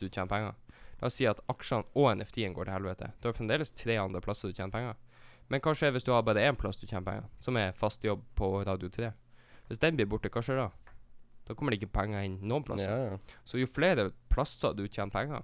du 0.01 0.07
tjener 0.09 0.29
penger. 0.29 0.55
La 1.01 1.09
oss 1.09 1.17
si 1.21 1.27
at 1.29 1.41
aksjene 1.53 1.89
og 1.97 2.11
NFT-en 2.17 2.55
går 2.57 2.69
til 2.69 2.77
helvete. 2.77 3.11
Du 3.21 3.29
har 3.29 3.37
fremdeles 3.37 3.73
tre 3.77 3.97
andre 4.01 4.21
plasser 4.25 4.49
du 4.49 4.57
tjener 4.57 4.73
penger. 4.73 4.99
Men 5.51 5.61
hva 5.65 5.75
skjer 5.77 5.93
hvis 5.93 6.07
du 6.07 6.13
har 6.15 6.25
bare 6.25 6.45
én 6.47 6.57
plass 6.57 6.81
du 6.81 6.87
tjener 6.87 7.05
penger, 7.05 7.31
som 7.43 7.57
er 7.61 7.77
fast 7.77 8.05
jobb 8.07 8.23
på 8.39 8.53
Radio 8.69 8.89
3? 8.93 9.11
Hvis 9.69 9.81
den 9.83 9.97
blir 9.99 10.09
borte, 10.09 10.31
hva 10.33 10.43
skjer 10.45 10.61
da? 10.61 10.69
Da 11.49 11.57
kommer 11.57 11.75
det 11.75 11.81
ikke 11.81 11.95
penger 11.97 12.25
inn 12.27 12.39
noen 12.47 12.65
plasser. 12.65 12.93
Ja, 12.93 13.17
ja. 13.17 13.41
Så 13.49 13.59
jo 13.59 13.69
flere 13.69 14.11
plasser 14.33 14.77
du 14.77 14.85
tjener 14.87 15.13
penger 15.13 15.43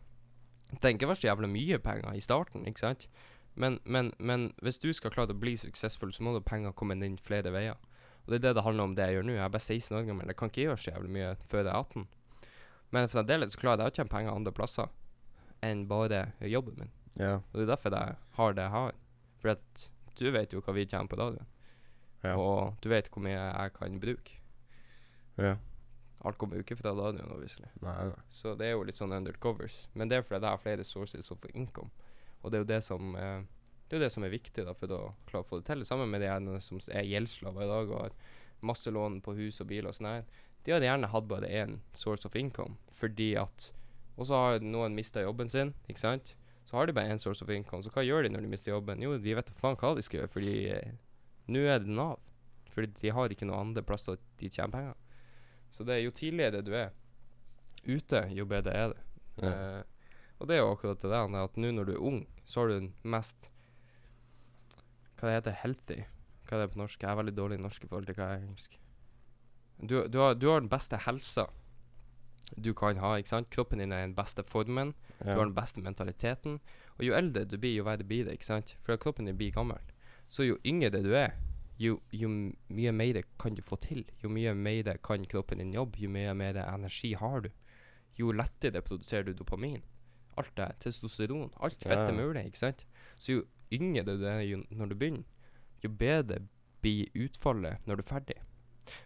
ikke 0.73 1.15
så 1.15 1.29
jævlig 1.29 1.49
mye 1.49 1.79
penger 1.79 2.15
i 2.15 2.21
starten, 2.21 2.67
ikke 2.67 2.81
sant? 2.81 3.09
Men, 3.57 3.79
men, 3.85 4.13
men 4.19 4.51
hvis 4.65 4.79
du 4.83 4.91
skal 4.93 5.13
klare 5.15 5.33
å 5.33 5.39
bli 5.41 5.55
suksessfull, 5.57 6.13
så 6.13 6.25
må 6.27 6.35
da 6.37 6.43
penger 6.45 6.75
komme 6.77 6.97
inn 7.01 7.17
flere 7.25 7.53
veier. 7.55 7.79
Og 8.27 8.33
det 8.33 8.41
er 8.41 8.45
det 8.49 8.55
det 8.59 8.65
handler 8.67 8.89
om 8.91 8.95
det 8.99 9.07
jeg 9.09 9.17
gjør 9.17 9.27
nå. 9.29 9.35
Jeg 9.39 9.45
er 9.47 9.53
bare 9.55 9.65
16 9.65 9.97
år 9.97 10.07
gammel. 10.09 10.31
Jeg 10.33 10.37
kan 10.41 10.51
ikke 10.53 10.65
gjøre 10.67 10.79
så 10.83 10.91
jævlig 10.93 11.13
mye 11.15 11.33
før 11.49 11.63
jeg 11.63 11.71
er 11.71 11.77
18. 11.79 12.07
Men 12.97 13.11
fremdeles 13.13 13.55
så 13.55 13.61
klarer 13.61 13.85
jeg 13.87 13.93
å 13.93 13.97
tjene 13.99 14.13
penger 14.13 14.35
andre 14.37 14.53
plasser 14.55 14.91
enn 15.65 15.87
bare 15.89 16.25
jobben 16.45 16.77
min. 16.81 16.91
ja. 17.17 17.37
Og 17.39 17.55
det 17.59 17.65
er 17.65 17.71
derfor 17.73 17.95
jeg 17.97 18.17
har 18.39 18.57
det 18.59 18.67
jeg 18.67 18.75
har. 18.77 18.99
For 19.41 19.53
at 19.55 19.87
du 20.19 20.27
vet 20.35 20.53
jo 20.53 20.61
hva 20.65 20.75
vi 20.77 20.85
tjener 20.89 21.09
på 21.11 21.19
radioen. 21.21 21.49
Ja. 22.25 22.35
Og 22.37 22.77
du 22.83 22.91
vet 22.93 23.09
hvor 23.13 23.23
mye 23.25 23.39
jeg 23.39 23.73
kan 23.79 23.99
bruke. 24.03 24.37
ja. 25.41 25.57
Alt 26.27 26.39
kommer 26.41 26.57
jo 26.57 26.65
ikke 26.65 26.79
fra 26.81 26.91
radioen, 26.97 27.29
obviously. 27.31 27.69
Nei, 27.85 28.09
nei. 28.09 28.23
Så 28.33 28.55
det 28.59 28.67
er 28.67 28.73
jo 28.73 28.83
litt 28.89 28.97
sånn 28.99 29.13
undercovers. 29.15 29.77
Men 29.95 30.09
det 30.11 30.17
er 30.17 30.25
fordi 30.25 30.41
jeg 30.41 30.51
har 30.57 30.63
flere 30.63 30.85
sources 30.89 31.29
of 31.31 31.45
income. 31.53 31.91
Og 32.47 32.53
det 32.53 32.59
er 32.61 32.63
jo 32.63 32.71
det 32.71 32.83
som 32.87 33.15
eh, 33.19 33.43
Det 33.87 33.97
er 33.97 34.01
jo 34.01 34.05
det 34.07 34.13
som 34.15 34.25
er 34.27 34.35
viktig 34.35 34.65
da 34.67 34.73
for 34.75 34.95
å 34.95 35.03
klare 35.27 35.45
å 35.45 35.47
få 35.47 35.61
det 35.61 35.69
til. 35.69 35.85
Sammen 35.87 36.11
med 36.11 36.23
de 36.23 36.31
her 36.31 36.63
som 36.63 36.79
er 36.91 37.07
gjeldsslaver 37.07 37.67
i 37.67 37.71
dag 37.71 37.91
og 37.91 38.01
har 38.05 38.17
masse 38.67 38.91
lån 38.91 39.21
på 39.23 39.35
hus 39.37 39.61
og 39.63 39.69
bil 39.71 39.87
og 39.87 39.95
sånn 39.95 40.09
her. 40.11 40.25
De 40.67 40.75
hadde 40.75 40.89
gjerne 40.89 41.11
hatt 41.13 41.29
bare 41.31 41.51
én 41.51 41.77
source 41.95 42.27
of 42.27 42.35
income, 42.39 42.79
fordi 42.95 43.35
at 43.39 43.73
Og 44.17 44.25
så 44.27 44.39
har 44.41 44.63
noen 44.65 44.95
mista 44.97 45.21
jobben 45.21 45.51
sin, 45.53 45.75
ikke 45.93 46.01
sant. 46.01 46.31
Så 46.65 46.79
har 46.79 46.87
de 46.89 46.95
bare 46.97 47.13
én 47.13 47.21
source 47.21 47.45
of 47.45 47.51
income. 47.53 47.83
Så 47.85 47.91
hva 47.93 48.01
gjør 48.03 48.25
de 48.25 48.31
når 48.33 48.47
de 48.47 48.49
mister 48.49 48.73
jobben? 48.73 49.03
Jo, 49.05 49.19
de 49.21 49.35
vet 49.37 49.51
da 49.51 49.57
faen 49.61 49.77
hva 49.77 49.91
de 49.95 50.03
skal 50.03 50.23
gjøre, 50.23 50.31
fordi 50.33 50.55
eh, 50.73 50.95
nå 51.53 51.67
er 51.69 51.83
det 51.85 51.93
Nav. 51.93 52.17
Fordi 52.73 52.89
de 53.03 53.13
har 53.13 53.35
ikke 53.35 53.47
noen 53.47 53.69
andre 53.69 53.85
plasser 53.87 54.17
de 54.41 54.49
tjener 54.49 54.73
penger. 54.73 54.97
Så 55.77 55.85
det 55.85 55.99
er 55.99 56.03
jo 56.07 56.15
tidligere 56.17 56.65
du 56.65 56.73
er 56.75 56.97
ute, 57.85 58.25
jo 58.33 58.49
bedre 58.49 58.73
er 58.73 58.95
det. 58.95 59.05
Ja. 59.45 59.53
Eh, 59.53 59.83
og 60.41 60.49
det 60.49 60.57
er 60.57 60.65
jo 60.65 60.73
akkurat 60.73 61.05
det 61.05 61.13
der 61.13 61.37
at 61.45 61.61
nå 61.61 61.71
når 61.77 61.89
du 61.89 61.93
er 61.95 62.03
ung, 62.09 62.19
så 62.47 62.63
har 62.63 62.71
du 62.71 62.79
den 62.79 62.93
mest 63.03 63.51
Hva 65.17 65.29
det 65.29 65.37
heter 65.41 65.61
healthy? 65.63 66.01
Hva 66.47 66.57
er 66.57 66.65
det 66.65 66.73
på 66.75 66.81
norsk? 66.81 67.03
Jeg 67.03 67.11
er 67.11 67.19
veldig 67.19 67.37
dårlig 67.37 67.59
i 67.59 67.63
norsk 67.65 67.85
i 67.85 67.89
forhold 67.91 68.07
til 68.07 68.19
hva 68.19 68.31
jeg 68.31 68.39
er 68.39 68.45
engelsk. 68.47 68.77
Du, 69.77 69.95
du, 70.09 70.19
har, 70.23 70.37
du 70.39 70.47
har 70.49 70.61
den 70.61 70.73
beste 70.73 71.01
helsa 71.05 71.47
du 72.55 72.71
kan 72.79 73.01
ha. 73.03 73.17
ikke 73.19 73.33
sant? 73.33 73.51
Kroppen 73.51 73.83
din 73.83 73.93
er 73.93 74.05
den 74.05 74.15
beste 74.15 74.45
formen. 74.47 74.95
Du 75.19 75.33
har 75.33 75.45
den 75.45 75.57
beste 75.57 75.83
mentaliteten. 75.83 76.61
Og 76.99 77.09
jo 77.09 77.17
eldre 77.19 77.45
du 77.45 77.57
blir, 77.59 77.75
jo 77.75 77.89
verre 77.89 78.07
blir 78.07 78.29
det. 78.29 78.37
ikke 78.37 78.47
sant? 78.47 78.77
For 78.87 78.97
kroppen 78.97 79.27
din 79.27 79.37
blir 79.37 79.51
gammel. 79.53 79.83
Så 80.29 80.47
jo 80.47 80.59
yngre 80.67 81.03
du 81.03 81.13
er, 81.15 81.35
jo, 81.79 81.99
jo 82.13 82.29
mye 82.29 82.93
mer 82.93 83.23
kan 83.41 83.55
du 83.55 83.63
få 83.63 83.77
til. 83.83 84.05
Jo 84.23 84.31
mye 84.33 84.55
mer 84.55 84.97
kan 85.03 85.27
kroppen 85.27 85.59
din 85.59 85.75
jobbe. 85.75 85.99
Jo 85.99 86.11
mye 86.11 86.35
mer 86.35 86.63
energi 86.63 87.15
har 87.19 87.49
du. 87.49 87.51
Jo 88.17 88.33
lettere 88.33 88.83
produserer 88.83 89.27
du 89.27 89.35
dopamin. 89.35 89.83
Alt 90.37 90.53
det. 90.57 90.69
Testosteron. 90.81 91.51
Alt 91.61 91.83
fett 91.83 91.93
er 91.99 92.13
Ja. 92.13 92.13
mulig. 92.13 92.45
ikke 92.47 92.59
sant? 92.59 92.85
Så 93.17 93.33
jo 93.33 93.45
yngre 93.73 94.05
du 94.05 94.25
er 94.27 94.43
når 94.71 94.89
du 94.89 94.95
begynner, 94.95 95.25
jo 95.83 95.89
bedre 95.89 96.41
blir 96.83 97.07
utfallet 97.15 97.79
når 97.87 97.97
du 97.97 98.03
er 98.03 98.11
ferdig. 98.21 98.37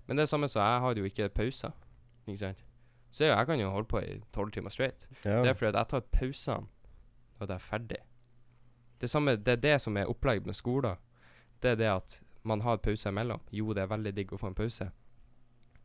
Men 0.06 0.16
det 0.16 0.22
er 0.22 0.26
samme 0.26 0.48
som 0.48 0.60
jeg 0.62 0.80
har 0.80 0.94
jo 0.94 1.04
ikke 1.04 1.28
pauser. 1.28 1.72
Ikke 2.26 2.38
sant? 2.38 2.64
Så 3.12 3.24
jeg 3.24 3.46
kan 3.46 3.58
jo 3.58 3.70
holde 3.70 3.88
på 3.88 3.98
i 4.02 4.20
tolv 4.32 4.50
timer 4.52 4.70
straight. 4.70 5.06
ja. 5.24 5.40
Det 5.42 5.48
er 5.50 5.54
fordi 5.54 5.68
at 5.68 5.74
jeg 5.74 5.88
tar 5.88 6.00
pausene 6.00 6.66
når 7.40 7.46
jeg 7.46 7.54
er 7.54 7.58
ferdig. 7.58 7.96
Det, 9.00 9.10
samme, 9.10 9.36
det 9.36 9.48
er 9.48 9.56
det 9.56 9.80
som 9.80 9.96
er 9.96 10.04
opplegget 10.06 10.46
med 10.46 10.54
skoler. 10.54 10.96
Det 11.62 11.70
er 11.70 11.74
det 11.76 11.86
at 11.88 12.20
man 12.44 12.60
har 12.60 12.76
pause 12.76 13.08
imellom. 13.08 13.40
Jo, 13.52 13.72
det 13.72 13.82
er 13.82 13.86
veldig 13.86 14.14
digg 14.14 14.32
å 14.32 14.38
få 14.38 14.46
en 14.48 14.54
pause. 14.54 14.90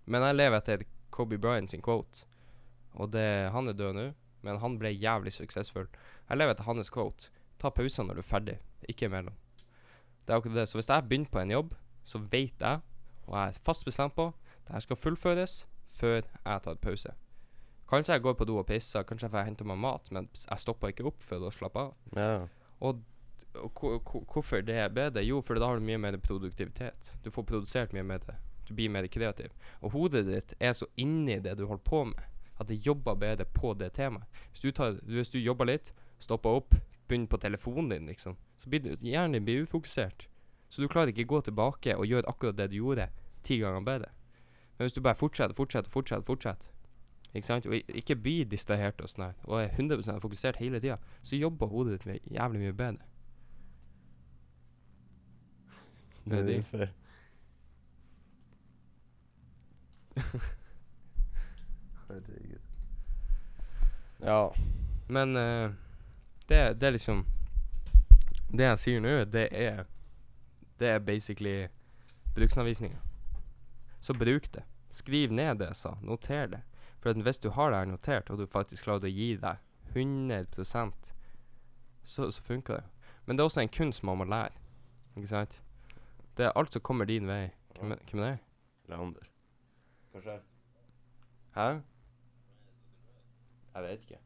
Men 0.05 0.21
jeg 0.21 0.35
lever 0.35 0.57
etter 0.57 0.83
Kobe 1.11 1.37
Bryant 1.37 1.69
sin 1.71 1.81
quote. 1.81 2.25
Og 2.95 3.11
det, 3.11 3.51
han 3.51 3.67
er 3.67 3.73
død 3.73 3.93
nå, 3.95 4.13
men 4.45 4.59
han 4.61 4.77
ble 4.81 4.93
jævlig 4.93 5.33
suksessfull. 5.35 5.87
Jeg 6.29 6.37
lever 6.39 6.55
etter 6.55 6.67
hans 6.69 6.89
quote. 6.93 7.29
Ta 7.61 7.69
pauser 7.73 8.05
når 8.07 8.19
du 8.19 8.23
er 8.23 8.29
ferdig, 8.29 8.57
ikke 8.91 9.09
imellom. 9.09 9.33
Det 10.25 10.33
er 10.33 10.39
akkurat 10.39 10.55
det. 10.61 10.67
Så 10.69 10.77
hvis 10.79 10.89
jeg 10.89 11.05
begynner 11.09 11.31
på 11.33 11.41
en 11.43 11.51
jobb, 11.53 11.73
så 12.05 12.19
vet 12.31 12.61
jeg, 12.61 12.81
og 13.25 13.35
jeg 13.39 13.47
er 13.55 13.59
fast 13.65 13.85
bestemt 13.85 14.15
på, 14.17 14.29
det 14.65 14.73
her 14.73 14.83
skal 14.85 14.97
fullføres 14.97 15.59
før 15.95 16.21
jeg 16.21 16.61
tar 16.65 16.79
pause. 16.81 17.13
Kanskje 17.89 18.15
jeg 18.17 18.23
går 18.25 18.33
på 18.39 18.45
do 18.49 18.55
og 18.57 18.65
pisser, 18.65 19.03
kanskje 19.05 19.27
jeg 19.27 19.33
får 19.35 19.45
hente 19.45 19.65
meg 19.69 19.77
mat, 19.77 20.07
men 20.11 20.27
jeg 20.33 20.57
stopper 20.61 20.89
ikke 20.93 21.05
opp 21.11 21.21
for 21.23 21.37
å 21.45 21.51
slappe 21.53 21.79
av. 21.87 21.93
ja. 22.17 22.47
Og, 22.81 23.03
og 23.55 23.71
hvor- 23.79 24.25
hvorfor 24.33 24.61
det 24.65 24.75
er 24.75 24.89
bedre? 24.89 25.21
Jo, 25.23 25.41
for 25.41 25.55
da 25.55 25.67
har 25.69 25.79
du 25.79 25.85
mye 25.85 25.97
mer 26.01 26.17
produktivitet. 26.17 27.13
Du 27.23 27.29
får 27.31 27.45
produsert 27.45 27.93
mye 27.93 28.03
mer. 28.03 28.19
Du 28.67 28.73
blir 28.73 28.89
mer 28.89 29.07
kreativ. 29.07 29.51
Og 29.81 29.91
hodet 29.93 30.25
ditt 30.27 30.53
er 30.59 30.73
så 30.73 30.85
inni 30.97 31.37
det 31.39 31.53
du 31.57 31.65
holder 31.67 31.83
på 31.85 32.03
med, 32.09 32.19
at 32.59 32.69
jeg 32.71 32.85
jobber 32.85 33.17
bedre 33.19 33.45
på 33.45 33.73
det 33.73 33.91
temaet. 33.97 34.25
Hvis 34.51 34.61
du, 34.63 34.71
tar, 34.71 34.99
hvis 35.03 35.33
du 35.33 35.39
jobber 35.39 35.69
litt, 35.69 35.93
stopper 36.19 36.61
opp, 36.61 36.75
begynner 37.07 37.29
på 37.29 37.37
telefonen 37.41 37.89
din, 37.91 38.07
liksom, 38.09 38.37
så 38.57 38.69
blir 38.69 38.95
hjernen 39.03 39.37
din 39.37 39.45
blir 39.45 39.65
ufokusert. 39.65 40.27
Så 40.69 40.81
du 40.81 40.87
klarer 40.87 41.13
ikke 41.13 41.27
gå 41.29 41.41
tilbake 41.45 41.95
og 41.95 42.07
gjøre 42.09 42.29
akkurat 42.31 42.57
det 42.57 42.71
du 42.71 42.79
gjorde, 42.79 43.09
ti 43.43 43.59
ganger 43.61 43.83
bedre. 43.85 44.13
Men 44.77 44.87
hvis 44.87 44.95
du 44.95 45.01
bare 45.01 45.19
fortsetter, 45.19 45.55
fortsetter, 45.55 45.91
fortsetter, 45.91 46.25
fortsetter 46.25 46.71
ikke 47.35 47.47
sant? 47.47 47.65
Og 47.67 47.75
ikke 47.87 48.15
blir 48.15 48.45
distrahert 48.47 49.01
og 49.03 49.09
sånn 49.11 49.25
her, 49.27 49.33
og 49.43 49.59
er 49.59 49.73
100 49.75 50.21
fokusert 50.23 50.61
hele 50.61 50.79
tida, 50.79 50.95
så 51.21 51.35
jobber 51.35 51.67
hodet 51.67 51.99
ditt 52.05 52.31
jævlig 52.31 52.61
mye 52.63 52.75
bedre. 52.79 53.03
Det 56.25 56.39
er 56.39 56.43
Det. 56.45 56.89
Herregud. 62.15 62.59
Ja. 64.23 64.55
Men 65.07 65.35
eh, 65.37 65.71
det, 66.47 66.73
det 66.81 66.87
er 66.87 66.91
liksom 66.95 67.25
Det 68.49 68.65
jeg 68.65 68.79
sier 68.79 69.01
nå, 69.03 69.11
det 69.29 69.49
er 69.51 69.83
Det 70.79 70.87
er 70.89 70.99
basically 70.99 71.67
bruksanvisninga. 72.35 72.97
Så 74.01 74.13
bruk 74.13 74.51
det. 74.53 74.63
Skriv 74.89 75.31
ned 75.31 75.59
det 75.59 75.69
jeg 75.69 75.75
sa. 75.75 75.93
Noter 76.01 76.47
det. 76.47 76.61
For 76.99 77.09
at 77.09 77.21
hvis 77.21 77.39
du 77.39 77.49
har 77.49 77.69
det 77.71 77.79
her 77.79 77.85
notert, 77.85 78.29
og 78.29 78.37
du 78.37 78.45
faktisk 78.45 78.83
klarer 78.83 79.07
å 79.07 79.11
gi 79.13 79.35
deg 79.39 79.61
100 79.95 80.43
så, 82.03 82.31
så 82.31 82.41
funker 82.43 82.73
det. 82.73 82.83
Men 83.25 83.37
det 83.37 83.43
er 83.43 83.49
også 83.49 83.61
en 83.61 83.69
kunst 83.71 84.03
man 84.03 84.17
må 84.17 84.27
lære. 84.27 84.51
Ikke 85.15 85.27
sant? 85.27 85.61
Det 86.37 86.45
er 86.45 86.57
alt 86.59 86.73
som 86.73 86.81
kommer 86.81 87.05
din 87.05 87.27
vei. 87.27 87.53
Hvem 87.79 87.95
hvem 88.11 88.21
er 88.21 88.29
det? 88.29 88.39
Leander. 88.89 89.29
Hva 90.11 90.21
skjer? 90.21 90.41
Hæ? 91.55 91.69
Jeg 93.75 93.83
vet 93.83 94.01
ikke. 94.07 94.19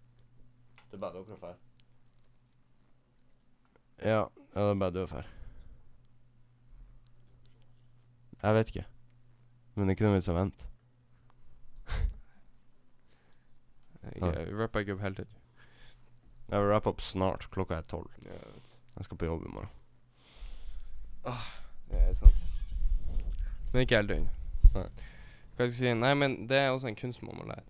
Det 0.91 0.97
er 0.97 1.01
bare 1.01 1.13
dere 1.13 1.37
fær. 1.37 1.57
Ja, 4.01 4.19
ja, 4.55 4.61
det 4.61 4.69
er 4.69 4.79
bare 4.79 4.93
du 4.93 5.01
og 5.01 5.09
fær. 5.09 5.27
Jeg 8.43 8.55
vet 8.55 8.67
ikke. 8.67 8.85
Men 9.75 9.87
det 9.87 9.93
er 9.93 9.97
ikke 9.97 10.07
noe 10.07 10.15
vits 10.15 10.29
å 10.31 10.35
vente. 10.37 10.69
Jeg, 14.03 14.21
jeg 14.21 14.53
rapper 14.57 14.79
ikke 14.85 14.95
opp 14.95 15.01
hele 15.03 15.15
tiden. 15.15 15.35
Jeg 16.49 16.61
vil 16.61 16.71
rappe 16.71 16.89
opp 16.89 17.01
snart. 17.03 17.49
Klokka 17.51 17.77
er 17.77 17.89
tolv. 17.89 18.09
Jeg 18.23 19.05
skal 19.05 19.17
på 19.17 19.27
jobb 19.27 19.43
i 19.45 19.51
morgen. 19.53 19.73
Det 21.89 21.99
er 21.99 22.13
sant. 22.17 22.39
Men 23.73 23.81
ikke 23.83 23.99
helt 23.99 24.09
døgn. 24.09 24.29
Nei. 24.73 24.85
Hva 24.85 25.67
skal 25.67 25.67
jeg 25.67 25.75
si? 25.77 25.93
Nei, 25.99 26.13
men 26.17 26.39
det 26.49 26.57
er 26.57 26.71
også 26.71 26.87
en 26.89 26.97
kunst 26.97 27.21
man 27.25 27.37
må 27.37 27.45
lære. 27.49 27.68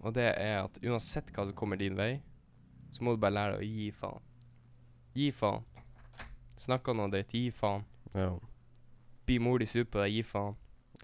Og 0.00 0.14
det 0.16 0.30
er 0.30 0.62
at 0.62 0.78
uansett 0.86 1.28
hva 1.34 1.44
som 1.48 1.56
kommer 1.56 1.80
din 1.80 1.98
vei, 1.98 2.20
så 2.92 3.04
må 3.04 3.14
du 3.14 3.20
bare 3.22 3.36
lære 3.36 3.58
deg 3.58 3.64
å 3.64 3.68
gi 3.80 3.90
faen. 3.94 4.22
Gi 5.16 5.28
faen. 5.34 5.66
Snakker 6.60 6.96
noe 6.96 7.10
dritt, 7.12 7.34
gi 7.36 7.50
faen. 7.54 7.84
Ja. 8.14 8.32
Bli 9.26 9.38
mor 9.42 9.60
di 9.60 9.68
sur 9.68 9.84
på 9.84 10.00
deg, 10.02 10.14
gi 10.16 10.24
faen. 10.26 10.56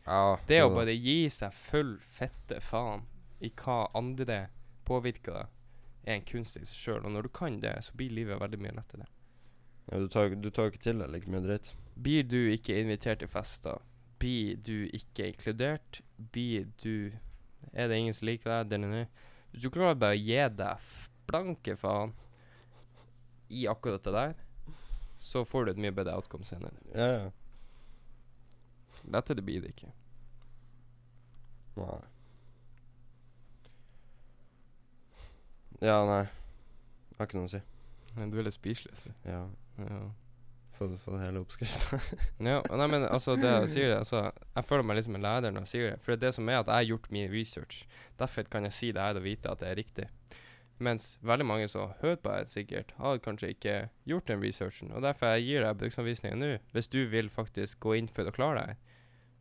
ja 0.06 0.38
Det 0.48 0.62
å 0.64 0.72
bare 0.74 0.94
gi 0.94 1.28
seg 1.32 1.54
full 1.54 1.96
fette 2.00 2.60
faen 2.60 3.04
i 3.44 3.50
hva 3.52 3.84
andre 3.98 4.46
påvirker 4.88 5.36
deg, 5.36 5.52
er 6.06 6.16
en 6.16 6.26
kunst 6.26 6.56
i 6.56 6.64
seg 6.64 6.78
sjøl. 6.80 7.04
Og 7.04 7.12
når 7.12 7.28
du 7.28 7.34
kan 7.36 7.60
det, 7.60 7.74
så 7.84 7.94
blir 7.98 8.14
livet 8.14 8.40
veldig 8.40 8.62
mye 8.62 8.78
lettere. 8.78 9.10
ja, 9.90 9.98
du, 9.98 10.08
tar, 10.08 10.34
du 10.34 10.50
tar 10.50 10.72
ikke 10.72 10.82
til 10.88 11.02
deg 11.02 11.12
like 11.12 11.30
mye 11.30 11.44
dritt. 11.44 11.74
Blir 11.96 12.24
du 12.24 12.38
ikke 12.52 12.80
invitert 12.80 13.20
til 13.22 13.28
fester, 13.28 13.78
blir 14.20 14.56
du 14.56 14.88
ikke 14.96 15.30
inkludert, 15.30 16.00
blir 16.32 16.66
du 16.82 17.12
Er 17.72 17.88
det 17.88 17.98
ingen 17.98 18.14
som 18.16 18.28
liker 18.28 18.64
deg? 18.64 19.08
Hvis 19.52 19.66
du 19.66 19.70
klarer 19.72 19.98
bare 19.98 20.16
å 20.16 20.20
gi 20.20 20.40
deg 20.58 20.90
blanke 21.26 21.76
faen 21.76 22.12
i 23.48 23.66
akkurat 23.70 24.02
det 24.04 24.12
der, 24.14 24.34
så 25.22 25.44
får 25.46 25.64
du 25.66 25.70
et 25.72 25.80
mye 25.80 25.94
bedre 25.94 26.16
outcome 26.18 26.46
senere. 26.46 26.76
Ja, 26.94 27.06
ja. 27.06 27.30
Lettere 29.12 29.42
blir 29.44 29.62
det 29.62 29.74
ikke. 29.74 29.92
Nei. 31.76 32.00
Ja, 35.84 35.98
nei. 36.08 36.22
Jeg 36.24 37.18
har 37.18 37.28
ikke 37.28 37.38
noe 37.38 37.48
å 37.50 37.52
si. 37.52 37.60
Men 38.16 38.32
Du 38.32 38.38
er 38.40 38.46
litt 38.48 38.56
speechless. 38.56 39.06
Ja. 39.24 39.42
Ja. 39.78 40.00
Få 40.76 40.88
få 41.00 41.18
hele 41.18 41.40
oppskrifta. 41.40 41.98
Ja, 42.50 42.60
nei, 42.68 42.86
men 42.92 43.06
altså, 43.08 43.36
det 43.40 43.48
jeg 43.48 43.68
sier 43.72 43.90
det, 43.94 44.00
altså, 44.02 44.26
jeg 44.28 44.68
føler 44.68 44.84
meg 44.84 44.98
litt 44.98 45.06
som 45.06 45.16
en 45.16 45.24
lærer 45.24 45.54
når 45.54 45.64
jeg 45.64 45.72
sier 45.72 45.86
det. 45.90 46.00
For 46.04 46.20
det 46.20 46.32
som 46.36 46.48
er 46.52 46.60
at 46.60 46.68
jeg 46.68 46.82
har 46.82 46.88
gjort 46.90 47.06
min 47.16 47.30
research. 47.32 47.86
Derfor 48.20 48.48
kan 48.52 48.68
jeg 48.68 48.76
si 48.76 48.90
det 48.92 49.00
her 49.02 49.16
og 49.16 49.24
vite 49.24 49.52
at 49.52 49.62
det 49.62 49.70
er 49.70 49.80
riktig. 49.80 50.08
Mens 50.76 51.14
veldig 51.24 51.46
mange 51.48 51.68
som 51.72 51.94
hører 52.02 52.18
på 52.20 52.34
det 52.34 52.52
sikkert, 52.52 52.92
har 53.00 53.22
kanskje 53.24 53.54
ikke 53.54 53.76
gjort 54.04 54.28
den 54.28 54.42
researchen. 54.44 54.92
Og 54.92 55.02
derfor 55.02 55.32
jeg 55.32 55.46
gir 55.46 55.64
deg 55.64 55.78
bruksanvisningen 55.80 56.42
nå. 56.42 56.50
Hvis 56.76 56.92
du 56.92 57.06
vil 57.08 57.32
faktisk 57.32 57.80
gå 57.80 57.96
inn 57.96 58.12
for 58.12 58.28
å 58.28 58.34
klare 58.36 58.66
deg, 58.66 58.92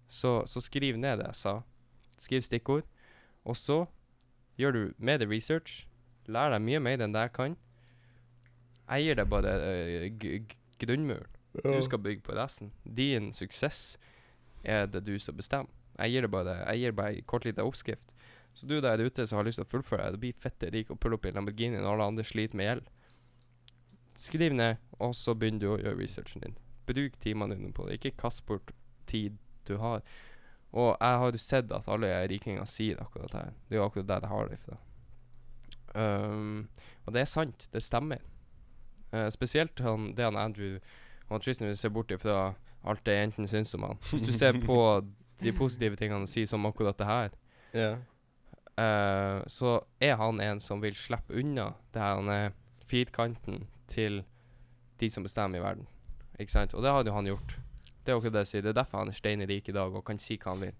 så, 0.08 0.38
så 0.48 0.64
skriv 0.64 0.96
ned 1.02 1.20
det 1.20 1.28
jeg 1.34 1.42
sa. 1.42 1.58
Skriv 2.22 2.46
stikkord. 2.48 2.88
Og 3.44 3.60
så 3.60 3.84
gjør 4.56 4.72
du 4.72 4.84
med 4.98 5.20
det 5.20 5.28
research. 5.28 5.84
Lær 6.32 6.56
deg 6.56 6.64
mye 6.64 6.80
mer 6.80 7.04
enn 7.04 7.16
det 7.16 7.28
jeg 7.28 7.36
kan. 7.36 7.58
Jeg 8.86 9.10
gir 9.10 9.20
deg 9.20 9.28
bare 9.34 9.58
g 10.16 10.38
grunnmuren. 10.82 11.32
Du 11.56 11.82
skal 11.82 12.02
bygge 12.04 12.22
på 12.22 12.36
resten. 12.36 12.72
Din 12.84 13.32
suksess 13.34 13.98
er 14.64 14.90
det 14.92 15.06
du 15.08 15.16
som 15.20 15.38
bestemmer. 15.38 15.72
Jeg 15.96 16.12
gir 16.12 16.26
det 16.26 16.32
bare 16.32 16.56
Jeg 16.68 16.80
gir 16.80 16.92
bare 16.92 17.16
en 17.16 17.24
kort 17.24 17.46
liten 17.46 17.64
oppskrift. 17.64 18.16
Så 18.56 18.68
du 18.68 18.82
der 18.82 19.00
ute 19.04 19.28
som 19.28 19.38
har 19.38 19.48
lyst 19.48 19.60
til 19.60 19.66
å 19.68 19.72
fullføre 19.72 20.12
det, 20.12 20.20
blir 20.20 20.36
fette 20.40 20.70
rik 20.72 20.92
og 20.92 21.00
pulle 21.00 21.18
opp 21.18 21.26
i 21.28 21.32
Lamborghini 21.36 21.80
når 21.80 21.94
alle 21.94 22.10
andre 22.12 22.24
sliter 22.24 22.56
med 22.56 22.70
gjeld. 22.70 22.86
Skriv 24.16 24.54
ned, 24.56 24.80
og 25.00 25.16
så 25.16 25.36
begynner 25.36 25.60
du 25.60 25.70
å 25.74 25.80
gjøre 25.80 26.00
researchen 26.00 26.44
din. 26.44 26.56
Bruk 26.88 27.18
timene 27.20 27.58
dine 27.58 27.74
på 27.76 27.88
det. 27.88 27.98
Ikke 28.00 28.16
kast 28.24 28.46
bort 28.48 28.72
tid 29.12 29.36
du 29.68 29.76
har. 29.82 30.04
Og 30.76 30.94
jeg 30.94 31.20
har 31.24 31.40
sett 31.40 31.72
at 31.76 31.88
alle 31.92 32.12
rikinger 32.32 32.68
sier 32.68 33.00
akkurat 33.04 33.32
det 33.32 33.44
her. 33.44 33.58
Det 33.68 33.76
er 33.76 33.82
jo 33.82 33.88
akkurat 33.90 34.08
der 34.12 34.28
jeg 34.28 34.34
har 34.36 34.52
det 34.52 34.62
fra. 34.64 34.80
Um, 35.96 36.68
og 37.06 37.16
det 37.16 37.22
er 37.24 37.32
sant. 37.32 37.68
Det 37.72 37.84
stemmer. 37.84 38.24
Eh, 39.12 39.30
spesielt 39.30 39.80
han, 39.80 40.14
det 40.16 40.26
han 40.26 40.38
Andrew 40.40 40.80
og 41.30 41.42
Tristan 41.42 41.68
vil 41.68 41.78
se 41.78 41.90
bort 41.90 42.12
ifra 42.12 42.54
alt 42.86 43.06
det 43.06 43.18
jentene 43.18 43.50
syns 43.50 43.74
om 43.78 43.88
han. 43.88 44.02
Hvis 44.12 44.26
du 44.28 44.34
ser 44.34 44.60
på 44.70 44.80
de 45.42 45.54
positive 45.56 45.98
tingene 46.00 46.22
han 46.24 46.30
sier, 46.30 46.48
som 46.50 46.66
akkurat 46.66 46.98
det 47.00 47.08
her, 47.10 47.34
yeah. 47.76 47.98
uh, 48.80 49.42
så 49.52 49.80
er 50.00 50.16
han 50.22 50.40
en 50.42 50.62
som 50.64 50.84
vil 50.84 50.96
slippe 50.96 51.36
unna 51.36 51.74
det 51.94 52.02
her 52.02 52.22
han 52.22 52.30
er 52.32 52.56
firkanten 52.86 53.66
til 53.92 54.24
de 55.02 55.10
som 55.12 55.26
bestemmer 55.26 55.60
i 55.60 55.64
verden. 55.66 55.88
Ikke 56.40 56.52
sant? 56.52 56.74
Og 56.74 56.84
det 56.84 56.94
hadde 56.94 57.12
jo 57.12 57.16
han 57.16 57.30
gjort. 57.30 57.58
Det 58.06 58.12
er 58.12 58.18
jo 58.18 58.22
ikke 58.22 58.34
det 58.36 58.46
jeg 58.46 58.52
sier. 58.52 58.64
Det 58.64 58.72
er 58.72 58.82
derfor 58.82 59.02
han 59.02 59.10
er 59.10 59.18
steinrik 59.18 59.70
i 59.70 59.76
dag 59.76 59.96
og 59.96 60.06
kan 60.06 60.20
si 60.22 60.38
hva 60.38 60.54
han 60.54 60.68
vil. 60.68 60.78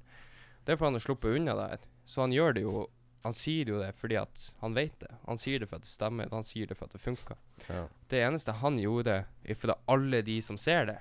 Det 0.66 0.74
er 0.74 0.78
for 0.78 0.88
han 0.88 0.98
har 0.98 1.04
sluppet 1.04 1.36
unna 1.36 1.56
det 1.58 1.68
her. 1.72 1.88
Så 2.06 2.22
han 2.22 2.34
gjør 2.34 2.54
det 2.54 2.64
jo 2.66 2.86
Han 3.26 3.34
sier 3.34 3.72
jo 3.74 3.82
det 3.82 3.90
fordi 3.98 4.20
at 4.22 4.44
han 4.62 4.76
vet 4.78 5.00
det. 5.02 5.10
Han 5.26 5.40
sier 5.42 5.60
det 5.62 5.68
for 5.72 5.80
at 5.82 5.88
det 5.88 5.90
stemmer, 5.90 6.30
han 6.32 6.46
sier 6.46 6.70
det 6.70 6.78
for 6.78 6.86
at 6.86 6.94
det 6.94 7.02
funker. 7.02 7.40
ja. 7.68 7.88
Det 8.12 8.22
eneste 8.22 8.54
han 8.62 8.78
gjorde 8.78 9.24
ifra 9.44 9.76
alle 9.90 10.22
de 10.22 10.38
som 10.46 10.60
ser 10.62 10.86
det, 10.92 11.00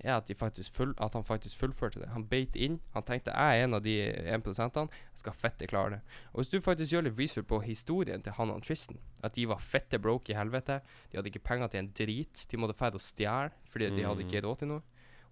er 0.00 0.16
at, 0.16 0.28
de 0.28 0.34
full, 0.72 0.94
at 1.00 1.14
han 1.16 1.24
faktisk 1.24 1.56
fullførte 1.58 2.00
det. 2.00 2.08
Han 2.12 2.26
beit 2.28 2.56
inn. 2.56 2.80
Han 2.92 3.02
tenkte 3.02 3.32
jeg 3.32 3.60
er 3.60 3.64
en 3.64 3.74
av 3.74 3.82
de 3.82 3.94
1% 4.28 4.76
Jeg 4.80 5.20
skal 5.20 5.32
fette 5.32 5.66
klare 5.66 5.90
det. 5.96 6.00
Og 6.32 6.40
hvis 6.40 6.52
du 6.52 6.60
faktisk 6.60 6.92
gjør 6.92 7.06
litt 7.06 7.18
research 7.18 7.48
på 7.48 7.60
historien 7.64 8.22
til 8.22 8.32
han 8.36 8.52
og 8.52 8.62
Tristan, 8.64 8.98
at 9.24 9.34
de 9.34 9.46
var 9.48 9.58
fette 9.60 9.98
broke 9.98 10.32
i 10.32 10.36
helvete, 10.36 10.80
de 11.10 11.18
hadde 11.18 11.32
ikke 11.32 11.44
penger 11.48 11.72
til 11.72 11.78
en 11.84 11.92
drit, 11.96 12.46
de 12.50 12.60
måtte 12.60 12.76
dra 12.78 12.92
og 12.92 13.00
stjele 13.00 13.50
fordi 13.72 13.90
mm. 13.90 13.96
de 13.96 14.04
hadde 14.04 14.24
Mm. 14.24 14.28
ikke 14.28 14.44
råd 14.46 14.58
til 14.58 14.68
noe. 14.68 14.82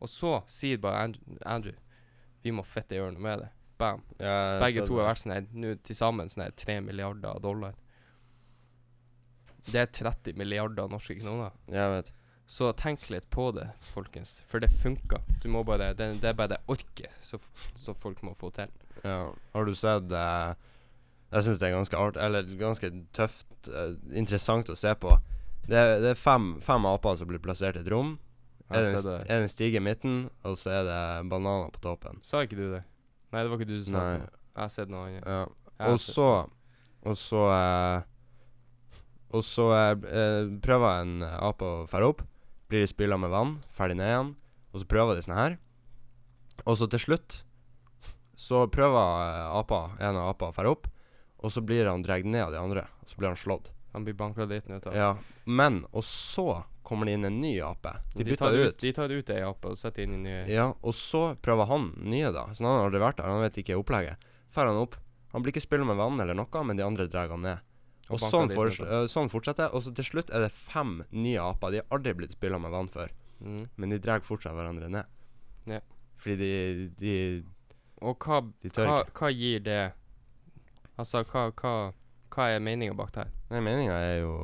Og 0.00 0.08
så 0.08 0.42
sier 0.46 0.80
bare 0.80 1.04
Andrew, 1.04 1.36
Andrew 1.44 1.76
vi 2.42 2.50
må 2.52 2.62
fette 2.62 2.96
gjøre 2.96 3.12
noe 3.14 3.24
med 3.24 3.38
det. 3.40 3.48
Bam. 3.84 4.02
Ja, 4.18 4.34
Begge 4.64 4.84
to 4.88 4.98
er 4.98 5.10
verdt 5.10 5.22
sånn 5.22 5.36
her 5.36 5.46
nå 5.52 5.76
til 5.84 5.98
sammen 5.98 6.32
sånn 6.32 6.46
her 6.46 6.58
3 6.64 6.80
milliarder 6.88 7.40
dollar. 7.44 7.76
Det 9.68 9.80
er 9.80 9.88
30 9.92 10.36
milliarder 10.40 10.90
norske 10.92 11.16
kroner. 11.20 11.52
Jeg 11.72 11.96
vet. 11.98 12.12
Så 12.46 12.68
tenk 12.76 13.08
litt 13.08 13.30
på 13.32 13.48
det, 13.56 13.70
folkens. 13.94 14.36
For 14.50 14.60
det 14.60 14.68
funker. 14.82 15.22
Du 15.42 15.48
må 15.52 15.64
bare, 15.64 15.94
det, 15.96 16.10
det 16.20 16.28
er 16.30 16.36
bare 16.36 16.56
det 16.56 16.60
orket 16.68 17.12
så 17.24 17.94
folk 17.96 18.20
må 18.22 18.34
få 18.40 18.50
til. 18.54 18.72
Ja. 19.04 19.32
Har 19.54 19.68
du 19.68 19.74
sett 19.76 20.12
uh, 20.12 20.52
Jeg 21.32 21.44
syns 21.44 21.58
det 21.60 21.66
er 21.66 21.72
ganske 21.74 21.98
art 21.98 22.16
Eller 22.16 22.46
ganske 22.56 22.88
tøft, 23.12 23.48
uh, 23.68 23.96
interessant 24.16 24.70
å 24.70 24.76
se 24.78 24.92
på. 25.00 25.16
Det 25.66 25.82
det 26.04 26.12
er 26.12 26.20
fem, 26.20 26.54
fem 26.64 26.86
aper 26.88 27.16
som 27.20 27.28
blir 27.28 27.42
plassert 27.42 27.80
i 27.80 27.82
et 27.84 27.90
rom. 27.92 28.18
Det, 28.68 28.80
en, 28.80 29.42
en 29.42 29.48
stige 29.48 29.80
i 29.80 29.84
midten, 29.84 30.28
og 30.42 30.56
så 30.58 30.72
er 30.78 30.86
det 30.88 31.00
bananer 31.30 31.72
på 31.72 31.82
toppen. 31.84 32.20
Sa 32.24 32.42
ikke 32.44 32.58
du 32.58 32.66
det? 32.72 32.80
Nei, 33.34 33.42
det 33.42 33.50
var 33.50 33.58
ikke 33.60 33.68
du 33.72 33.78
som 33.82 33.96
sa 33.96 34.02
Nei. 34.04 34.18
det. 34.22 34.28
Jeg 34.54 34.62
har 34.62 34.70
sett 34.70 34.92
noe 34.92 35.06
annet. 35.08 35.24
Ja. 35.26 35.40
Jeg 35.74 35.84
har 35.88 35.92
Og 35.96 35.98
sett- 36.00 36.14
så 36.14 36.28
Og 37.04 37.16
så 37.20 37.40
eh, 37.50 38.02
Og 39.34 39.42
så 39.42 39.64
eh, 39.74 39.90
eh, 40.14 40.46
prøver 40.62 41.00
en 41.02 41.16
ape 41.26 41.66
å 41.66 41.86
fære 41.90 42.06
opp. 42.12 42.22
Blir 42.70 42.86
spilla 42.88 43.18
med 43.18 43.30
vann, 43.34 43.56
ferdig 43.76 43.96
ned 43.98 44.06
igjen. 44.12 44.30
Og 44.72 44.80
så 44.80 44.86
prøver 44.88 45.18
de 45.18 45.24
sånn 45.26 45.36
her. 45.36 45.56
Og 46.64 46.76
så 46.78 46.86
til 46.90 47.02
slutt 47.02 47.40
så 48.38 48.64
prøver 48.70 48.94
eh, 49.26 49.58
apa, 49.58 49.82
en 50.02 50.16
av 50.22 50.30
apa 50.32 50.48
å 50.50 50.54
fære 50.54 50.70
opp. 50.70 50.86
Og 51.44 51.50
så 51.52 51.60
blir 51.66 51.86
han 51.90 52.02
dratt 52.06 52.24
ned 52.24 52.46
av 52.46 52.52
de 52.54 52.58
andre. 52.62 52.86
Og 53.02 53.10
så 53.10 53.18
blir 53.18 53.28
han 53.34 53.36
slått. 53.38 53.72
Han 53.92 54.06
blir 54.06 54.14
banka 54.18 54.46
litt 54.48 54.66
nå. 54.70 54.78
Ja, 54.94 55.16
men 55.46 55.84
Og 55.92 56.02
så 56.06 56.64
kommer 56.84 57.08
det 57.08 57.16
inn 57.18 57.24
en 57.28 57.40
ny 57.40 57.54
ape. 57.64 57.92
De 58.14 58.24
bytter 58.24 58.36
tar 58.44 58.58
ut. 58.60 58.78
De 58.84 58.92
tar 58.96 59.12
ut 59.14 59.30
ei 59.34 59.40
ape 59.42 59.70
og 59.72 59.78
setter 59.80 60.04
inn 60.04 60.14
en 60.18 60.22
ny. 60.28 60.34
Ja, 60.52 60.68
og 60.84 60.94
så 60.94 61.22
prøver 61.42 61.66
han 61.70 61.90
nye, 62.04 62.30
da. 62.34 62.46
Så 62.54 62.64
han 62.66 62.76
har 62.78 62.86
aldri 62.90 63.00
vært 63.02 63.18
der. 63.22 63.30
Han 63.32 63.42
vet 63.44 63.58
ikke 63.64 63.78
opplegget. 63.80 64.26
Fer 64.54 64.68
han 64.70 64.76
opp. 64.80 64.98
Han 65.32 65.42
blir 65.42 65.50
ikke 65.54 65.64
spilla 65.64 65.84
med 65.88 65.96
vann 65.98 66.20
eller 66.22 66.36
noe, 66.38 66.64
men 66.68 66.76
de 66.78 66.84
andre 66.86 67.08
drar 67.10 67.32
han 67.32 67.42
ned. 67.42 67.58
Og, 68.10 68.18
og 68.18 68.20
sånn, 68.20 68.50
for, 68.52 68.68
øh, 68.68 69.06
sånn 69.08 69.30
fortsetter. 69.32 69.72
Og 69.74 69.82
så 69.82 69.90
til 69.96 70.04
slutt 70.04 70.28
er 70.30 70.44
det 70.44 70.52
fem 70.52 70.98
nye 71.10 71.40
aper. 71.40 71.72
De 71.72 71.80
har 71.80 71.88
aldri 71.96 72.12
blitt 72.20 72.36
spilla 72.36 72.60
med 72.60 72.70
vann 72.70 72.88
før, 72.92 73.10
Mm. 73.44 73.64
men 73.76 73.90
de 73.90 73.98
drar 73.98 74.20
fortsatt 74.22 74.54
hverandre 74.54 74.86
ned. 74.88 75.04
Ja. 75.66 75.80
Fordi 76.22 76.36
de, 76.38 76.88
de 77.00 77.14
Og 78.00 78.16
hva, 78.22 78.38
De 78.62 78.68
tør 78.70 78.86
hva, 78.86 78.98
ikke. 79.02 79.12
hva 79.18 79.30
gir 79.34 79.60
det 79.64 79.80
Altså, 80.98 81.24
hva, 81.24 81.48
hva, 81.58 81.72
hva 82.30 82.46
er 82.54 82.60
meninga 82.62 82.94
bak 82.96 83.10
det 83.12 83.24
her? 83.24 83.32
Nei, 83.50 83.60
meninga 83.66 83.96
er 83.98 84.20
jo 84.22 84.34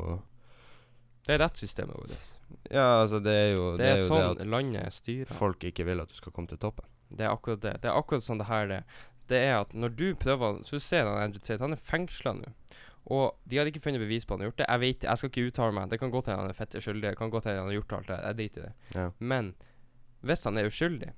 Det 1.27 1.35
er 1.35 1.39
rettssystemet 1.45 1.95
vårt. 1.97 2.29
Ja, 2.71 3.03
altså, 3.03 3.21
det 3.23 3.33
er 3.33 3.53
jo 3.55 3.77
Det 3.77 3.87
er 3.87 3.97
jo 4.01 4.07
sånn 4.09 4.39
det 4.39 4.47
landet 4.49 4.83
er 4.87 4.91
styrer. 4.91 5.27
folk 5.37 5.65
ikke 5.69 5.85
vil 5.85 6.01
at 6.01 6.09
du 6.09 6.15
skal 6.15 6.33
komme 6.33 6.49
til 6.49 6.59
toppen. 6.59 6.85
Det 7.11 7.27
er 7.27 7.31
akkurat 7.35 7.61
det. 7.61 7.75
Det 7.83 7.91
er 7.91 7.99
akkurat 7.99 8.23
sånn 8.25 8.39
det 8.39 8.47
her 8.47 8.67
det 8.71 8.77
er. 8.77 8.85
Det 9.31 9.39
er 9.47 9.61
at 9.61 9.73
når 9.75 9.95
du 9.97 10.15
prøver 10.15 10.63
Så 10.65 10.79
du 10.79 10.81
ser 10.81 11.05
han 11.07 11.19
Andrew 11.23 11.39
Tate, 11.41 11.61
han 11.63 11.73
er 11.73 11.77
fengsla 11.77 12.33
nå. 12.35 12.53
Og 13.11 13.35
de 13.49 13.57
har 13.59 13.67
ikke 13.67 13.81
funnet 13.83 14.01
bevis 14.03 14.25
på 14.25 14.35
at 14.35 14.39
han 14.41 14.45
har 14.47 14.51
gjort 14.51 14.59
det. 14.59 14.67
Jeg 14.69 14.81
vet 14.81 15.03
Jeg 15.09 15.19
skal 15.19 15.31
ikke 15.31 15.47
uttale 15.51 15.73
meg. 15.73 15.89
Det 15.91 15.99
kan 16.01 16.11
godt 16.11 16.27
hende 16.27 16.41
han 16.41 16.51
er 16.51 16.59
fett 16.59 16.71
skyldig. 16.79 17.03
Det 17.11 17.17
kan 17.19 17.31
godt 17.31 17.45
hende 17.45 17.59
han 17.63 17.67
har 17.71 17.75
gjort 17.79 17.93
alt 17.93 18.07
det. 18.09 18.19
Jeg 18.25 18.37
driter 18.37 18.61
i 18.61 18.65
det. 18.67 18.75
Ja. 18.95 19.11
Men 19.19 19.55
hvis 20.23 20.45
han 20.45 20.59
er 20.59 20.67
uskyldig, 20.69 21.13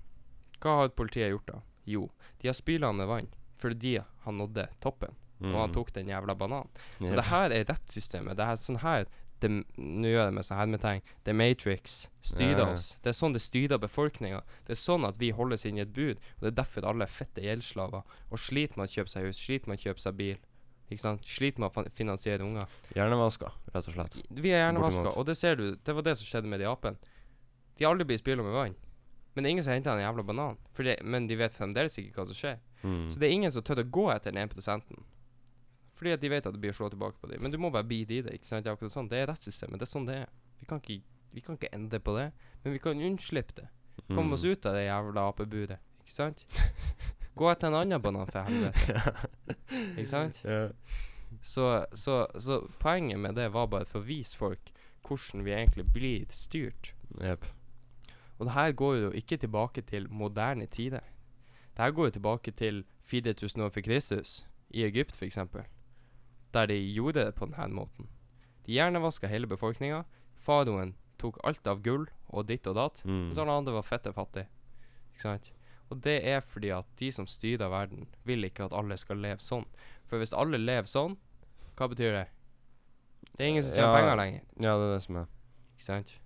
hva 0.62 0.76
har 0.82 0.88
politiet 0.94 1.30
gjort 1.32 1.46
da? 1.46 1.60
Jo, 1.86 2.10
de 2.40 2.48
har 2.48 2.54
spyla 2.54 2.86
han 2.86 2.96
med 2.96 3.06
vann 3.08 3.28
fordi 3.58 3.96
han 4.24 4.38
nådde 4.38 4.68
toppen, 4.80 5.14
og 5.40 5.54
han 5.54 5.70
Mm. 5.70 5.74
tok 5.74 5.92
den 5.92 6.06
jævla 6.08 6.34
bananen. 6.34 6.68
Så 6.98 7.14
det 7.14 7.24
her 7.24 7.50
er 7.50 7.64
rettssystemet. 7.64 8.36
Det 8.36 8.44
er 8.44 8.56
sånn 8.56 8.78
her 8.82 9.04
det, 9.04 9.10
Nå 9.50 10.10
gjør 10.10 10.20
jeg 10.20 10.30
det 10.30 10.36
med 10.36 10.46
sånn 10.46 10.58
hermetegn. 10.60 11.02
The 11.26 11.34
Matrix 11.36 11.96
styrer 12.26 12.62
ja. 12.62 12.68
oss. 12.74 12.86
Det 13.02 13.12
er 13.12 13.18
sånn 13.18 13.34
det 13.34 13.42
styrer 13.42 13.80
befolkninga. 13.82 14.42
Det 14.66 14.76
er 14.76 14.80
sånn 14.80 15.06
at 15.08 15.18
vi 15.20 15.32
holdes 15.34 15.66
inn 15.68 15.80
i 15.80 15.84
et 15.84 15.94
bud. 15.96 16.20
Og 16.38 16.44
det 16.44 16.52
er 16.52 16.58
derfor 16.62 16.86
alle 16.88 17.08
er 17.08 17.12
fette 17.12 17.44
gjeldsslaver. 17.44 18.06
Og 18.30 18.42
sliter 18.42 18.80
med 18.80 18.90
å 18.90 18.94
kjøpe 18.94 19.14
seg 19.14 19.28
hus, 19.28 19.40
sliter 19.40 19.72
med 19.72 19.80
å 19.80 19.86
kjøpe 19.88 20.04
seg 20.04 20.18
bil. 20.20 20.38
Ikke 20.92 21.02
sant? 21.02 21.26
Sliter 21.26 21.64
med 21.64 21.72
å 21.72 21.84
finansiere 21.96 22.44
unger. 22.44 22.78
Hjernevaska, 22.96 23.50
rett 23.72 23.88
og 23.88 23.96
slett. 23.96 24.18
Vi 24.28 24.52
er 24.52 24.66
hjernevaska, 24.66 25.14
og 25.16 25.26
det 25.28 25.38
ser 25.40 25.58
du. 25.58 25.66
Det 25.76 25.96
var 25.96 26.06
det 26.06 26.18
som 26.20 26.28
skjedde 26.28 26.52
med 26.52 26.60
de 26.60 26.68
apene. 26.68 27.12
De 27.78 27.86
har 27.86 27.94
aldri 27.94 28.10
blitt 28.10 28.22
spyla 28.22 28.44
med 28.44 28.54
vann. 28.54 28.76
Men 29.32 29.44
det 29.44 29.48
er 29.48 29.54
ingen 29.56 29.64
som 29.64 29.72
henter 29.72 29.96
en 29.96 30.04
jævla 30.04 30.26
banan. 30.28 30.58
Men 31.08 31.26
de 31.26 31.38
vet 31.40 31.54
fremdeles 31.56 31.96
ikke 31.98 32.20
hva 32.20 32.28
som 32.28 32.36
skjer. 32.36 32.60
Mm. 32.82 33.06
Så 33.08 33.20
det 33.20 33.28
er 33.28 33.36
ingen 33.38 33.54
som 33.54 33.64
tør 33.64 33.80
å 33.80 33.88
gå 33.88 34.04
etter 34.12 34.34
den 34.34 34.50
1 34.50 34.92
Fordi 36.02 36.16
at 36.16 36.22
de 36.24 36.30
vet 36.32 36.46
at 36.50 36.54
det 36.56 36.58
blir 36.64 36.72
å 36.74 36.74
slå 36.74 36.88
tilbake 36.90 37.14
på 37.22 37.28
dem. 37.30 37.38
Men 37.44 37.52
du 37.54 37.58
må 37.62 37.70
bare 37.70 37.86
bite 37.86 38.16
i 38.16 38.22
det. 38.26 38.32
ikke 38.34 38.48
sant? 38.48 38.64
Det 38.66 38.72
er 38.72 38.74
akkurat 38.74 38.90
sånn. 38.96 39.06
Det 39.12 39.20
er 39.22 39.28
rettssystemet. 39.30 39.78
Det 39.78 39.86
er 39.86 39.90
sånn 39.92 40.08
det 40.08 40.16
er. 40.24 40.32
Vi 40.58 40.66
kan 40.66 40.80
ikke, 40.82 40.96
vi 41.36 41.40
kan 41.46 41.54
ikke 41.60 41.70
endre 41.78 42.00
på 42.02 42.16
det, 42.16 42.24
men 42.64 42.74
vi 42.74 42.80
kan 42.82 42.98
unnslippe 43.06 43.54
det. 43.60 43.68
Komme 44.08 44.26
Mm. 44.26 44.32
oss 44.34 44.44
ut 44.44 44.66
av 44.66 44.74
det 44.74 44.82
jævla 44.88 45.28
apeburet. 45.30 45.78
Ikke 46.02 46.10
sant? 46.16 46.42
Gå 47.38 47.48
etter 47.52 47.68
en 47.70 47.74
annen 47.78 48.02
banan, 48.02 48.26
for 48.26 48.42
helvete. 48.42 48.98
Ikke 49.94 50.08
sant? 50.10 50.40
Ja. 50.44 50.64
Så, 51.40 51.86
så, 51.94 52.26
så 52.38 52.58
poenget 52.82 53.18
med 53.22 53.34
det 53.38 53.46
var 53.54 53.66
bare 53.72 53.86
for 53.88 54.02
å 54.02 54.04
vise 54.10 54.36
folk 54.36 54.72
hvordan 55.06 55.44
vi 55.46 55.54
egentlig 55.54 55.86
blir 55.94 56.26
styrt. 56.34 56.90
Jep. 57.22 57.46
Og 58.38 58.46
det 58.48 58.56
her 58.56 58.72
går 58.72 58.96
jo 58.96 59.10
ikke 59.22 59.38
tilbake 59.38 59.82
til 59.86 60.08
moderne 60.10 60.66
tider. 60.66 61.06
Det 61.76 61.78
her 61.86 61.94
går 61.94 62.10
jo 62.10 62.16
tilbake 62.18 62.50
til 62.58 62.82
4000 63.08 63.62
år 63.64 63.70
før 63.72 63.86
Kristus, 63.86 64.42
i 64.70 64.82
Egypt 64.84 65.14
f.eks., 65.16 65.38
der 66.52 66.66
de 66.66 66.76
gjorde 66.94 67.24
det 67.24 67.34
på 67.34 67.46
denne 67.50 67.74
måten. 67.74 68.08
De 68.66 68.72
hjernevaska 68.76 69.28
hele 69.28 69.46
befolkninga. 69.46 70.04
Faroen 70.36 70.94
tok 71.18 71.38
alt 71.44 71.66
av 71.66 71.82
gull 71.82 72.06
og 72.30 72.46
ditt 72.46 72.66
og 72.66 72.74
datt, 72.76 73.02
Mm. 73.04 73.26
mens 73.28 73.38
alle 73.38 73.52
andre 73.52 73.72
var 73.72 73.82
fette 73.82 74.12
fattige. 74.12 74.46
Ikke 75.12 75.20
sant? 75.22 75.50
Og 75.90 76.00
det 76.00 76.24
er 76.24 76.40
fordi 76.40 76.70
at 76.70 76.86
de 76.96 77.10
som 77.12 77.26
styrer 77.26 77.68
verden, 77.70 78.06
vil 78.24 78.44
ikke 78.44 78.64
at 78.64 78.72
alle 78.72 78.96
skal 78.96 79.16
leve 79.16 79.38
sånn. 79.40 79.66
For 80.06 80.18
hvis 80.18 80.32
alle 80.32 80.58
lever 80.58 80.86
sånn, 80.88 81.16
hva 81.76 81.88
betyr 81.88 82.12
det? 82.12 82.28
Det 83.36 83.40
er 83.44 83.48
ingen 83.48 83.62
som 83.62 83.72
tjener 83.72 83.92
Ja. 83.92 83.96
penger 84.00 84.16
lenger. 84.16 84.40
Ja, 84.60 84.76
det 84.78 84.88
er 84.88 84.94
det 84.94 85.02
som 85.02 85.16
er. 85.16 85.26
Ikke 85.76 85.84
sant? 85.84 86.18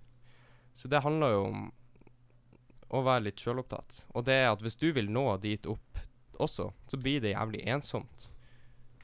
Så 0.75 0.89
det 0.89 1.03
handler 1.03 1.31
jo 1.31 1.45
om 1.45 1.71
å 2.91 3.03
være 3.03 3.23
litt 3.23 3.35
sjølopptatt. 3.35 4.05
Og 4.15 4.23
det 4.25 4.33
er 4.33 4.51
at 4.51 4.59
hvis 4.61 4.77
du 4.77 4.91
vil 4.93 5.07
nå 5.09 5.39
dit 5.41 5.65
opp 5.67 5.99
også, 6.39 6.73
så 6.87 6.97
blir 7.01 7.19
det 7.19 7.33
jævlig 7.35 7.65
ensomt. 7.67 8.29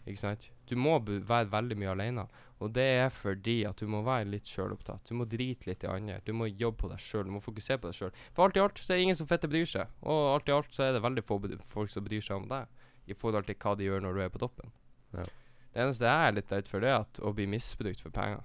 Ikke 0.08 0.18
sant? 0.20 0.50
Du 0.70 0.76
må 0.80 0.96
være 1.04 1.52
veldig 1.52 1.78
mye 1.80 1.94
alene. 1.94 2.26
Og 2.64 2.72
det 2.72 2.86
er 3.02 3.10
fordi 3.12 3.58
at 3.68 3.82
du 3.82 3.90
må 3.92 4.00
være 4.06 4.30
litt 4.32 4.48
sjølopptatt. 4.48 5.10
Du 5.10 5.18
må 5.20 5.28
drite 5.28 5.68
litt 5.68 5.84
i 5.84 5.90
andre. 5.90 6.22
Du 6.24 6.32
må 6.38 6.48
jobbe 6.48 6.86
på 6.86 6.92
deg 6.92 7.02
sjøl. 7.04 7.26
Du 7.28 7.34
må 7.36 7.42
fokusere 7.44 7.82
på 7.82 7.90
deg 7.90 7.98
sjøl. 7.98 8.14
For 8.32 8.46
alt 8.46 8.60
i 8.60 8.64
alt 8.64 8.80
så 8.80 8.94
er 8.94 9.02
det 9.02 9.08
ingen 9.10 9.20
som 9.20 9.28
fette 9.28 9.50
bryr 9.52 9.68
seg. 9.68 9.92
Og 10.08 10.30
alt 10.38 10.48
i 10.48 10.56
alt 10.56 10.72
så 10.76 10.88
er 10.88 10.96
det 10.96 11.04
veldig 11.04 11.26
få 11.28 11.42
folk 11.74 11.92
som 11.92 12.08
bryr 12.08 12.24
seg 12.24 12.40
om 12.40 12.48
deg, 12.52 12.72
i 13.12 13.18
forhold 13.20 13.50
til 13.50 13.60
hva 13.60 13.76
de 13.76 13.90
gjør 13.90 14.06
når 14.06 14.16
du 14.16 14.24
er 14.24 14.32
på 14.32 14.42
toppen. 14.46 14.72
Ja. 15.18 15.28
Det 15.74 15.82
eneste 15.84 16.08
jeg 16.08 16.30
er 16.30 16.36
litt 16.38 16.52
redd 16.54 16.70
for, 16.70 16.86
det 16.86 16.92
er 16.94 17.00
at 17.02 17.20
å 17.20 17.34
bli 17.36 17.50
misbrukt 17.50 18.04
for 18.06 18.16
penger. 18.16 18.44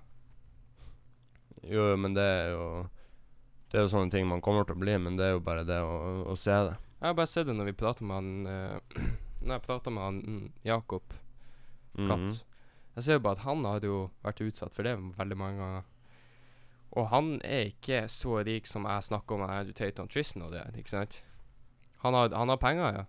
Jo, 1.69 1.85
men 2.01 2.15
det 2.16 2.24
er 2.24 2.53
jo 2.55 2.66
Det 3.69 3.77
er 3.77 3.85
jo 3.85 3.90
sånne 3.93 4.12
ting 4.12 4.24
man 4.24 4.40
kommer 4.40 4.65
til 4.65 4.78
å 4.78 4.81
bli, 4.81 4.95
men 4.97 5.19
det 5.19 5.27
er 5.27 5.35
jo 5.35 5.45
bare 5.45 5.65
det 5.69 5.77
å, 5.85 6.24
å 6.32 6.36
se 6.40 6.55
det. 6.70 6.77
Jeg 6.99 7.07
har 7.11 7.16
bare 7.19 7.31
sett 7.31 7.47
det 7.47 7.55
når 7.55 7.69
vi 7.69 7.78
prater 7.78 8.07
med 8.09 8.16
han 8.16 8.31
uh, 8.49 9.03
Når 9.45 9.53
jeg 9.53 9.65
prater 9.66 9.95
med 9.95 10.03
han 10.03 10.53
Jakob 10.66 11.12
Katt. 11.97 12.19
Mhm. 12.19 12.36
Jeg 12.98 13.05
ser 13.05 13.12
jo 13.19 13.23
bare 13.23 13.39
at 13.39 13.44
han 13.44 13.65
har 13.65 13.81
jo 13.86 14.10
vært 14.24 14.40
utsatt 14.43 14.74
for 14.74 14.82
det 14.82 14.97
veldig 14.98 15.36
mange 15.39 15.59
ganger. 15.62 15.85
Og 16.98 17.09
han 17.12 17.40
er 17.44 17.69
ikke 17.70 18.09
så 18.10 18.40
rik 18.47 18.66
som 18.66 18.89
jeg 18.89 19.06
snakker 19.06 19.36
om 19.36 19.44
Andrew 19.47 19.77
Tate 19.77 20.02
og 20.02 20.10
Tristan 20.10 20.43
og 20.43 20.52
det, 20.52 20.65
ikke 20.81 20.90
sant? 20.97 21.20
Han 22.02 22.15
har, 22.15 22.32
han 22.35 22.48
har 22.48 22.56
penger, 22.56 22.93
ja. 22.97 23.05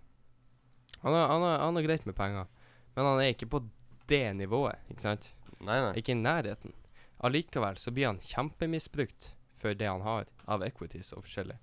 Han 1.02 1.12
har, 1.16 1.26
han, 1.32 1.42
har, 1.42 1.58
han 1.64 1.74
har 1.74 1.82
greit 1.82 2.06
med 2.06 2.14
penger. 2.14 2.46
Men 2.94 3.04
han 3.04 3.20
er 3.22 3.32
ikke 3.32 3.48
på 3.50 3.62
det 4.10 4.36
nivået, 4.36 4.78
ikke 4.90 5.02
sant? 5.06 5.30
Nei, 5.60 5.80
nei. 5.80 5.92
Ikke 5.98 6.12
i 6.12 6.18
nærheten. 6.20 6.74
Allikevel 7.24 7.76
så 7.78 7.92
blir 7.92 8.06
han 8.10 8.20
kjempemisbrukt 8.22 9.32
for 9.60 9.74
det 9.76 9.88
han 9.88 10.04
har 10.04 10.28
av 10.48 10.62
equities 10.64 11.12
og 11.16 11.24
forskjellig. 11.26 11.58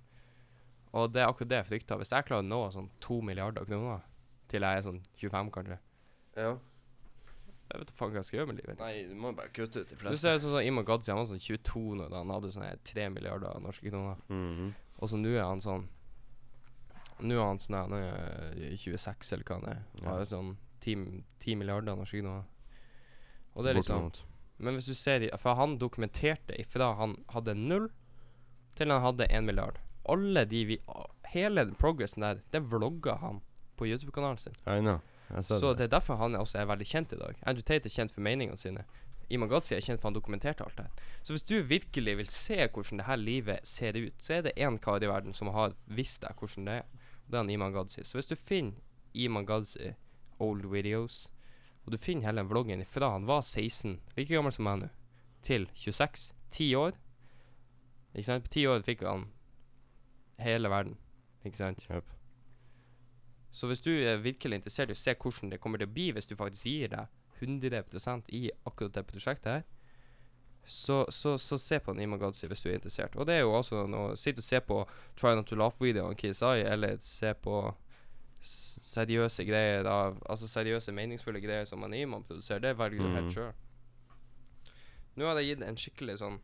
Og 0.96 1.12
det 1.12 1.22
er 1.22 1.28
akkurat 1.28 1.50
det 1.50 1.58
jeg 1.62 1.68
frykter. 1.72 1.98
Hvis 2.00 2.12
jeg 2.14 2.26
klarer 2.28 2.44
å 2.44 2.48
nå 2.48 2.60
sånn 2.72 2.90
to 3.04 3.20
milliarder 3.24 3.66
kroner 3.68 4.04
til 4.48 4.64
jeg 4.64 4.80
er 4.80 4.86
sånn 4.86 5.00
25, 5.20 5.50
kanskje 5.54 5.78
Ja. 6.38 6.56
Jeg 7.68 7.82
vet 7.82 7.90
faen 7.98 8.12
hva 8.14 8.20
jeg 8.22 8.28
skal 8.28 8.38
gjøre 8.38 8.48
med 8.48 8.60
livet. 8.62 8.78
Nei, 8.80 8.92
du 9.10 9.16
må 9.20 9.32
bare 9.36 9.52
kutte 9.52 9.82
ut 9.82 9.90
de 9.90 9.96
Du 10.00 10.16
ser 10.16 10.38
sånn 10.40 10.54
som 10.54 10.64
Iman 10.64 10.86
Gadzi, 10.88 11.10
han 11.12 11.20
var 11.20 11.28
sånn 11.28 11.42
22 11.42 11.82
når 12.00 12.14
han 12.16 12.32
hadde 12.32 12.52
sånn 12.54 12.84
3 12.90 13.08
milliarder 13.12 13.60
norske 13.60 13.92
kroner. 13.92 14.22
Mhm. 14.32 14.70
Og 14.98 15.10
så 15.12 15.20
nå 15.20 15.34
er 15.36 15.44
han 15.44 15.60
sånn 15.62 15.86
Nå 17.18 17.34
er 17.34 17.44
han 17.44 17.58
sånn 17.58 17.76
han 17.76 17.92
er 17.98 18.76
26, 18.78 19.32
eller 19.34 19.44
hva 19.44 19.58
han 19.58 19.70
er. 19.72 19.84
Han 20.00 20.08
Har 20.12 20.24
sånn 20.30 20.56
10, 20.80 21.24
10 21.42 21.56
milliarder 21.58 21.98
norske 21.98 22.22
kroner. 22.22 22.44
Og 23.54 23.64
det 23.64 23.70
er 23.70 23.80
liksom 23.80 24.04
Bortimot. 24.06 24.24
Men 24.58 24.74
hvis 24.74 24.86
du 24.90 24.94
ser 24.94 25.28
For 25.38 25.54
han 25.54 25.78
dokumenterte 25.78 26.56
ifra 26.58 26.94
han 26.98 27.16
hadde 27.34 27.54
null 27.54 27.90
til 28.78 28.90
han 28.94 29.02
hadde 29.02 29.26
1 29.26 29.44
milliard. 29.44 29.78
Alle 30.08 30.44
de 30.46 30.64
vi 30.64 30.80
Hele 31.28 31.64
den 31.66 31.74
progressen 31.74 32.22
der, 32.22 32.38
det 32.52 32.62
vlogga 32.70 33.18
han 33.20 33.42
på 33.76 33.84
YouTube-kanalen 33.86 34.38
sin. 34.38 34.54
I 34.66 34.80
know. 34.80 35.00
Jeg 35.30 35.44
Så 35.44 35.74
det. 35.74 35.84
er 35.84 35.86
derfor 35.98 36.16
han 36.16 36.34
også 36.34 36.58
er 36.58 36.64
veldig 36.64 36.86
kjent 36.86 37.12
i 37.12 37.16
dag. 37.20 37.36
Andrew 37.42 37.62
Tate 37.62 37.86
er 37.88 37.94
kjent 37.94 38.12
for 38.14 38.20
meningene 38.24 38.56
sine. 38.56 38.84
Iman 39.30 39.48
Ghazi 39.48 39.74
er 39.76 39.80
kjent 39.84 40.00
for 40.00 40.08
han 40.08 40.16
dokumenterte 40.16 40.64
alt 40.64 40.76
det. 40.78 40.86
Så 41.22 41.34
hvis 41.34 41.42
du 41.42 41.62
virkelig 41.62 42.16
vil 42.16 42.26
se 42.26 42.56
hvordan 42.66 42.98
det 42.98 43.06
her 43.06 43.16
livet 43.16 43.66
ser 43.68 43.96
ut, 43.96 44.14
så 44.18 44.38
er 44.38 44.42
det 44.42 44.56
én 44.56 44.78
kar 44.78 45.02
i 45.04 45.08
verden 45.10 45.34
som 45.34 45.48
har 45.52 45.74
visst 45.86 46.22
deg 46.22 46.32
hvordan 46.38 46.64
det 46.64 46.76
er. 46.80 46.86
Og 47.26 47.30
det 47.30 47.34
er 47.34 47.42
han 47.44 47.50
Iman 47.50 47.72
Ghazi. 47.72 48.04
Så 48.04 48.16
hvis 48.18 48.26
du 48.26 48.36
finner 48.36 48.80
Iman 49.14 49.46
Ghazi 49.46 49.92
old 50.38 50.64
videos, 50.72 51.26
og 51.84 51.92
du 51.92 51.98
finner 51.98 52.26
hele 52.26 52.40
den 52.40 52.48
vloggen 52.48 52.84
fra 52.84 53.10
han 53.12 53.26
var 53.26 53.40
16, 53.40 54.00
like 54.16 54.32
gammel 54.34 54.52
som 54.52 54.64
meg 54.64 54.80
nå, 54.82 54.88
til 55.42 55.68
26, 55.74 56.32
10 56.50 56.74
år 56.74 56.96
Ikke 58.14 58.26
sant? 58.26 58.44
På 58.44 58.50
ti 58.50 58.66
år 58.66 58.80
fikk 58.82 59.04
han 59.06 59.26
hele 60.40 60.70
verden. 60.72 60.96
Ikke 61.44 61.56
sant? 61.60 61.84
Jep. 61.90 62.17
Så 63.50 63.66
hvis 63.66 63.80
du 63.80 63.90
er 63.90 64.20
virkelig 64.22 64.60
interessert 64.60 64.92
i 64.92 64.96
å 64.96 64.98
se 64.98 65.14
hvordan 65.14 65.52
det 65.52 65.60
kommer 65.62 65.80
til 65.80 65.88
å 65.88 65.94
bli 65.94 66.10
hvis 66.12 66.28
du 66.28 66.36
faktisk 66.36 66.68
gir 66.68 66.92
deg 66.92 67.06
100% 67.40 68.32
i 68.34 68.48
akkurat 68.66 68.94
det 68.94 69.06
prosjektet 69.08 69.52
her, 69.52 69.66
så, 70.68 71.06
så, 71.08 71.38
så 71.38 71.58
se 71.58 71.78
på 71.80 71.94
Nima 71.96 72.18
Gadzi 72.20 72.46
hvis 72.46 72.62
du 72.62 72.68
er 72.68 72.76
interessert. 72.76 73.16
Og 73.16 73.26
det 73.26 73.38
er 73.38 73.46
jo 73.46 73.54
altså 73.56 73.86
noe 73.88 74.16
Sitt 74.20 74.40
og 74.40 74.44
se 74.44 74.60
på 74.60 74.82
Try 75.16 75.32
Not 75.34 75.48
To 75.48 75.56
Laugh-videoen 75.56 76.18
KSI, 76.18 76.66
eller 76.68 76.98
se 77.00 77.32
på 77.40 77.62
seriøse 78.44 79.44
greier 79.48 79.88
av 79.90 80.18
Altså 80.30 80.48
seriøse, 80.50 80.92
meningsfulle 80.94 81.40
greier 81.40 81.64
som 81.68 81.86
Nima 81.88 82.20
produserer. 82.20 82.60
Det 82.66 82.76
velger 82.78 83.00
du 83.00 83.08
mm. 83.08 83.16
helt 83.16 83.34
sjøl. 83.34 83.56
Nå 85.18 85.26
har 85.26 85.40
jeg 85.40 85.54
gitt 85.54 85.64
en 85.66 85.80
skikkelig 85.80 86.18
sånn 86.20 86.36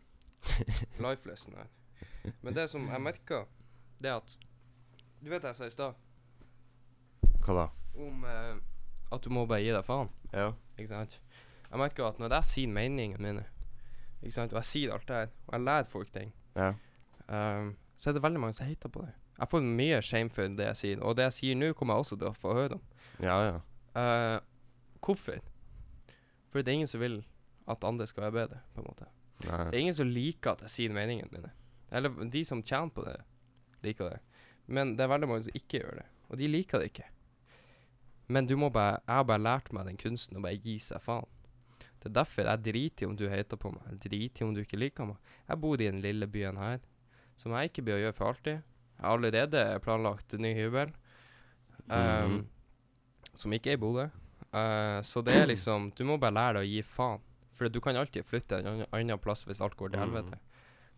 life 1.04 1.28
lesson 1.28 1.60
her. 1.60 1.68
Men 2.40 2.56
det 2.56 2.66
som 2.72 2.88
jeg 2.88 3.04
merker, 3.04 3.44
det 4.00 4.10
er 4.10 4.18
at 4.22 4.38
Du 5.20 5.30
vet 5.30 5.44
jeg 5.44 5.56
sa 5.56 5.68
i 5.68 5.72
stad, 5.72 6.00
Hva 7.44 7.54
da? 7.58 7.66
om 8.00 8.24
eh, 8.26 8.54
at 9.14 9.22
du 9.22 9.30
må 9.30 9.44
bare 9.46 9.62
gi 9.62 9.70
deg 9.74 9.84
faen. 9.86 10.08
Ja. 10.32 10.48
Ikke 10.78 10.90
sant? 10.90 11.18
Jeg 11.70 11.78
merker 11.78 12.08
at 12.08 12.18
når 12.18 12.32
jeg 12.38 12.48
sier 12.48 12.70
meningene 12.74 13.22
mine, 13.22 13.44
ikke 14.22 14.34
sant, 14.34 14.54
og 14.54 14.58
jeg 14.62 14.70
sier 14.70 14.94
alt 14.94 15.06
det 15.08 15.18
her, 15.20 15.30
og 15.46 15.52
jeg 15.58 15.64
lærer 15.68 15.90
folk 15.90 16.10
ting, 16.14 16.32
Ja. 16.56 16.72
um, 17.28 17.76
så 17.96 18.10
er 18.10 18.16
det 18.16 18.22
veldig 18.24 18.40
mange 18.40 18.56
som 18.56 18.66
hater 18.66 18.88
på 18.90 19.02
det. 19.04 19.12
Jeg 19.38 19.48
får 19.50 19.62
mye 19.66 20.00
shame 20.02 20.30
for 20.30 20.48
det 20.58 20.66
jeg 20.70 20.76
sier, 20.80 21.02
og 21.02 21.16
det 21.18 21.26
jeg 21.28 21.36
sier 21.38 21.58
nå, 21.58 21.72
kommer 21.74 21.94
jeg 21.94 22.06
også 22.06 22.18
til 22.18 22.28
å 22.30 22.34
få 22.38 22.54
høre 22.54 22.78
om. 22.78 22.82
Ja, 23.22 23.36
ja. 23.46 23.56
Uh, 23.94 24.40
hvorfor? 25.04 25.38
For 26.50 26.62
det 26.62 26.68
er 26.72 26.78
ingen 26.80 26.90
som 26.90 27.02
vil 27.02 27.20
at 27.70 27.84
andre 27.86 28.06
skal 28.06 28.26
være 28.28 28.36
bedre, 28.40 28.60
på 28.74 28.82
en 28.82 28.88
måte. 28.90 29.06
Nei. 29.44 29.62
Det 29.70 29.74
er 29.76 29.82
ingen 29.84 29.98
som 29.98 30.10
liker 30.10 30.54
at 30.54 30.62
jeg 30.66 30.70
sier 30.74 30.94
meningene 30.94 31.30
mine. 31.34 31.50
Eller 31.94 32.10
de 32.30 32.44
som 32.46 32.62
tjener 32.62 32.90
på 32.94 33.04
det, 33.06 33.18
liker 33.86 34.10
det. 34.14 34.20
Men 34.66 34.96
det 34.96 35.04
er 35.04 35.12
veldig 35.12 35.28
mange 35.30 35.46
som 35.46 35.58
ikke 35.58 35.82
gjør 35.82 36.00
det, 36.00 36.06
og 36.30 36.38
de 36.40 36.48
liker 36.50 36.80
det 36.82 36.90
ikke. 36.92 37.10
Men 38.28 38.46
du 38.46 38.56
må 38.56 38.70
bare 38.72 39.00
Jeg 39.06 39.14
har 39.14 39.24
bare 39.28 39.42
lært 39.42 39.72
meg 39.72 39.86
den 39.86 39.96
kunsten 40.00 40.38
å 40.38 40.42
bare 40.44 40.56
gi 40.56 40.78
seg 40.78 41.00
faen. 41.04 41.26
Det 42.00 42.10
er 42.10 42.16
derfor 42.20 42.44
jeg 42.44 42.62
driter 42.64 43.04
i 43.04 43.08
om 43.08 43.16
du 43.16 43.28
hater 43.32 43.56
på 43.56 43.70
meg. 43.72 43.84
Jeg 43.94 44.00
driter 44.10 44.42
i 44.42 44.46
om 44.48 44.54
du 44.54 44.60
ikke 44.60 44.76
liker 44.80 45.06
meg. 45.08 45.16
Jeg 45.48 45.60
bor 45.60 45.74
i 45.80 45.86
den 45.88 46.02
lille 46.04 46.26
byen 46.28 46.56
her, 46.60 46.80
som 47.40 47.52
jeg 47.56 47.70
ikke 47.70 47.84
bør 47.86 48.00
gjøre 48.02 48.16
for 48.18 48.28
alltid. 48.28 48.58
Jeg 48.98 49.04
har 49.06 49.16
allerede 49.16 49.62
planlagt 49.82 50.36
ny 50.38 50.52
hybel, 50.54 50.92
um, 51.88 52.34
mm. 52.34 52.46
som 53.34 53.52
ikke 53.56 53.72
er 53.72 53.78
i 53.78 53.80
Bodø. 53.80 54.04
Uh, 54.54 55.00
så 55.02 55.22
det 55.24 55.34
er 55.34 55.48
liksom 55.50 55.88
Du 55.96 56.04
må 56.06 56.18
bare 56.20 56.36
lære 56.36 56.58
deg 56.60 56.66
å 56.66 56.70
gi 56.74 56.82
faen. 56.86 57.24
For 57.54 57.68
du 57.70 57.80
kan 57.80 57.96
alltid 57.96 58.26
flytte 58.26 58.58
en 58.60 58.66
annen- 58.66 58.92
annen 58.92 59.18
plass 59.18 59.44
hvis 59.46 59.60
alt 59.64 59.76
går 59.76 59.90
til 59.94 60.00
Mhm. 60.00 60.04
helvete. 60.04 60.38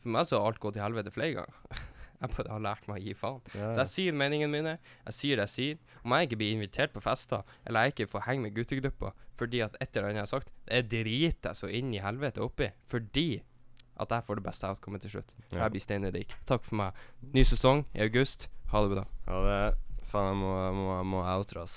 For 0.02 0.08
meg 0.08 0.26
så 0.26 0.38
har 0.40 0.46
alt 0.50 0.60
gått 0.60 0.74
til 0.74 0.82
helvete 0.82 1.12
flere 1.12 1.34
ganger. 1.34 1.54
jeg 2.20 2.30
bare 2.32 2.52
har 2.52 2.62
lært 2.64 2.86
meg 2.88 3.00
å 3.00 3.04
gi 3.04 3.14
faen. 3.14 3.40
Ja, 3.54 3.72
Så 3.72 3.78
jeg 3.82 3.90
sier 3.92 4.12
meningene 4.16 4.52
mine, 4.52 4.78
jeg 5.06 5.14
sier 5.16 5.36
det 5.40 5.46
jeg 5.48 5.54
sier. 5.56 6.00
Om 6.04 6.14
jeg 6.16 6.28
ikke 6.28 6.38
blir 6.40 6.54
invitert 6.56 6.92
på 6.94 7.02
fester, 7.04 7.42
eller 7.66 7.86
jeg 7.86 7.94
ikke 7.94 8.10
får 8.14 8.26
henge 8.28 8.42
med 8.46 8.54
guttegrupper 8.56 9.12
fordi 9.36 9.60
at 9.60 9.74
et 9.84 9.92
eller 9.92 10.08
annet 10.08 10.16
jeg 10.22 10.24
har 10.24 10.30
sagt, 10.32 10.52
det 10.64 10.78
driter 10.88 11.50
jeg 11.50 11.58
så 11.58 11.68
inn 11.68 11.90
i 11.92 12.00
helvete 12.00 12.40
oppi. 12.40 12.70
Fordi 12.88 13.42
at 14.00 14.12
jeg 14.12 14.24
får 14.24 14.34
det 14.40 14.44
beste 14.46 14.70
outcomet 14.70 15.04
til 15.04 15.10
slutt. 15.16 15.34
Ja. 15.50 15.58
Jeg 15.64 15.74
blir 15.74 15.84
steinrik. 15.84 16.32
Takk 16.48 16.64
for 16.64 16.80
meg. 16.80 17.02
Ny 17.36 17.44
sesong 17.44 17.84
i 17.92 18.00
august. 18.06 18.48
Ha 18.72 18.80
det 18.84 18.94
bra. 18.96 19.04
Ha 19.28 19.42
det 19.48 19.60
Faen, 20.06 20.30
jeg 20.30 20.38
må, 20.38 20.50
jeg 20.62 20.74
må, 20.78 20.88
jeg 20.96 21.06
må 21.10 21.22
outre, 21.26 21.66
ass. 21.66 21.76